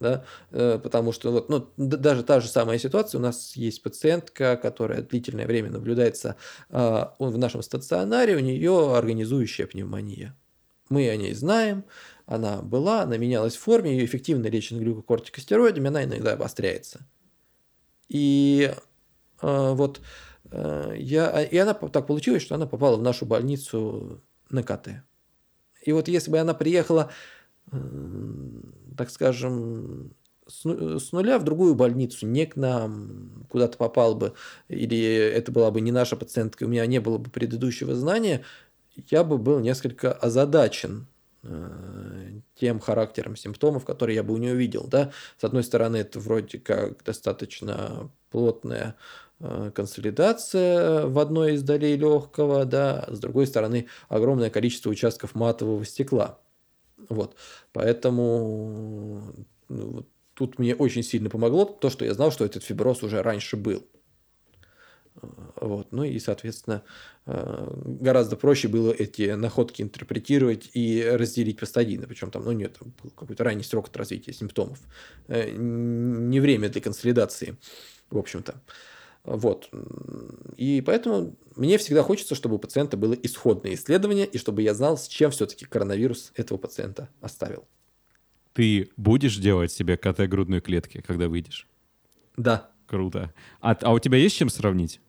Да? 0.00 0.24
Э, 0.50 0.78
потому 0.82 1.12
что 1.12 1.30
вот, 1.30 1.48
ну, 1.48 1.68
даже 1.76 2.24
та 2.24 2.40
же 2.40 2.48
самая 2.48 2.78
ситуация, 2.78 3.18
у 3.18 3.22
нас 3.22 3.54
есть 3.56 3.82
пациентка, 3.82 4.56
которая 4.56 5.02
длительное 5.02 5.46
время 5.46 5.70
наблюдается 5.70 6.36
э, 6.70 7.04
в 7.18 7.38
нашем 7.38 7.62
стационаре, 7.62 8.36
у 8.36 8.40
нее 8.40 8.96
организующая 8.96 9.66
пневмония. 9.66 10.36
Мы 10.88 11.08
о 11.08 11.16
ней 11.16 11.32
знаем, 11.34 11.84
она 12.26 12.60
была, 12.60 13.02
она 13.02 13.16
менялась 13.16 13.56
в 13.56 13.60
форме, 13.60 13.92
ее 13.92 14.04
эффективно 14.04 14.46
лечат 14.46 14.78
глюкокортикостероидами, 14.78 15.88
она 15.88 16.04
иногда 16.04 16.32
обостряется. 16.32 17.06
И 18.08 18.72
э, 19.40 19.72
вот 19.72 20.00
я, 20.52 21.28
а, 21.28 21.42
и 21.42 21.56
она 21.56 21.74
так 21.74 22.06
получилось, 22.06 22.42
что 22.42 22.54
она 22.54 22.66
попала 22.66 22.96
в 22.96 23.02
нашу 23.02 23.26
больницу 23.26 24.22
на 24.50 24.62
КТ. 24.62 25.02
И 25.82 25.92
вот 25.92 26.08
если 26.08 26.30
бы 26.30 26.38
она 26.38 26.54
приехала, 26.54 27.10
так 28.96 29.10
скажем, 29.10 30.14
с 30.46 31.12
нуля 31.12 31.38
в 31.38 31.44
другую 31.44 31.74
больницу, 31.74 32.26
не 32.26 32.46
к 32.46 32.56
нам, 32.56 33.46
куда-то 33.48 33.78
попал 33.78 34.14
бы, 34.14 34.34
или 34.68 35.02
это 35.06 35.52
была 35.52 35.70
бы 35.70 35.80
не 35.80 35.92
наша 35.92 36.16
пациентка, 36.16 36.64
у 36.64 36.68
меня 36.68 36.86
не 36.86 37.00
было 37.00 37.18
бы 37.18 37.30
предыдущего 37.30 37.94
знания, 37.94 38.44
я 39.10 39.24
бы 39.24 39.38
был 39.38 39.60
несколько 39.60 40.12
озадачен 40.12 41.06
э, 41.42 42.40
тем 42.54 42.78
характером 42.78 43.36
симптомов, 43.36 43.84
которые 43.84 44.16
я 44.16 44.22
бы 44.22 44.34
у 44.34 44.36
нее 44.36 44.52
увидел. 44.52 44.86
Да? 44.86 45.10
С 45.38 45.44
одной 45.44 45.64
стороны, 45.64 45.96
это 45.96 46.20
вроде 46.20 46.58
как 46.58 47.02
достаточно 47.02 48.10
плотная 48.30 48.96
Э, 49.33 49.33
консолидация 49.74 51.06
в 51.06 51.18
одной 51.18 51.54
из 51.54 51.62
долей 51.62 51.96
легкого, 51.96 52.64
да, 52.64 53.06
с 53.08 53.18
другой 53.18 53.46
стороны 53.46 53.86
огромное 54.08 54.50
количество 54.50 54.90
участков 54.90 55.34
матового 55.34 55.84
стекла. 55.84 56.38
Вот. 57.08 57.36
Поэтому 57.72 59.34
ну, 59.68 60.06
тут 60.34 60.58
мне 60.58 60.74
очень 60.74 61.02
сильно 61.02 61.30
помогло 61.30 61.64
то, 61.64 61.90
что 61.90 62.04
я 62.04 62.14
знал, 62.14 62.30
что 62.30 62.44
этот 62.44 62.64
фиброз 62.64 63.02
уже 63.02 63.22
раньше 63.22 63.56
был. 63.56 63.86
Э, 65.20 65.26
вот. 65.60 65.92
Ну 65.92 66.04
и, 66.04 66.18
соответственно, 66.18 66.82
э, 67.26 67.72
гораздо 67.84 68.36
проще 68.36 68.68
было 68.68 68.92
эти 68.92 69.32
находки 69.32 69.82
интерпретировать 69.82 70.70
и 70.74 71.02
разделить 71.04 71.58
по 71.58 71.66
стадийно. 71.66 72.06
Причем 72.06 72.30
там, 72.30 72.44
ну 72.44 72.52
нет, 72.52 72.76
был 73.02 73.10
какой-то 73.10 73.44
ранний 73.44 73.64
срок 73.64 73.88
от 73.88 73.96
развития 73.96 74.32
симптомов. 74.32 74.80
Не 75.28 76.40
время 76.40 76.68
для 76.68 76.80
консолидации, 76.80 77.56
в 78.10 78.18
общем-то. 78.18 78.60
Вот. 79.24 79.70
И 80.56 80.82
поэтому 80.84 81.34
мне 81.56 81.78
всегда 81.78 82.02
хочется, 82.02 82.34
чтобы 82.34 82.56
у 82.56 82.58
пациента 82.58 82.96
было 82.96 83.14
исходное 83.14 83.74
исследование, 83.74 84.26
и 84.26 84.38
чтобы 84.38 84.62
я 84.62 84.74
знал, 84.74 84.98
с 84.98 85.08
чем 85.08 85.30
все-таки 85.30 85.64
коронавирус 85.64 86.32
этого 86.36 86.58
пациента 86.58 87.08
оставил. 87.20 87.66
Ты 88.52 88.90
будешь 88.96 89.36
делать 89.36 89.72
себе 89.72 89.96
КТ 89.96 90.20
грудной 90.28 90.60
клетки, 90.60 91.02
когда 91.04 91.28
выйдешь? 91.28 91.66
Да. 92.36 92.70
Круто. 92.86 93.32
А, 93.60 93.76
а 93.80 93.92
у 93.92 93.98
тебя 93.98 94.18
есть 94.18 94.36
чем 94.36 94.50
сравнить? 94.50 95.00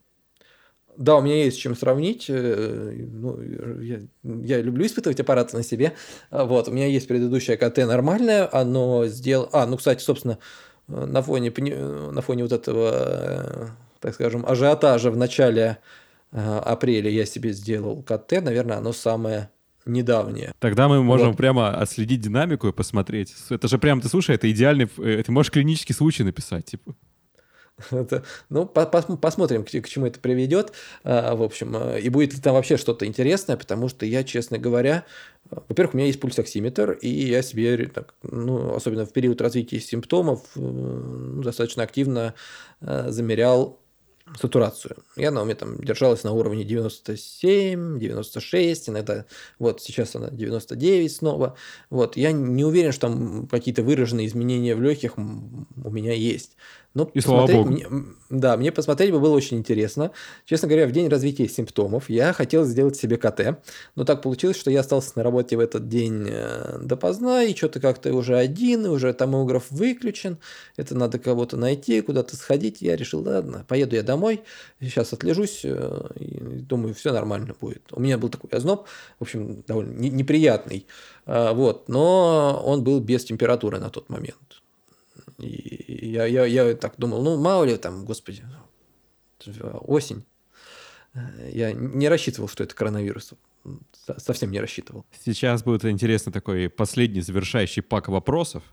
Да, 0.97 1.17
у 1.17 1.21
меня 1.21 1.43
есть 1.43 1.57
с 1.57 1.59
чем 1.59 1.75
сравнить. 1.75 2.25
Э, 2.29 2.93
ну, 2.95 3.41
я, 3.81 3.99
я 4.23 4.61
люблю 4.61 4.85
испытывать 4.85 5.19
аппараты 5.19 5.57
на 5.57 5.63
себе. 5.63 5.93
А, 6.29 6.45
вот, 6.45 6.69
у 6.69 6.71
меня 6.71 6.87
есть 6.87 7.07
предыдущее 7.07 7.57
КТ 7.57 7.79
нормальное, 7.79 8.49
оно 8.51 9.05
сделало... 9.07 9.49
А, 9.51 9.67
ну, 9.67 9.75
кстати, 9.77 10.01
собственно, 10.01 10.39
на 10.87 11.21
фоне, 11.21 11.51
на 11.51 12.21
фоне 12.21 12.43
вот 12.43 12.53
этого, 12.53 12.91
э, 12.93 13.67
так 14.05 14.13
скажем, 14.13 14.45
ажиотажа 14.45 15.09
в 15.09 15.17
начале 15.17 15.79
э, 16.31 16.59
апреля 16.59 17.09
я 17.09 17.25
себе 17.25 17.53
сделал 17.53 18.03
КТ, 18.03 18.33
наверное, 18.33 18.77
оно 18.77 18.93
самое 18.93 19.49
недавнее. 19.87 20.53
Тогда 20.59 20.87
мы 20.87 21.01
можем 21.01 21.29
вот. 21.29 21.37
прямо 21.37 21.75
отследить 21.75 22.21
динамику 22.21 22.67
и 22.67 22.71
посмотреть. 22.71 23.33
Это 23.49 23.67
же 23.67 23.79
прям, 23.79 24.01
ты 24.01 24.07
слушай, 24.07 24.35
это 24.35 24.49
идеальный... 24.51 24.85
Ты 24.85 25.31
можешь 25.31 25.51
клинический 25.51 25.95
случай 25.95 26.23
написать, 26.23 26.65
типа. 26.65 26.93
Это, 27.91 28.23
ну, 28.49 28.67
по 28.67 28.81
-пос 28.81 29.17
посмотрим, 29.17 29.63
к, 29.63 29.71
к 29.71 29.87
чему 29.87 30.05
это 30.05 30.19
приведет. 30.19 30.71
А, 31.03 31.35
в 31.35 31.41
общем, 31.41 31.75
и 31.75 32.09
будет 32.09 32.33
ли 32.35 32.39
там 32.39 32.53
вообще 32.53 32.77
что-то 32.77 33.07
интересное, 33.07 33.57
потому 33.57 33.89
что 33.89 34.05
я, 34.05 34.23
честно 34.23 34.59
говоря, 34.59 35.03
во-первых, 35.49 35.95
у 35.95 35.97
меня 35.97 36.07
есть 36.07 36.19
пульсоксиметр, 36.19 36.91
и 36.91 37.09
я 37.09 37.41
себе, 37.41 37.87
так, 37.87 38.13
ну, 38.21 38.75
особенно 38.75 39.05
в 39.05 39.11
период 39.11 39.41
развития 39.41 39.79
симптомов, 39.79 40.41
ну, 40.55 41.41
достаточно 41.41 41.81
активно 41.81 42.35
замерял 42.79 43.79
сатурацию. 44.39 44.97
И 45.15 45.23
она 45.23 45.43
у 45.43 45.53
там 45.53 45.77
держалась 45.77 46.23
на 46.23 46.31
уровне 46.31 46.63
97, 46.63 47.99
96, 47.99 48.89
иногда 48.89 49.25
вот 49.59 49.81
сейчас 49.81 50.15
она 50.15 50.29
99 50.31 51.11
снова. 51.11 51.55
Вот, 51.89 52.17
я 52.17 52.31
не 52.31 52.65
уверен, 52.65 52.91
что 52.91 53.01
там 53.01 53.47
какие-то 53.47 53.83
выраженные 53.83 54.27
изменения 54.27 54.75
в 54.75 54.81
легких 54.81 55.17
у 55.17 55.21
меня 55.21 56.13
есть. 56.13 56.57
Но 56.95 57.11
и 57.13 57.19
слава 57.19 57.45
богу. 57.45 57.69
Мне, 57.69 57.87
да, 58.29 58.55
мне 58.55 58.71
посмотреть 58.71 59.11
бы 59.11 59.19
было 59.19 59.35
очень 59.35 59.57
интересно. 59.57 60.11
Честно 60.45 60.69
говоря, 60.69 60.87
в 60.87 60.93
день 60.93 61.09
развития 61.09 61.47
симптомов 61.49 62.09
я 62.09 62.31
хотел 62.31 62.63
сделать 62.63 62.95
себе 62.95 63.17
КТ, 63.17 63.59
но 63.95 64.05
так 64.05 64.21
получилось, 64.21 64.57
что 64.57 64.71
я 64.71 64.79
остался 64.79 65.11
на 65.15 65.23
работе 65.23 65.57
в 65.57 65.59
этот 65.59 65.89
день 65.89 66.25
э, 66.29 66.79
допоздна, 66.81 67.43
и 67.43 67.53
что-то 67.53 67.81
как-то 67.81 68.13
уже 68.13 68.37
один, 68.37 68.85
и 68.85 68.89
уже 68.89 69.13
томограф 69.13 69.65
выключен, 69.71 70.37
это 70.77 70.95
надо 70.95 71.19
кого-то 71.19 71.57
найти, 71.57 71.99
куда-то 71.99 72.37
сходить. 72.37 72.81
Я 72.81 72.95
решил, 72.95 73.21
ладно, 73.21 73.65
поеду 73.67 73.97
я 73.97 74.01
домой, 74.01 74.41
сейчас 74.79 75.11
отлежусь, 75.11 75.61
э, 75.65 76.07
и 76.17 76.39
думаю, 76.61 76.93
все 76.93 77.11
нормально 77.11 77.55
будет. 77.59 77.83
У 77.91 77.99
меня 77.99 78.17
был 78.17 78.29
такой 78.29 78.49
озноб, 78.51 78.87
в 79.19 79.23
общем, 79.23 79.63
довольно 79.67 79.91
неприятный, 79.99 80.87
э, 81.25 81.51
вот, 81.53 81.89
но 81.89 82.63
он 82.65 82.85
был 82.85 83.01
без 83.01 83.25
температуры 83.25 83.79
на 83.79 83.89
тот 83.89 84.07
момент. 84.07 84.61
И 85.37 86.09
я, 86.09 86.25
я, 86.25 86.45
я 86.45 86.75
так 86.75 86.95
думал, 86.97 87.21
ну, 87.23 87.37
мало 87.37 87.65
ли 87.65 87.77
там, 87.77 88.05
господи, 88.05 88.43
осень. 89.81 90.23
Я 91.51 91.71
не 91.71 92.09
рассчитывал, 92.09 92.47
что 92.47 92.63
это 92.63 92.75
коронавирус. 92.75 93.33
Совсем 94.17 94.51
не 94.51 94.59
рассчитывал. 94.59 95.05
Сейчас 95.23 95.63
будет 95.63 95.85
интересно 95.85 96.31
такой 96.31 96.69
последний 96.69 97.21
завершающий 97.21 97.81
пак 97.81 98.07
вопросов. 98.09 98.63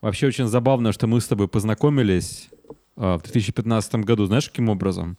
Вообще 0.00 0.26
очень 0.26 0.46
забавно, 0.46 0.92
что 0.92 1.06
мы 1.06 1.20
с 1.20 1.26
тобой 1.26 1.48
познакомились 1.48 2.48
э, 2.96 3.16
в 3.16 3.22
2015 3.22 3.94
году. 3.96 4.26
Знаешь, 4.26 4.48
каким 4.48 4.68
образом? 4.68 5.18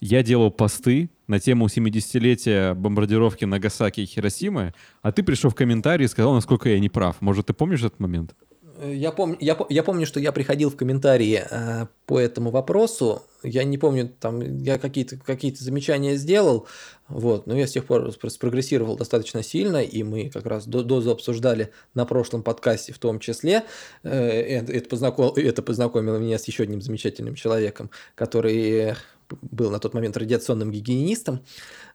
Я 0.00 0.22
делал 0.22 0.50
посты 0.50 1.10
на 1.28 1.38
тему 1.38 1.66
70-летия 1.66 2.74
бомбардировки 2.74 3.44
Нагасаки 3.44 4.00
и 4.00 4.06
Хиросимы, 4.06 4.74
а 5.00 5.12
ты 5.12 5.22
пришел 5.22 5.50
в 5.50 5.54
комментарии 5.54 6.04
и 6.04 6.08
сказал, 6.08 6.34
насколько 6.34 6.68
я 6.68 6.80
не 6.80 6.88
прав. 6.88 7.20
Может, 7.20 7.46
ты 7.46 7.52
помнишь 7.52 7.84
этот 7.84 8.00
момент? 8.00 8.34
Я, 8.82 9.12
пом... 9.12 9.36
я, 9.38 9.56
я 9.68 9.82
помню, 9.84 10.06
что 10.06 10.18
я 10.18 10.32
приходил 10.32 10.68
в 10.68 10.76
комментарии 10.76 11.44
э, 11.48 11.86
по 12.06 12.18
этому 12.18 12.50
вопросу. 12.50 13.22
Я 13.44 13.62
не 13.62 13.78
помню, 13.78 14.08
там 14.08 14.58
я 14.58 14.78
какие-то 14.78 15.16
какие 15.18 15.54
замечания 15.54 16.16
сделал, 16.16 16.66
вот, 17.08 17.46
но 17.46 17.56
я 17.56 17.66
с 17.66 17.72
тех 17.72 17.84
пор 17.84 18.12
спрогрессировал 18.12 18.96
достаточно 18.96 19.42
сильно, 19.42 19.82
и 19.82 20.02
мы 20.02 20.30
как 20.30 20.46
раз 20.46 20.66
дозу 20.66 21.10
обсуждали 21.10 21.70
на 21.94 22.06
прошлом 22.06 22.42
подкасте 22.42 22.92
в 22.92 22.98
том 22.98 23.20
числе. 23.20 23.62
Э, 24.02 24.10
это, 24.18 24.88
познаком... 24.88 25.32
это 25.36 25.62
познакомило 25.62 26.16
меня 26.16 26.38
с 26.38 26.44
еще 26.46 26.64
одним 26.64 26.80
замечательным 26.80 27.36
человеком, 27.36 27.90
который 28.16 28.94
был 29.42 29.70
на 29.70 29.78
тот 29.78 29.94
момент 29.94 30.16
радиационным 30.16 30.70
гигиенистом. 30.70 31.44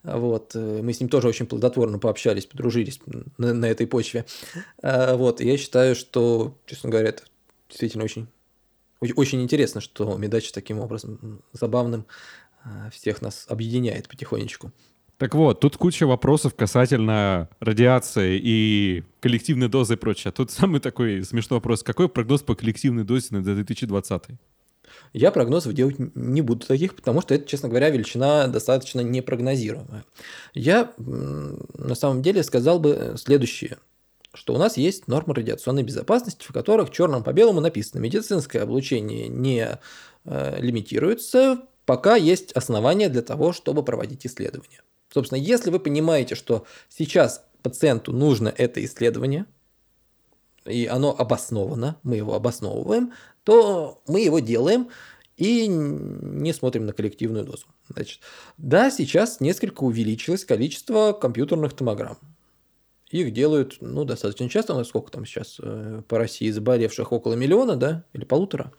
Вот. 0.04 0.56
Э, 0.56 0.82
мы 0.82 0.94
с 0.94 1.00
ним 1.00 1.10
тоже 1.10 1.28
очень 1.28 1.46
плодотворно 1.46 2.00
пообщались, 2.00 2.46
подружились 2.46 3.00
на, 3.38 3.54
на 3.54 3.66
этой 3.66 3.88
почве. 3.88 4.26
А, 4.82 5.16
вот. 5.16 5.42
Я 5.42 5.58
считаю, 5.58 5.96
что, 5.96 6.58
честно 6.66 6.90
говоря, 6.90 7.10
это 7.10 7.24
действительно 7.70 8.04
очень, 8.04 8.28
очень 9.02 9.42
интересно, 9.42 9.82
что 9.82 10.18
Медач 10.18 10.52
таким 10.52 10.80
образом 10.80 11.42
забавным 11.54 12.06
а, 12.64 12.90
всех 12.92 13.22
нас 13.22 13.46
объединяет 13.50 14.08
потихонечку. 14.08 14.72
Так 15.18 15.34
вот, 15.34 15.62
тут 15.62 15.78
куча 15.78 16.06
вопросов 16.06 16.54
касательно 16.54 17.50
радиации 17.60 18.40
и 18.42 19.04
коллективной 19.20 19.68
дозы 19.68 19.96
и 19.96 19.98
прочее. 19.98 20.32
Тут 20.32 20.52
самый 20.52 20.80
такой 20.80 21.24
смешной 21.24 21.58
вопрос. 21.58 21.82
Какой 21.82 22.08
прогноз 22.08 22.44
по 22.44 22.54
коллективной 22.54 23.04
дозе 23.04 23.30
на 23.32 23.44
2020? 23.44 24.24
Я 25.14 25.32
прогнозов 25.32 25.74
делать 25.74 25.96
не 25.98 26.42
буду 26.42 26.66
таких, 26.66 26.96
потому 26.96 27.22
что 27.22 27.36
это, 27.36 27.48
честно 27.48 27.70
говоря, 27.70 27.90
величина 27.90 28.48
достаточно 28.48 29.02
непрогнозируемая. 29.02 30.06
Я 30.54 30.94
на 30.98 31.96
самом 31.96 32.22
деле 32.22 32.44
сказал 32.44 32.80
бы 32.80 33.16
следующее 33.18 33.78
что 34.34 34.54
у 34.54 34.58
нас 34.60 34.78
есть 34.78 35.08
нормы 35.08 35.34
радиационной 35.34 35.82
безопасности, 35.82 36.46
в 36.48 36.54
которых 36.54 36.92
черным 36.92 37.24
по 37.24 37.34
белому 37.34 37.60
написано, 37.60 38.00
медицинское 38.00 38.60
облучение 38.60 39.28
не 39.28 39.80
э, 40.26 40.62
лимитируется, 40.62 41.64
пока 41.86 42.16
есть 42.16 42.52
основания 42.52 43.10
для 43.10 43.24
того, 43.24 43.52
чтобы 43.52 43.84
проводить 43.84 44.28
исследования. 44.28 44.82
Собственно, 45.12 45.40
если 45.40 45.72
вы 45.72 45.80
понимаете, 45.80 46.36
что 46.36 46.66
сейчас 46.90 47.44
пациенту 47.64 48.12
нужно 48.12 48.54
это 48.56 48.84
исследование, 48.86 49.46
и 50.66 50.86
оно 50.86 51.16
обосновано, 51.18 51.98
мы 52.04 52.18
его 52.18 52.36
обосновываем, 52.36 53.14
то 53.48 54.02
мы 54.08 54.20
его 54.20 54.40
делаем 54.40 54.90
и 55.38 55.68
не 55.68 56.52
смотрим 56.52 56.86
на 56.86 56.92
коллективную 56.92 57.46
дозу. 57.46 57.66
Значит, 57.88 58.20
да, 58.58 58.92
сейчас 58.92 59.40
несколько 59.40 59.84
увеличилось 59.84 60.44
количество 60.44 61.14
компьютерных 61.14 61.72
томограмм. 61.72 62.18
Их 63.10 63.32
делают, 63.32 63.78
ну, 63.80 64.04
достаточно 64.04 64.50
часто. 64.50 64.74
У 64.74 64.78
нас 64.78 64.90
сколько 64.90 65.12
там 65.12 65.26
сейчас 65.26 65.62
э, 65.64 66.02
по 66.10 66.18
России 66.18 66.52
заболевших? 66.52 67.14
Около 67.14 67.36
миллиона, 67.36 67.78
да? 67.78 68.04
Или 68.12 68.26
полутора? 68.26 68.74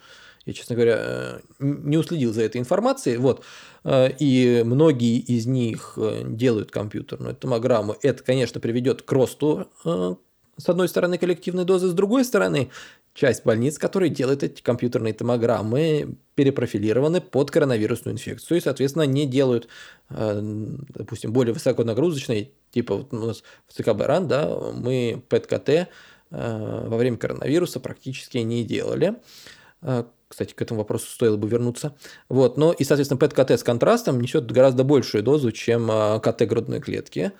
Я, 0.45 0.53
честно 0.53 0.74
говоря, 0.74 0.99
э, 1.01 1.40
не 1.61 1.97
уследил 1.97 2.35
за 2.35 2.43
этой 2.43 2.61
информацией. 2.61 3.16
Вот. 3.16 3.43
Э, 3.85 4.11
и 4.19 4.62
многие 4.66 5.19
из 5.19 5.47
них 5.47 5.97
делают 6.27 6.70
компьютерную 6.70 7.35
томограмму. 7.35 7.97
Это, 8.03 8.23
конечно, 8.23 8.61
приведет 8.61 9.01
к 9.01 9.11
росту 9.12 9.70
с 10.59 10.68
одной 10.68 10.89
стороны, 10.89 11.18
коллективной 11.18 11.64
дозы, 11.64 11.89
с 11.89 11.93
другой 11.93 12.24
стороны, 12.24 12.70
часть 13.14 13.44
больниц, 13.44 13.78
которые 13.78 14.10
делают 14.10 14.43
эти 14.43 14.60
компьютерные 14.60 15.14
томограммы, 15.14 16.16
перепрофилированы 16.35 17.20
под 17.20 17.51
коронавирусную 17.51 18.14
инфекцию 18.14 18.59
и, 18.59 18.60
соответственно, 18.60 19.05
не 19.05 19.26
делают, 19.26 19.68
э, 20.10 20.40
допустим, 20.40 21.32
более 21.32 21.55
высоконагрузочные, 21.55 22.51
типа 22.70 22.97
вот 22.97 23.12
у 23.12 23.26
нас 23.26 23.43
в 23.66 23.72
ЦКБ 23.72 24.02
РАН, 24.02 24.28
да, 24.28 24.48
мы 24.74 25.22
ПЭТ-КТ 25.28 25.68
э, 25.68 25.86
во 26.30 26.97
время 26.97 27.16
коронавируса 27.16 27.80
практически 27.80 28.39
не 28.39 28.64
делали. 28.64 29.14
Э, 29.82 30.05
кстати, 30.26 30.52
к 30.52 30.60
этому 30.60 30.80
вопросу 30.80 31.06
стоило 31.06 31.36
бы 31.36 31.48
вернуться. 31.48 31.94
Вот, 32.28 32.59
но 32.59 32.72
и, 32.72 32.85
соответственно, 32.85 33.18
ПЭТ-КТ 33.18 33.52
с 33.52 33.62
контрастом 33.62 34.20
несет 34.20 34.51
гораздо 34.51 34.85
большую 34.85 35.22
дозу, 35.22 35.52
чем 35.52 35.89
КТ 36.20 36.43
грудной 36.43 36.80
клетки. 36.80 37.32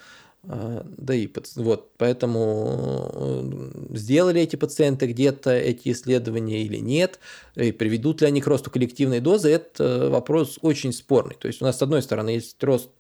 А, 0.44 0.86
да 0.97 1.15
и 1.15 1.28
вот, 1.56 1.90
поэтому 1.97 3.10
э, 3.12 3.97
сделали 3.97 4.40
эти 4.40 4.56
пациенты 4.56 5.06
где-то 5.06 5.51
эти 5.51 5.90
исследования 5.90 6.62
или 6.62 6.77
нет, 6.77 7.19
и 7.56 7.73
приведут 7.73 8.20
ли 8.20 8.28
они 8.28 8.40
к 8.40 8.47
росту 8.47 8.70
коллективной 8.70 9.20
дозы, 9.20 9.51
это 9.51 10.09
вопрос 10.10 10.59
очень 10.62 10.93
спорный. 10.93 11.36
То 11.39 11.48
есть 11.48 11.60
у 11.60 11.65
нас 11.65 11.78
с 11.78 11.82
одной 11.82 12.02
стороны 12.02 12.31
есть 12.31 12.62
рост 12.62 12.90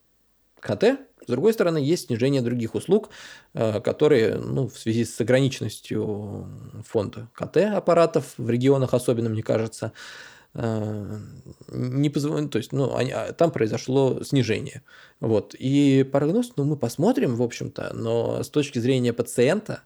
КТ, 0.60 0.98
с 1.24 1.30
другой 1.30 1.52
стороны 1.52 1.78
есть 1.78 2.06
снижение 2.06 2.42
других 2.42 2.74
услуг, 2.74 3.10
э, 3.54 3.80
которые 3.80 4.34
ну, 4.36 4.68
в 4.68 4.76
связи 4.76 5.04
с 5.04 5.20
ограниченностью 5.20 6.48
фонда 6.86 7.28
КТ 7.34 7.58
аппаратов 7.58 8.34
в 8.36 8.50
регионах 8.50 8.94
особенно, 8.94 9.28
мне 9.28 9.42
кажется, 9.42 9.92
Э, 9.92 10.37
не 10.54 12.10
позвонили, 12.10 12.48
то 12.48 12.58
есть, 12.58 12.72
ну, 12.72 12.96
они, 12.96 13.12
а, 13.12 13.32
там 13.32 13.50
произошло 13.50 14.22
снижение. 14.24 14.82
Вот. 15.20 15.54
И 15.54 16.04
прогноз, 16.10 16.52
ну, 16.56 16.64
мы 16.64 16.76
посмотрим, 16.76 17.36
в 17.36 17.42
общем-то, 17.42 17.92
но 17.94 18.42
с 18.42 18.48
точки 18.48 18.78
зрения 18.78 19.12
пациента 19.12 19.82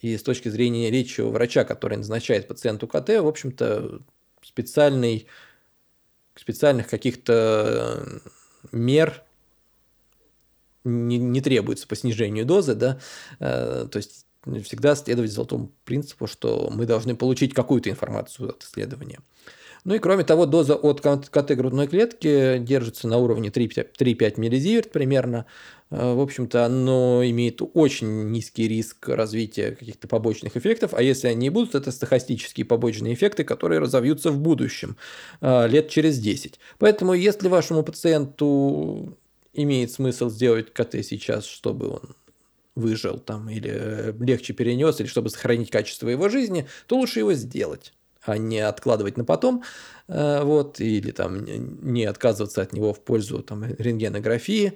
и 0.00 0.16
с 0.16 0.22
точки 0.22 0.48
зрения 0.48 0.90
речи 0.90 1.20
врача, 1.20 1.64
который 1.64 1.98
назначает 1.98 2.48
пациенту 2.48 2.88
КТ, 2.88 3.10
в 3.10 3.28
общем-то, 3.28 4.00
специальный, 4.42 5.28
специальных 6.34 6.88
каких-то 6.88 8.20
мер 8.72 9.22
не, 10.84 11.18
не 11.18 11.40
требуется 11.40 11.86
по 11.86 11.94
снижению 11.94 12.44
дозы, 12.44 12.74
да, 12.74 12.98
э, 13.38 13.86
то 13.90 13.96
есть 13.96 14.26
всегда 14.64 14.96
следовать 14.96 15.30
золотому 15.30 15.70
принципу, 15.84 16.26
что 16.26 16.68
мы 16.72 16.86
должны 16.86 17.14
получить 17.14 17.54
какую-то 17.54 17.90
информацию 17.90 18.50
от 18.50 18.64
исследования. 18.64 19.20
Ну 19.84 19.94
и 19.94 19.98
кроме 19.98 20.22
того, 20.22 20.46
доза 20.46 20.76
от 20.76 21.00
КТ 21.00 21.52
грудной 21.56 21.88
клетки 21.88 22.58
держится 22.58 23.08
на 23.08 23.18
уровне 23.18 23.48
3-5 23.48 24.34
миллизиверт 24.36 24.92
примерно. 24.92 25.46
Э, 25.90 26.14
в 26.14 26.20
общем-то, 26.20 26.64
оно 26.64 27.22
имеет 27.24 27.60
очень 27.74 28.30
низкий 28.30 28.68
риск 28.68 29.08
развития 29.08 29.72
каких-то 29.72 30.06
побочных 30.06 30.56
эффектов, 30.56 30.94
а 30.94 31.02
если 31.02 31.26
они 31.26 31.48
и 31.48 31.50
будут, 31.50 31.74
это 31.74 31.90
стахастические 31.90 32.64
побочные 32.64 33.14
эффекты, 33.14 33.42
которые 33.42 33.80
разовьются 33.80 34.30
в 34.30 34.38
будущем, 34.38 34.96
э, 35.40 35.66
лет 35.68 35.88
через 35.88 36.18
10. 36.20 36.60
Поэтому, 36.78 37.14
если 37.14 37.48
вашему 37.48 37.82
пациенту 37.82 39.18
имеет 39.52 39.90
смысл 39.90 40.30
сделать 40.30 40.72
КТ 40.72 41.04
сейчас, 41.04 41.44
чтобы 41.44 41.88
он 41.88 42.14
выжил 42.76 43.18
там 43.18 43.50
или 43.50 44.14
легче 44.24 44.54
перенес, 44.54 45.00
или 45.00 45.08
чтобы 45.08 45.28
сохранить 45.28 45.70
качество 45.70 46.08
его 46.08 46.28
жизни, 46.28 46.66
то 46.86 46.96
лучше 46.96 47.18
его 47.18 47.34
сделать 47.34 47.92
а 48.24 48.38
не 48.38 48.60
откладывать 48.60 49.16
на 49.16 49.24
потом, 49.24 49.62
э, 50.08 50.42
вот, 50.42 50.80
или 50.80 51.10
там 51.10 51.44
не 51.44 52.04
отказываться 52.04 52.62
от 52.62 52.72
него 52.72 52.92
в 52.92 53.00
пользу 53.00 53.42
там, 53.42 53.64
рентгенографии. 53.64 54.74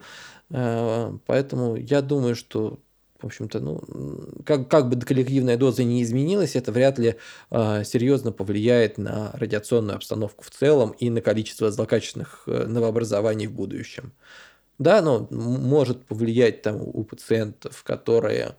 Э, 0.51 1.13
поэтому 1.27 1.77
я 1.77 2.03
думаю, 2.03 2.37
что 2.37 2.79
в 3.21 3.27
общем-то, 3.27 3.61
ну, 3.61 3.81
как, 4.45 4.69
как 4.69 4.89
бы 4.89 5.01
коллективная 5.01 5.57
доза 5.57 5.85
не 5.85 6.03
изменилась, 6.03 6.55
это 6.55 6.71
вряд 6.71 6.99
ли 6.99 7.17
э, 7.51 7.85
серьезно 7.85 8.31
повлияет 8.33 8.99
на 8.99 9.31
радиационную 9.35 9.97
обстановку 9.97 10.45
в 10.45 10.51
целом 10.51 10.91
и 10.91 11.09
на 11.11 11.21
количество 11.21 11.71
злокачественных 11.71 12.43
э, 12.47 12.67
новообразований 12.67 13.47
в 13.47 13.53
будущем. 13.53 14.13
Да, 14.79 15.01
но 15.01 15.27
может 15.31 16.05
повлиять 16.05 16.61
там 16.61 16.83
у 16.83 17.03
пациентов, 17.05 17.83
которые 17.83 18.57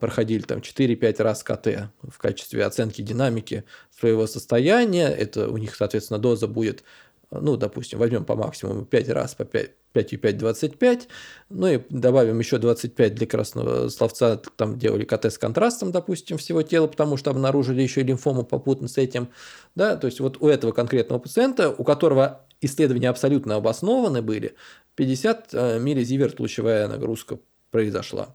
проходили 0.00 0.42
там 0.42 0.58
4-5 0.58 1.22
раз 1.22 1.42
КТ 1.42 1.90
в 2.02 2.18
качестве 2.18 2.64
оценки 2.64 3.02
динамики 3.02 3.64
своего 3.96 4.26
состояния. 4.26 5.08
Это 5.08 5.48
у 5.48 5.56
них, 5.58 5.74
соответственно, 5.76 6.18
доза 6.18 6.48
будет, 6.48 6.82
ну, 7.30 7.56
допустим, 7.56 7.98
возьмем 7.98 8.24
по 8.24 8.36
максимуму 8.36 8.84
5 8.84 9.08
раз 9.10 9.34
по 9.34 9.44
5, 9.44 9.70
5,5 9.96 10.32
25, 10.32 11.08
ну 11.48 11.66
и 11.68 11.80
добавим 11.88 12.38
еще 12.38 12.58
25 12.58 13.14
для 13.14 13.26
красного 13.26 13.88
словца, 13.88 14.40
там 14.56 14.78
делали 14.78 15.04
КТ 15.04 15.26
с 15.26 15.38
контрастом, 15.38 15.92
допустим, 15.92 16.38
всего 16.38 16.62
тела, 16.62 16.86
потому 16.86 17.16
что 17.16 17.30
обнаружили 17.30 17.82
еще 17.82 18.02
лимфому 18.02 18.44
попутно 18.44 18.88
с 18.88 18.98
этим, 18.98 19.28
да, 19.74 19.96
то 19.96 20.06
есть 20.06 20.20
вот 20.20 20.36
у 20.40 20.48
этого 20.48 20.72
конкретного 20.72 21.20
пациента, 21.20 21.70
у 21.70 21.84
которого 21.84 22.42
исследования 22.60 23.08
абсолютно 23.08 23.56
обоснованы 23.56 24.22
были, 24.22 24.54
50 24.96 25.48
э, 25.52 25.78
миллизиверт 25.78 26.40
лучевая 26.40 26.88
нагрузка 26.88 27.38
произошла. 27.70 28.34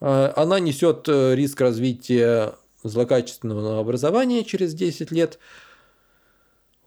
Э, 0.00 0.32
она 0.36 0.60
несет 0.60 1.08
э, 1.08 1.34
риск 1.34 1.60
развития 1.60 2.54
злокачественного 2.82 3.78
образования 3.78 4.44
через 4.44 4.74
10 4.74 5.10
лет. 5.10 5.38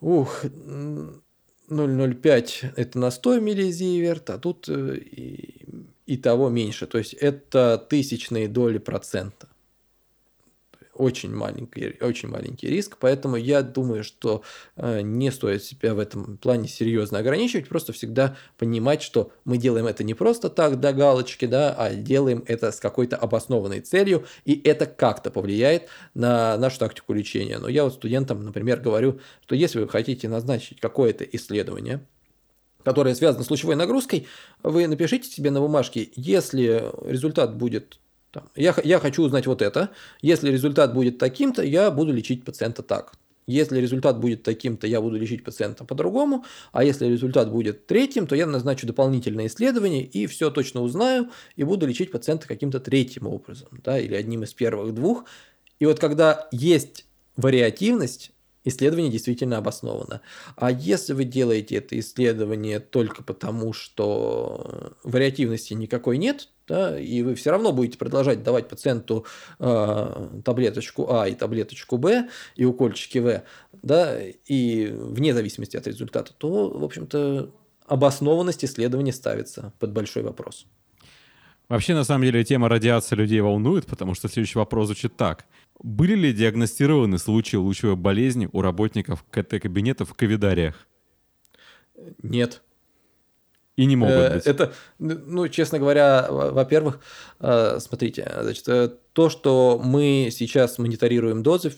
Ух, 0.01 0.43
0,05 0.43 2.73
это 2.75 2.99
на 2.99 3.11
100 3.11 3.39
миллизиверт, 3.39 4.29
а 4.29 4.37
тут 4.37 4.67
э, 4.67 4.97
и, 4.97 5.65
и 6.05 6.17
того 6.17 6.49
меньше. 6.49 6.87
То 6.87 6.97
есть 6.97 7.13
это 7.13 7.77
тысячные 7.89 8.47
доли 8.47 8.79
процента 8.79 9.47
очень 11.03 11.35
маленький, 11.35 11.97
очень 12.01 12.29
маленький 12.29 12.67
риск, 12.67 12.97
поэтому 12.99 13.35
я 13.35 13.61
думаю, 13.61 14.03
что 14.03 14.43
э, 14.77 15.01
не 15.01 15.31
стоит 15.31 15.63
себя 15.63 15.93
в 15.93 15.99
этом 15.99 16.37
плане 16.37 16.69
серьезно 16.69 17.19
ограничивать, 17.19 17.67
просто 17.67 17.91
всегда 17.91 18.37
понимать, 18.57 19.01
что 19.01 19.31
мы 19.43 19.57
делаем 19.57 19.85
это 19.85 20.03
не 20.03 20.13
просто 20.13 20.49
так 20.49 20.79
до 20.79 20.93
галочки, 20.93 21.45
да, 21.45 21.73
а 21.73 21.93
делаем 21.93 22.43
это 22.47 22.71
с 22.71 22.79
какой-то 22.79 23.17
обоснованной 23.17 23.81
целью, 23.81 24.25
и 24.45 24.59
это 24.63 24.85
как-то 24.85 25.29
повлияет 25.29 25.89
на 26.13 26.57
нашу 26.57 26.79
тактику 26.79 27.13
лечения. 27.13 27.59
Но 27.59 27.67
я 27.67 27.83
вот 27.83 27.93
студентам, 27.93 28.43
например, 28.45 28.79
говорю, 28.79 29.19
что 29.43 29.55
если 29.55 29.79
вы 29.79 29.89
хотите 29.89 30.29
назначить 30.29 30.79
какое-то 30.79 31.25
исследование, 31.25 32.05
которое 32.83 33.15
связано 33.15 33.43
с 33.43 33.49
лучевой 33.49 33.75
нагрузкой, 33.75 34.27
вы 34.61 34.87
напишите 34.87 35.29
себе 35.29 35.51
на 35.51 35.59
бумажке, 35.59 36.09
если 36.15 36.83
результат 37.05 37.55
будет 37.57 37.99
я, 38.55 38.75
я 38.83 38.99
хочу 38.99 39.23
узнать 39.23 39.47
вот 39.47 39.61
это. 39.61 39.89
Если 40.21 40.51
результат 40.51 40.93
будет 40.93 41.17
таким-то, 41.17 41.63
я 41.63 41.91
буду 41.91 42.13
лечить 42.13 42.43
пациента 42.43 42.83
так. 42.83 43.13
Если 43.45 43.79
результат 43.79 44.19
будет 44.19 44.43
таким-то, 44.43 44.87
я 44.87 45.01
буду 45.01 45.17
лечить 45.17 45.43
пациента 45.43 45.83
по-другому, 45.83 46.45
а 46.71 46.83
если 46.83 47.07
результат 47.07 47.51
будет 47.51 47.87
третьим, 47.87 48.25
то 48.25 48.35
я 48.35 48.45
назначу 48.45 48.87
дополнительное 48.87 49.47
исследование 49.47 50.03
и 50.03 50.27
все 50.27 50.49
точно 50.49 50.81
узнаю 50.81 51.29
и 51.57 51.63
буду 51.63 51.85
лечить 51.85 52.11
пациента 52.11 52.47
каким-то 52.47 52.79
третьим 52.79 53.27
образом, 53.27 53.67
да, 53.83 53.99
или 53.99 54.15
одним 54.15 54.43
из 54.43 54.53
первых 54.53 54.93
двух. 54.93 55.25
И 55.79 55.85
вот 55.85 55.99
когда 55.99 56.47
есть 56.51 57.05
вариативность, 57.35 58.31
исследование 58.63 59.11
действительно 59.11 59.57
обосновано. 59.57 60.21
А 60.55 60.71
если 60.71 61.13
вы 61.13 61.25
делаете 61.25 61.75
это 61.75 61.99
исследование 61.99 62.79
только 62.79 63.23
потому, 63.23 63.73
что 63.73 64.93
вариативности 65.03 65.73
никакой 65.73 66.17
нет, 66.17 66.49
да, 66.67 66.97
и 66.97 67.21
вы 67.23 67.35
все 67.35 67.51
равно 67.51 67.73
будете 67.73 67.97
продолжать 67.97 68.43
давать 68.43 68.69
пациенту 68.69 69.25
э, 69.59 70.29
таблеточку 70.45 71.11
А 71.11 71.27
и 71.27 71.35
таблеточку 71.35 71.97
Б 71.97 72.29
и 72.55 72.63
укольчики 72.63 73.17
В, 73.17 73.43
да, 73.81 74.17
и 74.21 74.87
вне 74.87 75.33
зависимости 75.33 75.75
от 75.75 75.87
результата, 75.87 76.33
то, 76.33 76.69
в 76.69 76.83
общем-то, 76.83 77.51
обоснованность 77.85 78.63
исследования 78.63 79.11
ставится 79.11 79.73
под 79.79 79.91
большой 79.91 80.23
вопрос. 80.23 80.65
Вообще, 81.69 81.95
на 81.95 82.03
самом 82.03 82.25
деле, 82.25 82.43
тема 82.43 82.69
радиации 82.69 83.15
людей 83.15 83.41
волнует, 83.41 83.85
потому 83.85 84.13
что 84.13 84.27
следующий 84.27 84.59
вопрос 84.59 84.87
звучит 84.87 85.15
так. 85.15 85.45
Были 85.83 86.15
ли 86.15 86.33
диагностированы 86.33 87.17
случаи 87.19 87.57
лучевой 87.57 87.97
болезни 87.97 88.49
у 88.51 88.61
работников 88.61 89.25
КТ-кабинетов 89.29 90.09
в 90.09 90.13
ковидариях? 90.13 90.87
Нет. 92.21 92.61
И 93.75 93.85
не 93.85 93.95
могут 93.95 94.15
э, 94.15 94.33
быть. 94.35 94.45
Это, 94.45 94.71
ну, 94.99 95.47
честно 95.47 95.79
говоря, 95.79 96.27
во-первых, 96.29 96.99
э, 97.39 97.79
смотрите, 97.79 98.31
значит, 98.41 98.67
э, 98.69 98.91
то, 99.13 99.29
что 99.29 99.81
мы 99.83 100.29
сейчас 100.31 100.77
мониторируем 100.77 101.41
дозы 101.41 101.71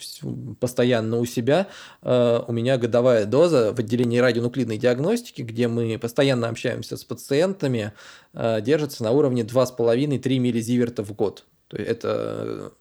постоянно 0.59 1.17
у 1.17 1.25
себя, 1.25 1.67
у 2.01 2.51
меня 2.51 2.77
годовая 2.77 3.25
доза 3.25 3.73
в 3.73 3.79
отделении 3.79 4.19
радионуклидной 4.19 4.77
диагностики, 4.77 5.41
где 5.41 5.67
мы 5.67 5.97
постоянно 5.97 6.47
общаемся 6.47 6.95
с 6.95 7.03
пациентами, 7.03 7.91
держится 8.33 9.03
на 9.03 9.11
уровне 9.11 9.41
2,5-3 9.41 10.39
миллизиверта 10.39 11.03
в 11.03 11.11
год. 11.13 11.45
То 11.67 11.77
есть 11.77 11.89
это 11.89 12.71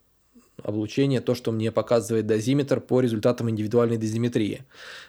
облучение, 0.65 1.21
то, 1.21 1.35
что 1.35 1.53
мне 1.53 1.71
показывает 1.71 2.27
дозиметр 2.27 2.81
по 2.81 3.01
результатам 3.01 3.49
индивидуальной 3.51 3.99
дозиметрии. 3.99 4.65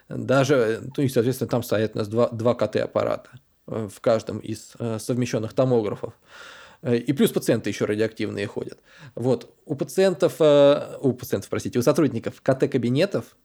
Даже, 0.09 0.83
ну 0.95 1.03
и, 1.03 1.09
соответственно, 1.09 1.49
там 1.49 1.63
стоят 1.63 1.95
у 1.95 1.97
нас 1.97 2.07
два, 2.07 2.29
два 2.29 2.53
КТ-аппарата. 2.53 3.29
Э, 3.67 3.87
в 3.91 3.99
каждом 3.99 4.39
из 4.39 4.73
э, 4.79 4.99
совмещенных 4.99 5.53
томографов. 5.53 6.13
Э, 6.81 6.95
и 6.95 7.13
плюс 7.13 7.31
пациенты 7.31 7.69
еще 7.69 7.85
радиоактивные 7.85 8.47
ходят. 8.47 8.79
Вот. 9.15 9.53
У 9.65 9.75
пациентов, 9.75 10.39
у 10.39 11.13
пациентов, 11.13 11.49
простите, 11.49 11.79
у 11.79 11.81
сотрудников 11.81 12.41
КТ-кабинетов 12.41 13.35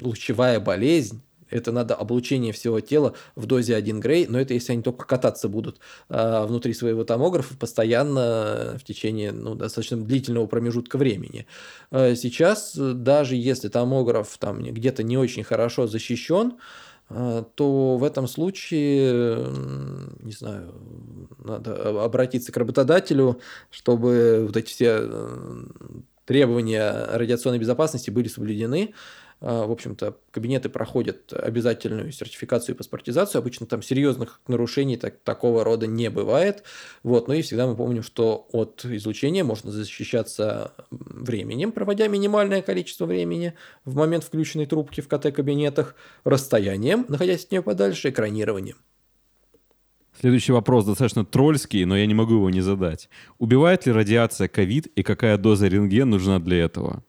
лучевая 0.00 0.60
болезнь 0.60 1.22
это 1.50 1.72
надо 1.72 1.94
облучение 1.94 2.52
всего 2.52 2.80
тела 2.80 3.14
в 3.36 3.46
дозе 3.46 3.76
1 3.76 4.00
грей, 4.00 4.26
но 4.28 4.40
это 4.40 4.54
если 4.54 4.72
они 4.72 4.82
только 4.82 5.06
кататься 5.06 5.48
будут 5.48 5.78
э, 6.08 6.44
внутри 6.46 6.74
своего 6.74 7.04
томографа 7.04 7.56
постоянно 7.56 8.76
в 8.78 8.84
течение 8.84 9.32
ну, 9.32 9.54
достаточно 9.54 9.96
длительного 9.96 10.46
промежутка 10.46 10.98
времени. 10.98 11.46
Э, 11.90 12.14
сейчас, 12.14 12.76
даже 12.76 13.36
если 13.36 13.68
томограф 13.68 14.36
там 14.38 14.62
где-то 14.62 15.02
не 15.02 15.16
очень 15.16 15.44
хорошо 15.44 15.86
защищен, 15.86 16.54
а, 17.10 17.42
то 17.42 17.96
в 17.96 18.04
этом 18.04 18.26
случае, 18.28 19.46
не 20.20 20.32
знаю, 20.32 20.74
надо 21.42 22.04
обратиться 22.04 22.52
к 22.52 22.56
работодателю, 22.56 23.40
чтобы 23.70 24.44
вот 24.46 24.56
эти 24.56 24.68
все 24.68 25.08
требования 26.26 27.06
радиационной 27.10 27.58
безопасности 27.58 28.10
были 28.10 28.28
соблюдены. 28.28 28.92
А, 29.40 29.66
в 29.66 29.70
общем-то, 29.70 30.16
кабинеты 30.30 30.68
проходят 30.68 31.32
обязательную 31.32 32.10
сертификацию 32.12 32.74
и 32.74 32.78
паспортизацию. 32.78 33.38
Обычно 33.38 33.66
там 33.66 33.82
серьезных 33.82 34.40
нарушений 34.48 34.96
так, 34.96 35.18
такого 35.20 35.64
рода 35.64 35.86
не 35.86 36.10
бывает. 36.10 36.64
Вот. 37.02 37.28
Но 37.28 37.34
и 37.34 37.42
всегда 37.42 37.66
мы 37.66 37.76
помним, 37.76 38.02
что 38.02 38.48
от 38.52 38.84
излучения 38.84 39.44
можно 39.44 39.70
защищаться 39.70 40.72
временем, 40.90 41.72
проводя 41.72 42.08
минимальное 42.08 42.62
количество 42.62 43.06
времени 43.06 43.54
в 43.84 43.94
момент 43.94 44.24
включенной 44.24 44.66
трубки 44.66 45.00
в 45.00 45.08
КТ-кабинетах, 45.08 45.94
расстоянием, 46.24 47.04
находясь 47.08 47.44
от 47.44 47.52
нее 47.52 47.62
подальше, 47.62 48.10
экранированием. 48.10 48.76
Следующий 50.20 50.50
вопрос 50.50 50.84
достаточно 50.84 51.24
трольский, 51.24 51.84
но 51.84 51.96
я 51.96 52.04
не 52.06 52.14
могу 52.14 52.34
его 52.34 52.50
не 52.50 52.60
задать. 52.60 53.08
Убивает 53.38 53.86
ли 53.86 53.92
радиация 53.92 54.48
ковид 54.48 54.86
и 54.86 55.04
какая 55.04 55.38
доза 55.38 55.68
рентген 55.68 56.10
нужна 56.10 56.40
для 56.40 56.64
этого? 56.64 57.04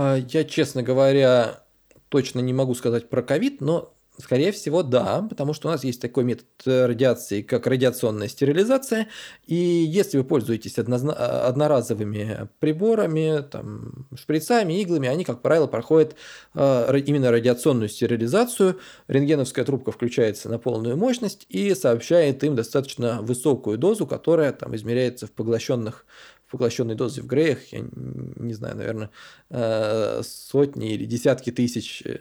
А, 0.00 0.14
я, 0.14 0.44
честно 0.44 0.84
говоря, 0.84 1.64
точно 2.08 2.38
не 2.38 2.52
могу 2.52 2.76
сказать 2.76 3.08
про 3.08 3.20
ковид, 3.20 3.60
но 3.60 3.98
Скорее 4.20 4.50
всего, 4.50 4.82
да, 4.82 5.24
потому 5.30 5.54
что 5.54 5.68
у 5.68 5.70
нас 5.70 5.84
есть 5.84 6.00
такой 6.00 6.24
метод 6.24 6.48
радиации, 6.66 7.40
как 7.40 7.68
радиационная 7.68 8.26
стерилизация, 8.26 9.06
и 9.46 9.54
если 9.54 10.18
вы 10.18 10.24
пользуетесь 10.24 10.76
одноразовыми 10.76 12.48
приборами, 12.58 13.44
там, 13.48 14.08
шприцами, 14.16 14.80
иглами, 14.82 15.08
они, 15.08 15.22
как 15.22 15.40
правило, 15.40 15.68
проходят 15.68 16.16
э, 16.54 17.00
именно 17.06 17.30
радиационную 17.30 17.88
стерилизацию. 17.88 18.80
Рентгеновская 19.06 19.64
трубка 19.64 19.92
включается 19.92 20.48
на 20.48 20.58
полную 20.58 20.96
мощность 20.96 21.46
и 21.48 21.72
сообщает 21.76 22.42
им 22.42 22.56
достаточно 22.56 23.22
высокую 23.22 23.78
дозу, 23.78 24.04
которая 24.04 24.52
там 24.52 24.74
измеряется 24.74 25.28
в 25.28 25.30
поглощенных 25.30 26.04
поглощенной 26.50 26.94
дозе 26.94 27.22
в 27.22 27.26
греях, 27.26 27.58
я 27.72 27.84
не 27.92 28.54
знаю, 28.54 28.76
наверное, 28.76 29.10
э, 29.50 30.22
сотни 30.24 30.94
или 30.94 31.04
десятки 31.04 31.52
тысяч, 31.52 32.02
э, 32.04 32.18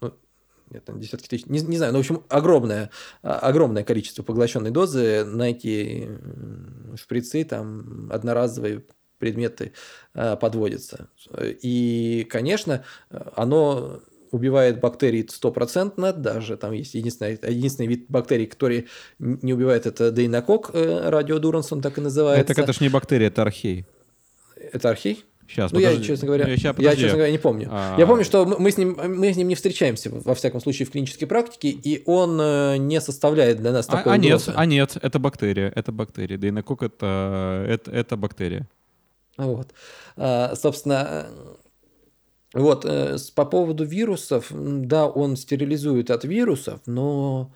ну, 0.00 0.14
нет, 0.70 0.88
десятки 0.98 1.28
тысяч, 1.28 1.46
не, 1.46 1.60
не 1.60 1.76
знаю, 1.76 1.92
но, 1.92 1.98
в 1.98 2.00
общем, 2.00 2.24
огромное, 2.28 2.90
а, 3.22 3.38
огромное 3.38 3.84
количество 3.84 4.22
поглощенной 4.22 4.70
дозы 4.70 5.24
на 5.24 5.50
эти 5.50 6.08
шприцы, 6.96 7.44
там, 7.44 8.10
одноразовые 8.12 8.84
предметы 9.18 9.72
э, 10.14 10.36
подводятся. 10.36 11.08
И, 11.40 12.26
конечно, 12.28 12.84
оно 13.36 14.02
убивает 14.32 14.80
бактерии 14.80 15.26
стопроцентно, 15.30 16.12
даже 16.12 16.56
там 16.56 16.72
есть 16.72 16.94
единственный, 16.94 17.38
единственный 17.48 17.86
вид 17.86 18.06
бактерий, 18.08 18.46
который 18.46 18.88
не 19.18 19.52
убивает, 19.52 19.86
это 19.86 20.10
дейнокок, 20.10 20.70
э, 20.72 21.08
радиодуранс, 21.08 21.70
он 21.72 21.82
так 21.82 21.98
и 21.98 22.00
называется. 22.00 22.52
Это, 22.52 22.60
это 22.60 22.72
ж 22.72 22.80
не 22.80 22.88
бактерия, 22.88 23.28
это 23.28 23.42
архей. 23.42 23.84
Это 24.56 24.90
архей? 24.90 25.24
Сейчас, 25.46 25.70
ну, 25.70 25.80
подожди. 25.80 26.00
я, 26.00 26.06
честно 26.06 26.26
говоря, 26.26 26.48
я, 26.48 26.56
сейчас, 26.56 26.78
я, 26.78 26.96
честно 26.96 27.18
говоря, 27.18 27.30
не 27.30 27.38
помню. 27.38 27.68
А... 27.70 27.96
Я 27.98 28.06
помню, 28.06 28.24
что 28.24 28.46
мы 28.46 28.70
с, 28.70 28.78
ним, 28.78 28.96
мы 28.96 29.32
с 29.32 29.36
ним 29.36 29.48
не 29.48 29.54
встречаемся, 29.54 30.08
во 30.10 30.34
всяком 30.34 30.62
случае, 30.62 30.86
в 30.86 30.90
клинической 30.90 31.28
практике, 31.28 31.68
и 31.68 32.02
он 32.06 32.40
э, 32.40 32.76
не 32.78 33.00
составляет 33.02 33.58
для 33.58 33.72
нас 33.72 33.86
такой 33.86 34.12
а, 34.12 34.14
а 34.14 34.18
нет, 34.18 34.48
а 34.54 34.64
нет, 34.64 34.96
это 35.02 35.18
бактерия, 35.18 35.70
это 35.74 35.92
бактерия. 35.92 36.38
Дейнокок 36.38 36.82
это, 36.82 37.66
это, 37.68 37.90
это 37.90 38.16
бактерия. 38.16 38.66
Вот. 39.36 39.68
А, 40.16 40.54
собственно, 40.56 41.26
вот, 42.54 42.84
э, 42.84 43.16
по 43.34 43.44
поводу 43.44 43.84
вирусов, 43.84 44.48
да, 44.50 45.06
он 45.06 45.36
стерилизует 45.36 46.10
от 46.10 46.24
вирусов, 46.24 46.80
но, 46.86 47.52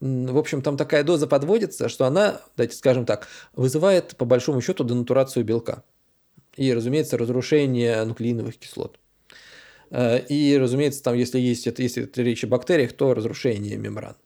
в 0.00 0.36
общем, 0.36 0.62
там 0.62 0.76
такая 0.76 1.04
доза 1.04 1.26
подводится, 1.26 1.88
что 1.88 2.06
она, 2.06 2.40
давайте 2.56 2.76
скажем 2.76 3.06
так, 3.06 3.28
вызывает, 3.54 4.16
по 4.16 4.24
большому 4.24 4.60
счету, 4.60 4.84
денатурацию 4.84 5.44
белка. 5.44 5.84
И, 6.56 6.74
разумеется, 6.74 7.16
разрушение 7.16 8.04
нуклеиновых 8.04 8.56
кислот. 8.58 8.98
Э, 9.90 10.18
и, 10.18 10.56
разумеется, 10.58 11.02
там, 11.02 11.14
если 11.14 11.38
есть 11.38 11.66
если 11.66 12.10
речь 12.16 12.44
о 12.44 12.48
бактериях, 12.48 12.92
то 12.92 13.14
разрушение 13.14 13.76
мембран 13.76 14.16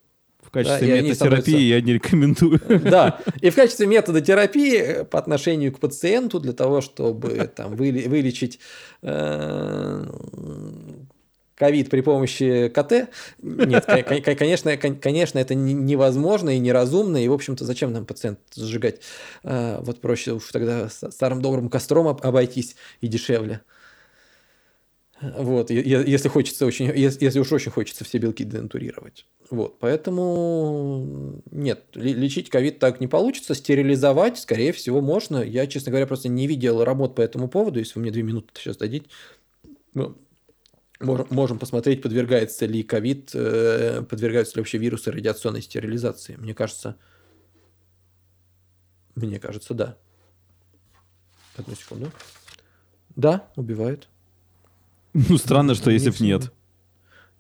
качестве 0.52 0.88
да, 0.88 1.02
метатерапии 1.02 1.60
я 1.60 1.80
не 1.80 1.94
рекомендую. 1.94 2.60
Да, 2.68 3.18
и 3.40 3.50
в 3.50 3.54
качестве 3.54 3.86
метода 3.86 4.20
терапии 4.20 5.04
по 5.04 5.18
отношению 5.18 5.72
к 5.72 5.80
пациенту 5.80 6.40
для 6.40 6.52
того, 6.52 6.80
чтобы 6.80 7.50
там, 7.56 7.74
вылечить 7.74 8.60
э, 9.02 10.06
ковид 11.54 11.90
при 11.90 12.00
помощи 12.00 12.68
КТ. 12.68 13.10
Нет, 13.42 13.86
конечно, 13.86 14.76
конечно, 14.76 15.38
это 15.38 15.54
невозможно 15.54 16.50
и 16.50 16.58
неразумно, 16.58 17.22
и, 17.22 17.28
в 17.28 17.32
общем-то, 17.32 17.64
зачем 17.64 17.92
нам 17.92 18.04
пациент 18.04 18.38
сжигать? 18.54 19.00
Э, 19.44 19.78
вот 19.80 20.00
проще 20.00 20.32
уж 20.32 20.44
тогда 20.52 20.88
старым 20.88 21.40
добрым 21.40 21.68
костром 21.68 22.08
обойтись 22.08 22.76
и 23.00 23.08
дешевле. 23.08 23.60
Вот, 25.22 25.70
если 25.70 26.28
хочется 26.28 26.66
очень, 26.66 26.90
если 26.96 27.38
уж 27.38 27.52
очень 27.52 27.70
хочется 27.70 28.04
все 28.04 28.18
белки 28.18 28.42
денатурировать. 28.42 29.26
Вот, 29.50 29.78
поэтому 29.78 31.40
нет, 31.52 31.84
лечить 31.94 32.50
ковид 32.50 32.80
так 32.80 33.00
не 33.00 33.06
получится, 33.06 33.54
стерилизовать, 33.54 34.38
скорее 34.38 34.72
всего, 34.72 35.00
можно. 35.00 35.38
Я, 35.38 35.68
честно 35.68 35.90
говоря, 35.90 36.08
просто 36.08 36.28
не 36.28 36.48
видел 36.48 36.82
работ 36.82 37.14
по 37.14 37.20
этому 37.20 37.48
поводу. 37.48 37.78
Если 37.78 37.94
вы 37.94 38.02
мне 38.02 38.10
две 38.10 38.24
минуты 38.24 38.48
сейчас 38.54 38.76
дадите, 38.76 39.06
ну, 39.94 40.16
можем 41.00 41.58
посмотреть, 41.58 42.02
подвергается 42.02 42.66
ли 42.66 42.82
ковид, 42.82 43.30
э, 43.34 44.02
подвергаются 44.02 44.56
ли 44.56 44.60
вообще 44.60 44.78
вирусы 44.78 45.12
радиационной 45.12 45.62
стерилизации. 45.62 46.34
Мне 46.36 46.54
кажется, 46.54 46.96
мне 49.14 49.38
кажется, 49.38 49.74
да. 49.74 49.98
Одну 51.56 51.74
секунду. 51.76 52.10
Да, 53.14 53.50
убивает. 53.56 54.08
Ну, 55.28 55.36
странно, 55.36 55.74
что 55.74 55.90
если 55.90 56.10
бы 56.10 56.16
нет. 56.20 56.52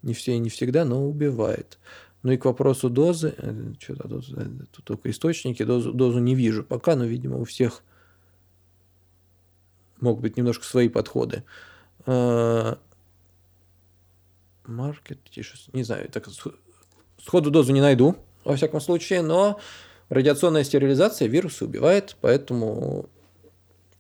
Не 0.02 0.14
все 0.14 0.34
и 0.34 0.38
не 0.38 0.50
всегда, 0.50 0.84
но 0.84 1.06
убивает. 1.06 1.78
Ну 2.22 2.32
и 2.32 2.36
к 2.36 2.44
вопросу 2.44 2.90
дозы, 2.90 3.34
э, 3.36 3.72
что-то 3.80 4.08
доза, 4.08 4.34
э, 4.36 4.48
тут 4.70 4.84
только 4.84 5.10
источники, 5.10 5.62
дозу, 5.62 5.92
дозу 5.92 6.18
не 6.18 6.34
вижу 6.34 6.64
пока, 6.64 6.96
но, 6.96 7.04
видимо, 7.04 7.38
у 7.38 7.44
всех 7.44 7.82
могут 10.00 10.22
быть 10.22 10.36
немножко 10.36 10.64
свои 10.64 10.88
подходы. 10.88 11.44
Маркет, 12.04 12.76
тише, 15.30 15.56
не 15.72 15.84
знаю, 15.84 16.08
так 16.08 16.28
сходу 17.24 17.50
дозу 17.50 17.72
не 17.72 17.80
найду, 17.80 18.16
во 18.44 18.56
всяком 18.56 18.80
случае, 18.80 19.22
но 19.22 19.60
радиационная 20.08 20.64
стерилизация 20.64 21.28
вирусы 21.28 21.64
убивает, 21.64 22.16
поэтому 22.20 23.08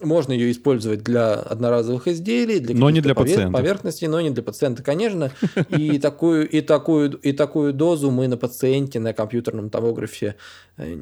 можно 0.02 0.32
ее 0.32 0.50
использовать 0.50 1.02
для 1.02 1.34
одноразовых 1.34 2.08
изделий, 2.08 2.58
для 2.58 2.74
но 2.74 2.90
не 2.90 3.00
для 3.00 3.14
повер... 3.14 3.34
пациента. 3.34 3.58
поверхностей, 3.58 4.08
но 4.08 4.20
не 4.20 4.30
для 4.30 4.42
пациента, 4.42 4.82
конечно. 4.82 5.32
И 5.68 5.98
такую, 6.00 6.48
и, 6.48 6.60
такую, 6.60 7.12
и 7.18 7.32
такую 7.32 7.72
дозу 7.72 8.10
мы 8.10 8.28
на 8.28 8.36
пациенте 8.36 9.00
на 9.00 9.12
компьютерном 9.12 9.70
томографе 9.70 10.36
э, 10.76 10.98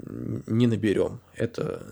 не 0.47 0.67
наберем. 0.67 1.21
Это 1.37 1.83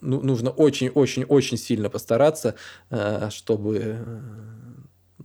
ну, 0.00 0.20
нужно 0.22 0.50
очень-очень-очень 0.50 1.56
сильно 1.56 1.90
постараться, 1.90 2.54
э, 2.90 3.28
чтобы 3.30 3.80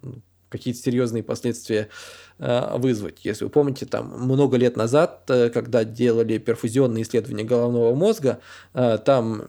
э, 0.02 0.07
какие-то 0.49 0.80
серьезные 0.80 1.23
последствия 1.23 1.90
вызвать. 2.40 3.20
Если 3.24 3.46
вы 3.46 3.50
помните, 3.50 3.86
там 3.86 4.14
много 4.18 4.58
лет 4.58 4.76
назад, 4.76 5.24
э, 5.30 5.50
когда 5.50 5.84
делали 5.84 6.40
перфузионные 6.40 7.04
исследования 7.04 7.44
головного 7.44 7.94
мозга, 7.96 8.40
э, 8.74 8.98
там 9.06 9.44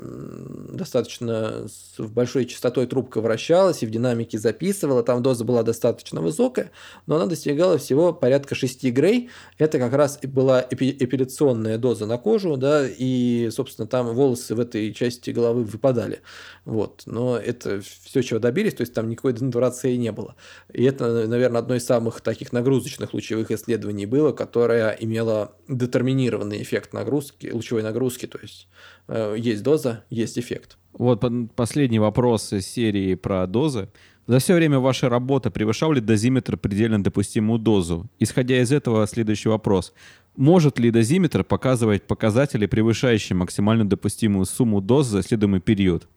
достаточно 0.72 1.66
с 1.66 2.00
большой 2.00 2.44
частотой 2.44 2.86
трубка 2.86 3.20
вращалась 3.20 3.82
и 3.82 3.86
в 3.86 3.90
динамике 3.90 4.38
записывала, 4.38 5.02
там 5.02 5.22
доза 5.22 5.44
была 5.44 5.62
достаточно 5.62 6.20
высокая, 6.20 6.70
но 7.06 7.16
она 7.16 7.26
достигала 7.26 7.78
всего 7.78 8.12
порядка 8.12 8.54
6 8.54 8.84
грей. 8.92 9.30
Это 9.58 9.78
как 9.78 9.92
раз 9.94 10.18
была 10.22 10.64
эпиляционная 10.70 11.78
доза 11.78 12.06
на 12.06 12.18
кожу, 12.18 12.56
да, 12.56 12.86
и, 12.86 13.48
собственно, 13.50 13.88
там 13.88 14.14
волосы 14.14 14.54
в 14.54 14.60
этой 14.60 14.92
части 14.92 15.30
головы 15.30 15.64
выпадали. 15.64 16.20
Вот. 16.64 17.02
Но 17.06 17.36
это 17.38 17.80
все, 17.80 18.22
чего 18.22 18.38
добились, 18.38 18.74
то 18.74 18.82
есть 18.82 18.94
там 18.94 19.08
никакой 19.08 19.32
денатурации 19.32 19.96
не 19.96 20.12
было. 20.12 20.36
И 20.72 20.84
это, 20.84 21.26
наверное, 21.26 21.60
одно 21.60 21.74
из 21.74 21.84
самых 21.84 22.20
таких 22.20 22.52
нагрузок 22.52 22.73
нагрузочных 22.74 23.14
лучевых 23.14 23.50
исследований 23.50 24.06
было, 24.06 24.32
которое 24.32 24.90
имело 25.00 25.52
детерминированный 25.68 26.60
эффект 26.62 26.92
нагрузки, 26.92 27.50
лучевой 27.52 27.82
нагрузки, 27.82 28.26
то 28.26 28.38
есть 28.42 28.68
э, 29.08 29.36
есть 29.38 29.62
доза, 29.62 30.04
есть 30.10 30.38
эффект. 30.38 30.76
Вот 30.92 31.22
последний 31.54 31.98
вопрос 31.98 32.52
из 32.52 32.66
серии 32.66 33.14
про 33.14 33.46
дозы. 33.46 33.88
За 34.26 34.38
все 34.38 34.54
время 34.54 34.78
вашей 34.78 35.08
работы 35.08 35.50
превышал 35.50 35.92
ли 35.92 36.00
дозиметр 36.00 36.56
предельно 36.56 37.02
допустимую 37.02 37.58
дозу? 37.58 38.06
Исходя 38.18 38.60
из 38.60 38.72
этого, 38.72 39.06
следующий 39.06 39.50
вопрос. 39.50 39.92
Может 40.36 40.78
ли 40.78 40.90
дозиметр 40.90 41.44
показывать 41.44 42.02
показатели, 42.02 42.66
превышающие 42.66 43.36
максимально 43.36 43.88
допустимую 43.88 44.46
сумму 44.46 44.80
доз 44.80 45.06
за 45.06 45.20
исследуемый 45.20 45.60
период? 45.60 46.08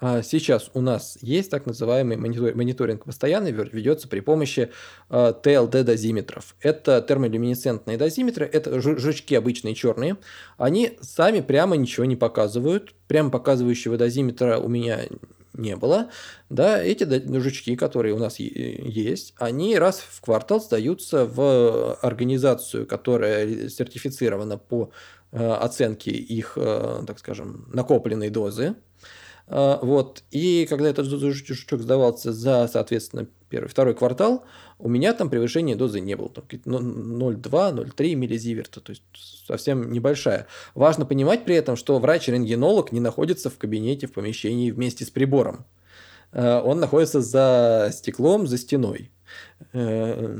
А 0.00 0.22
сейчас 0.22 0.70
у 0.74 0.80
нас 0.80 1.16
есть 1.22 1.50
так 1.50 1.66
называемый 1.66 2.16
мониторинг 2.16 3.04
постоянный, 3.04 3.52
ведется 3.52 4.08
при 4.08 4.20
помощи 4.20 4.70
ТЛД-дозиметров. 5.08 6.56
Это 6.60 7.00
термолюминесцентные 7.00 7.96
дозиметры, 7.96 8.44
это 8.44 8.80
жучки 8.80 9.34
обычные 9.34 9.74
черные. 9.74 10.16
Они 10.58 10.98
сами 11.00 11.40
прямо 11.40 11.76
ничего 11.76 12.04
не 12.06 12.16
показывают. 12.16 12.94
Прямо 13.06 13.30
показывающего 13.30 13.96
дозиметра 13.96 14.58
у 14.58 14.68
меня 14.68 15.00
не 15.52 15.76
было. 15.76 16.10
Да, 16.50 16.82
эти 16.82 17.04
жучки, 17.38 17.76
которые 17.76 18.14
у 18.14 18.18
нас 18.18 18.40
есть, 18.40 19.34
они 19.38 19.78
раз 19.78 20.00
в 20.00 20.20
квартал 20.20 20.60
сдаются 20.60 21.24
в 21.24 21.94
организацию, 22.02 22.86
которая 22.86 23.68
сертифицирована 23.68 24.58
по 24.58 24.90
э, 25.30 25.52
оценке 25.52 26.10
их, 26.10 26.58
так 27.06 27.18
скажем, 27.20 27.68
накопленной 27.72 28.30
дозы. 28.30 28.74
А, 29.46 29.78
вот. 29.82 30.22
И 30.30 30.66
когда 30.68 30.88
этот 30.88 31.06
жучок 31.06 31.80
сдавался 31.80 32.32
за, 32.32 32.68
соответственно, 32.72 33.26
первый, 33.48 33.68
второй 33.68 33.94
квартал, 33.94 34.44
у 34.78 34.88
меня 34.88 35.12
там 35.12 35.30
превышения 35.30 35.76
дозы 35.76 36.00
не 36.00 36.16
было. 36.16 36.30
Там 36.30 36.44
0,2-0,3 36.48 38.14
миллизиверта, 38.14 38.80
то 38.80 38.90
есть 38.90 39.02
совсем 39.46 39.92
небольшая. 39.92 40.46
Важно 40.74 41.06
понимать 41.06 41.44
при 41.44 41.56
этом, 41.56 41.76
что 41.76 41.98
врач-рентгенолог 41.98 42.92
не 42.92 43.00
находится 43.00 43.50
в 43.50 43.58
кабинете, 43.58 44.06
в 44.06 44.12
помещении 44.12 44.70
вместе 44.70 45.04
с 45.04 45.10
прибором. 45.10 45.66
А, 46.32 46.62
он 46.62 46.80
находится 46.80 47.20
за 47.20 47.90
стеклом, 47.92 48.46
за 48.46 48.58
стеной. 48.58 49.10
Э, 49.72 50.38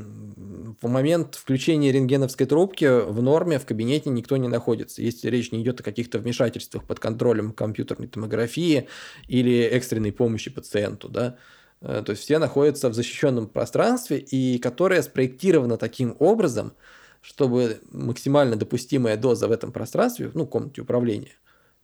в 0.81 0.87
момент 0.87 1.35
включения 1.35 1.91
рентгеновской 1.91 2.45
трубки 2.45 2.85
в 2.85 3.21
норме 3.21 3.59
в 3.59 3.65
кабинете 3.65 4.09
никто 4.09 4.37
не 4.37 4.47
находится, 4.47 5.01
если 5.01 5.29
речь 5.29 5.51
не 5.51 5.61
идет 5.61 5.79
о 5.79 5.83
каких-то 5.83 6.19
вмешательствах 6.19 6.85
под 6.85 6.99
контролем 6.99 7.51
компьютерной 7.51 8.07
томографии 8.07 8.87
или 9.27 9.61
экстренной 9.63 10.11
помощи 10.11 10.51
пациенту. 10.51 11.09
Да? 11.09 11.37
Э, 11.81 12.03
то 12.05 12.11
есть 12.11 12.23
все 12.23 12.39
находятся 12.39 12.89
в 12.89 12.93
защищенном 12.93 13.47
пространстве, 13.47 14.19
и 14.19 14.57
которое 14.59 15.01
спроектировано 15.01 15.77
таким 15.77 16.15
образом, 16.19 16.73
чтобы 17.21 17.79
максимально 17.91 18.55
допустимая 18.55 19.17
доза 19.17 19.47
в 19.47 19.51
этом 19.51 19.71
пространстве, 19.71 20.31
ну, 20.33 20.45
комнате 20.45 20.81
управления, 20.81 21.33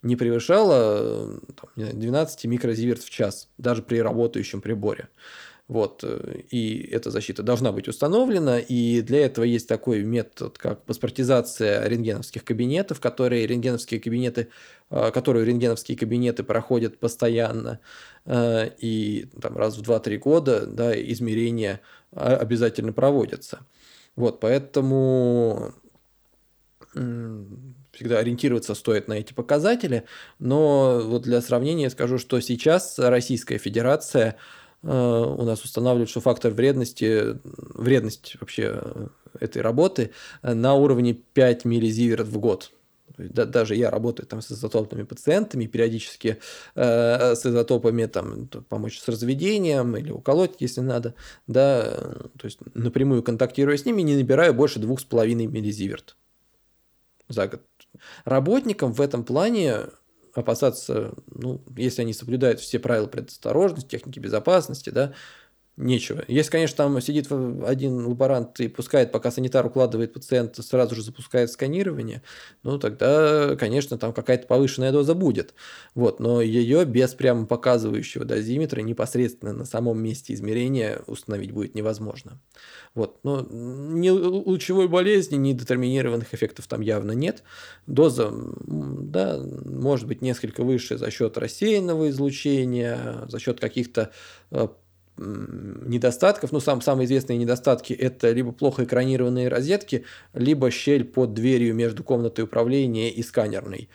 не 0.03 0.15
превышала 0.15 1.39
там, 1.55 1.69
12 1.75 2.45
микрозиверт 2.45 3.01
в 3.01 3.09
час, 3.09 3.49
даже 3.57 3.81
при 3.81 4.01
работающем 4.01 4.61
приборе. 4.61 5.09
Вот, 5.71 6.03
э, 6.03 6.41
и 6.49 6.81
эта 6.91 7.11
защита 7.11 7.43
должна 7.43 7.71
быть 7.71 7.87
установлена, 7.87 8.59
и 8.59 9.01
для 9.01 9.25
этого 9.25 9.45
есть 9.45 9.69
такой 9.69 10.03
метод, 10.03 10.57
как 10.57 10.83
паспортизация 10.83 11.87
рентгеновских 11.87 12.43
кабинетов, 12.43 12.99
которые 12.99 13.47
рентгеновские 13.47 14.01
кабинеты, 14.01 14.49
э, 14.89 15.11
которую 15.13 15.45
рентгеновские 15.45 15.97
кабинеты 15.97 16.43
проходят 16.43 16.99
постоянно, 16.99 17.79
э, 18.25 18.69
и 18.79 19.29
там, 19.41 19.55
раз 19.55 19.77
в 19.77 19.81
2-3 19.81 20.17
года 20.17 20.65
да, 20.65 20.91
измерения 20.93 21.79
обязательно 22.11 22.91
проводятся. 22.91 23.59
Вот, 24.17 24.41
поэтому 24.41 25.73
всегда 26.91 28.19
ориентироваться 28.19 28.75
стоит 28.75 29.07
на 29.07 29.13
эти 29.13 29.31
показатели, 29.31 30.03
но 30.37 30.99
вот 31.01 31.21
для 31.21 31.39
сравнения 31.39 31.89
скажу, 31.89 32.17
что 32.17 32.41
сейчас 32.41 32.99
Российская 32.99 33.57
Федерация– 33.57 34.35
у 34.83 35.43
нас 35.43 35.63
устанавливают, 35.63 36.09
что 36.09 36.21
фактор 36.21 36.51
вредности, 36.51 37.37
вредность 37.43 38.35
вообще 38.39 38.81
этой 39.39 39.61
работы 39.61 40.11
э, 40.41 40.53
на 40.53 40.73
уровне 40.73 41.13
5 41.13 41.65
миллизиверт 41.65 42.27
в 42.27 42.37
год. 42.39 42.71
Даже 43.17 43.75
я 43.75 43.91
работаю 43.91 44.25
там 44.25 44.41
с 44.41 44.51
изотопными 44.51 45.03
пациентами, 45.03 45.67
периодически 45.67 46.39
э, 46.75 47.35
с 47.35 47.45
изотопами 47.45 48.05
там, 48.05 48.47
помочь 48.47 48.99
с 48.99 49.07
разведением 49.07 49.95
или 49.97 50.11
уколоть, 50.11 50.55
если 50.59 50.81
надо, 50.81 51.13
да, 51.45 51.83
то 52.37 52.45
есть 52.45 52.59
напрямую 52.73 53.21
контактируя 53.21 53.77
с 53.77 53.85
ними, 53.85 54.01
не 54.01 54.15
набираю 54.15 54.53
больше 54.53 54.79
2,5 54.79 55.33
миллизиверт 55.47 56.15
за 57.27 57.47
год. 57.47 57.61
Работникам 58.25 58.93
в 58.93 59.01
этом 59.01 59.23
плане 59.23 59.81
опасаться, 60.33 61.13
ну, 61.27 61.61
если 61.75 62.01
они 62.03 62.13
соблюдают 62.13 62.59
все 62.59 62.79
правила 62.79 63.07
предосторожности, 63.07 63.89
техники 63.89 64.19
безопасности, 64.19 64.89
да, 64.89 65.13
нечего. 65.77 66.23
Если, 66.27 66.51
конечно, 66.51 66.77
там 66.77 67.01
сидит 67.01 67.31
один 67.31 68.05
лаборант 68.05 68.59
и 68.59 68.67
пускает, 68.67 69.11
пока 69.11 69.31
санитар 69.31 69.65
укладывает 69.65 70.13
пациента, 70.13 70.61
сразу 70.63 70.95
же 70.95 71.03
запускает 71.03 71.49
сканирование, 71.49 72.21
ну, 72.63 72.77
тогда, 72.77 73.55
конечно, 73.55 73.97
там 73.97 74.13
какая-то 74.13 74.47
повышенная 74.47 74.91
доза 74.91 75.15
будет. 75.15 75.53
Вот, 75.95 76.19
но 76.19 76.41
ее 76.41 76.85
без 76.85 77.13
прямо 77.13 77.45
показывающего 77.45 78.25
дозиметра 78.25 78.81
непосредственно 78.81 79.53
на 79.53 79.65
самом 79.65 80.01
месте 80.01 80.33
измерения 80.33 81.01
установить 81.07 81.51
будет 81.51 81.75
невозможно. 81.75 82.39
Вот, 82.93 83.19
но 83.23 83.47
ни 83.49 84.09
лучевой 84.09 84.87
болезни, 84.87 85.37
ни 85.37 85.53
детерминированных 85.53 86.33
эффектов 86.33 86.67
там 86.67 86.81
явно 86.81 87.13
нет. 87.13 87.43
Доза, 87.87 88.31
да, 88.31 89.39
может 89.65 90.07
быть 90.07 90.21
несколько 90.21 90.63
выше 90.63 90.97
за 90.97 91.09
счет 91.09 91.37
рассеянного 91.37 92.09
излучения, 92.09 93.25
за 93.27 93.39
счет 93.39 93.59
каких-то 93.59 94.11
э, 94.51 94.67
недостатков, 95.21 96.51
ну, 96.51 96.59
сам, 96.59 96.81
самые 96.81 97.05
известные 97.05 97.37
недостатки– 97.37 97.93
это 98.07 98.31
либо 98.31 98.51
плохо 98.51 98.83
экранированные 98.83 99.47
розетки, 99.47 100.05
либо 100.33 100.71
щель 100.71 101.05
под 101.05 101.33
дверью 101.33 101.75
между 101.75 102.03
комнатой 102.03 102.45
управления 102.45 103.09
и 103.11 103.21
сканерной. 103.21 103.89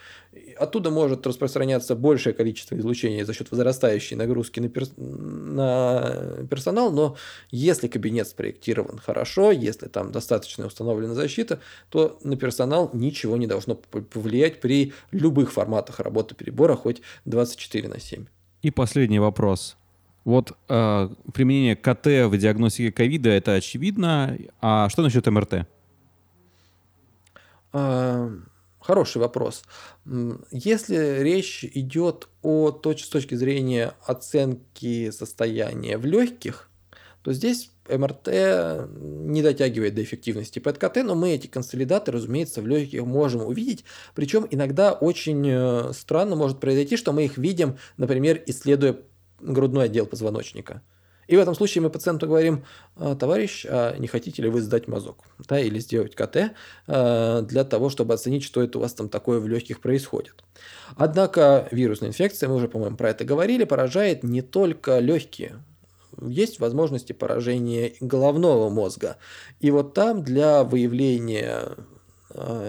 Оттуда 0.57 0.91
может 0.91 1.25
распространяться 1.25 1.95
большее 1.95 2.33
количество 2.33 2.75
излучения 2.77 3.25
за 3.25 3.33
счет 3.33 3.51
возрастающей 3.51 4.15
нагрузки 4.15 4.59
на, 4.59 4.69
перс... 4.69 4.91
на 4.97 6.45
персонал, 6.49 6.91
но 6.91 7.17
если 7.49 7.87
кабинет 7.87 8.27
спроектирован 8.27 8.99
хорошо, 8.99 9.51
если 9.51 9.87
там 9.87 10.11
достаточно 10.11 10.67
установлена 10.67 11.15
защита, 11.15 11.59
то 11.89 12.19
на 12.23 12.37
персонал 12.37 12.91
ничего 12.93 13.37
не 13.37 13.47
должно 13.47 13.75
повлиять 13.75 14.61
при 14.61 14.93
любых 15.11 15.51
форматах 15.51 15.99
работы 15.99 16.35
перебора, 16.35 16.75
хоть 16.75 17.01
24 17.25 17.89
на 17.89 17.99
7. 17.99 18.25
И 18.61 18.71
последний 18.71 19.19
вопрос. 19.19 19.77
Вот 20.27 20.57
э, 20.67 21.09
применение 21.33 21.77
КТ 21.77 22.05
в 22.29 22.37
диагностике 22.37 22.91
ковида 22.91 23.29
это 23.29 23.53
очевидно. 23.53 24.37
А 24.59 24.89
что 24.89 25.01
насчет 25.01 25.25
МРТ? 25.25 25.65
А, 27.71 28.29
хороший 28.81 29.19
вопрос. 29.19 29.63
Если 30.51 31.21
речь 31.21 31.63
идет 31.63 32.27
о 32.41 32.71
точ 32.71 33.05
с 33.05 33.07
точки 33.07 33.35
зрения 33.35 33.93
оценки 34.05 35.11
состояния 35.11 35.97
в 35.97 36.05
легких, 36.05 36.69
то 37.21 37.31
здесь 37.31 37.71
МРТ 37.87 38.27
не 38.99 39.41
дотягивает 39.41 39.95
до 39.95 40.03
эффективности 40.03 40.59
ПЭТ-КТ, 40.59 41.05
но 41.05 41.15
мы 41.15 41.29
эти 41.29 41.47
консолидаты, 41.47 42.11
разумеется, 42.11 42.61
в 42.61 42.67
легких 42.67 43.05
можем 43.05 43.45
увидеть. 43.45 43.85
Причем 44.13 44.45
иногда 44.51 44.91
очень 44.91 45.47
э, 45.47 45.93
странно 45.93 46.35
может 46.35 46.59
произойти, 46.59 46.97
что 46.97 47.13
мы 47.13 47.23
их 47.23 47.37
видим, 47.37 47.77
например, 47.95 48.43
исследуя 48.45 48.97
грудной 49.39 49.85
отдел 49.85 50.05
позвоночника. 50.05 50.81
И 51.27 51.35
в 51.35 51.39
этом 51.39 51.55
случае 51.55 51.81
мы 51.81 51.89
пациенту 51.89 52.25
говорим, 52.25 52.63
«А, 52.95 53.15
товарищ, 53.15 53.65
а 53.69 53.97
не 53.97 54.07
хотите 54.07 54.41
ли 54.41 54.49
вы 54.49 54.61
сдать 54.61 54.87
мазок? 54.87 55.25
Да, 55.49 55.59
или 55.59 55.77
сделать 55.79 56.15
КТ 56.15 56.53
а, 56.87 57.41
для 57.41 57.65
того, 57.65 57.89
чтобы 57.89 58.13
оценить, 58.13 58.43
что 58.43 58.63
это 58.63 58.77
у 58.77 58.81
вас 58.81 58.93
там 58.93 59.09
такое 59.09 59.39
в 59.39 59.47
легких 59.47 59.81
происходит. 59.81 60.43
Однако 60.95 61.67
вирусная 61.71 62.09
инфекция, 62.09 62.47
мы 62.47 62.55
уже, 62.55 62.69
по-моему, 62.69 62.95
про 62.95 63.09
это 63.09 63.25
говорили, 63.25 63.65
поражает 63.65 64.23
не 64.23 64.41
только 64.41 64.99
легкие. 64.99 65.63
Есть 66.21 66.59
возможности 66.59 67.11
поражения 67.11 67.93
головного 67.99 68.69
мозга. 68.69 69.17
И 69.59 69.69
вот 69.69 69.93
там 69.93 70.23
для 70.23 70.63
выявления 70.63 71.75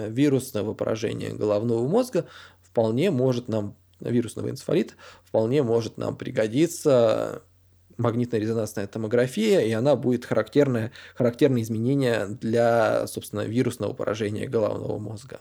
вирусного 0.09 0.75
поражения 0.75 1.31
головного 1.31 1.87
мозга 1.87 2.27
вполне 2.63 3.11
может 3.11 3.49
нам 3.49 3.77
вирусного 4.01 4.51
энцефалита, 4.51 4.95
вполне 5.25 5.63
может 5.63 5.99
нам 5.99 6.17
пригодиться 6.17 7.43
магнитно-резонансная 7.99 8.87
томография, 8.87 9.61
и 9.61 9.73
она 9.73 9.97
будет 9.97 10.25
характерное, 10.25 10.93
характерное 11.15 11.63
изменение 11.63 12.27
для, 12.29 13.07
собственно, 13.07 13.43
вирусного 13.43 13.93
поражения 13.93 14.47
головного 14.47 14.99
мозга. 14.99 15.41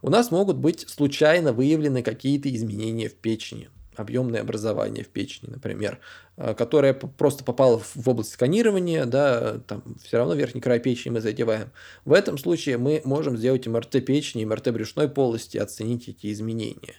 У 0.00 0.10
нас 0.10 0.30
могут 0.30 0.56
быть 0.56 0.88
случайно 0.88 1.52
выявлены 1.52 2.02
какие-то 2.02 2.54
изменения 2.54 3.08
в 3.08 3.14
печени, 3.14 3.68
объемное 3.96 4.40
образование 4.42 5.04
в 5.04 5.08
печени, 5.08 5.50
например, 5.50 5.98
э, 6.36 6.54
которое 6.54 6.94
просто 6.94 7.42
попало 7.42 7.80
в 7.80 8.08
область 8.08 8.32
сканирования, 8.32 9.04
да, 9.04 9.58
там 9.66 9.82
все 10.04 10.18
равно 10.18 10.34
верхний 10.34 10.60
край 10.60 10.78
печени 10.78 11.14
мы 11.14 11.20
задеваем. 11.20 11.72
В 12.04 12.12
этом 12.12 12.38
случае 12.38 12.78
мы 12.78 13.02
можем 13.04 13.36
сделать 13.36 13.66
МРТ 13.66 14.04
печени, 14.06 14.44
МРТ 14.44 14.70
брюшной 14.70 15.08
полости, 15.08 15.58
оценить 15.58 16.08
эти 16.08 16.32
изменения. 16.32 16.94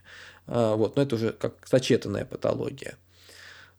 А, 0.52 0.76
вот, 0.76 0.96
но 0.96 1.04
это 1.04 1.16
уже 1.16 1.32
как 1.32 1.68
сочетанная 1.68 2.26
патология. 2.26 2.98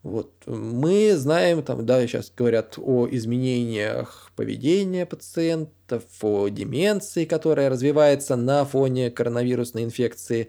Вот. 0.03 0.31
Мы 0.47 1.15
знаем, 1.15 1.61
там, 1.63 1.85
да, 1.85 2.05
сейчас 2.07 2.31
говорят 2.35 2.75
о 2.77 3.07
изменениях 3.11 4.31
поведения 4.35 5.05
пациентов, 5.05 6.03
о 6.21 6.47
деменции, 6.47 7.25
которая 7.25 7.69
развивается 7.69 8.35
на 8.35 8.65
фоне 8.65 9.11
коронавирусной 9.11 9.83
инфекции. 9.83 10.47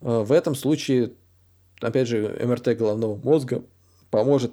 А, 0.00 0.24
в 0.24 0.32
этом 0.32 0.56
случае, 0.56 1.12
опять 1.80 2.08
же, 2.08 2.36
МРТ 2.44 2.76
головного 2.76 3.16
мозга 3.16 3.64
поможет 4.10 4.52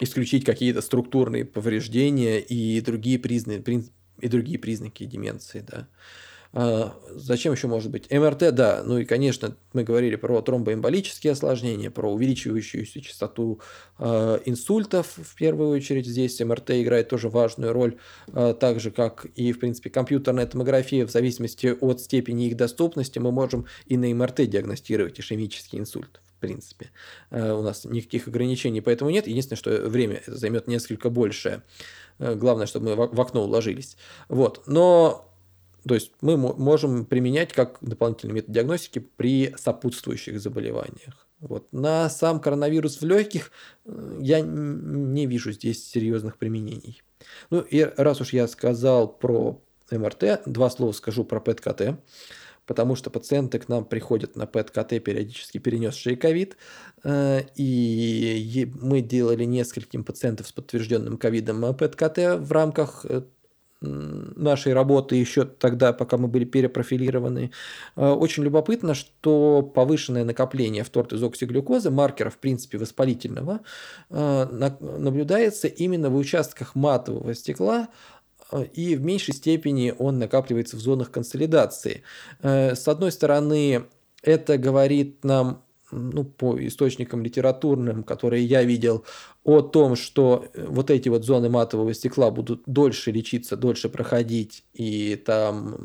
исключить 0.00 0.44
какие-то 0.44 0.82
структурные 0.82 1.44
повреждения 1.44 2.40
и 2.40 2.80
другие 2.80 3.18
признаки, 3.20 3.84
и 4.20 4.28
другие 4.28 4.58
признаки 4.58 5.04
деменции. 5.04 5.64
Да. 5.66 5.86
А, 6.52 6.94
зачем 7.10 7.52
еще 7.52 7.66
может 7.66 7.90
быть? 7.90 8.10
МРТ, 8.10 8.54
да. 8.54 8.82
Ну 8.84 8.98
и, 8.98 9.04
конечно, 9.04 9.56
мы 9.72 9.84
говорили 9.84 10.16
про 10.16 10.40
тромбоэмболические 10.40 11.32
осложнения, 11.32 11.90
про 11.90 12.10
увеличивающуюся 12.10 13.00
частоту 13.00 13.60
э, 13.98 14.38
инсультов. 14.46 15.14
В 15.16 15.34
первую 15.34 15.70
очередь 15.70 16.06
здесь 16.06 16.40
МРТ 16.40 16.70
играет 16.70 17.08
тоже 17.08 17.28
важную 17.28 17.72
роль, 17.72 17.98
э, 18.28 18.54
так 18.58 18.80
же, 18.80 18.90
как 18.90 19.26
и, 19.36 19.52
в 19.52 19.58
принципе, 19.58 19.90
компьютерная 19.90 20.46
томография. 20.46 21.06
В 21.06 21.10
зависимости 21.10 21.76
от 21.78 22.00
степени 22.00 22.46
их 22.46 22.56
доступности 22.56 23.18
мы 23.18 23.30
можем 23.30 23.66
и 23.86 23.96
на 23.96 24.12
МРТ 24.14 24.48
диагностировать 24.48 25.20
ишемический 25.20 25.78
инсульт 25.78 26.20
в 26.36 26.40
принципе. 26.40 26.90
У 27.32 27.62
нас 27.62 27.84
никаких 27.84 28.28
ограничений 28.28 28.80
поэтому 28.80 29.10
нет. 29.10 29.26
Единственное, 29.26 29.58
что 29.58 29.88
время 29.88 30.22
займет 30.28 30.68
несколько 30.68 31.10
больше. 31.10 31.64
Главное, 32.20 32.66
чтобы 32.66 32.94
мы 32.94 33.08
в 33.08 33.20
окно 33.20 33.42
уложились. 33.42 33.96
Вот. 34.28 34.62
Но 34.68 35.27
то 35.86 35.94
есть 35.94 36.12
мы 36.20 36.36
можем 36.36 37.04
применять 37.04 37.52
как 37.52 37.78
дополнительный 37.80 38.34
метод 38.34 38.52
диагностики 38.52 38.98
при 38.98 39.54
сопутствующих 39.56 40.40
заболеваниях. 40.40 41.26
Вот. 41.40 41.72
На 41.72 42.10
сам 42.10 42.40
коронавирус 42.40 43.00
в 43.00 43.06
легких 43.06 43.52
э, 43.84 44.18
я 44.20 44.40
не 44.40 45.26
вижу 45.26 45.52
здесь 45.52 45.88
серьезных 45.88 46.36
применений. 46.36 47.02
Ну 47.50 47.60
и 47.60 47.82
раз 47.96 48.20
уж 48.20 48.32
я 48.32 48.48
сказал 48.48 49.08
про 49.08 49.62
МРТ, 49.90 50.42
два 50.46 50.68
слова 50.68 50.92
скажу 50.92 51.24
про 51.24 51.40
ПЭТ-КТ, 51.40 52.00
потому 52.66 52.96
что 52.96 53.10
пациенты 53.10 53.58
к 53.60 53.68
нам 53.68 53.84
приходят 53.84 54.36
на 54.36 54.46
ПЭТ-КТ, 54.46 55.02
периодически 55.02 55.58
перенесшие 55.58 56.16
ковид, 56.16 56.56
э, 57.04 57.42
и 57.54 58.70
мы 58.80 59.00
делали 59.00 59.44
нескольким 59.44 60.02
пациентам 60.02 60.44
с 60.44 60.52
подтвержденным 60.52 61.18
ковидом 61.18 61.72
ПЭТ-КТ 61.74 62.40
в 62.40 62.50
рамках 62.50 63.06
э, 63.08 63.22
нашей 63.80 64.72
работы 64.72 65.14
еще 65.14 65.44
тогда, 65.44 65.92
пока 65.92 66.16
мы 66.16 66.26
были 66.28 66.44
перепрофилированы. 66.44 67.52
Э, 67.96 68.10
очень 68.10 68.42
любопытно, 68.42 68.94
что 68.94 69.62
повышенное 69.62 70.24
накопление 70.24 70.82
фтортизоксиглюкозы, 70.82 71.90
маркера, 71.90 72.30
в 72.30 72.38
принципе, 72.38 72.78
воспалительного, 72.78 73.60
э, 74.10 74.70
наблюдается 74.80 75.68
именно 75.68 76.10
в 76.10 76.16
участках 76.16 76.74
матового 76.74 77.34
стекла, 77.34 77.88
э, 78.50 78.64
и 78.74 78.96
в 78.96 79.02
меньшей 79.02 79.34
степени 79.34 79.94
он 79.96 80.18
накапливается 80.18 80.76
в 80.76 80.80
зонах 80.80 81.10
консолидации. 81.10 82.02
С 82.42 82.88
одной 82.88 83.12
стороны, 83.12 83.84
это 84.22 84.58
говорит 84.58 85.22
нам 85.24 85.62
ну, 85.90 86.24
по 86.24 86.58
источникам 86.66 87.22
литературным, 87.22 88.02
которые 88.02 88.44
я 88.44 88.62
видел, 88.64 89.04
о 89.44 89.62
том, 89.62 89.96
что 89.96 90.46
э, 90.52 90.66
вот 90.68 90.90
эти 90.90 91.08
вот 91.08 91.24
зоны 91.24 91.48
матового 91.48 91.94
стекла 91.94 92.30
будут 92.30 92.62
дольше 92.66 93.10
лечиться, 93.10 93.56
дольше 93.56 93.88
проходить, 93.88 94.64
и 94.74 95.16
там 95.16 95.76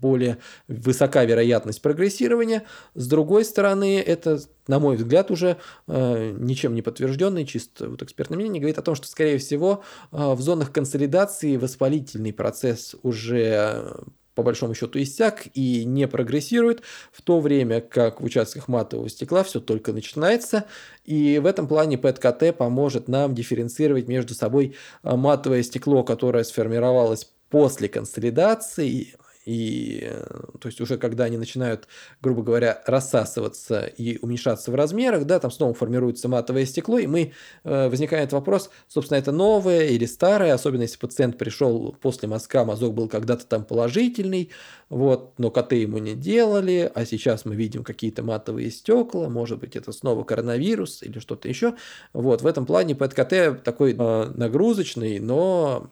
более 0.00 0.38
высока 0.68 1.24
вероятность 1.24 1.82
прогрессирования. 1.82 2.64
С 2.94 3.08
другой 3.08 3.44
стороны, 3.44 3.98
это, 4.00 4.40
на 4.68 4.78
мой 4.78 4.96
взгляд, 4.96 5.30
уже 5.30 5.56
э, 5.88 6.34
ничем 6.38 6.74
не 6.74 6.82
подтвержденный, 6.82 7.44
чисто 7.44 7.88
вот 7.88 8.02
экспертное 8.02 8.36
мнение, 8.36 8.60
говорит 8.60 8.78
о 8.78 8.82
том, 8.82 8.94
что, 8.94 9.08
скорее 9.08 9.38
всего, 9.38 9.82
э, 10.12 10.34
в 10.34 10.40
зонах 10.40 10.72
консолидации 10.72 11.56
воспалительный 11.56 12.32
процесс 12.32 12.94
уже 13.02 13.96
по 14.38 14.44
большому 14.44 14.72
счету 14.72 15.02
иссяк 15.02 15.48
и 15.54 15.84
не 15.84 16.06
прогрессирует, 16.06 16.82
в 17.10 17.22
то 17.22 17.40
время 17.40 17.80
как 17.80 18.20
в 18.20 18.24
участках 18.24 18.68
матового 18.68 19.08
стекла 19.08 19.42
все 19.42 19.58
только 19.58 19.92
начинается. 19.92 20.66
И 21.04 21.40
в 21.40 21.46
этом 21.46 21.66
плане 21.66 21.98
ПЭТ-КТ 21.98 22.56
поможет 22.56 23.08
нам 23.08 23.34
дифференцировать 23.34 24.06
между 24.06 24.34
собой 24.34 24.76
а, 25.02 25.16
матовое 25.16 25.64
стекло, 25.64 26.04
которое 26.04 26.44
сформировалось 26.44 27.28
после 27.50 27.88
консолидации, 27.88 29.16
и 29.48 30.00
э, 30.02 30.24
то 30.60 30.68
есть 30.68 30.78
уже 30.82 30.98
когда 30.98 31.24
они 31.24 31.38
начинают, 31.38 31.88
грубо 32.20 32.42
говоря, 32.42 32.82
рассасываться 32.86 33.86
и 33.86 34.18
уменьшаться 34.18 34.70
в 34.70 34.74
размерах, 34.74 35.24
да, 35.24 35.40
там 35.40 35.50
снова 35.50 35.72
формируется 35.72 36.28
матовое 36.28 36.66
стекло, 36.66 36.98
и 36.98 37.06
мы, 37.06 37.32
э, 37.64 37.88
возникает 37.88 38.32
вопрос, 38.32 38.68
собственно, 38.88 39.16
это 39.16 39.32
новое 39.32 39.86
или 39.86 40.04
старое, 40.04 40.52
особенно 40.52 40.82
если 40.82 40.98
пациент 40.98 41.38
пришел 41.38 41.96
после 41.98 42.28
мазка, 42.28 42.66
мазок 42.66 42.92
был 42.92 43.08
когда-то 43.08 43.46
там 43.46 43.64
положительный, 43.64 44.50
вот, 44.90 45.38
но 45.38 45.50
КТ 45.50 45.72
ему 45.72 45.96
не 45.96 46.14
делали, 46.14 46.92
а 46.94 47.06
сейчас 47.06 47.46
мы 47.46 47.56
видим 47.56 47.84
какие-то 47.84 48.22
матовые 48.22 48.70
стекла, 48.70 49.30
может 49.30 49.60
быть, 49.60 49.76
это 49.76 49.92
снова 49.92 50.24
коронавирус 50.24 51.02
или 51.02 51.20
что-то 51.20 51.48
еще. 51.48 51.74
Вот, 52.12 52.42
в 52.42 52.46
этом 52.46 52.66
плане 52.66 52.94
ПЭТ-КТ 52.94 53.64
такой 53.64 53.96
э, 53.98 54.32
нагрузочный, 54.34 55.20
но 55.20 55.90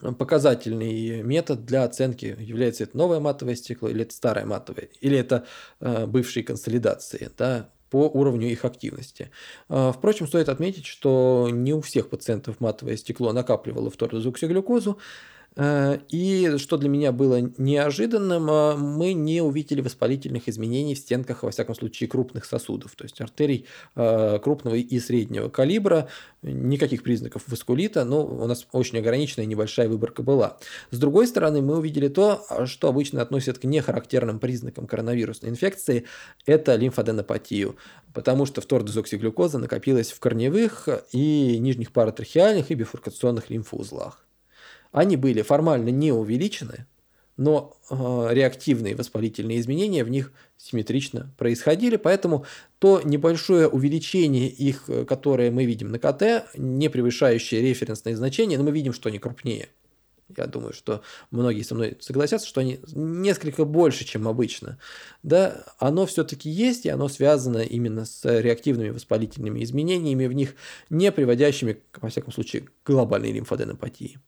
показательный 0.00 1.22
метод 1.22 1.64
для 1.64 1.84
оценки, 1.84 2.36
является 2.38 2.84
это 2.84 2.96
новое 2.96 3.20
матовое 3.20 3.56
стекло 3.56 3.88
или 3.88 4.02
это 4.02 4.14
старое 4.14 4.46
матовое, 4.46 4.88
или 5.00 5.18
это 5.18 5.46
э, 5.80 6.06
бывшие 6.06 6.44
консолидации, 6.44 7.30
да, 7.36 7.70
по 7.90 8.08
уровню 8.08 8.48
их 8.48 8.64
активности. 8.64 9.30
Э, 9.68 9.92
впрочем, 9.94 10.26
стоит 10.26 10.48
отметить, 10.48 10.86
что 10.86 11.48
не 11.50 11.74
у 11.74 11.80
всех 11.80 12.10
пациентов 12.10 12.60
матовое 12.60 12.96
стекло 12.96 13.32
накапливало 13.32 13.90
фтордозоксиглюкозу, 13.90 14.98
Э, 14.98 15.37
и 15.58 16.54
что 16.58 16.76
для 16.76 16.88
меня 16.88 17.10
было 17.10 17.40
неожиданным, 17.58 18.48
э, 18.48 18.76
мы 18.76 19.12
не 19.12 19.40
увидели 19.40 19.80
воспалительных 19.80 20.48
изменений 20.48 20.94
в 20.94 20.98
стенках, 20.98 21.42
во 21.42 21.50
всяком 21.50 21.74
случае, 21.74 22.08
крупных 22.08 22.44
сосудов, 22.44 22.94
то 22.94 23.02
есть 23.02 23.20
артерий 23.20 23.66
э, 23.96 24.38
крупного 24.38 24.76
и 24.76 25.00
среднего 25.00 25.48
калибра, 25.48 26.08
никаких 26.42 27.02
признаков 27.02 27.42
васкулита, 27.48 28.04
но 28.04 28.24
у 28.24 28.46
нас 28.46 28.68
очень 28.70 28.98
ограниченная 28.98 29.46
небольшая 29.46 29.88
выборка 29.88 30.22
была. 30.22 30.58
С 30.92 30.98
другой 30.98 31.26
стороны, 31.26 31.60
мы 31.60 31.78
увидели 31.78 32.06
то, 32.06 32.44
что 32.66 32.88
обычно 32.88 33.20
относят 33.20 33.58
к 33.58 33.64
нехарактерным 33.64 34.38
признакам 34.38 34.86
коронавирусной 34.86 35.50
инфекции, 35.50 36.04
это 36.46 36.76
лимфоденопатию, 36.76 37.76
потому 38.14 38.46
что 38.46 38.60
втордезоксиглюкоза 38.60 39.58
накопилась 39.58 40.12
в 40.12 40.20
корневых 40.20 40.88
и 41.10 41.58
нижних 41.58 41.92
паратрахеальных 41.92 42.70
и 42.70 42.74
бифуркационных 42.74 43.50
лимфоузлах. 43.50 44.27
Они 44.92 45.16
были 45.16 45.42
формально 45.42 45.88
не 45.90 46.12
увеличены, 46.12 46.86
но 47.36 47.76
э, 47.88 48.28
реактивные 48.32 48.96
воспалительные 48.96 49.60
изменения 49.60 50.02
в 50.04 50.10
них 50.10 50.32
симметрично 50.56 51.32
происходили, 51.38 51.96
поэтому 51.96 52.44
то 52.80 53.00
небольшое 53.04 53.68
увеличение 53.68 54.48
их, 54.48 54.84
э, 54.88 55.04
которое 55.04 55.50
мы 55.50 55.64
видим 55.64 55.90
на 55.90 55.98
КТ, 55.98 56.48
не 56.56 56.90
превышающее 56.90 57.62
референсные 57.62 58.16
значения, 58.16 58.58
но 58.58 58.64
мы 58.64 58.72
видим, 58.72 58.92
что 58.92 59.08
они 59.08 59.20
крупнее. 59.20 59.68
Я 60.36 60.46
думаю, 60.46 60.74
что 60.74 61.02
многие 61.30 61.62
со 61.62 61.74
мной 61.74 61.96
согласятся, 62.00 62.46
что 62.46 62.60
они 62.60 62.80
несколько 62.92 63.64
больше, 63.64 64.04
чем 64.04 64.28
обычно. 64.28 64.78
Да, 65.22 65.64
оно 65.78 66.04
все-таки 66.06 66.50
есть, 66.50 66.84
и 66.84 66.90
оно 66.90 67.08
связано 67.08 67.58
именно 67.58 68.04
с 68.04 68.24
реактивными 68.24 68.90
воспалительными 68.90 69.62
изменениями 69.62 70.26
в 70.26 70.32
них, 70.34 70.54
не 70.90 71.10
приводящими, 71.12 71.78
во 71.96 72.10
всяком 72.10 72.32
случае, 72.32 72.62
к 72.62 72.90
глобальной 72.90 73.32
лимфоденопатии. 73.32 74.18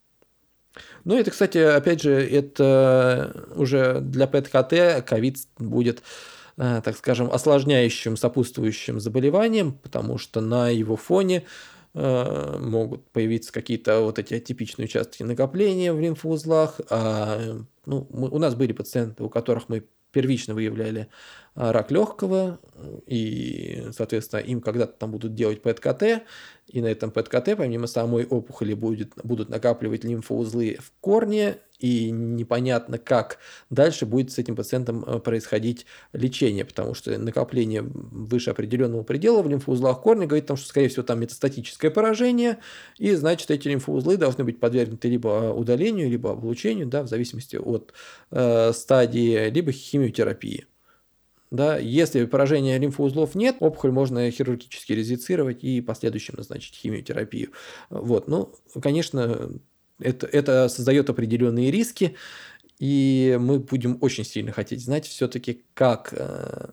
Ну, 1.05 1.19
это, 1.19 1.31
кстати, 1.31 1.59
опять 1.59 2.02
же, 2.02 2.12
это 2.12 3.47
уже 3.55 4.01
для 4.01 4.27
ПЭТ-КТ 4.27 5.05
ковид 5.07 5.39
будет, 5.59 6.02
э, 6.57 6.81
так 6.85 6.97
скажем, 6.97 7.31
осложняющим, 7.31 8.16
сопутствующим 8.16 9.01
заболеванием, 9.01 9.73
потому 9.73 10.19
что 10.19 10.40
на 10.40 10.69
его 10.69 10.97
фоне 10.97 11.44
э, 11.94 12.59
могут 12.61 13.09
появиться 13.11 13.52
какие-то 13.52 14.01
вот 14.01 14.19
эти 14.19 14.35
атипичные 14.35 14.85
участки 14.86 15.23
накопления 15.23 15.93
в 15.93 16.01
лимфоузлах. 16.01 16.81
А, 16.90 17.57
ну, 17.86 18.07
мы, 18.11 18.28
у 18.28 18.39
нас 18.39 18.55
были 18.55 18.73
пациенты, 18.73 19.24
у 19.24 19.31
которых 19.31 19.69
мы 19.69 19.85
первично 20.12 20.54
выявляли 20.54 21.08
а, 21.54 21.72
рак 21.72 21.90
легкого, 21.90 22.60
и, 23.06 23.88
соответственно, 23.92 24.40
им 24.40 24.60
когда-то 24.60 24.92
там 24.92 25.10
будут 25.12 25.34
делать 25.34 25.62
ПЭТ-КТ, 25.62 26.22
и 26.68 26.80
на 26.80 26.86
этом 26.86 27.10
ПЭТ-КТ, 27.10 27.56
помимо 27.56 27.86
самой 27.86 28.24
опухоли, 28.24 28.74
будет, 28.74 29.12
будут 29.22 29.48
накапливать 29.48 30.04
лимфоузлы 30.04 30.78
в 30.80 30.92
корне, 31.00 31.58
и 31.81 32.11
непонятно, 32.11 32.98
как 32.98 33.39
дальше 33.70 34.07
будет 34.07 34.31
с 34.31 34.39
этим 34.39 34.57
пациентом 34.57 35.05
э, 35.05 35.19
происходить 35.19 35.86
лечение, 36.12 36.65
потому 36.65 36.94
что 36.94 37.16
накопление 37.19 37.82
выше 37.82 38.51
определенного 38.51 39.02
предела 39.02 39.43
в 39.43 39.48
лимфоузлах 39.48 40.01
корня 40.02 40.27
говорит, 40.27 40.47
том, 40.47 40.57
что, 40.57 40.69
скорее 40.69 40.89
всего, 40.89 41.02
там 41.02 41.20
метастатическое 41.20 41.90
поражение, 41.90 42.59
и, 42.98 43.15
значит, 43.15 43.51
эти 43.51 43.69
лимфоузлы 43.69 44.16
должны 44.16 44.44
быть 44.44 44.61
подвергнуты 44.61 45.09
либо 45.09 45.52
удалению, 45.52 46.11
либо 46.11 46.32
облучению, 46.32 46.86
да, 46.86 47.02
в 47.02 47.09
зависимости 47.09 47.57
от 47.57 47.93
э, 48.31 48.73
стадии, 48.73 49.51
либо 49.51 49.73
химиотерапии. 49.73 50.66
Да, 51.51 51.78
если 51.78 52.27
поражения 52.27 52.78
лимфоузлов 52.78 53.35
нет, 53.35 53.57
опухоль 53.59 53.90
можно 53.90 54.31
хирургически 54.31 54.93
резицировать 54.93 55.65
и 55.65 55.81
последующим 55.81 56.35
назначить 56.36 56.77
химиотерапию. 56.77 57.51
Вот. 57.90 58.28
Ну, 58.28 58.55
конечно, 58.81 59.51
это, 60.01 60.27
это 60.27 60.68
создает 60.68 61.10
определенные 61.10 61.70
риски, 61.70 62.16
и 62.78 63.36
мы 63.39 63.59
будем 63.59 63.98
очень 64.01 64.24
сильно 64.24 64.52
хотеть 64.52 64.82
знать 64.82 65.06
все-таки, 65.06 65.62
как, 65.74 66.14
э, 66.16 66.70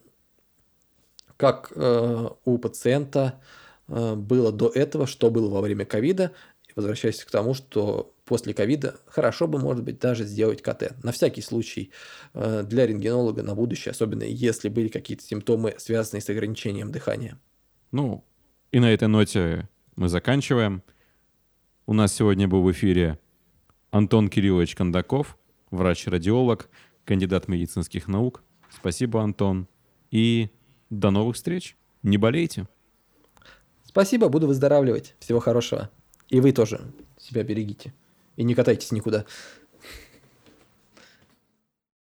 как 1.36 1.72
э, 1.76 2.30
у 2.46 2.58
пациента 2.58 3.42
э, 3.88 4.16
было 4.16 4.52
до 4.52 4.70
этого, 4.70 5.06
что 5.06 5.30
было 5.30 5.50
во 5.50 5.62
время 5.62 5.86
ковида, 5.86 6.32
возвращаясь 6.76 7.24
к 7.24 7.30
тому, 7.30 7.54
что 7.54 8.14
после 8.24 8.54
ковида 8.54 8.96
хорошо 9.08 9.48
бы, 9.48 9.60
может 9.60 9.84
быть, 9.84 10.00
даже 10.00 10.24
сделать 10.26 10.62
КТ. 10.62 10.94
На 11.04 11.12
всякий 11.12 11.42
случай 11.42 11.92
для 12.34 12.86
рентгенолога 12.86 13.42
на 13.42 13.56
будущее, 13.56 13.92
особенно 13.92 14.24
если 14.24 14.70
были 14.70 14.90
какие-то 14.90 15.24
симптомы, 15.24 15.76
связанные 15.78 16.22
с 16.22 16.30
ограничением 16.30 16.92
дыхания. 16.92 17.40
Ну, 17.92 18.24
и 18.72 18.80
на 18.80 18.94
этой 18.94 19.08
ноте 19.08 19.68
мы 19.96 20.08
заканчиваем. 20.08 20.84
У 21.90 21.94
нас 21.94 22.14
сегодня 22.14 22.50
был 22.50 22.64
в 22.64 22.72
эфире 22.74 23.18
Антон 23.92 24.28
Кириллович 24.28 24.76
Кондаков, 24.76 25.38
врач-радиолог, 25.72 26.70
кандидат 27.06 27.48
медицинских 27.48 28.10
наук. 28.10 28.44
Спасибо, 28.70 29.24
Антон. 29.24 29.70
И 30.12 30.50
до 30.90 31.12
новых 31.12 31.38
встреч. 31.38 31.78
Не 32.04 32.18
болейте. 32.18 32.68
Спасибо, 33.86 34.28
буду 34.28 34.48
выздоравливать. 34.48 35.16
Всего 35.20 35.40
хорошего. 35.40 35.90
И 36.28 36.42
вы 36.42 36.52
тоже 36.52 36.82
себя 37.18 37.44
берегите 37.44 37.94
и 38.36 38.44
не 38.44 38.54
катайтесь 38.54 38.92
никуда. 38.92 39.24